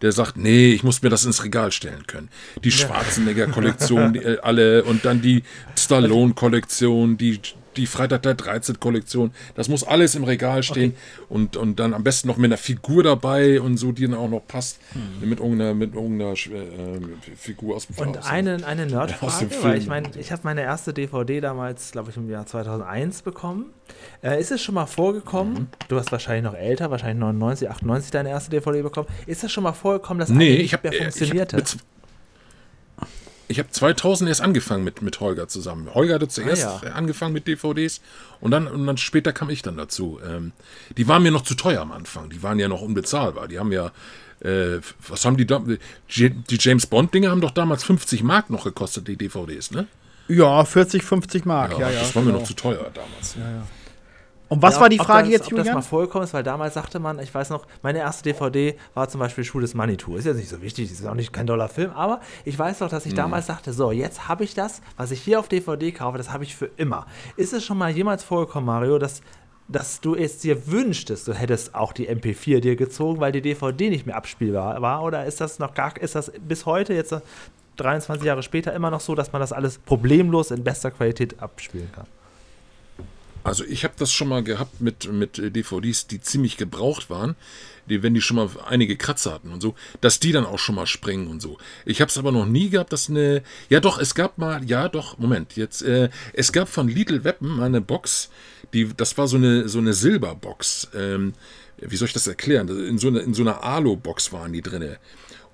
der 0.00 0.12
sagt, 0.12 0.36
nee, 0.36 0.72
ich 0.72 0.84
muss 0.84 1.02
mir 1.02 1.10
das 1.10 1.24
ins 1.24 1.42
Regal 1.42 1.72
stellen 1.72 2.06
können. 2.06 2.28
Die 2.62 2.70
Schwarzenegger-Kollektion, 2.70 4.14
äh, 4.14 4.38
alle, 4.40 4.84
und 4.84 5.04
dann 5.04 5.20
die 5.20 5.42
Stallone-Kollektion, 5.76 7.18
die, 7.18 7.40
die 7.76 7.86
Freitag 7.86 8.22
der 8.22 8.36
13-Kollektion. 8.36 9.32
Das 9.54 9.68
muss 9.68 9.84
alles 9.84 10.14
im 10.14 10.24
Regal 10.24 10.62
stehen 10.62 10.94
und, 11.28 11.56
und 11.56 11.78
dann 11.80 11.94
am 11.94 12.02
besten 12.04 12.28
noch 12.28 12.36
mit 12.36 12.46
einer 12.50 12.56
Figur 12.56 13.02
dabei 13.02 13.60
und 13.60 13.76
so, 13.76 13.92
die 13.92 14.02
dann 14.06 14.14
auch 14.14 14.28
noch 14.28 14.46
passt. 14.46 14.78
Mit 15.20 15.38
irgendeiner, 15.40 15.74
mit 15.74 15.94
irgendeiner 15.94 16.32
äh, 16.32 17.36
Figur 17.36 17.76
aus 17.76 17.86
dem 17.86 17.96
Und 17.98 18.18
aus 18.18 18.26
eine, 18.26 18.64
eine 18.66 18.84
aus 18.86 18.90
Nerdfrage, 18.92 19.46
dem 19.46 19.62
weil 19.62 19.74
ich 19.78 19.84
Film. 19.84 19.88
meine, 19.88 20.08
ich 20.18 20.32
habe 20.32 20.42
meine 20.44 20.62
erste 20.62 20.92
DVD 20.92 21.40
damals, 21.40 21.92
glaube 21.92 22.10
ich, 22.10 22.16
im 22.16 22.28
Jahr 22.30 22.46
2001 22.46 23.22
bekommen. 23.22 23.66
Äh, 24.22 24.40
ist 24.40 24.50
es 24.50 24.62
schon 24.62 24.74
mal 24.74 24.86
vorgekommen, 24.86 25.52
Mhm. 25.54 25.66
du 25.88 25.96
hast 25.98 26.12
wahrscheinlich 26.12 26.44
noch 26.44 26.54
älter, 26.58 26.90
wahrscheinlich 26.90 27.18
99, 27.20 27.68
98 27.68 28.10
deine 28.10 28.30
erste 28.30 28.50
DVD 28.50 28.82
bekommen, 28.82 29.08
ist 29.26 29.44
es 29.44 29.52
schon 29.52 29.64
mal 29.64 29.72
vorgekommen, 29.72 30.20
dass 30.20 30.28
Nee, 30.30 30.44
eine 30.46 30.54
ich 30.56 30.62
nicht 30.62 30.72
habe 30.74 30.88
mehr 30.90 30.98
funktionierte? 31.02 31.56
Ich 33.52 33.58
habe 33.58 33.70
2000 33.70 34.28
erst 34.28 34.40
angefangen 34.40 34.82
mit, 34.82 35.02
mit 35.02 35.20
Holger 35.20 35.46
zusammen. 35.46 35.94
Holger 35.94 36.14
hatte 36.14 36.28
zuerst 36.28 36.64
Ah, 36.64 36.80
ja. 36.82 36.92
angefangen 36.92 37.34
mit 37.34 37.46
DVDs 37.46 38.00
und 38.40 38.50
dann, 38.50 38.66
und 38.66 38.86
dann 38.86 38.96
später 38.96 39.32
kam 39.34 39.50
ich 39.50 39.60
dann 39.60 39.76
dazu. 39.76 40.18
Ähm, 40.26 40.52
die 40.96 41.06
waren 41.06 41.22
mir 41.22 41.30
noch 41.30 41.42
zu 41.42 41.54
teuer 41.54 41.82
am 41.82 41.92
Anfang. 41.92 42.30
Die 42.30 42.42
waren 42.42 42.58
ja 42.58 42.68
noch 42.68 42.80
unbezahlbar. 42.80 43.48
Die 43.48 43.58
haben 43.58 43.70
ja, 43.70 43.92
äh, 44.40 44.80
was 45.06 45.26
haben 45.26 45.36
die 45.36 45.46
da? 45.46 45.62
Die 46.08 46.32
James 46.58 46.86
Bond-Dinge 46.86 47.30
haben 47.30 47.42
doch 47.42 47.50
damals 47.50 47.84
50 47.84 48.22
Mark 48.22 48.48
noch 48.48 48.64
gekostet, 48.64 49.06
die 49.06 49.16
DVDs, 49.16 49.70
ne? 49.70 49.86
Ja, 50.28 50.64
40, 50.64 51.02
50 51.02 51.44
Mark. 51.44 51.78
Ja, 51.78 51.90
ja. 51.90 52.00
das 52.00 52.14
war 52.14 52.22
mir 52.22 52.28
genau. 52.28 52.40
noch 52.40 52.46
zu 52.46 52.54
teuer 52.54 52.90
damals. 52.94 53.36
Und 54.52 54.60
was 54.60 54.74
Ja, 54.74 54.80
war 54.82 54.88
die 54.90 55.00
ob 55.00 55.06
Frage 55.06 55.22
das, 55.30 55.32
jetzt, 55.32 55.46
ob 55.46 55.56
das 55.56 55.64
mal 55.64 55.72
Julian? 55.72 55.82
vorgekommen 55.82 56.24
ist, 56.26 56.34
weil 56.34 56.42
damals 56.42 56.74
sagte 56.74 56.98
man, 56.98 57.18
ich 57.20 57.34
weiß 57.34 57.48
noch, 57.48 57.64
meine 57.82 58.00
erste 58.00 58.22
DVD 58.24 58.76
war 58.92 59.08
zum 59.08 59.18
Beispiel 59.20 59.44
Schuh 59.44 59.60
des 59.60 59.72
Manitou. 59.72 60.14
Ist 60.16 60.26
jetzt 60.26 60.36
nicht 60.36 60.50
so 60.50 60.60
wichtig, 60.60 60.92
ist 60.92 61.06
auch 61.06 61.14
nicht 61.14 61.32
kein 61.32 61.46
doller 61.46 61.70
Film, 61.70 61.90
aber 61.92 62.20
ich 62.44 62.58
weiß 62.58 62.80
noch, 62.80 62.90
dass 62.90 63.06
ich 63.06 63.14
damals 63.14 63.46
dachte, 63.46 63.72
so, 63.72 63.92
jetzt 63.92 64.28
habe 64.28 64.44
ich 64.44 64.52
das, 64.52 64.82
was 64.98 65.10
ich 65.10 65.22
hier 65.22 65.40
auf 65.40 65.48
DVD 65.48 65.90
kaufe, 65.92 66.18
das 66.18 66.30
habe 66.34 66.44
ich 66.44 66.54
für 66.54 66.66
immer. 66.76 67.06
Ist 67.36 67.54
es 67.54 67.64
schon 67.64 67.78
mal 67.78 67.90
jemals 67.90 68.24
vorgekommen, 68.24 68.66
Mario, 68.66 68.98
dass, 68.98 69.22
dass 69.68 70.02
du 70.02 70.14
es 70.14 70.36
dir 70.40 70.66
wünschtest, 70.70 71.26
du 71.28 71.32
hättest 71.32 71.74
auch 71.74 71.94
die 71.94 72.10
MP4 72.10 72.60
dir 72.60 72.76
gezogen, 72.76 73.20
weil 73.20 73.32
die 73.32 73.40
DVD 73.40 73.88
nicht 73.88 74.04
mehr 74.04 74.16
abspielbar 74.16 74.82
war? 74.82 75.02
Oder 75.02 75.24
ist 75.24 75.40
das 75.40 75.60
noch 75.60 75.72
gar, 75.72 75.96
ist 75.98 76.14
das 76.14 76.30
bis 76.46 76.66
heute 76.66 76.92
jetzt 76.92 77.14
23 77.78 78.22
Jahre 78.26 78.42
später 78.42 78.74
immer 78.74 78.90
noch 78.90 79.00
so, 79.00 79.14
dass 79.14 79.32
man 79.32 79.40
das 79.40 79.54
alles 79.54 79.78
problemlos 79.78 80.50
in 80.50 80.62
bester 80.62 80.90
Qualität 80.90 81.40
abspielen 81.40 81.90
kann. 81.94 82.06
Also 83.44 83.64
ich 83.64 83.84
habe 83.84 83.94
das 83.98 84.12
schon 84.12 84.28
mal 84.28 84.42
gehabt 84.42 84.80
mit, 84.80 85.10
mit 85.12 85.36
DVDs, 85.38 86.06
die 86.06 86.20
ziemlich 86.20 86.56
gebraucht 86.56 87.10
waren, 87.10 87.34
die, 87.88 88.02
wenn 88.02 88.14
die 88.14 88.20
schon 88.20 88.36
mal 88.36 88.48
einige 88.66 88.96
Kratzer 88.96 89.32
hatten 89.32 89.52
und 89.52 89.60
so, 89.60 89.74
dass 90.00 90.20
die 90.20 90.32
dann 90.32 90.46
auch 90.46 90.58
schon 90.58 90.74
mal 90.74 90.86
springen 90.86 91.26
und 91.26 91.42
so. 91.42 91.58
Ich 91.84 92.00
habe 92.00 92.08
es 92.08 92.18
aber 92.18 92.30
noch 92.30 92.46
nie 92.46 92.70
gehabt, 92.70 92.92
dass 92.92 93.10
eine, 93.10 93.42
ja 93.68 93.80
doch, 93.80 93.98
es 93.98 94.14
gab 94.14 94.38
mal, 94.38 94.64
ja 94.64 94.88
doch, 94.88 95.18
Moment, 95.18 95.56
jetzt, 95.56 95.82
äh, 95.82 96.08
es 96.32 96.52
gab 96.52 96.68
von 96.68 96.88
Little 96.88 97.24
Weapon 97.24 97.48
mal 97.48 97.66
eine 97.66 97.80
Box, 97.80 98.30
die, 98.72 98.88
das 98.96 99.18
war 99.18 99.26
so 99.26 99.36
eine, 99.36 99.68
so 99.68 99.78
eine 99.78 99.92
Silberbox, 99.92 100.90
ähm, 100.94 101.34
wie 101.78 101.96
soll 101.96 102.06
ich 102.06 102.14
das 102.14 102.28
erklären? 102.28 102.68
In 102.68 102.98
so, 102.98 103.08
eine, 103.08 103.20
in 103.20 103.34
so 103.34 103.42
einer 103.42 103.64
Alu-Box 103.64 104.32
waren 104.32 104.52
die 104.52 104.62
drinne. 104.62 104.98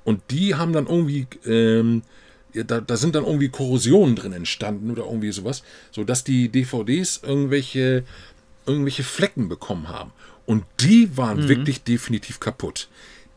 Und 0.05 0.23
die 0.31 0.55
haben 0.55 0.73
dann 0.73 0.87
irgendwie, 0.87 1.27
ähm, 1.47 2.03
da, 2.65 2.81
da, 2.81 2.97
sind 2.97 3.15
dann 3.15 3.25
irgendwie 3.25 3.49
Korrosionen 3.49 4.17
drin 4.17 4.33
entstanden 4.33 4.91
oder 4.91 5.05
irgendwie 5.05 5.33
sowas, 5.33 5.63
sodass 5.91 6.25
die 6.25 6.49
DVDs 6.49 7.21
irgendwelche, 7.23 8.05
irgendwelche 8.67 9.03
Flecken 9.03 9.49
bekommen 9.49 9.89
haben. 9.89 10.13
Und 10.47 10.65
die 10.81 11.17
waren 11.17 11.41
mhm. 11.41 11.49
wirklich 11.49 11.83
definitiv 11.83 12.41
kaputt. 12.41 12.89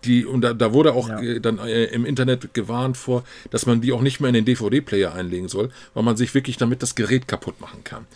Die, 0.05 0.25
und 0.25 0.41
da, 0.41 0.53
da 0.53 0.73
wurde 0.73 0.93
auch 0.93 1.09
ja. 1.09 1.21
äh, 1.21 1.39
dann 1.39 1.59
äh, 1.59 1.85
im 1.85 2.05
Internet 2.05 2.53
gewarnt 2.53 2.97
vor, 2.97 3.23
dass 3.51 3.65
man 3.65 3.81
die 3.81 3.91
auch 3.91 4.01
nicht 4.01 4.19
mehr 4.19 4.29
in 4.29 4.33
den 4.33 4.45
DVD-Player 4.45 5.13
einlegen 5.13 5.47
soll, 5.47 5.69
weil 5.93 6.03
man 6.03 6.17
sich 6.17 6.33
wirklich 6.33 6.57
damit 6.57 6.81
das 6.81 6.95
Gerät 6.95 7.27
kaputt 7.27 7.61
machen 7.61 7.83
kann. 7.83 8.07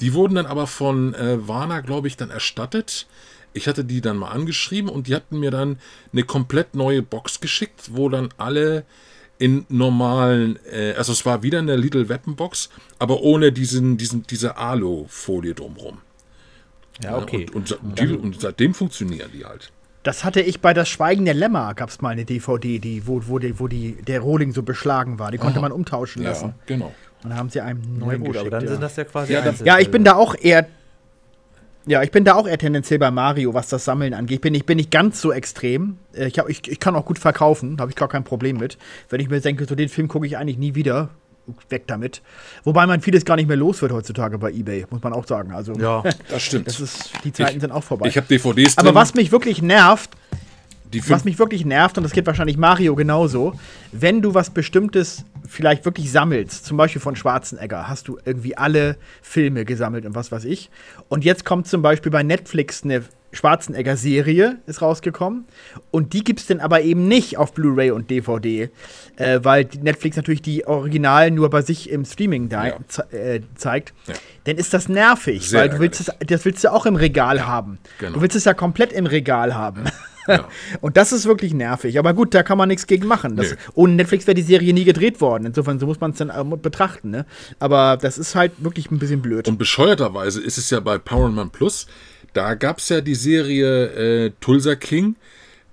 Die 0.00 0.14
wurden 0.14 0.34
dann 0.34 0.46
aber 0.46 0.66
von 0.66 1.14
äh, 1.14 1.46
Warner, 1.46 1.82
glaube 1.82 2.08
ich, 2.08 2.16
dann 2.16 2.30
erstattet. 2.30 3.06
Ich 3.52 3.68
hatte 3.68 3.84
die 3.84 4.00
dann 4.00 4.16
mal 4.16 4.30
angeschrieben 4.30 4.90
und 4.90 5.06
die 5.06 5.14
hatten 5.14 5.40
mir 5.40 5.50
dann 5.50 5.78
eine 6.12 6.24
komplett 6.24 6.74
neue 6.74 7.02
Box 7.02 7.40
geschickt, 7.40 7.90
wo 7.92 8.08
dann 8.08 8.28
alle 8.36 8.84
in 9.40 9.64
normalen, 9.70 10.58
äh, 10.70 10.92
also 10.92 11.12
es 11.12 11.24
war 11.24 11.42
wieder 11.42 11.58
eine 11.58 11.74
Little 11.74 12.08
Weapon 12.08 12.36
Box, 12.36 12.68
aber 12.98 13.22
ohne 13.22 13.52
diesen, 13.52 13.96
diesen, 13.96 14.22
diese 14.24 14.58
Alu-Folie 14.58 15.54
drumherum. 15.54 15.98
Ja, 17.02 17.16
okay. 17.16 17.46
Und, 17.54 17.72
und, 17.72 17.98
die, 17.98 18.08
und, 18.08 18.38
seitdem 18.38 18.74
funktionieren 18.74 19.30
die 19.32 19.46
halt. 19.46 19.72
Das 20.02 20.24
hatte 20.24 20.42
ich 20.42 20.60
bei 20.60 20.74
Das 20.74 20.90
Schweigen 20.90 21.24
der 21.24 21.32
Lämmer, 21.32 21.72
gab 21.74 21.88
es 21.88 22.02
mal 22.02 22.10
eine 22.10 22.26
DVD, 22.26 22.78
die, 22.78 23.06
wo, 23.06 23.22
wo, 23.26 23.38
die, 23.38 23.58
wo 23.58 23.66
die, 23.66 23.94
der 24.02 24.20
Rohling 24.20 24.52
so 24.52 24.62
beschlagen 24.62 25.18
war. 25.18 25.30
Die 25.30 25.38
konnte 25.38 25.58
Aha. 25.58 25.62
man 25.62 25.72
umtauschen 25.72 26.22
lassen. 26.22 26.48
Ja, 26.48 26.54
genau. 26.66 26.94
Und 27.22 27.30
dann 27.30 27.38
haben 27.38 27.48
sie 27.48 27.62
einem 27.62 27.80
neuen 27.98 28.22
ja, 28.22 28.26
gut, 28.26 28.36
aber 28.36 28.50
dann 28.50 28.64
ja. 28.64 28.70
sind 28.70 28.82
das 28.82 28.96
ja 28.96 29.04
quasi 29.04 29.32
ja, 29.32 29.54
ja, 29.64 29.78
ich 29.78 29.90
bin 29.90 30.04
da 30.04 30.16
auch 30.16 30.34
eher 30.38 30.66
ja, 31.86 32.02
ich 32.02 32.10
bin 32.10 32.24
da 32.24 32.34
auch 32.34 32.46
eher 32.46 32.58
tendenziell 32.58 32.98
bei 32.98 33.10
Mario, 33.10 33.54
was 33.54 33.68
das 33.68 33.84
Sammeln 33.84 34.14
angeht. 34.14 34.36
Ich 34.36 34.40
bin 34.40 34.52
nicht, 34.52 34.66
bin 34.66 34.76
nicht 34.76 34.90
ganz 34.90 35.20
so 35.20 35.32
extrem. 35.32 35.98
Äh, 36.14 36.26
ich, 36.28 36.38
hab, 36.38 36.48
ich, 36.48 36.68
ich 36.68 36.80
kann 36.80 36.94
auch 36.96 37.04
gut 37.04 37.18
verkaufen, 37.18 37.76
da 37.76 37.82
habe 37.82 37.90
ich 37.90 37.96
gar 37.96 38.08
kein 38.08 38.24
Problem 38.24 38.58
mit. 38.58 38.78
Wenn 39.08 39.20
ich 39.20 39.28
mir 39.28 39.40
denke, 39.40 39.66
so 39.66 39.74
den 39.74 39.88
Film 39.88 40.08
gucke 40.08 40.26
ich 40.26 40.36
eigentlich 40.36 40.58
nie 40.58 40.74
wieder, 40.74 41.10
weg 41.68 41.84
damit. 41.86 42.22
Wobei 42.64 42.86
man 42.86 43.00
vieles 43.00 43.24
gar 43.24 43.36
nicht 43.36 43.48
mehr 43.48 43.56
los 43.56 43.82
wird 43.82 43.92
heutzutage 43.92 44.38
bei 44.38 44.50
eBay, 44.50 44.86
muss 44.90 45.02
man 45.02 45.12
auch 45.12 45.26
sagen. 45.26 45.52
Also, 45.52 45.72
ja, 45.74 46.02
das 46.28 46.42
stimmt. 46.42 46.66
Das 46.66 46.80
ist, 46.80 47.12
die 47.24 47.32
Zeiten 47.32 47.56
ich, 47.56 47.60
sind 47.62 47.72
auch 47.72 47.84
vorbei. 47.84 48.08
Ich 48.08 48.16
habe 48.16 48.26
DVDs 48.26 48.76
drin. 48.76 48.86
Aber 48.86 48.94
was 48.94 49.14
mich 49.14 49.32
wirklich 49.32 49.62
nervt, 49.62 50.10
was 51.08 51.24
mich 51.24 51.38
wirklich 51.38 51.64
nervt, 51.64 51.96
und 51.98 52.04
das 52.04 52.12
geht 52.12 52.26
wahrscheinlich 52.26 52.56
Mario 52.56 52.94
genauso, 52.94 53.54
wenn 53.92 54.22
du 54.22 54.34
was 54.34 54.50
Bestimmtes 54.50 55.24
vielleicht 55.46 55.84
wirklich 55.84 56.10
sammelst, 56.12 56.64
zum 56.64 56.76
Beispiel 56.76 57.00
von 57.00 57.16
Schwarzenegger, 57.16 57.88
hast 57.88 58.08
du 58.08 58.18
irgendwie 58.24 58.56
alle 58.56 58.96
Filme 59.22 59.64
gesammelt 59.64 60.06
und 60.06 60.14
was 60.14 60.30
weiß 60.30 60.44
ich. 60.44 60.70
Und 61.08 61.24
jetzt 61.24 61.44
kommt 61.44 61.66
zum 61.66 61.82
Beispiel 61.82 62.12
bei 62.12 62.22
Netflix 62.22 62.84
eine 62.84 63.04
Schwarzenegger-Serie, 63.32 64.58
ist 64.66 64.82
rausgekommen. 64.82 65.44
Und 65.90 66.12
die 66.12 66.24
gibt 66.24 66.40
es 66.40 66.46
dann 66.46 66.60
aber 66.60 66.82
eben 66.82 67.06
nicht 67.06 67.38
auf 67.38 67.52
Blu-ray 67.52 67.90
und 67.92 68.10
DVD, 68.10 68.70
äh, 69.16 69.40
weil 69.42 69.68
Netflix 69.80 70.16
natürlich 70.16 70.42
die 70.42 70.66
Originalen 70.66 71.34
nur 71.34 71.48
bei 71.50 71.62
sich 71.62 71.90
im 71.90 72.04
Streaming 72.04 72.48
ja. 72.50 72.76
ze 72.88 73.02
äh, 73.12 73.40
zeigt. 73.54 73.94
Ja. 74.06 74.14
Dann 74.44 74.56
ist 74.56 74.74
das 74.74 74.88
nervig, 74.88 75.48
Sehr 75.48 75.60
weil 75.60 75.68
du 75.68 75.78
willst 75.78 76.00
es, 76.00 76.10
das 76.26 76.44
willst 76.44 76.64
du 76.64 76.72
auch 76.72 76.86
im 76.86 76.96
Regal 76.96 77.36
ja, 77.36 77.46
haben. 77.46 77.78
Genau. 77.98 78.14
Du 78.14 78.22
willst 78.22 78.36
es 78.36 78.44
ja 78.44 78.54
komplett 78.54 78.92
im 78.92 79.06
Regal 79.06 79.54
haben. 79.54 79.84
Und 80.80 80.96
das 80.96 81.12
ist 81.12 81.26
wirklich 81.26 81.54
nervig. 81.54 81.98
Aber 81.98 82.14
gut, 82.14 82.34
da 82.34 82.42
kann 82.42 82.58
man 82.58 82.68
nichts 82.68 82.86
gegen 82.86 83.06
machen. 83.06 83.36
Das, 83.36 83.56
ohne 83.74 83.94
Netflix 83.94 84.26
wäre 84.26 84.34
die 84.34 84.42
Serie 84.42 84.72
nie 84.72 84.84
gedreht 84.84 85.20
worden. 85.20 85.46
Insofern, 85.46 85.78
so 85.78 85.86
muss 85.86 86.00
man 86.00 86.12
es 86.12 86.18
dann 86.18 86.30
äh, 86.30 86.56
betrachten. 86.56 87.10
Ne? 87.10 87.26
Aber 87.58 87.98
das 88.00 88.18
ist 88.18 88.34
halt 88.34 88.52
wirklich 88.58 88.90
ein 88.90 88.98
bisschen 88.98 89.22
blöd. 89.22 89.48
Und 89.48 89.58
bescheuerterweise 89.58 90.40
ist 90.40 90.58
es 90.58 90.70
ja 90.70 90.80
bei 90.80 90.98
Paramount 90.98 91.52
Plus, 91.52 91.86
da 92.32 92.54
gab 92.54 92.78
es 92.78 92.88
ja 92.88 93.00
die 93.00 93.14
Serie 93.14 94.26
äh, 94.26 94.32
Tulsa 94.40 94.74
King. 94.74 95.16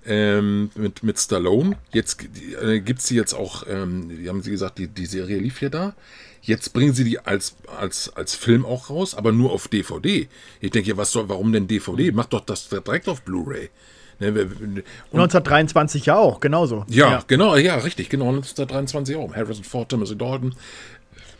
Ähm, 0.06 0.70
mit, 0.74 1.02
mit 1.02 1.18
Stallone. 1.18 1.76
Jetzt 1.92 2.24
äh, 2.62 2.80
gibt 2.80 3.00
es 3.00 3.08
sie 3.08 3.16
jetzt 3.16 3.34
auch, 3.34 3.64
ähm, 3.68 4.08
die 4.08 4.26
haben 4.30 4.40
sie 4.40 4.50
gesagt, 4.50 4.78
die, 4.78 4.86
die 4.86 5.04
Serie 5.04 5.38
lief 5.38 5.60
ja 5.60 5.68
da. 5.68 5.94
Jetzt 6.40 6.72
bringen 6.72 6.94
sie 6.94 7.04
die 7.04 7.18
als, 7.18 7.56
als, 7.78 8.10
als 8.16 8.34
Film 8.34 8.64
auch 8.64 8.88
raus, 8.88 9.14
aber 9.14 9.32
nur 9.32 9.52
auf 9.52 9.68
DVD. 9.68 10.28
Ich 10.62 10.70
denke, 10.70 10.96
was 10.96 11.12
soll, 11.12 11.28
warum 11.28 11.52
denn 11.52 11.68
DVD? 11.68 12.10
Macht 12.12 12.32
doch 12.32 12.40
das 12.40 12.70
direkt 12.70 13.06
auf 13.06 13.20
Blu-ray. 13.20 13.68
Ne, 14.20 14.30
1923 14.30 16.06
ja 16.06 16.16
auch, 16.16 16.40
genauso. 16.40 16.84
Ja, 16.88 17.10
ja, 17.10 17.22
genau, 17.26 17.56
ja, 17.56 17.76
richtig, 17.76 18.08
genau, 18.08 18.30
1923 18.30 19.16
auch. 19.16 19.34
Harrison 19.36 19.64
Ford, 19.64 19.88
Timothy 19.88 20.16
Dalton. 20.16 20.54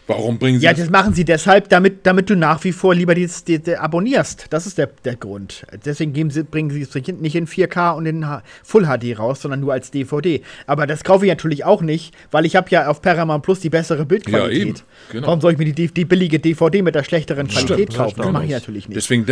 Warum 0.08 0.38
bringen 0.38 0.58
sie 0.58 0.64
Ja, 0.64 0.72
das 0.72 0.88
machen 0.88 1.12
sie 1.12 1.26
deshalb, 1.26 1.68
damit, 1.68 2.06
damit 2.06 2.30
du 2.30 2.34
nach 2.34 2.64
wie 2.64 2.72
vor 2.72 2.94
lieber 2.94 3.14
die, 3.14 3.28
die, 3.46 3.58
die 3.58 3.76
abonnierst. 3.76 4.46
Das 4.48 4.66
ist 4.66 4.78
der, 4.78 4.88
der 5.04 5.16
Grund. 5.16 5.66
Deswegen 5.84 6.14
geben 6.14 6.30
sie, 6.30 6.44
bringen 6.44 6.70
sie 6.70 6.80
es 6.80 6.94
nicht 6.94 7.36
in 7.36 7.46
4K 7.46 7.94
und 7.94 8.06
in 8.06 8.26
Full 8.64 8.86
HD 8.86 9.18
raus, 9.18 9.42
sondern 9.42 9.60
nur 9.60 9.74
als 9.74 9.90
DVD. 9.90 10.42
Aber 10.66 10.86
das 10.86 11.04
kaufe 11.04 11.26
ich 11.26 11.30
natürlich 11.30 11.66
auch 11.66 11.82
nicht, 11.82 12.14
weil 12.30 12.46
ich 12.46 12.56
habe 12.56 12.70
ja 12.70 12.88
auf 12.88 13.02
Paramount 13.02 13.44
Plus 13.44 13.60
die 13.60 13.68
bessere 13.68 14.06
Bildqualität. 14.06 14.58
Ja, 14.58 14.66
eben. 14.66 14.74
Genau. 15.12 15.26
Warum 15.26 15.40
soll 15.42 15.52
ich 15.52 15.58
mir 15.58 15.72
die, 15.72 15.88
die 15.88 16.04
billige 16.06 16.38
DVD 16.38 16.80
mit 16.80 16.94
der 16.94 17.04
schlechteren 17.04 17.46
Qualität 17.46 17.92
Stimmt, 17.92 17.94
kaufen? 17.94 18.22
Das 18.22 18.32
mache 18.32 18.46
ich 18.46 18.50
natürlich 18.50 18.88
nicht. 18.88 18.96
Deswegen, 18.96 19.26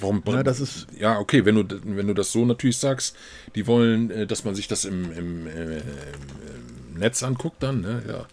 warum, 0.00 0.24
ja, 0.26 0.42
das 0.42 0.58
ist 0.58 0.88
ja, 0.98 1.20
okay, 1.20 1.44
wenn 1.44 1.54
du, 1.54 1.80
wenn 1.84 2.08
du 2.08 2.14
das 2.14 2.32
so 2.32 2.44
natürlich 2.44 2.78
sagst, 2.78 3.16
die 3.54 3.68
wollen, 3.68 4.10
äh, 4.10 4.26
dass 4.26 4.44
man 4.44 4.56
sich 4.56 4.66
das 4.66 4.84
im, 4.84 5.12
im, 5.12 5.46
äh, 5.46 5.76
im 5.76 6.98
Netz 6.98 7.22
anguckt, 7.22 7.62
dann, 7.62 7.82
ne? 7.82 8.02
ja. 8.08 8.26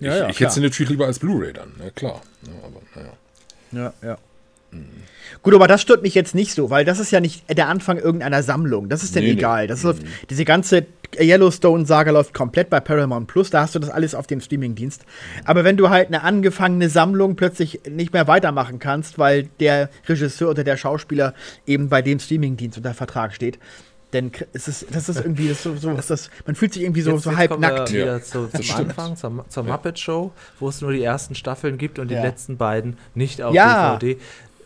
Ja, 0.00 0.12
ich, 0.12 0.20
ja, 0.20 0.28
ich 0.28 0.40
hätte 0.40 0.52
sie 0.52 0.60
natürlich 0.60 0.90
lieber 0.90 1.06
als 1.06 1.18
Blu-ray 1.18 1.52
dann, 1.52 1.72
ja 1.82 1.90
klar. 1.90 2.22
Ja, 2.46 2.52
aber 2.64 2.80
naja. 2.94 3.12
Ja, 4.02 4.08
ja. 4.08 4.18
Mhm. 4.70 4.86
Gut, 5.42 5.54
aber 5.54 5.68
das 5.68 5.82
stört 5.82 6.02
mich 6.02 6.14
jetzt 6.14 6.34
nicht 6.34 6.52
so, 6.52 6.70
weil 6.70 6.84
das 6.84 6.98
ist 6.98 7.10
ja 7.10 7.20
nicht 7.20 7.44
der 7.56 7.68
Anfang 7.68 7.98
irgendeiner 7.98 8.42
Sammlung. 8.42 8.88
Das 8.88 9.02
ist 9.02 9.14
denn 9.14 9.24
nee, 9.24 9.32
egal. 9.32 9.66
Das 9.66 9.82
mhm. 9.82 9.88
läuft, 9.88 10.02
diese 10.30 10.44
ganze 10.44 10.86
Yellowstone-Saga 11.18 12.10
läuft 12.10 12.34
komplett 12.34 12.70
bei 12.70 12.80
Paramount 12.80 13.28
Plus. 13.28 13.50
Da 13.50 13.62
hast 13.62 13.74
du 13.74 13.78
das 13.78 13.90
alles 13.90 14.14
auf 14.14 14.26
dem 14.26 14.40
Streamingdienst. 14.40 15.04
Aber 15.44 15.64
wenn 15.64 15.76
du 15.76 15.90
halt 15.90 16.08
eine 16.08 16.22
angefangene 16.22 16.88
Sammlung 16.88 17.36
plötzlich 17.36 17.80
nicht 17.88 18.12
mehr 18.12 18.26
weitermachen 18.26 18.78
kannst, 18.78 19.18
weil 19.18 19.48
der 19.60 19.90
Regisseur 20.08 20.50
oder 20.50 20.64
der 20.64 20.76
Schauspieler 20.76 21.34
eben 21.66 21.88
bei 21.88 22.02
dem 22.02 22.18
Streamingdienst 22.18 22.78
unter 22.78 22.94
Vertrag 22.94 23.34
steht, 23.34 23.58
denn 24.12 24.32
es 24.52 24.68
ist, 24.68 24.86
das 24.90 25.08
ist 25.08 25.20
irgendwie 25.20 25.48
das 25.48 25.62
so, 25.62 25.76
so 25.76 25.90
ist 25.90 26.10
das, 26.10 26.30
man 26.46 26.54
fühlt 26.54 26.72
sich 26.72 26.82
irgendwie 26.82 27.02
so, 27.02 27.12
jetzt, 27.12 27.24
so 27.24 27.30
jetzt 27.30 27.38
halb 27.38 27.58
nackt. 27.58 27.92
Wir 27.92 28.04
wieder 28.04 28.22
zu, 28.22 28.48
zum 28.48 28.76
Anfang, 28.76 29.16
zur, 29.16 29.44
zur 29.48 29.62
Muppet 29.64 29.98
Show, 29.98 30.32
wo 30.58 30.68
es 30.68 30.80
nur 30.80 30.92
die 30.92 31.02
ersten 31.02 31.34
Staffeln 31.34 31.76
gibt 31.76 31.98
und 31.98 32.08
die 32.08 32.14
ja. 32.14 32.22
letzten 32.22 32.56
beiden 32.56 32.96
nicht 33.14 33.42
auf 33.42 33.54
ja. 33.54 33.96
DVD. 33.96 34.18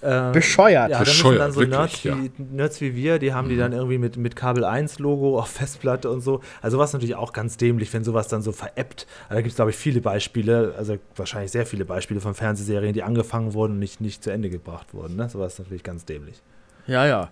Ähm, 0.04 0.32
Bescheuert. 0.32 0.90
Ja, 0.90 0.98
Bescheuert, 0.98 1.40
dann 1.40 1.52
so 1.52 1.60
wirklich, 1.60 1.78
Nerds, 1.78 2.02
ja. 2.02 2.16
wie, 2.18 2.30
Nerds 2.42 2.80
wie 2.80 2.96
wir, 2.96 3.20
die 3.20 3.32
haben 3.32 3.46
mhm. 3.46 3.50
die 3.50 3.56
dann 3.56 3.72
irgendwie 3.72 3.98
mit, 3.98 4.16
mit 4.16 4.34
Kabel 4.34 4.64
1 4.64 4.98
Logo 4.98 5.38
auf 5.38 5.48
Festplatte 5.48 6.10
und 6.10 6.20
so. 6.22 6.40
Also 6.60 6.78
was 6.78 6.92
natürlich 6.92 7.14
auch 7.14 7.32
ganz 7.32 7.56
dämlich, 7.56 7.92
wenn 7.92 8.02
sowas 8.02 8.26
dann 8.26 8.42
so 8.42 8.50
veräppt. 8.50 9.06
Also 9.24 9.34
da 9.34 9.40
gibt 9.42 9.50
es, 9.50 9.56
glaube 9.56 9.70
ich, 9.70 9.76
viele 9.76 10.00
Beispiele, 10.00 10.74
also 10.76 10.96
wahrscheinlich 11.14 11.52
sehr 11.52 11.66
viele 11.66 11.84
Beispiele 11.84 12.20
von 12.20 12.34
Fernsehserien, 12.34 12.94
die 12.94 13.04
angefangen 13.04 13.54
wurden 13.54 13.74
und 13.74 13.78
nicht, 13.78 14.00
nicht 14.00 14.24
zu 14.24 14.30
Ende 14.30 14.50
gebracht 14.50 14.92
wurden. 14.92 15.14
Ne? 15.14 15.28
Sowas 15.28 15.54
ist 15.54 15.58
natürlich 15.60 15.84
ganz 15.84 16.04
dämlich. 16.04 16.42
Ja, 16.88 17.06
ja. 17.06 17.30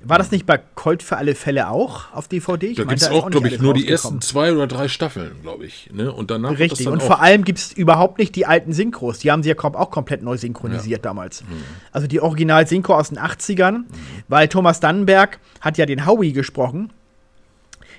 War 0.00 0.18
das 0.18 0.30
nicht 0.30 0.46
bei 0.46 0.58
Colt 0.58 1.02
für 1.02 1.16
alle 1.16 1.34
Fälle 1.34 1.68
auch 1.68 2.12
auf 2.12 2.28
DVD? 2.28 2.66
Ich 2.68 2.76
da 2.76 2.84
gibt 2.84 3.00
es 3.00 3.08
auch, 3.08 3.30
glaube 3.30 3.48
ich, 3.48 3.60
nur 3.60 3.74
die 3.74 3.88
ersten 3.88 4.20
zwei 4.20 4.52
oder 4.52 4.66
drei 4.66 4.88
Staffeln, 4.88 5.32
glaube 5.42 5.64
ich. 5.64 5.90
Ne? 5.92 6.12
Und 6.12 6.30
danach 6.30 6.58
Richtig, 6.58 6.86
und 6.86 7.02
vor 7.02 7.20
allem 7.20 7.44
gibt 7.44 7.58
es 7.58 7.72
überhaupt 7.72 8.18
nicht 8.18 8.36
die 8.36 8.46
alten 8.46 8.72
Synchros. 8.72 9.18
Die 9.18 9.32
haben 9.32 9.42
sie 9.42 9.48
ja 9.48 9.56
auch 9.58 9.90
komplett 9.90 10.22
neu 10.22 10.36
synchronisiert 10.36 11.04
ja. 11.04 11.10
damals. 11.10 11.42
Mhm. 11.42 11.62
Also 11.92 12.06
die 12.06 12.20
Original-Synchro 12.20 12.94
aus 12.94 13.08
den 13.08 13.18
80ern, 13.18 13.78
mhm. 13.78 13.84
weil 14.28 14.48
Thomas 14.48 14.80
Dannenberg 14.80 15.40
hat 15.60 15.78
ja 15.78 15.86
den 15.86 16.06
Howie 16.06 16.32
gesprochen. 16.32 16.92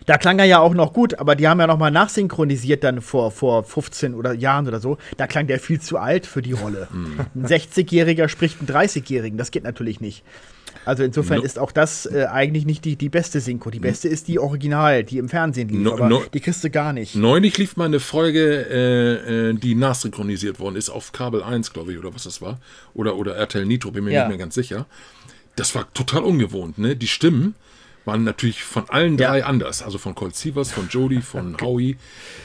Da 0.06 0.18
klang 0.18 0.40
er 0.40 0.46
ja 0.46 0.60
auch 0.60 0.74
noch 0.74 0.94
gut, 0.94 1.20
aber 1.20 1.36
die 1.36 1.48
haben 1.50 1.60
ja 1.60 1.68
noch 1.68 1.78
mal 1.78 1.92
nachsynchronisiert 1.92 2.84
dann 2.84 3.02
vor, 3.02 3.32
vor 3.32 3.64
15 3.66 4.14
oder 4.14 4.34
Jahren 4.34 4.68
oder 4.68 4.80
so. 4.80 4.98
Da 5.18 5.28
klang 5.28 5.48
der 5.48 5.60
viel 5.60 5.82
zu 5.82 5.98
alt 5.98 6.26
für 6.26 6.42
die 6.42 6.54
Rolle. 6.54 6.88
Mhm. 6.94 7.26
Ein 7.36 7.46
60-Jähriger 7.48 8.30
spricht 8.30 8.60
einen 8.60 8.70
30-Jährigen, 8.70 9.38
das 9.38 9.52
geht 9.52 9.64
natürlich 9.64 10.00
nicht. 10.00 10.24
Also 10.88 11.04
insofern 11.04 11.40
no. 11.40 11.44
ist 11.44 11.60
auch 11.60 11.74
das 11.74 12.06
äh, 12.06 12.28
eigentlich 12.32 12.66
nicht 12.66 12.86
die, 12.86 12.96
die 12.96 13.10
beste 13.10 13.42
Synchro. 13.42 13.72
Die 13.72 13.80
beste 13.80 14.08
ist 14.08 14.30
die 14.30 14.40
Original, 14.40 15.04
die 15.04 15.18
im 15.18 15.28
Fernsehen 15.28 15.68
lief, 15.68 15.82
no, 15.82 15.92
aber 15.92 16.08
no. 16.08 16.24
die 16.34 16.40
kriegst 16.40 16.64
du 16.64 16.70
gar 16.70 16.94
nicht. 16.94 17.14
Neulich 17.14 17.58
lief 17.58 17.76
mal 17.76 17.86
eine 17.86 18.00
Folge, 18.00 18.66
äh, 18.70 19.50
äh, 19.50 19.54
die 19.54 19.76
nachsynchronisiert 19.76 20.62
worden 20.62 20.78
ist, 20.78 20.90
auf 20.90 21.12
Kabel 21.12 21.44
1, 21.44 21.74
glaube 21.74 21.92
ich, 21.92 22.00
oder 22.00 22.16
was 22.16 22.24
das 22.24 22.42
war. 22.42 22.62
Oder, 22.94 23.18
oder 23.18 23.36
RTL 23.36 23.66
Nitro, 23.66 23.92
bin 23.92 24.06
mir 24.06 24.14
ja. 24.14 24.22
nicht 24.22 24.30
mehr 24.30 24.38
ganz 24.38 24.56
sicher. 24.56 24.86
Das 25.58 25.76
war 25.76 25.92
total 25.94 26.24
ungewohnt, 26.24 26.78
ne? 26.78 26.96
Die 26.96 27.08
Stimmen 27.08 27.56
waren 28.08 28.24
natürlich 28.24 28.64
von 28.64 28.90
allen 28.90 29.18
Ja. 29.18 29.28
drei 29.30 29.44
anders. 29.46 29.84
Also 29.84 29.98
von 30.00 30.16
Colt 30.16 30.36
Sievers, 30.36 30.72
von 30.72 30.88
Jody, 30.90 31.22
von 31.22 31.56
Howie. 31.62 31.98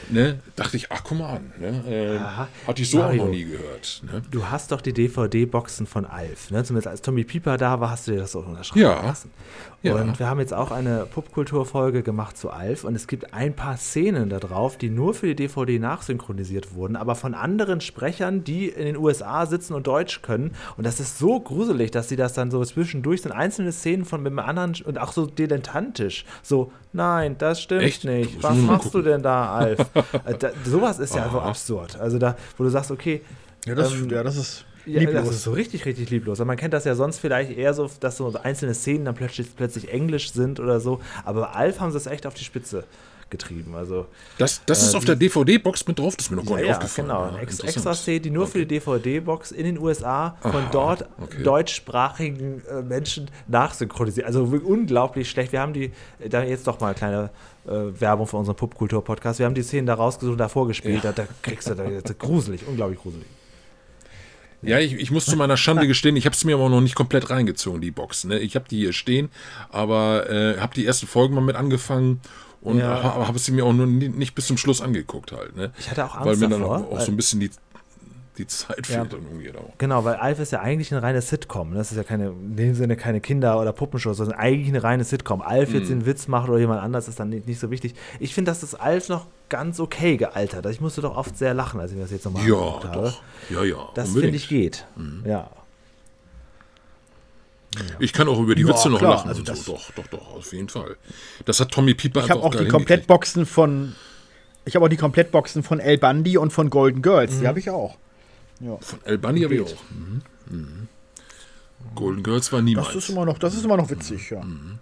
Ne? 0.09 0.39
Dachte 0.55 0.77
ich, 0.77 0.91
ach, 0.91 1.01
guck 1.03 1.17
mal 1.17 1.37
an. 1.37 1.53
Ne? 1.59 2.19
Äh, 2.19 2.67
hatte 2.67 2.81
ich 2.83 2.91
so 2.91 2.97
Mario. 2.99 3.23
auch 3.23 3.25
noch 3.27 3.31
nie 3.33 3.45
gehört. 3.45 4.03
Ne? 4.11 4.21
Du 4.29 4.45
hast 4.49 4.71
doch 4.71 4.81
die 4.81 4.93
DVD-Boxen 4.93 5.87
von 5.87 6.05
Alf, 6.05 6.51
ne? 6.51 6.63
Zumindest 6.63 6.87
als 6.87 7.01
Tommy 7.01 7.23
Pieper 7.23 7.57
da 7.57 7.79
war, 7.79 7.89
hast 7.89 8.07
du 8.07 8.11
dir 8.11 8.19
das 8.19 8.35
auch 8.35 8.45
unterschreiben 8.45 8.81
Ja. 8.81 9.01
lassen. 9.05 9.31
Ja. 9.81 9.95
Und 9.95 10.17
wir 10.19 10.27
haben 10.27 10.39
jetzt 10.39 10.53
auch 10.53 10.71
eine 10.71 11.05
Popkulturfolge 11.05 12.03
gemacht 12.03 12.37
zu 12.37 12.49
Alf 12.51 12.83
und 12.85 12.95
es 12.95 13.07
gibt 13.07 13.33
ein 13.33 13.53
paar 13.53 13.75
Szenen 13.77 14.29
da 14.29 14.39
drauf, 14.39 14.77
die 14.77 14.89
nur 14.89 15.13
für 15.13 15.27
die 15.27 15.35
DVD 15.35 15.77
nachsynchronisiert 15.79 16.73
wurden, 16.73 16.95
aber 16.95 17.15
von 17.15 17.33
anderen 17.33 17.81
Sprechern, 17.81 18.43
die 18.45 18.69
in 18.69 18.85
den 18.85 18.97
USA 18.97 19.45
sitzen 19.45 19.73
und 19.73 19.85
Deutsch 19.87 20.21
können. 20.21 20.51
Und 20.77 20.85
das 20.85 20.99
ist 21.01 21.17
so 21.17 21.39
gruselig, 21.39 21.91
dass 21.91 22.07
sie 22.07 22.15
das 22.15 22.33
dann 22.33 22.49
so 22.51 22.63
zwischendurch 22.63 23.21
sind 23.23 23.31
einzelne 23.33 23.71
Szenen 23.73 24.05
von 24.05 24.21
mit 24.23 24.31
einem 24.31 24.39
anderen 24.39 24.75
und 24.85 24.97
auch 24.99 25.11
so 25.11 25.25
dilettantisch. 25.53 26.25
So, 26.41 26.71
nein, 26.91 27.35
das 27.37 27.61
stimmt 27.61 27.83
Echt? 27.83 28.03
nicht. 28.03 28.41
Was 28.41 28.57
machst 28.57 28.93
du 28.93 29.01
denn 29.01 29.21
da, 29.21 29.55
Alf? 29.55 29.79
Äh, 30.25 30.35
da, 30.37 30.51
sowas 30.63 30.99
ist 30.99 31.15
ja 31.15 31.29
so 31.29 31.39
absurd. 31.39 31.99
Also 31.99 32.17
da, 32.17 32.37
wo 32.57 32.63
du 32.63 32.69
sagst, 32.69 32.91
okay, 32.91 33.21
Ja, 33.65 33.75
das, 33.75 33.93
Ähm, 33.93 34.09
ja, 34.09 34.23
das 34.23 34.37
ist 34.37 34.65
ja, 34.85 34.99
lieblos. 34.99 35.25
das 35.25 35.35
ist 35.35 35.43
so 35.43 35.51
richtig, 35.51 35.85
richtig 35.85 36.09
lieblos. 36.09 36.39
Und 36.39 36.47
man 36.47 36.57
kennt 36.57 36.73
das 36.73 36.85
ja 36.85 36.95
sonst 36.95 37.19
vielleicht 37.19 37.57
eher 37.57 37.73
so, 37.73 37.89
dass 37.99 38.17
so 38.17 38.33
einzelne 38.43 38.73
Szenen 38.73 39.05
dann 39.05 39.15
plötzlich, 39.15 39.55
plötzlich 39.55 39.91
Englisch 39.91 40.31
sind 40.33 40.59
oder 40.59 40.79
so. 40.79 40.99
Aber 41.25 41.41
bei 41.41 41.47
Alf 41.47 41.79
haben 41.79 41.91
sie 41.91 41.97
es 41.97 42.05
echt 42.05 42.25
auf 42.25 42.33
die 42.33 42.43
Spitze 42.43 42.83
getrieben. 43.33 43.75
Also, 43.75 44.05
Das, 44.37 44.61
das 44.65 44.83
ist 44.83 44.95
auf 44.95 45.03
der 45.03 45.15
DVD-Box 45.15 45.87
mit 45.87 45.99
drauf, 45.99 46.15
das 46.15 46.27
ist 46.27 46.31
mir 46.31 46.37
noch 46.37 46.45
gar 46.45 46.57
ja, 46.59 46.61
nicht 46.61 46.69
ja 46.69 46.77
aufgefallen. 46.77 47.07
genau. 47.07 47.21
Ja, 47.23 47.29
Eine 47.29 47.39
ex 47.39 47.59
extra 47.59 47.93
Szene, 47.93 48.21
die 48.21 48.29
nur 48.29 48.47
für 48.47 48.59
die 48.59 48.67
DVD-Box 48.67 49.51
in 49.51 49.65
den 49.65 49.77
USA 49.77 50.37
von 50.41 50.51
Aha, 50.51 50.69
dort 50.71 51.05
okay. 51.19 51.43
deutschsprachigen 51.43 52.63
äh, 52.69 52.81
Menschen 52.81 53.29
nachsynchronisiert. 53.47 54.25
Also 54.25 54.43
unglaublich 54.43 55.29
schlecht. 55.29 55.51
Wir 55.51 55.59
haben 55.59 55.73
die, 55.73 55.91
äh, 56.19 56.29
da 56.29 56.43
jetzt 56.43 56.67
doch 56.67 56.79
mal 56.79 56.87
eine 56.87 56.95
kleine 56.95 57.29
äh, 57.65 57.99
Werbung 57.99 58.27
für 58.27 58.37
unseren 58.37 58.55
Popkultur-Podcast. 58.55 59.39
Wir 59.39 59.45
haben 59.45 59.55
die 59.55 59.63
Szenen 59.63 59.87
da 59.87 59.95
rausgesucht 59.95 60.33
und 60.33 60.37
da 60.37 60.47
vorgespielt. 60.47 61.03
Da, 61.03 61.11
da 61.11 61.25
kriegst 61.41 61.69
du 61.69 61.75
da, 61.75 61.83
das 61.83 62.11
ist 62.11 62.19
gruselig, 62.19 62.61
unglaublich 62.67 62.99
gruselig. 62.99 63.25
Ja, 64.61 64.79
ich, 64.79 64.93
ich 64.93 65.11
muss 65.11 65.25
zu 65.25 65.35
meiner 65.35 65.57
Schande 65.57 65.87
gestehen, 65.87 66.15
ich 66.15 66.25
habe 66.25 66.35
es 66.35 66.45
mir 66.45 66.55
aber 66.55 66.69
noch 66.69 66.79
nicht 66.79 66.95
komplett 66.95 67.29
reingezogen, 67.29 67.81
die 67.81 67.91
Box. 67.91 68.23
Ne? 68.23 68.39
Ich 68.39 68.55
habe 68.55 68.65
die 68.69 68.77
hier 68.77 68.93
stehen, 68.93 69.29
aber 69.69 70.29
äh, 70.29 70.57
habe 70.57 70.73
die 70.73 70.85
ersten 70.85 71.05
Folgen 71.05 71.35
mal 71.35 71.41
mit 71.41 71.57
angefangen 71.57 72.21
und 72.63 72.77
Ja. 72.79 73.03
ha- 73.03 73.27
habe 73.27 73.37
sie 73.39 73.51
mir 73.51 73.65
auch 73.65 73.73
nur 73.73 73.85
nie, 73.87 74.09
nicht 74.09 74.33
bis 74.35 74.47
zum 74.47 74.57
Schluss 74.57 74.81
angeguckt 74.81 75.31
halt. 75.31 75.55
Ne? 75.55 75.71
Ich 75.79 75.89
hatte 75.91 76.05
auch 76.05 76.19
Weil 76.21 76.29
Angst 76.29 76.41
mir 76.41 76.49
dann 76.49 76.61
davor, 76.61 76.77
auch, 76.79 76.91
weil- 76.97 77.05
so 77.05 77.11
ein 77.11 77.15
bisschen 77.17 77.39
die, 77.39 77.51
die 78.37 78.47
Zeit 78.47 78.87
Ja. 78.87 79.01
fehlt 79.01 79.13
dann 79.13 79.21
irgendwie 79.23 79.51
auch. 79.55 79.77
Genau, 79.77 80.03
weil 80.05 80.15
Alf 80.15 80.39
ist 80.39 80.51
ja 80.51 80.59
eigentlich 80.61 80.91
eine 80.91 81.03
reine 81.03 81.21
Sitcom. 81.21 81.69
ne? 81.69 81.75
Das 81.75 81.91
ist 81.91 81.97
ja 81.97 82.03
keine, 82.03 82.29
in 82.29 82.55
dem 82.55 82.73
Sinne 82.73 82.95
keine 82.95 83.21
Kinder- 83.21 83.59
oder 83.61 83.71
Puppenshow, 83.73 84.13
sondern 84.13 84.39
eigentlich 84.39 84.69
eine 84.69 84.81
reine 84.83 85.03
Sitcom. 85.03 85.41
Alf 85.43 85.71
jetzt 85.73 85.89
den 85.89 86.05
Witz 86.07 86.27
macht 86.27 86.49
oder 86.49 86.57
jemand 86.57 86.81
anders 86.81 87.07
ist 87.07 87.19
dann 87.19 87.29
nicht, 87.29 87.45
nicht 87.47 87.59
so 87.59 87.69
wichtig. 87.69 87.93
Ich 88.19 88.33
finde, 88.33 88.49
dass 88.49 88.61
das 88.61 88.73
Alf 88.73 89.07
noch 89.09 89.27
ganz 89.49 89.79
okay 89.79 90.17
gealtert. 90.17 90.65
Ich 90.65 90.81
musste 90.81 91.01
doch 91.01 91.15
oft 91.15 91.37
sehr 91.37 91.53
lachen, 91.53 91.79
als 91.79 91.91
ich 91.91 91.99
das 91.99 92.09
jetzt 92.09 92.25
nochmal 92.25 92.47
Ja, 92.47 92.55
habe. 92.83 92.87
doch. 93.03 93.21
Ja, 93.51 93.63
ja. 93.63 93.89
Das 93.93 94.09
finde 94.13 94.29
ich 94.35 94.49
geht. 94.49 94.87
Ja. 95.25 95.51
Ich 97.99 98.13
kann 98.13 98.27
auch 98.27 98.39
über 98.39 98.55
die 98.55 98.61
Ja, 98.63 98.69
Witze 98.69 98.89
noch 98.89 98.99
klar, 98.99 99.11
lachen 99.15 99.29
also 99.29 99.39
und 99.41 99.47
so. 99.47 99.53
das- 99.53 99.65
Doch, 99.65 99.91
doch, 99.95 100.07
doch, 100.07 100.33
auf 100.35 100.51
jeden 100.53 100.69
Fall. 100.69 100.95
Das 101.45 101.59
hat 101.59 101.71
Tommy 101.71 101.93
Pieper 101.93 102.23
Ich 102.23 102.29
habe 102.29 102.43
einfach 102.43 102.57
auch 102.57 102.61
die 102.63 102.67
Komplettboxen 102.69 103.45
von. 103.45 103.95
Ich 104.65 104.75
habe 104.75 104.85
auch 104.85 104.89
die 104.89 104.97
Komplettboxen 104.97 105.63
von 105.63 105.79
El 105.79 105.97
Bundy 105.97 106.37
und 106.37 106.51
von 106.51 106.69
Golden 106.69 107.01
Girls. 107.01 107.33
Mhm. 107.35 107.39
Die 107.41 107.47
habe 107.47 107.59
ich 107.59 107.69
auch. 107.69 107.97
Ja. 108.59 108.77
Von 108.79 108.99
El 109.03 109.17
Bunny 109.17 109.41
habe 109.41 109.55
ich 109.55 109.61
auch. 109.61 109.75
Mhm. 109.91 110.21
Mhm. 110.49 110.87
Golden 111.95 112.23
Girls 112.23 112.51
war 112.53 112.61
niemals. 112.61 112.87
Das 112.87 112.95
ist 112.95 113.09
immer 113.09 113.25
noch, 113.25 113.37
das 113.37 113.53
ist 113.55 113.65
immer 113.65 113.75
noch 113.77 113.89
witzig, 113.89 114.29
ja. 114.29 114.41
Mhm. 114.41 114.79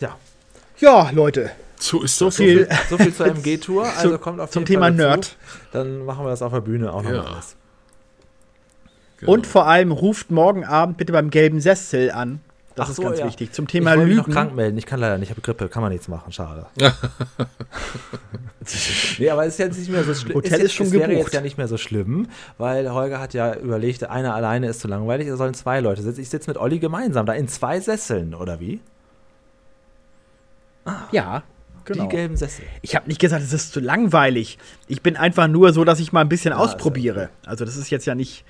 Ja. 0.00 0.16
Ja, 0.78 1.10
Leute. 1.10 1.52
so 1.78 2.02
ist 2.02 2.18
So 2.18 2.26
das. 2.26 2.36
viel- 2.36 2.68
So 2.90 2.98
viel 2.98 3.14
zur 3.14 3.26
MG-Tour. 3.26 3.84
Also 3.86 4.10
Zu- 4.10 4.18
kommt 4.18 4.40
auf 4.40 4.50
zum 4.50 4.62
jeden 4.62 4.66
Thema. 4.66 4.90
Nerd. 4.90 5.36
Dann 5.72 6.04
machen 6.04 6.24
wir 6.24 6.30
das 6.30 6.42
auf 6.42 6.52
der 6.52 6.60
Bühne 6.60 6.92
auch 6.92 7.02
noch 7.02 7.10
Ja. 7.10 7.22
mal 7.22 7.32
alles. 7.34 7.56
Genau. 9.18 9.32
Und 9.32 9.46
vor 9.46 9.66
allem 9.66 9.92
ruft 9.92 10.30
morgen 10.30 10.64
Abend 10.64 10.96
bitte 10.96 11.12
beim 11.12 11.30
gelben 11.30 11.60
Sessel 11.60 12.10
an. 12.10 12.40
Das 12.76 12.86
Ach 12.86 12.90
ist 12.90 12.96
so, 12.96 13.02
ganz 13.02 13.20
ja. 13.20 13.26
wichtig. 13.26 13.52
Zum 13.52 13.66
Ich 13.66 13.70
Thema 13.70 13.90
wollte 13.92 14.06
mich 14.06 14.16
noch 14.16 14.26
Lügen. 14.26 14.34
krank 14.34 14.54
melden. 14.56 14.76
Ich 14.76 14.86
kann 14.86 14.98
leider 14.98 15.16
nicht. 15.18 15.28
Ich 15.28 15.30
habe 15.30 15.40
Grippe. 15.40 15.68
Kann 15.68 15.80
man 15.82 15.92
nichts 15.92 16.08
machen. 16.08 16.32
Schade. 16.32 16.66
nee, 19.18 19.30
aber 19.30 19.46
es 19.46 19.54
ist 19.54 19.58
jetzt 19.58 19.78
nicht 19.78 19.90
mehr 19.90 20.02
so 20.02 20.12
schlimm. 20.14 20.34
Hotel 20.34 20.52
jetzt, 20.54 20.62
ist 20.64 20.72
schon 20.74 20.86
es 20.86 20.92
wäre 20.92 21.08
gebucht. 21.08 21.26
jetzt 21.26 21.34
ja 21.34 21.40
nicht 21.40 21.56
mehr 21.56 21.68
so 21.68 21.76
schlimm, 21.76 22.26
weil 22.58 22.90
Holger 22.92 23.20
hat 23.20 23.32
ja 23.34 23.54
überlegt, 23.54 24.02
einer 24.04 24.34
alleine 24.34 24.68
ist 24.68 24.80
zu 24.80 24.88
langweilig, 24.88 25.28
es 25.28 25.38
sollen 25.38 25.54
zwei 25.54 25.78
Leute 25.80 26.02
sitzen. 26.02 26.20
Ich 26.20 26.30
sitze 26.30 26.50
mit 26.50 26.56
Olli 26.56 26.80
gemeinsam 26.80 27.26
da 27.26 27.32
in 27.34 27.46
zwei 27.46 27.78
Sesseln, 27.78 28.34
oder 28.34 28.58
wie? 28.58 28.80
Ja, 31.12 31.42
genau. 31.84 32.04
Die 32.04 32.08
gelben 32.08 32.36
Sessel. 32.36 32.64
Ich 32.82 32.94
habe 32.96 33.06
nicht 33.08 33.20
gesagt, 33.20 33.42
es 33.42 33.52
ist 33.52 33.72
zu 33.72 33.80
langweilig. 33.80 34.58
Ich 34.88 35.00
bin 35.02 35.16
einfach 35.16 35.48
nur 35.48 35.72
so, 35.72 35.84
dass 35.84 36.00
ich 36.00 36.12
mal 36.12 36.20
ein 36.20 36.28
bisschen 36.28 36.52
Ah, 36.52 36.56
ist 36.56 36.60
ja 36.60 36.64
ausprobiere. 36.74 37.30
Also 37.46 37.64
das 37.64 37.76
ist 37.76 37.90
jetzt 37.90 38.04
ja 38.06 38.14
nicht. 38.14 38.44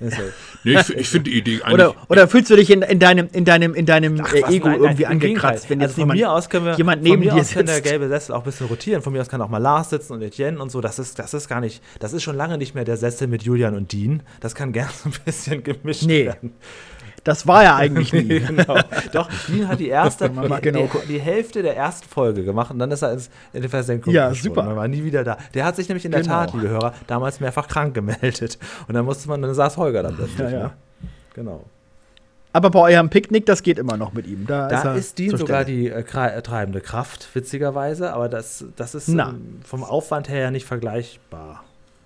Nee, 0.64 0.78
ich, 0.78 0.90
ich 0.90 1.08
finde 1.08 1.30
die 1.30 1.38
Idee 1.38 1.62
eigentlich. 1.62 1.74
Oder, 1.74 1.94
oder 2.08 2.28
fühlst 2.28 2.50
du 2.50 2.56
dich 2.56 2.70
in, 2.70 2.82
in 2.82 2.98
deinem, 2.98 3.28
in 3.32 3.44
deinem, 3.44 3.74
in 3.74 3.86
deinem 3.86 4.20
Ach, 4.20 4.32
äh, 4.32 4.42
was, 4.42 4.50
Ego 4.50 4.68
nein, 4.68 4.76
nein, 4.78 4.84
irgendwie 4.90 5.06
angekratzt, 5.06 5.70
wenn 5.70 5.80
jetzt 5.80 5.90
also 5.90 6.02
von 6.02 6.16
mir 6.16 6.32
aus 6.32 6.48
können 6.48 6.66
wir, 6.66 6.74
jemand 6.76 7.02
von 7.02 7.10
neben 7.10 7.20
mir 7.24 7.32
dir 7.32 7.40
aus 7.40 7.50
kann 7.52 7.66
der 7.66 7.80
gelbe 7.80 8.08
Sessel 8.08 8.34
auch 8.34 8.38
ein 8.40 8.44
bisschen 8.44 8.66
rotieren. 8.66 9.02
Von 9.02 9.12
mir 9.12 9.20
aus 9.20 9.28
kann 9.28 9.40
auch 9.40 9.48
mal 9.48 9.58
Lars 9.58 9.90
sitzen 9.90 10.12
und 10.14 10.22
Etienne 10.22 10.60
und 10.60 10.70
so. 10.70 10.80
Das 10.80 10.98
ist, 10.98 11.18
das 11.18 11.34
ist 11.34 11.48
gar 11.48 11.60
nicht, 11.60 11.82
das 12.00 12.12
ist 12.12 12.22
schon 12.22 12.36
lange 12.36 12.58
nicht 12.58 12.74
mehr 12.74 12.84
der 12.84 12.96
Sessel 12.96 13.28
mit 13.28 13.42
Julian 13.42 13.74
und 13.74 13.92
Dean. 13.92 14.22
Das 14.40 14.54
kann 14.54 14.72
gerne 14.72 14.90
so 15.02 15.08
ein 15.08 15.14
bisschen 15.24 15.62
gemischt 15.62 16.04
Nee. 16.04 16.26
werden. 16.26 16.52
Das 17.28 17.46
war 17.46 17.62
ja 17.62 17.76
eigentlich 17.76 18.10
nie. 18.14 18.40
genau. 18.40 18.78
Doch, 19.12 19.28
Dean 19.48 19.68
hat 19.68 19.78
die 19.80 19.88
erste, 19.88 20.30
die, 20.30 20.60
genau 20.62 20.88
die, 21.04 21.08
die 21.08 21.18
Hälfte 21.20 21.60
der 21.60 21.76
ersten 21.76 22.08
Folge 22.08 22.42
gemacht 22.42 22.70
und 22.70 22.78
dann 22.78 22.90
ist 22.90 23.02
er 23.02 23.12
ins, 23.12 23.28
in 23.52 23.60
die 23.60 23.68
Versenkung 23.68 24.14
Ja, 24.14 24.32
super. 24.32 24.62
Man 24.62 24.76
war 24.76 24.88
nie 24.88 25.04
wieder 25.04 25.24
da. 25.24 25.36
Der 25.52 25.66
hat 25.66 25.76
sich 25.76 25.90
nämlich 25.90 26.06
in 26.06 26.10
der 26.12 26.22
Genau. 26.22 26.32
Tat, 26.32 26.54
liebe 26.54 26.70
Hörer, 26.70 26.94
damals 27.06 27.38
mehrfach 27.38 27.68
krank 27.68 27.92
gemeldet. 27.92 28.58
Und 28.88 28.94
dann 28.94 29.04
musste 29.04 29.28
man, 29.28 29.42
dann 29.42 29.52
saß 29.52 29.76
Holger 29.76 30.02
da 30.02 30.08
plötzlich. 30.10 30.38
Ja, 30.38 30.50
ja. 30.50 30.62
Ne? 30.62 30.70
Genau. 31.34 31.64
Aber 32.54 32.70
bei 32.70 32.80
eurem 32.94 33.10
Picknick, 33.10 33.44
das 33.44 33.62
geht 33.62 33.78
immer 33.78 33.98
noch 33.98 34.14
mit 34.14 34.26
ihm. 34.26 34.46
Da, 34.46 34.68
Da 34.68 34.82
er 34.84 34.94
ist 34.94 35.18
Dean 35.18 35.36
sogar 35.36 35.66
die 35.66 35.88
äh, 35.90 36.00
äh, 36.00 36.42
treibende 36.42 36.80
Kraft, 36.80 37.28
witzigerweise, 37.34 38.14
aber 38.14 38.30
das, 38.30 38.64
das 38.74 38.94
ist 38.94 39.08
ähm, 39.08 39.60
vom 39.64 39.84
Aufwand 39.84 40.30
her 40.30 40.40
ja 40.40 40.50
nicht 40.50 40.64
vergleichbar. 40.64 41.62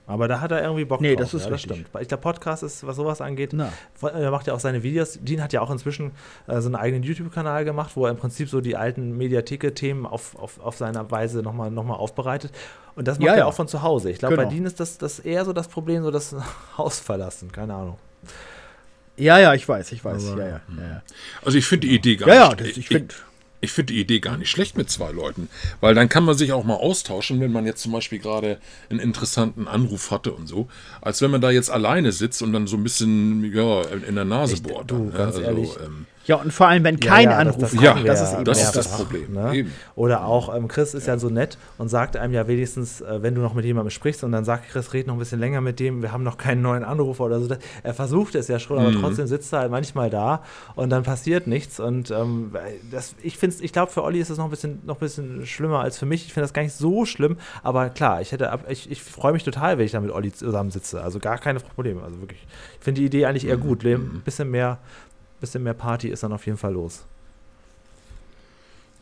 Aber 0.07 0.27
da 0.27 0.41
hat 0.41 0.51
er 0.51 0.61
irgendwie 0.63 0.85
Bock 0.85 1.01
Nee, 1.01 1.15
drauf. 1.15 1.23
das 1.31 1.35
ist 1.35 1.45
ja, 1.45 1.51
das 1.51 1.63
stimmt. 1.63 1.87
Ich 2.01 2.09
glaube, 2.09 2.23
Podcast 2.23 2.65
ist, 2.65 2.85
was 2.87 2.97
sowas 2.97 3.21
angeht, 3.21 3.51
Na. 3.53 3.73
Er 4.03 4.31
macht 4.33 4.47
ja 4.49 4.53
auch 4.55 4.59
seine 4.61 4.83
Videos. 4.83 5.19
Dean 5.23 5.41
hat 5.41 5.53
ja 5.53 5.61
auch 5.61 5.71
inzwischen 5.71 6.11
äh, 6.49 6.61
so 6.61 6.67
einen 6.67 6.75
eigenen 6.75 7.05
YouTube-Kanal 7.05 7.65
gemacht, 7.65 7.93
wo 7.95 8.05
er 8.07 8.11
im 8.11 8.17
Prinzip 8.17 8.49
so 8.49 8.61
die 8.61 8.77
alten 8.77 9.17
Mediatheke-Themen 9.17 10.05
auf, 10.05 10.37
auf, 10.37 10.59
auf 10.61 10.77
seiner 10.77 11.09
Weise 11.13 11.43
nochmal 11.43 11.71
noch 11.71 11.85
mal 11.85 11.95
aufbereitet. 11.95 12.51
Und 12.97 13.07
das 13.09 13.19
macht 13.19 13.27
Ja, 13.27 13.33
er 13.35 13.39
ja. 13.41 13.45
auch 13.47 13.55
von 13.55 13.69
zu 13.69 13.83
Hause. 13.83 14.11
Ich 14.11 14.19
glaube, 14.19 14.37
bei 14.37 14.43
Genau. 14.43 14.55
Dean 14.55 14.67
ist 14.67 14.81
das, 14.81 14.99
das 14.99 15.21
eher 15.21 15.45
so 15.45 15.53
das 15.53 15.69
Problem, 15.69 16.03
so 16.03 16.11
das 16.11 16.35
Haus 16.77 16.99
verlassen. 16.99 17.53
Keine 17.53 17.75
Ahnung. 17.75 17.97
Ja, 19.17 19.39
ja, 19.39 19.55
ich 19.55 19.69
weiß, 19.69 19.93
ich 19.93 20.05
weiß. 20.05 20.33
Aber- 20.33 20.43
ja, 20.43 20.49
ja, 20.49 20.61
ja, 20.79 20.83
ja. 20.89 21.03
Also 21.45 21.59
ich 21.59 21.67
finde 21.67 21.87
die 21.87 21.95
Idee 21.95 22.17
gar 22.17 22.29
Ja, 22.29 22.35
ja, 22.35 22.49
nicht 22.49 22.61
das, 22.61 22.67
ich, 22.69 22.79
ich 22.79 22.89
finde. 22.89 23.15
Ich 23.63 23.73
finde 23.73 23.95
die 23.95 24.01
Idee 24.01 24.21
gar 24.21 24.37
nicht 24.37 24.51
schlecht 24.51 24.77
mit 24.77 24.91
zwei 24.91 25.11
Leuten, 25.13 25.49
weil 25.81 25.95
dann 25.95 26.09
kann 26.11 26.25
man 26.25 26.37
sich 26.37 26.53
auch 26.53 26.65
mal 26.65 26.75
austauschen, 26.75 27.41
wenn 27.41 27.53
man 27.53 27.65
jetzt 27.65 27.81
zum 27.83 27.93
Beispiel 27.93 28.19
gerade 28.19 28.59
einen 28.91 28.99
interessanten 29.01 29.67
Anruf 29.69 30.11
hatte 30.11 30.33
und 30.33 30.47
so, 30.49 30.69
als 31.01 31.23
wenn 31.23 31.31
man 31.31 31.41
da 31.41 31.51
jetzt 31.51 31.71
alleine 31.71 32.13
sitzt 32.13 32.43
und 32.43 32.53
dann 32.53 32.67
so 32.67 32.77
ein 32.77 32.83
bisschen 32.83 33.43
ja 33.55 33.83
in 34.07 34.17
der 34.17 34.25
Nase 34.27 34.55
Ich- 34.55 34.63
bohrt. 34.63 34.91
du, 34.91 34.97
dann, 34.97 35.07
ne? 35.07 35.13
ganz 35.13 35.39
ehrlich. 35.39 35.71
ähm, 35.83 36.07
Ja, 36.27 36.37
und 36.37 36.53
vor 36.53 36.69
allem, 36.69 36.85
wenn 36.85 36.99
Ja, 36.99 37.11
kein 37.11 37.25
ja, 37.25 37.31
das- 37.31 37.39
Anruf 37.41 37.57
das 37.61 37.71
kommt, 37.73 37.83
Ja, 37.83 37.95
das 37.95 38.19
ja 38.21 38.25
ist 38.27 38.33
eben 38.35 38.45
das 38.45 38.63
ist 38.63 38.77
das 38.77 38.89
Problem, 38.97 39.33
Ne? 39.33 39.67
Oder 39.97 40.25
auch 40.25 40.55
ähm, 40.55 40.69
Chris 40.69 40.95
ist 40.95 41.07
ja 41.09 41.19
so 41.19 41.29
nett 41.31 41.59
und 41.79 41.89
sagt 41.89 42.17
einem 42.17 42.33
ja 42.33 42.47
wenigstens, 42.47 43.01
äh, 43.01 43.23
wenn 43.23 43.35
du 43.35 43.41
noch 43.41 43.55
mit 43.55 43.65
jemandem 43.65 43.91
sprichst 43.91 44.23
und 44.23 44.31
dann 44.33 44.45
sagt 44.45 44.69
Chris, 44.71 44.93
red 44.93 45.07
noch 45.09 45.15
ein 45.15 45.19
bisschen 45.19 45.41
länger 45.41 45.61
mit 45.61 45.81
dem, 45.81 46.01
wir 46.03 46.13
haben 46.13 46.23
noch 46.23 46.39
keinen 46.39 46.63
neuen 46.63 46.85
Anrufer 46.85 47.25
oder 47.25 47.41
so. 47.41 47.49
Das- 47.49 47.59
Er 47.83 47.95
versucht 47.95 48.35
es 48.37 48.47
ja 48.49 48.59
schon, 48.61 48.79
aber 48.79 48.91
Mhm. 48.91 49.01
trotzdem 49.01 49.27
sitzt 49.27 49.53
er 49.53 49.61
halt 49.61 49.71
manchmal 49.73 50.11
da 50.11 50.43
und 50.77 50.91
dann 50.91 51.03
passiert 51.03 51.47
nichts. 51.47 51.81
Und 51.81 52.11
ähm, 52.13 52.53
das, 52.91 53.15
ich 53.23 53.37
finde 53.37 53.57
ich 53.61 53.73
glaube, 53.73 53.91
für 53.91 54.05
Olli 54.05 54.21
ist 54.21 54.31
es 54.31 54.39
noch 54.39 54.45
ein 54.45 54.51
bisschen, 54.51 54.81
noch 54.87 54.97
ein 54.97 55.01
bisschen 55.01 55.45
schlimmer 55.47 55.81
als 55.81 55.99
für 55.99 56.07
mich. 56.07 56.27
Ich 56.27 56.33
finde 56.33 56.45
das 56.45 56.53
gar 56.53 56.63
nicht 56.63 56.75
so 56.77 57.05
schlimm, 57.05 57.37
aber 57.65 57.89
klar, 57.91 58.21
ich 58.21 58.31
hätte 58.33 58.51
ich, 58.69 58.91
ich 58.91 59.03
freue 59.03 59.33
mich 59.33 59.43
total, 59.45 59.79
wenn 59.79 59.87
ich 59.87 59.93
da 59.93 60.01
mit 60.01 60.11
Olli 60.13 60.33
zusammen 60.33 60.71
sitze. 60.71 61.03
Also 61.03 61.19
gar 61.19 61.39
keine 61.39 61.59
Probleme. 61.61 62.03
Also 62.03 62.21
wirklich. 62.21 62.47
Ich 62.79 62.85
finde 62.85 63.01
die 63.01 63.07
Idee 63.07 63.27
eigentlich 63.27 63.47
eher 63.47 63.57
gut. 63.57 63.85
Ein 63.85 64.23
bisschen 64.25 64.51
mehr, 64.51 64.79
bisschen 65.43 65.63
mehr 65.63 65.75
Party 65.75 66.09
ist 66.09 66.23
dann 66.23 66.33
auf 66.33 66.47
jeden 66.47 66.57
Fall 66.57 66.73
los. 66.73 67.05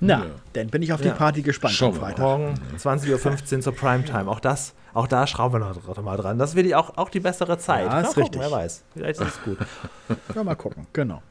Na, 0.01 0.21
Ja. 0.25 0.27
dann 0.55 0.69
bin 0.69 0.83
ich 0.83 0.93
auf 0.93 1.05
Ja. 1.05 1.13
die 1.13 1.19
Party 1.19 1.43
gespannt 1.43 1.75
Schauen 1.75 1.95
am. 1.95 2.01
Freitag. 2.01 2.21
Morgen 2.21 2.55
20.15 2.79 3.57
Uhr 3.57 3.61
zur 3.63 3.75
Primetime. 3.75 4.29
Auch 4.29 4.41
das, 4.41 4.73
auch 4.95 5.07
da 5.07 5.27
schrauben 5.27 5.55
wir 5.55 5.59
noch 5.61 6.03
mal 6.03 6.17
dran. 6.17 6.39
Das 6.39 6.55
will 6.55 6.65
ich 6.67 6.75
auch, 6.75 6.97
auch 6.97 7.11
die 7.11 7.21
bessere 7.21 7.59
Zeit. 7.59 7.85
Ja, 7.85 7.91
Mal 7.93 8.01
ist 8.01 8.07
gucken, 8.09 8.23
richtig. 8.23 8.41
Wer 8.41 8.51
weiß. 8.51 8.83
Vielleicht 8.95 9.21
ist 9.21 9.29
es 9.29 9.43
gut. 9.45 9.59
Ja, 10.35 10.43
mal 10.43 10.55
gucken. 10.57 10.87
Genau. 10.95 11.23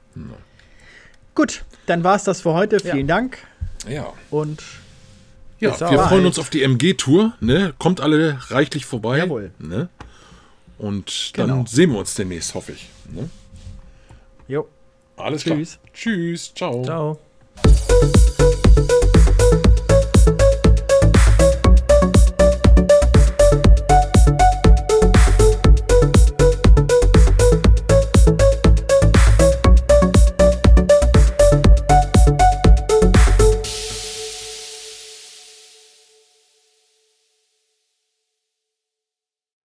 Gut, 1.35 1.65
dann 1.87 2.03
war 2.03 2.15
es 2.15 2.23
das 2.23 2.41
für 2.41 2.53
heute. 2.53 2.79
Vielen 2.79 3.07
Dank 3.07 3.39
ja. 3.87 4.13
und 4.29 4.61
Ja, 5.59 5.77
wir 5.79 5.97
bald. 5.97 6.09
freuen 6.09 6.25
uns 6.27 6.37
auf 6.39 6.49
die 6.49 6.61
MG-Tour. 6.63 7.33
Ne? 7.39 7.73
Kommt 7.79 8.01
alle 8.01 8.37
reichlich 8.49 8.85
vorbei. 8.85 9.17
Jawohl. 9.17 9.51
Ne? 9.57 9.89
Und 10.77 11.37
dann 11.37 11.47
Genau. 11.49 11.65
sehen 11.65 11.91
wir 11.91 11.99
uns 11.99 12.13
demnächst, 12.15 12.53
hoffe 12.53 12.73
ich. 12.73 12.89
Ne? 13.09 13.29
jo. 14.47 14.67
Alles 15.19 15.43
Tschüss. 15.43 15.79
klar. 15.81 15.93
Tschüss. 15.93 16.53
Ciao. 16.53 16.83
Ciao. 16.83 17.19